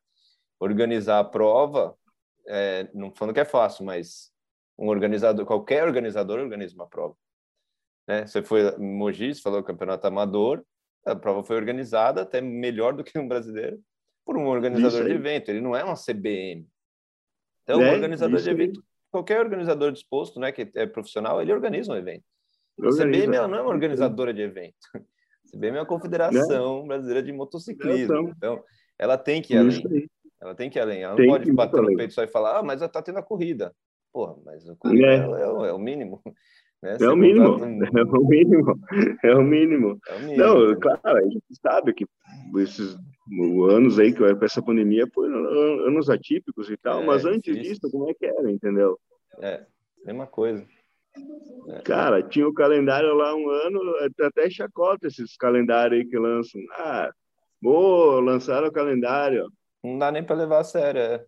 Organizar 0.59 1.19
a 1.19 1.23
prova, 1.23 1.95
é, 2.47 2.87
não 2.93 3.11
falando 3.13 3.33
que 3.33 3.39
é 3.39 3.45
fácil, 3.45 3.83
mas 3.83 4.31
um 4.77 4.87
organizador, 4.87 5.45
qualquer 5.45 5.83
organizador 5.83 6.39
organiza 6.39 6.75
uma 6.75 6.87
prova. 6.87 7.15
Né? 8.07 8.27
Você 8.27 8.43
foi 8.43 8.77
Mogi, 8.77 9.33
você 9.33 9.41
falou 9.41 9.63
campeonato 9.63 10.05
amador, 10.05 10.63
a 11.03 11.15
prova 11.15 11.43
foi 11.43 11.55
organizada 11.55 12.21
até 12.21 12.41
melhor 12.41 12.93
do 12.93 13.03
que 13.03 13.17
um 13.17 13.27
brasileiro 13.27 13.81
por 14.23 14.37
um 14.37 14.47
organizador 14.47 15.03
de 15.03 15.13
evento. 15.13 15.49
Ele 15.49 15.61
não 15.61 15.75
é 15.75 15.83
uma 15.83 15.95
CBM. 15.95 16.67
Então, 17.63 17.81
é, 17.81 17.89
um 17.89 17.93
organizador 17.93 18.39
de 18.39 18.49
evento, 18.49 18.83
qualquer 19.11 19.39
organizador 19.39 19.91
disposto, 19.91 20.39
né, 20.39 20.51
que 20.51 20.71
é 20.75 20.85
profissional, 20.85 21.41
ele 21.41 21.53
organiza 21.53 21.91
um 21.91 21.95
evento. 21.95 22.23
A 22.81 22.89
CBM 22.89 23.35
ela 23.35 23.47
não 23.47 23.57
é 23.57 23.61
uma 23.61 23.71
organizadora 23.71 24.33
de 24.33 24.41
evento. 24.41 24.75
A 25.45 25.57
CBM 25.57 25.77
é 25.77 25.79
uma 25.81 25.85
confederação 25.85 26.83
né? 26.83 26.87
brasileira 26.87 27.21
de 27.21 27.33
motociclismo. 27.33 28.29
Então, 28.29 28.63
ela 28.97 29.17
tem 29.17 29.41
que 29.41 29.53
ir 29.53 29.57
além. 29.57 30.09
Ela 30.39 30.55
tem 30.55 30.69
que 30.69 30.79
ir 30.79 30.81
além. 30.81 31.03
Ela 31.03 31.15
não 31.15 31.25
pode 31.25 31.51
bater 31.51 31.81
no 31.81 31.95
peito 31.97 32.13
só 32.13 32.23
e 32.23 32.27
falar, 32.27 32.59
ah, 32.59 32.63
mas 32.63 32.81
está 32.81 33.01
tendo 33.01 33.19
a 33.19 33.23
corrida. 33.23 33.75
Porra, 34.13 34.35
mas 34.45 34.67
a 34.69 34.75
corrida 34.77 35.07
é, 35.07 35.17
é, 35.17 35.69
é 35.69 35.73
o 35.73 35.77
mínimo. 35.77 36.21
Né? 36.81 36.97
É, 36.99 37.09
o 37.09 37.15
mínimo, 37.15 37.57
um... 37.57 37.83
é 37.97 38.03
o 38.03 38.27
mínimo, 38.27 38.79
é 39.23 39.35
o 39.35 39.43
mínimo, 39.43 39.99
é 40.07 40.15
o 40.15 40.19
mínimo. 40.19 40.37
Não, 40.37 40.79
claro, 40.79 41.17
a 41.17 41.23
gente 41.23 41.43
sabe 41.61 41.93
que 41.93 42.05
esses 42.57 42.97
anos 43.69 43.99
aí 43.99 44.11
que 44.11 44.23
essa 44.43 44.61
pandemia 44.61 45.07
foram 45.13 45.37
anos 45.87 46.09
atípicos 46.09 46.69
e 46.69 46.77
tal, 46.77 47.01
é, 47.01 47.05
mas 47.05 47.23
antes 47.23 47.53
difícil. 47.53 47.73
disso, 47.75 47.91
como 47.91 48.09
é 48.09 48.13
que 48.13 48.25
era, 48.25 48.51
entendeu? 48.51 48.99
É, 49.39 49.63
mesma 50.05 50.25
coisa. 50.25 50.65
É. 51.69 51.81
Cara, 51.81 52.23
tinha 52.23 52.47
o 52.47 52.53
calendário 52.53 53.13
lá 53.13 53.35
um 53.35 53.49
ano, 53.49 53.79
até 54.21 54.49
chacota 54.49 55.07
esses 55.07 55.37
calendários 55.37 55.99
aí 55.99 56.05
que 56.05 56.17
lançam. 56.17 56.59
Ah, 56.71 57.11
boa, 57.61 58.21
lançaram 58.21 58.67
o 58.67 58.71
calendário. 58.71 59.51
Não 59.83 59.97
dá 59.97 60.11
nem 60.11 60.23
para 60.23 60.35
levar 60.35 60.59
a 60.59 60.63
sério 60.63 61.01
é. 61.01 61.25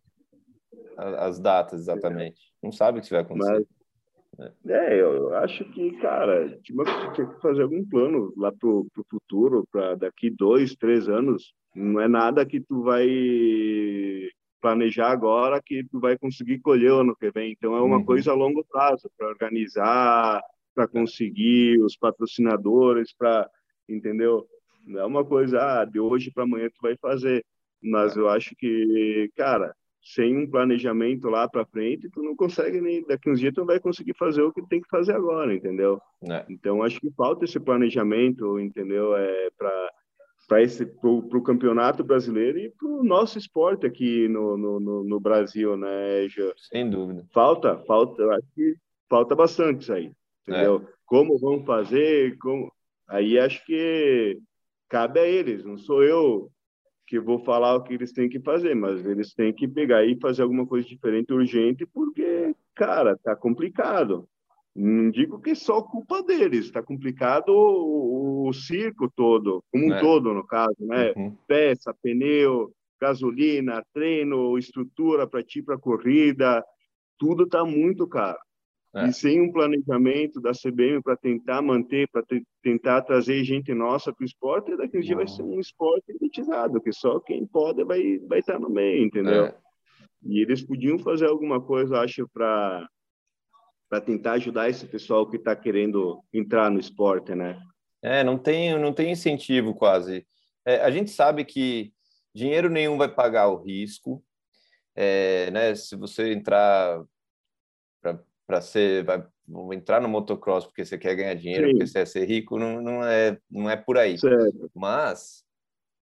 as 0.98 1.40
datas 1.40 1.82
exatamente. 1.82 2.42
Não 2.62 2.72
sabe 2.72 3.00
o 3.00 3.02
que 3.02 3.10
vai 3.10 3.22
acontecer. 3.22 3.52
Mas 3.52 3.66
é, 4.66 5.02
eu 5.02 5.36
acho 5.36 5.64
que, 5.72 5.92
cara, 5.98 6.58
tinha 6.64 6.84
que 7.14 7.42
fazer 7.42 7.64
algum 7.64 7.86
plano 7.86 8.34
lá 8.36 8.52
pro, 8.52 8.88
pro 8.94 9.06
futuro, 9.10 9.68
para 9.72 9.96
daqui 9.96 10.30
dois, 10.30 10.76
três 10.76 11.08
anos. 11.08 11.54
Não 11.76 12.00
é 12.00 12.08
nada 12.08 12.46
que 12.46 12.60
tu 12.60 12.84
vai 12.84 13.08
planejar 14.62 15.12
agora 15.12 15.62
que 15.62 15.84
tu 15.92 16.00
vai 16.00 16.18
conseguir 16.18 16.60
colher 16.60 16.92
ano 16.92 17.16
que 17.16 17.30
vem. 17.32 17.52
Então 17.52 17.76
é 17.76 17.82
uma 17.82 17.98
uhum. 17.98 18.06
coisa 18.06 18.32
a 18.32 18.36
longo 18.36 18.64
prazo 18.66 19.12
para 19.18 19.28
organizar, 19.28 20.42
para 20.74 20.88
conseguir 20.88 21.80
os 21.82 21.98
patrocinadores, 21.98 23.14
para 23.14 23.50
entendeu? 23.88 24.48
Não 24.86 25.02
é 25.02 25.06
uma 25.06 25.26
coisa 25.26 25.82
ah, 25.82 25.86
de 25.86 26.00
hoje 26.00 26.32
para 26.32 26.44
amanhã 26.44 26.70
tu 26.70 26.82
vai 26.82 26.96
fazer. 26.98 27.46
Mas 27.82 28.16
é. 28.16 28.20
eu 28.20 28.30
acho 28.30 28.56
que, 28.56 29.30
cara, 29.36 29.76
sem 30.04 30.38
um 30.38 30.50
planejamento 30.50 31.30
lá 31.30 31.48
para 31.48 31.66
frente, 31.66 32.10
tu 32.10 32.22
não 32.22 32.36
consegue 32.36 32.82
nem 32.82 33.04
daqui 33.08 33.30
uns 33.30 33.40
dias 33.40 33.54
tu 33.54 33.62
não 33.62 33.68
vai 33.68 33.80
conseguir 33.80 34.14
fazer 34.16 34.42
o 34.42 34.52
que 34.52 34.62
tem 34.68 34.82
que 34.82 34.90
fazer 34.90 35.14
agora, 35.14 35.56
entendeu? 35.56 36.02
É. 36.30 36.46
Então 36.50 36.84
acho 36.84 37.00
que 37.00 37.10
falta 37.12 37.46
esse 37.46 37.60
planejamento, 37.60 38.60
entendeu? 38.60 39.16
É 39.16 39.50
para 39.58 39.92
para 40.46 40.62
esse 40.62 40.86
pro, 40.86 41.42
campeonato 41.42 42.04
brasileiro 42.04 42.60
e 42.60 42.70
para 42.70 42.86
o 42.86 43.02
nosso 43.02 43.38
esporte 43.38 43.86
aqui 43.86 44.28
no, 44.28 44.58
no, 44.58 45.04
no, 45.04 45.18
Brasil, 45.18 45.78
né, 45.78 46.28
já 46.28 46.54
Sem 46.58 46.90
dúvida. 46.90 47.26
Falta, 47.32 47.78
falta, 47.88 48.22
acho 48.36 48.48
que 48.54 48.76
falta 49.10 49.36
bastante 49.36 49.84
isso 49.84 49.94
aí, 49.94 50.12
entendeu? 50.46 50.86
É. 50.86 50.94
Como 51.06 51.40
vão 51.40 51.64
fazer, 51.64 52.38
como 52.40 52.70
aí 53.08 53.40
acho 53.40 53.66
que 53.66 54.38
cabe 54.90 55.22
a 55.22 55.26
eles, 55.26 55.64
não 55.64 55.78
sou 55.78 56.04
eu 56.04 56.52
que 57.14 57.19
vou 57.19 57.38
falar 57.38 57.76
o 57.76 57.84
que 57.84 57.94
eles 57.94 58.11
têm 58.11 58.27
que 58.27 58.40
fazer, 58.40 58.73
mas 58.73 59.06
eles 59.06 59.35
têm 59.35 59.53
que 59.53 59.68
pegar 59.68 60.03
e 60.03 60.18
fazer 60.19 60.41
alguma 60.41 60.65
coisa 60.65 60.88
diferente, 60.88 61.31
urgente, 61.31 61.85
porque, 61.85 62.56
cara, 62.73 63.15
tá 63.15 63.35
complicado. 63.35 64.27
Não 64.76 65.11
digo 65.11 65.40
que 65.40 65.52
é 65.52 65.56
só 65.56 65.80
culpa 65.84 66.23
deles, 66.23 66.72
tá 66.72 66.81
complicado 66.81 67.49
o, 67.49 68.48
o 68.48 68.53
circo 68.53 69.11
todo, 69.15 69.64
como 69.72 69.85
um 69.85 69.94
é. 69.94 69.99
todo, 69.99 70.34
no 70.34 70.44
caso, 70.44 70.76
né? 70.80 71.14
Uhum. 71.15 71.38
Peça, 71.45 71.95
pneu, 72.02 72.73
gasolina, 72.99 73.85
treino, 73.94 74.57
estrutura 74.57 75.27
para 75.27 75.44
ti 75.44 75.61
para 75.61 75.77
corrida, 75.77 76.65
tudo 77.19 77.45
tá 77.45 77.64
muito 77.64 78.07
caro. 78.07 78.40
É. 78.95 79.07
E 79.07 79.14
sem 79.14 79.41
um 79.41 79.52
planejamento 79.52 80.40
da 80.40 80.52
CBM 80.52 81.02
para 81.02 81.18
tentar 81.18 81.64
manter, 81.64 82.07
para 82.10 82.24
tentar 82.61 83.02
trazer 83.02 83.44
gente 83.44 83.74
nossa 83.74 84.14
para 84.14 84.24
o 84.24 84.26
esporte, 84.26 84.78
daqui 84.78 84.98
a 84.98 85.02
dia 85.02 85.15
vai 85.15 85.28
ser 85.28 85.41
um 85.41 85.60
esporte 85.60 86.11
elitizado, 86.11 86.80
que 86.80 86.94
só 86.94 87.20
quem 87.20 87.45
pode 87.45 87.84
vai 87.84 88.20
vai 88.20 88.40
estar 88.40 88.53
tá 88.53 88.60
no 88.60 88.70
meio, 88.70 89.03
entendeu? 89.03 89.45
É. 89.45 89.56
E 90.24 90.41
eles 90.41 90.61
podiam 90.61 90.99
fazer 90.99 91.28
alguma 91.28 91.60
coisa, 91.60 91.99
acho, 91.99 92.28
para 92.32 92.88
para 93.90 94.02
tentar 94.02 94.34
ajudar 94.34 94.70
esse 94.70 94.88
pessoal 94.88 95.30
que 95.30 95.38
está 95.38 95.56
querendo 95.56 96.24
entrar 96.34 96.72
no 96.72 96.80
esporte, 96.80 97.36
né? 97.36 97.60
É, 98.02 98.24
não 98.24 98.38
tem 98.38 98.78
não 98.78 98.94
tem 98.94 99.11
incentivo 99.11 99.74
quase. 99.74 100.26
É, 100.65 100.82
a 100.82 100.91
gente 100.91 101.10
sabe 101.10 101.44
que 101.44 101.91
dinheiro 102.34 102.70
nenhum 102.70 102.98
vai 102.98 103.07
pagar 103.07 103.48
o 103.48 103.61
risco, 103.61 104.24
é, 104.95 105.49
né? 105.52 105.74
Se 105.74 105.95
você 105.95 106.32
entrar 106.32 107.03
para 108.45 108.61
ser 108.61 109.03
vai, 109.03 109.26
entrar 109.74 110.02
no 110.02 110.10
motocross 110.10 110.65
porque 110.65 110.86
você 110.86 110.98
quer 110.98 111.15
ganhar 111.15 111.34
dinheiro, 111.34 111.68
Sim. 111.68 111.72
porque 111.72 111.88
você 111.88 111.94
quer 111.99 112.07
ser 112.07 112.26
rico, 112.26 112.60
não, 112.60 112.82
não 112.82 113.03
é 113.03 113.38
não 113.49 113.70
é 113.70 113.76
por 113.76 113.98
aí. 113.98 114.18
Certo. 114.18 114.72
Mas 114.74 115.44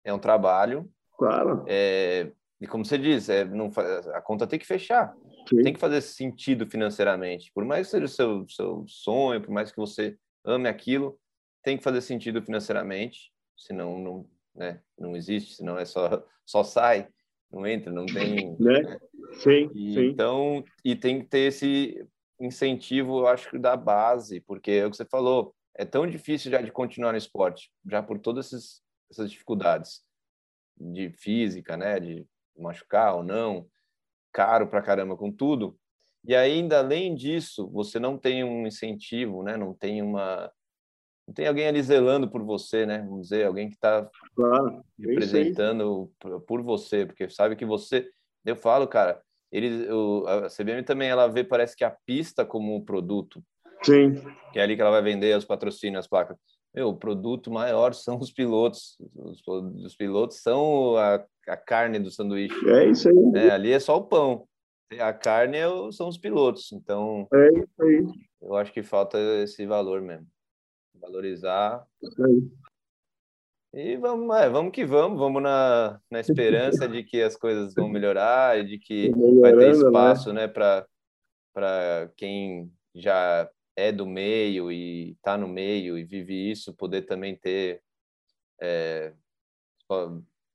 é 0.04 0.12
um 0.12 0.18
trabalho. 0.18 0.88
Claro. 1.16 1.64
É, 1.68 2.32
e 2.60 2.66
como 2.66 2.84
você 2.84 2.98
diz, 2.98 3.28
é, 3.28 3.44
não, 3.44 3.70
a 4.14 4.20
conta 4.20 4.46
tem 4.46 4.58
que 4.58 4.66
fechar. 4.66 5.14
Sim. 5.48 5.62
Tem 5.62 5.72
que 5.72 5.80
fazer 5.80 6.00
sentido 6.00 6.66
financeiramente. 6.66 7.50
Por 7.52 7.64
mais 7.64 7.86
que 7.86 7.90
seja 7.92 8.04
o 8.04 8.08
seu, 8.08 8.48
seu 8.48 8.84
sonho, 8.86 9.40
por 9.40 9.50
mais 9.50 9.70
que 9.70 9.76
você 9.76 10.16
ame 10.44 10.68
aquilo, 10.68 11.18
tem 11.62 11.76
que 11.76 11.84
fazer 11.84 12.00
sentido 12.00 12.42
financeiramente. 12.42 13.32
Senão 13.56 13.98
não, 13.98 14.26
né, 14.54 14.80
não 14.98 15.16
existe, 15.16 15.54
senão 15.54 15.78
é 15.78 15.84
só, 15.84 16.24
só 16.44 16.64
sai, 16.64 17.08
não 17.50 17.66
entra, 17.66 17.92
não 17.92 18.06
tem. 18.06 18.56
Né? 18.58 18.98
Sim, 19.34 19.70
e, 19.74 19.94
sim. 19.94 20.06
Então, 20.06 20.64
e 20.84 20.96
tem 20.96 21.20
que 21.20 21.26
ter 21.26 21.48
esse 21.48 22.06
incentivo, 22.44 23.20
eu 23.20 23.28
acho 23.28 23.50
que 23.50 23.58
da 23.58 23.76
base, 23.76 24.40
porque 24.40 24.70
é 24.72 24.86
o 24.86 24.90
que 24.90 24.96
você 24.96 25.04
falou, 25.04 25.54
é 25.74 25.84
tão 25.84 26.06
difícil 26.06 26.50
já 26.50 26.60
de 26.60 26.70
continuar 26.70 27.12
no 27.12 27.18
esporte, 27.18 27.72
já 27.88 28.02
por 28.02 28.18
todas 28.18 28.46
essas, 28.46 28.82
essas 29.10 29.30
dificuldades. 29.30 30.02
de 30.78 31.10
física, 31.10 31.76
né? 31.76 32.00
De 32.00 32.26
machucar 32.58 33.14
ou 33.14 33.22
não, 33.22 33.66
caro 34.32 34.66
pra 34.66 34.82
caramba 34.82 35.16
com 35.16 35.30
tudo. 35.30 35.78
E 36.24 36.34
ainda 36.34 36.78
além 36.78 37.14
disso, 37.14 37.68
você 37.70 37.98
não 37.98 38.16
tem 38.16 38.44
um 38.44 38.66
incentivo, 38.66 39.42
né? 39.42 39.56
Não 39.56 39.74
tem 39.74 40.02
uma 40.02 40.52
não 41.26 41.32
tem 41.32 41.46
alguém 41.46 41.68
ali 41.68 41.80
zelando 41.80 42.28
por 42.28 42.42
você, 42.42 42.84
né? 42.84 42.98
Vamos 42.98 43.28
dizer, 43.28 43.46
alguém 43.46 43.68
que 43.68 43.76
está 43.76 44.10
claro, 44.34 44.84
representando 44.98 46.12
por 46.46 46.62
você, 46.62 47.06
porque 47.06 47.30
sabe 47.30 47.54
que 47.54 47.64
você, 47.64 48.10
eu 48.44 48.56
falo, 48.56 48.88
cara, 48.88 49.22
eles, 49.52 49.88
o, 49.90 50.24
a 50.26 50.48
CBM 50.48 50.82
também 50.82 51.10
ela 51.10 51.28
vê 51.28 51.44
parece 51.44 51.76
que 51.76 51.84
a 51.84 51.94
pista 52.06 52.44
como 52.44 52.74
um 52.74 52.82
produto. 52.82 53.42
Sim. 53.82 54.14
Que 54.52 54.58
é 54.58 54.62
ali 54.62 54.74
que 54.74 54.80
ela 54.80 54.90
vai 54.90 55.02
vender 55.02 55.36
os 55.36 55.44
patrocínios, 55.44 56.00
as 56.00 56.08
placas. 56.08 56.36
Meu, 56.74 56.88
o 56.88 56.96
produto 56.96 57.50
maior 57.50 57.92
são 57.92 58.18
os 58.18 58.32
pilotos. 58.32 58.96
Os, 59.14 59.42
os 59.46 59.94
pilotos 59.94 60.38
são 60.38 60.96
a, 60.96 61.22
a, 61.46 61.56
carne 61.56 61.98
do 61.98 62.10
sanduíche. 62.10 62.56
É 62.70 62.88
isso 62.88 63.08
aí. 63.08 63.32
É, 63.34 63.50
ali 63.50 63.72
é 63.72 63.78
só 63.78 63.98
o 63.98 64.04
pão. 64.04 64.46
A 64.98 65.12
carne 65.12 65.58
é 65.58 65.66
são 65.92 66.08
os 66.08 66.16
pilotos. 66.16 66.72
Então, 66.72 67.28
é 67.32 67.48
isso 67.48 67.82
aí. 67.82 68.06
Eu 68.40 68.56
acho 68.56 68.72
que 68.72 68.82
falta 68.82 69.18
esse 69.42 69.66
valor 69.66 70.00
mesmo. 70.00 70.26
Valorizar. 70.98 71.86
Isso 72.02 72.24
aí. 72.24 72.42
E 73.74 73.96
vamos, 73.96 74.36
é, 74.36 74.50
vamos 74.50 74.72
que 74.72 74.84
vamos, 74.84 75.18
vamos 75.18 75.42
na, 75.42 75.98
na 76.10 76.20
esperança 76.20 76.86
de 76.86 77.02
que 77.02 77.22
as 77.22 77.34
coisas 77.36 77.74
vão 77.74 77.88
melhorar 77.88 78.58
e 78.58 78.66
de 78.66 78.78
que 78.78 79.10
vai 79.40 79.52
ter 79.52 79.66
né? 79.66 79.70
espaço 79.70 80.32
né, 80.32 80.46
né 80.46 80.52
para 81.54 82.12
quem 82.16 82.70
já 82.94 83.48
é 83.74 83.90
do 83.90 84.06
meio 84.06 84.70
e 84.70 85.12
está 85.12 85.38
no 85.38 85.48
meio 85.48 85.98
e 85.98 86.04
vive 86.04 86.50
isso, 86.50 86.74
poder 86.74 87.02
também 87.02 87.34
ter, 87.34 87.82
é, 88.60 89.14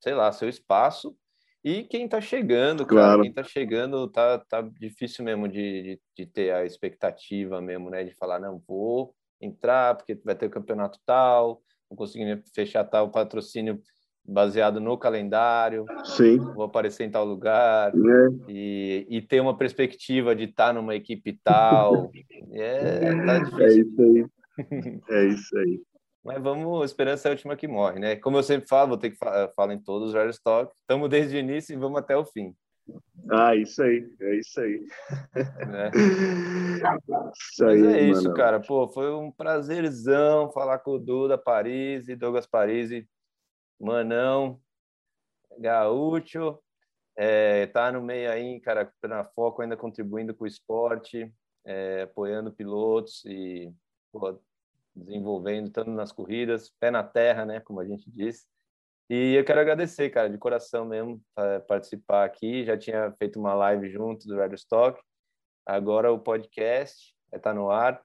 sei 0.00 0.14
lá, 0.14 0.30
seu 0.30 0.48
espaço. 0.48 1.16
E 1.64 1.82
quem 1.82 2.04
está 2.04 2.20
chegando, 2.20 2.86
cara, 2.86 3.00
claro. 3.00 3.22
quem 3.22 3.30
está 3.30 3.42
chegando, 3.42 4.08
tá, 4.08 4.38
tá 4.38 4.62
difícil 4.62 5.24
mesmo 5.24 5.48
de, 5.48 5.82
de, 5.82 6.00
de, 6.16 6.26
ter 6.26 6.54
a 6.54 6.64
expectativa 6.64 7.60
mesmo, 7.60 7.90
né? 7.90 8.04
De 8.04 8.14
falar, 8.14 8.38
não, 8.38 8.62
vou 8.66 9.12
entrar 9.40 9.96
porque 9.96 10.14
vai 10.24 10.36
ter 10.36 10.46
o 10.46 10.50
campeonato 10.50 11.00
tal, 11.04 11.60
vou 11.88 11.96
conseguir 11.96 12.42
fechar 12.54 12.84
tal 12.84 13.10
patrocínio 13.10 13.80
baseado 14.24 14.78
no 14.78 14.98
calendário, 14.98 15.86
Sim. 16.04 16.38
vou 16.38 16.64
aparecer 16.64 17.04
em 17.04 17.10
tal 17.10 17.24
lugar 17.24 17.92
é. 17.94 18.28
e, 18.46 19.06
e 19.08 19.22
ter 19.22 19.40
uma 19.40 19.56
perspectiva 19.56 20.36
de 20.36 20.44
estar 20.44 20.74
numa 20.74 20.94
equipe 20.94 21.40
tal. 21.42 22.10
É, 22.50 23.14
tá 23.26 23.34
é 23.34 23.40
difícil. 23.40 23.60
É 23.60 23.78
isso 23.78 24.02
aí. 24.02 24.26
É 25.10 25.26
isso 25.26 25.58
aí. 25.58 25.80
Mas 26.24 26.42
vamos, 26.42 26.84
esperança 26.84 27.28
é 27.28 27.30
a 27.30 27.32
última 27.32 27.56
que 27.56 27.68
morre, 27.68 27.98
né? 27.98 28.16
Como 28.16 28.36
eu 28.36 28.42
sempre 28.42 28.68
falo, 28.68 28.88
vou 28.88 28.98
ter 28.98 29.10
que 29.10 29.16
falar, 29.16 29.48
falar 29.54 29.74
em 29.74 29.80
todos 29.80 30.08
os 30.08 30.14
Rare 30.14 30.30
Stock. 30.30 30.72
Estamos 30.80 31.08
desde 31.08 31.36
o 31.36 31.38
início 31.38 31.72
e 31.72 31.78
vamos 31.78 31.98
até 31.98 32.16
o 32.16 32.24
fim. 32.24 32.54
Ah, 33.30 33.54
isso 33.54 33.82
aí, 33.82 34.08
é 34.20 34.34
isso 34.36 34.60
aí. 34.60 34.86
É. 35.68 35.90
Isso 37.36 37.64
aí, 37.64 37.82
Mas 37.82 37.94
é 37.94 38.00
isso, 38.02 38.32
cara. 38.34 38.60
Pô, 38.60 38.86
foi 38.88 39.12
um 39.12 39.32
prazerzão 39.32 40.50
falar 40.52 40.78
com 40.78 40.92
o 40.92 40.98
Duda 40.98 41.36
Paris 41.36 42.08
e 42.08 42.14
Douglas 42.14 42.46
Paris 42.46 43.04
Manão, 43.80 44.60
Gaúcho, 45.58 46.58
é, 47.16 47.66
tá 47.66 47.90
no 47.90 48.00
meio 48.00 48.30
aí, 48.30 48.60
cara, 48.60 48.92
na 49.02 49.24
foco 49.24 49.60
ainda 49.60 49.76
contribuindo 49.76 50.34
com 50.34 50.44
o 50.44 50.46
esporte, 50.46 51.32
é, 51.64 52.02
apoiando 52.02 52.52
pilotos 52.52 53.24
e 53.24 53.72
pô, 54.12 54.40
desenvolvendo, 54.94 55.70
tanto 55.70 55.90
nas 55.90 56.12
corridas, 56.12 56.72
pé 56.78 56.90
na 56.90 57.02
terra, 57.02 57.44
né, 57.44 57.60
como 57.60 57.80
a 57.80 57.84
gente 57.84 58.10
disse. 58.10 58.46
E 59.10 59.34
eu 59.34 59.44
quero 59.44 59.60
agradecer, 59.60 60.10
cara, 60.10 60.28
de 60.28 60.36
coração 60.36 60.84
mesmo, 60.84 61.20
participar 61.66 62.24
aqui. 62.24 62.64
Já 62.64 62.76
tinha 62.76 63.10
feito 63.12 63.40
uma 63.40 63.54
live 63.54 63.88
junto 63.88 64.26
do 64.26 64.36
Radio 64.36 64.56
Stock, 64.56 65.00
agora 65.64 66.12
o 66.12 66.18
podcast 66.18 67.14
está 67.32 67.54
no 67.54 67.70
ar. 67.70 68.02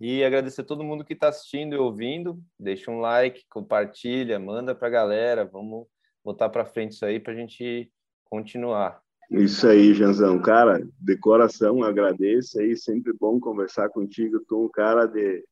E 0.00 0.24
agradecer 0.24 0.62
a 0.62 0.64
todo 0.64 0.84
mundo 0.84 1.04
que 1.04 1.12
está 1.12 1.28
assistindo 1.28 1.74
e 1.74 1.78
ouvindo. 1.78 2.40
Deixa 2.58 2.90
um 2.90 3.00
like, 3.00 3.44
compartilha, 3.50 4.38
manda 4.38 4.74
para 4.74 4.88
a 4.88 4.90
galera. 4.90 5.44
Vamos 5.44 5.86
botar 6.24 6.48
para 6.48 6.64
frente 6.64 6.92
isso 6.92 7.04
aí 7.04 7.20
para 7.20 7.34
a 7.34 7.36
gente 7.36 7.92
continuar. 8.24 9.02
Isso 9.30 9.68
aí, 9.68 9.92
Janzão. 9.92 10.40
Cara, 10.40 10.80
de 10.98 11.16
coração 11.18 11.82
agradeço 11.82 12.58
aí. 12.58 12.76
Sempre 12.76 13.12
bom 13.12 13.38
conversar 13.38 13.90
contigo. 13.90 14.40
Tu 14.48 14.64
um 14.64 14.70
cara 14.70 15.06
de, 15.06 15.44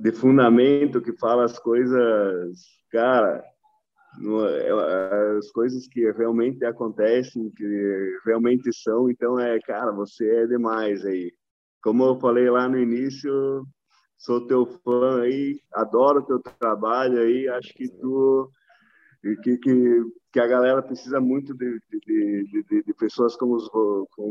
de 0.00 0.12
fundamento 0.12 1.00
que 1.00 1.16
fala 1.18 1.44
as 1.44 1.58
coisas, 1.58 2.58
cara, 2.90 3.42
as 5.38 5.50
coisas 5.52 5.86
que 5.86 6.10
realmente 6.12 6.64
acontecem, 6.64 7.50
que 7.50 8.18
realmente 8.24 8.72
são. 8.72 9.10
Então, 9.10 9.38
é, 9.38 9.58
cara, 9.60 9.92
você 9.92 10.28
é 10.42 10.46
demais 10.46 11.04
aí 11.04 11.32
como 11.82 12.04
eu 12.04 12.20
falei 12.20 12.48
lá 12.50 12.68
no 12.68 12.78
início, 12.78 13.64
sou 14.18 14.46
teu 14.46 14.66
fã 14.66 15.22
aí, 15.22 15.60
adoro 15.72 16.24
teu 16.24 16.38
trabalho 16.38 17.20
aí, 17.20 17.48
acho 17.48 17.72
que 17.74 17.88
tu 17.88 18.50
que, 19.42 19.58
que, 19.58 20.04
que 20.32 20.40
a 20.40 20.46
galera 20.46 20.82
precisa 20.82 21.20
muito 21.20 21.54
de, 21.54 21.78
de, 21.90 22.64
de, 22.70 22.82
de 22.82 22.94
pessoas 22.94 23.36
como, 23.36 23.58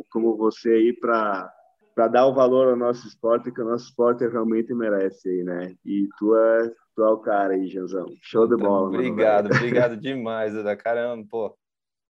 como 0.10 0.36
você 0.36 0.72
aí 0.72 0.94
para 0.94 1.52
para 2.00 2.08
dar 2.08 2.28
o 2.28 2.34
valor 2.34 2.70
ao 2.70 2.78
nosso 2.78 3.06
esporte 3.06 3.52
que 3.52 3.60
o 3.60 3.66
nosso 3.66 3.90
esporte 3.90 4.26
realmente 4.26 4.74
merece 4.74 5.28
aí, 5.28 5.44
né? 5.44 5.76
E 5.84 6.08
tu 6.18 6.34
é, 6.34 6.72
tu 6.96 7.04
é 7.04 7.10
o 7.10 7.18
cara 7.18 7.56
aí, 7.56 7.68
Janzão. 7.68 8.06
Show 8.22 8.48
de 8.48 8.56
bola, 8.56 8.88
Obrigado, 8.88 9.50
mano, 9.50 9.56
obrigado 9.58 9.98
demais, 10.00 10.54
da 10.54 10.78
caramba, 10.78 11.28
pô. 11.30 11.58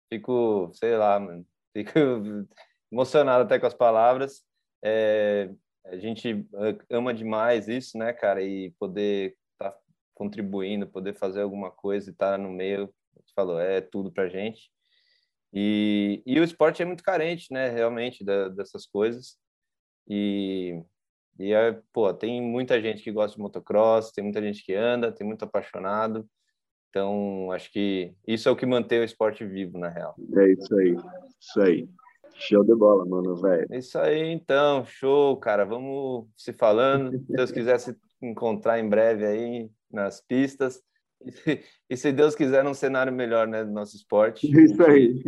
Fico, 0.07 0.69
sei 0.75 0.95
lá, 0.95 1.19
mano. 1.19 1.43
Fico 1.75 1.93
emocionado 2.91 3.43
até 3.43 3.57
com 3.57 3.65
as 3.65 3.73
palavras. 3.73 4.43
É, 4.85 5.49
a 5.87 5.97
gente 5.97 6.47
ama 6.87 7.11
demais 7.11 7.67
isso, 7.67 7.97
né, 7.97 8.13
cara? 8.13 8.43
E 8.43 8.69
poder 8.77 9.35
estar 9.53 9.71
tá 9.71 9.77
contribuindo, 10.13 10.85
poder 10.85 11.15
fazer 11.15 11.41
alguma 11.41 11.71
coisa 11.71 12.11
e 12.11 12.13
estar 12.13 12.33
tá 12.33 12.37
no 12.37 12.51
meio, 12.51 12.93
você 13.15 13.33
falou, 13.35 13.59
é 13.59 13.81
tudo 13.81 14.11
pra 14.11 14.29
gente. 14.29 14.69
E, 15.51 16.21
e 16.23 16.39
o 16.39 16.43
esporte 16.43 16.83
é 16.83 16.85
muito 16.85 17.01
carente, 17.01 17.51
né, 17.51 17.67
realmente, 17.69 18.23
da, 18.23 18.47
dessas 18.47 18.85
coisas. 18.85 19.41
E, 20.07 20.82
e 21.40 21.53
é, 21.53 21.80
pô, 21.94 22.14
tem 22.14 22.41
muita 22.41 22.82
gente 22.82 23.03
que 23.03 23.11
gosta 23.11 23.36
de 23.36 23.41
motocross, 23.41 24.11
tem 24.11 24.23
muita 24.23 24.41
gente 24.41 24.64
que 24.64 24.73
anda, 24.73 25.11
tem 25.11 25.26
muito 25.26 25.45
apaixonado. 25.45 26.28
Então, 26.90 27.52
acho 27.52 27.72
que 27.72 28.14
isso 28.28 28.49
é 28.49 28.52
o 28.52 28.56
que 28.56 28.65
mantém 28.65 28.99
o 28.99 29.03
esporte 29.03 29.45
vivo, 29.45 29.78
na 29.78 29.88
real. 29.88 30.15
É 30.36 30.52
isso 30.52 30.76
aí, 30.76 30.95
isso 31.40 31.61
aí. 31.61 31.90
Show 32.34 32.64
de 32.64 32.76
bola, 32.76 33.06
mano, 33.06 33.36
velho. 33.36 33.68
Isso 33.72 33.98
aí, 33.98 34.32
então, 34.32 34.84
show, 34.86 35.38
cara. 35.38 35.64
Vamos 35.64 36.28
se 36.36 36.52
falando. 36.52 37.11
Se 37.11 37.34
Deus 37.34 37.52
quiser 37.52 37.80
se 37.80 37.95
encontrar 38.22 38.80
em 38.80 38.90
breve 38.90 39.26
aí 39.26 39.69
nas 39.91 40.22
pistas. 40.22 40.82
E 41.90 41.95
se, 41.95 42.11
Deus 42.11 42.36
quiser, 42.36 42.64
num 42.64 42.73
cenário 42.73 43.14
melhor, 43.14 43.48
né, 43.48 43.64
do 43.64 43.72
nosso 43.72 43.95
esporte. 43.95 44.52
Isso 44.52 44.82
aí. 44.84 45.23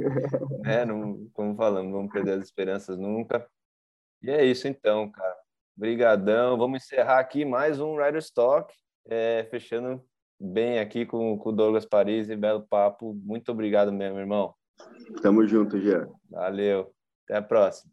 Né, 0.62 0.86
não, 0.86 1.28
como 1.34 1.56
falamos, 1.56 1.92
não 1.92 1.98
vamos 2.00 2.12
perder 2.12 2.40
as 2.40 2.44
esperanças 2.44 2.98
nunca. 2.98 3.48
E 4.24 4.32
é 4.32 4.46
isso, 4.46 4.70
então, 4.70 5.12
cara. 5.12 5.36
Obrigadão. 5.76 6.58
Vamos 6.58 6.82
encerrar 6.82 7.20
aqui 7.20 7.44
mais 7.44 7.82
um 7.82 7.98
Rider 7.98 8.22
Stock, 8.22 8.74
é, 9.06 9.46
fechando 9.52 10.02
bem 10.40 10.80
aqui 10.80 11.06
com, 11.06 11.38
com 11.38 11.50
o 11.50 11.52
Douglas 11.52 11.86
Paris 11.86 12.30
e 12.30 12.36
belo 12.38 12.62
papo. 12.62 13.14
Muito 13.16 13.52
obrigado 13.52 13.92
mesmo, 13.92 14.18
irmão. 14.18 14.56
Tamo 15.22 15.46
junto, 15.46 15.78
Jean. 15.78 16.08
Valeu. 16.30 16.94
Até 17.26 17.38
a 17.38 17.42
próxima. 17.42 17.92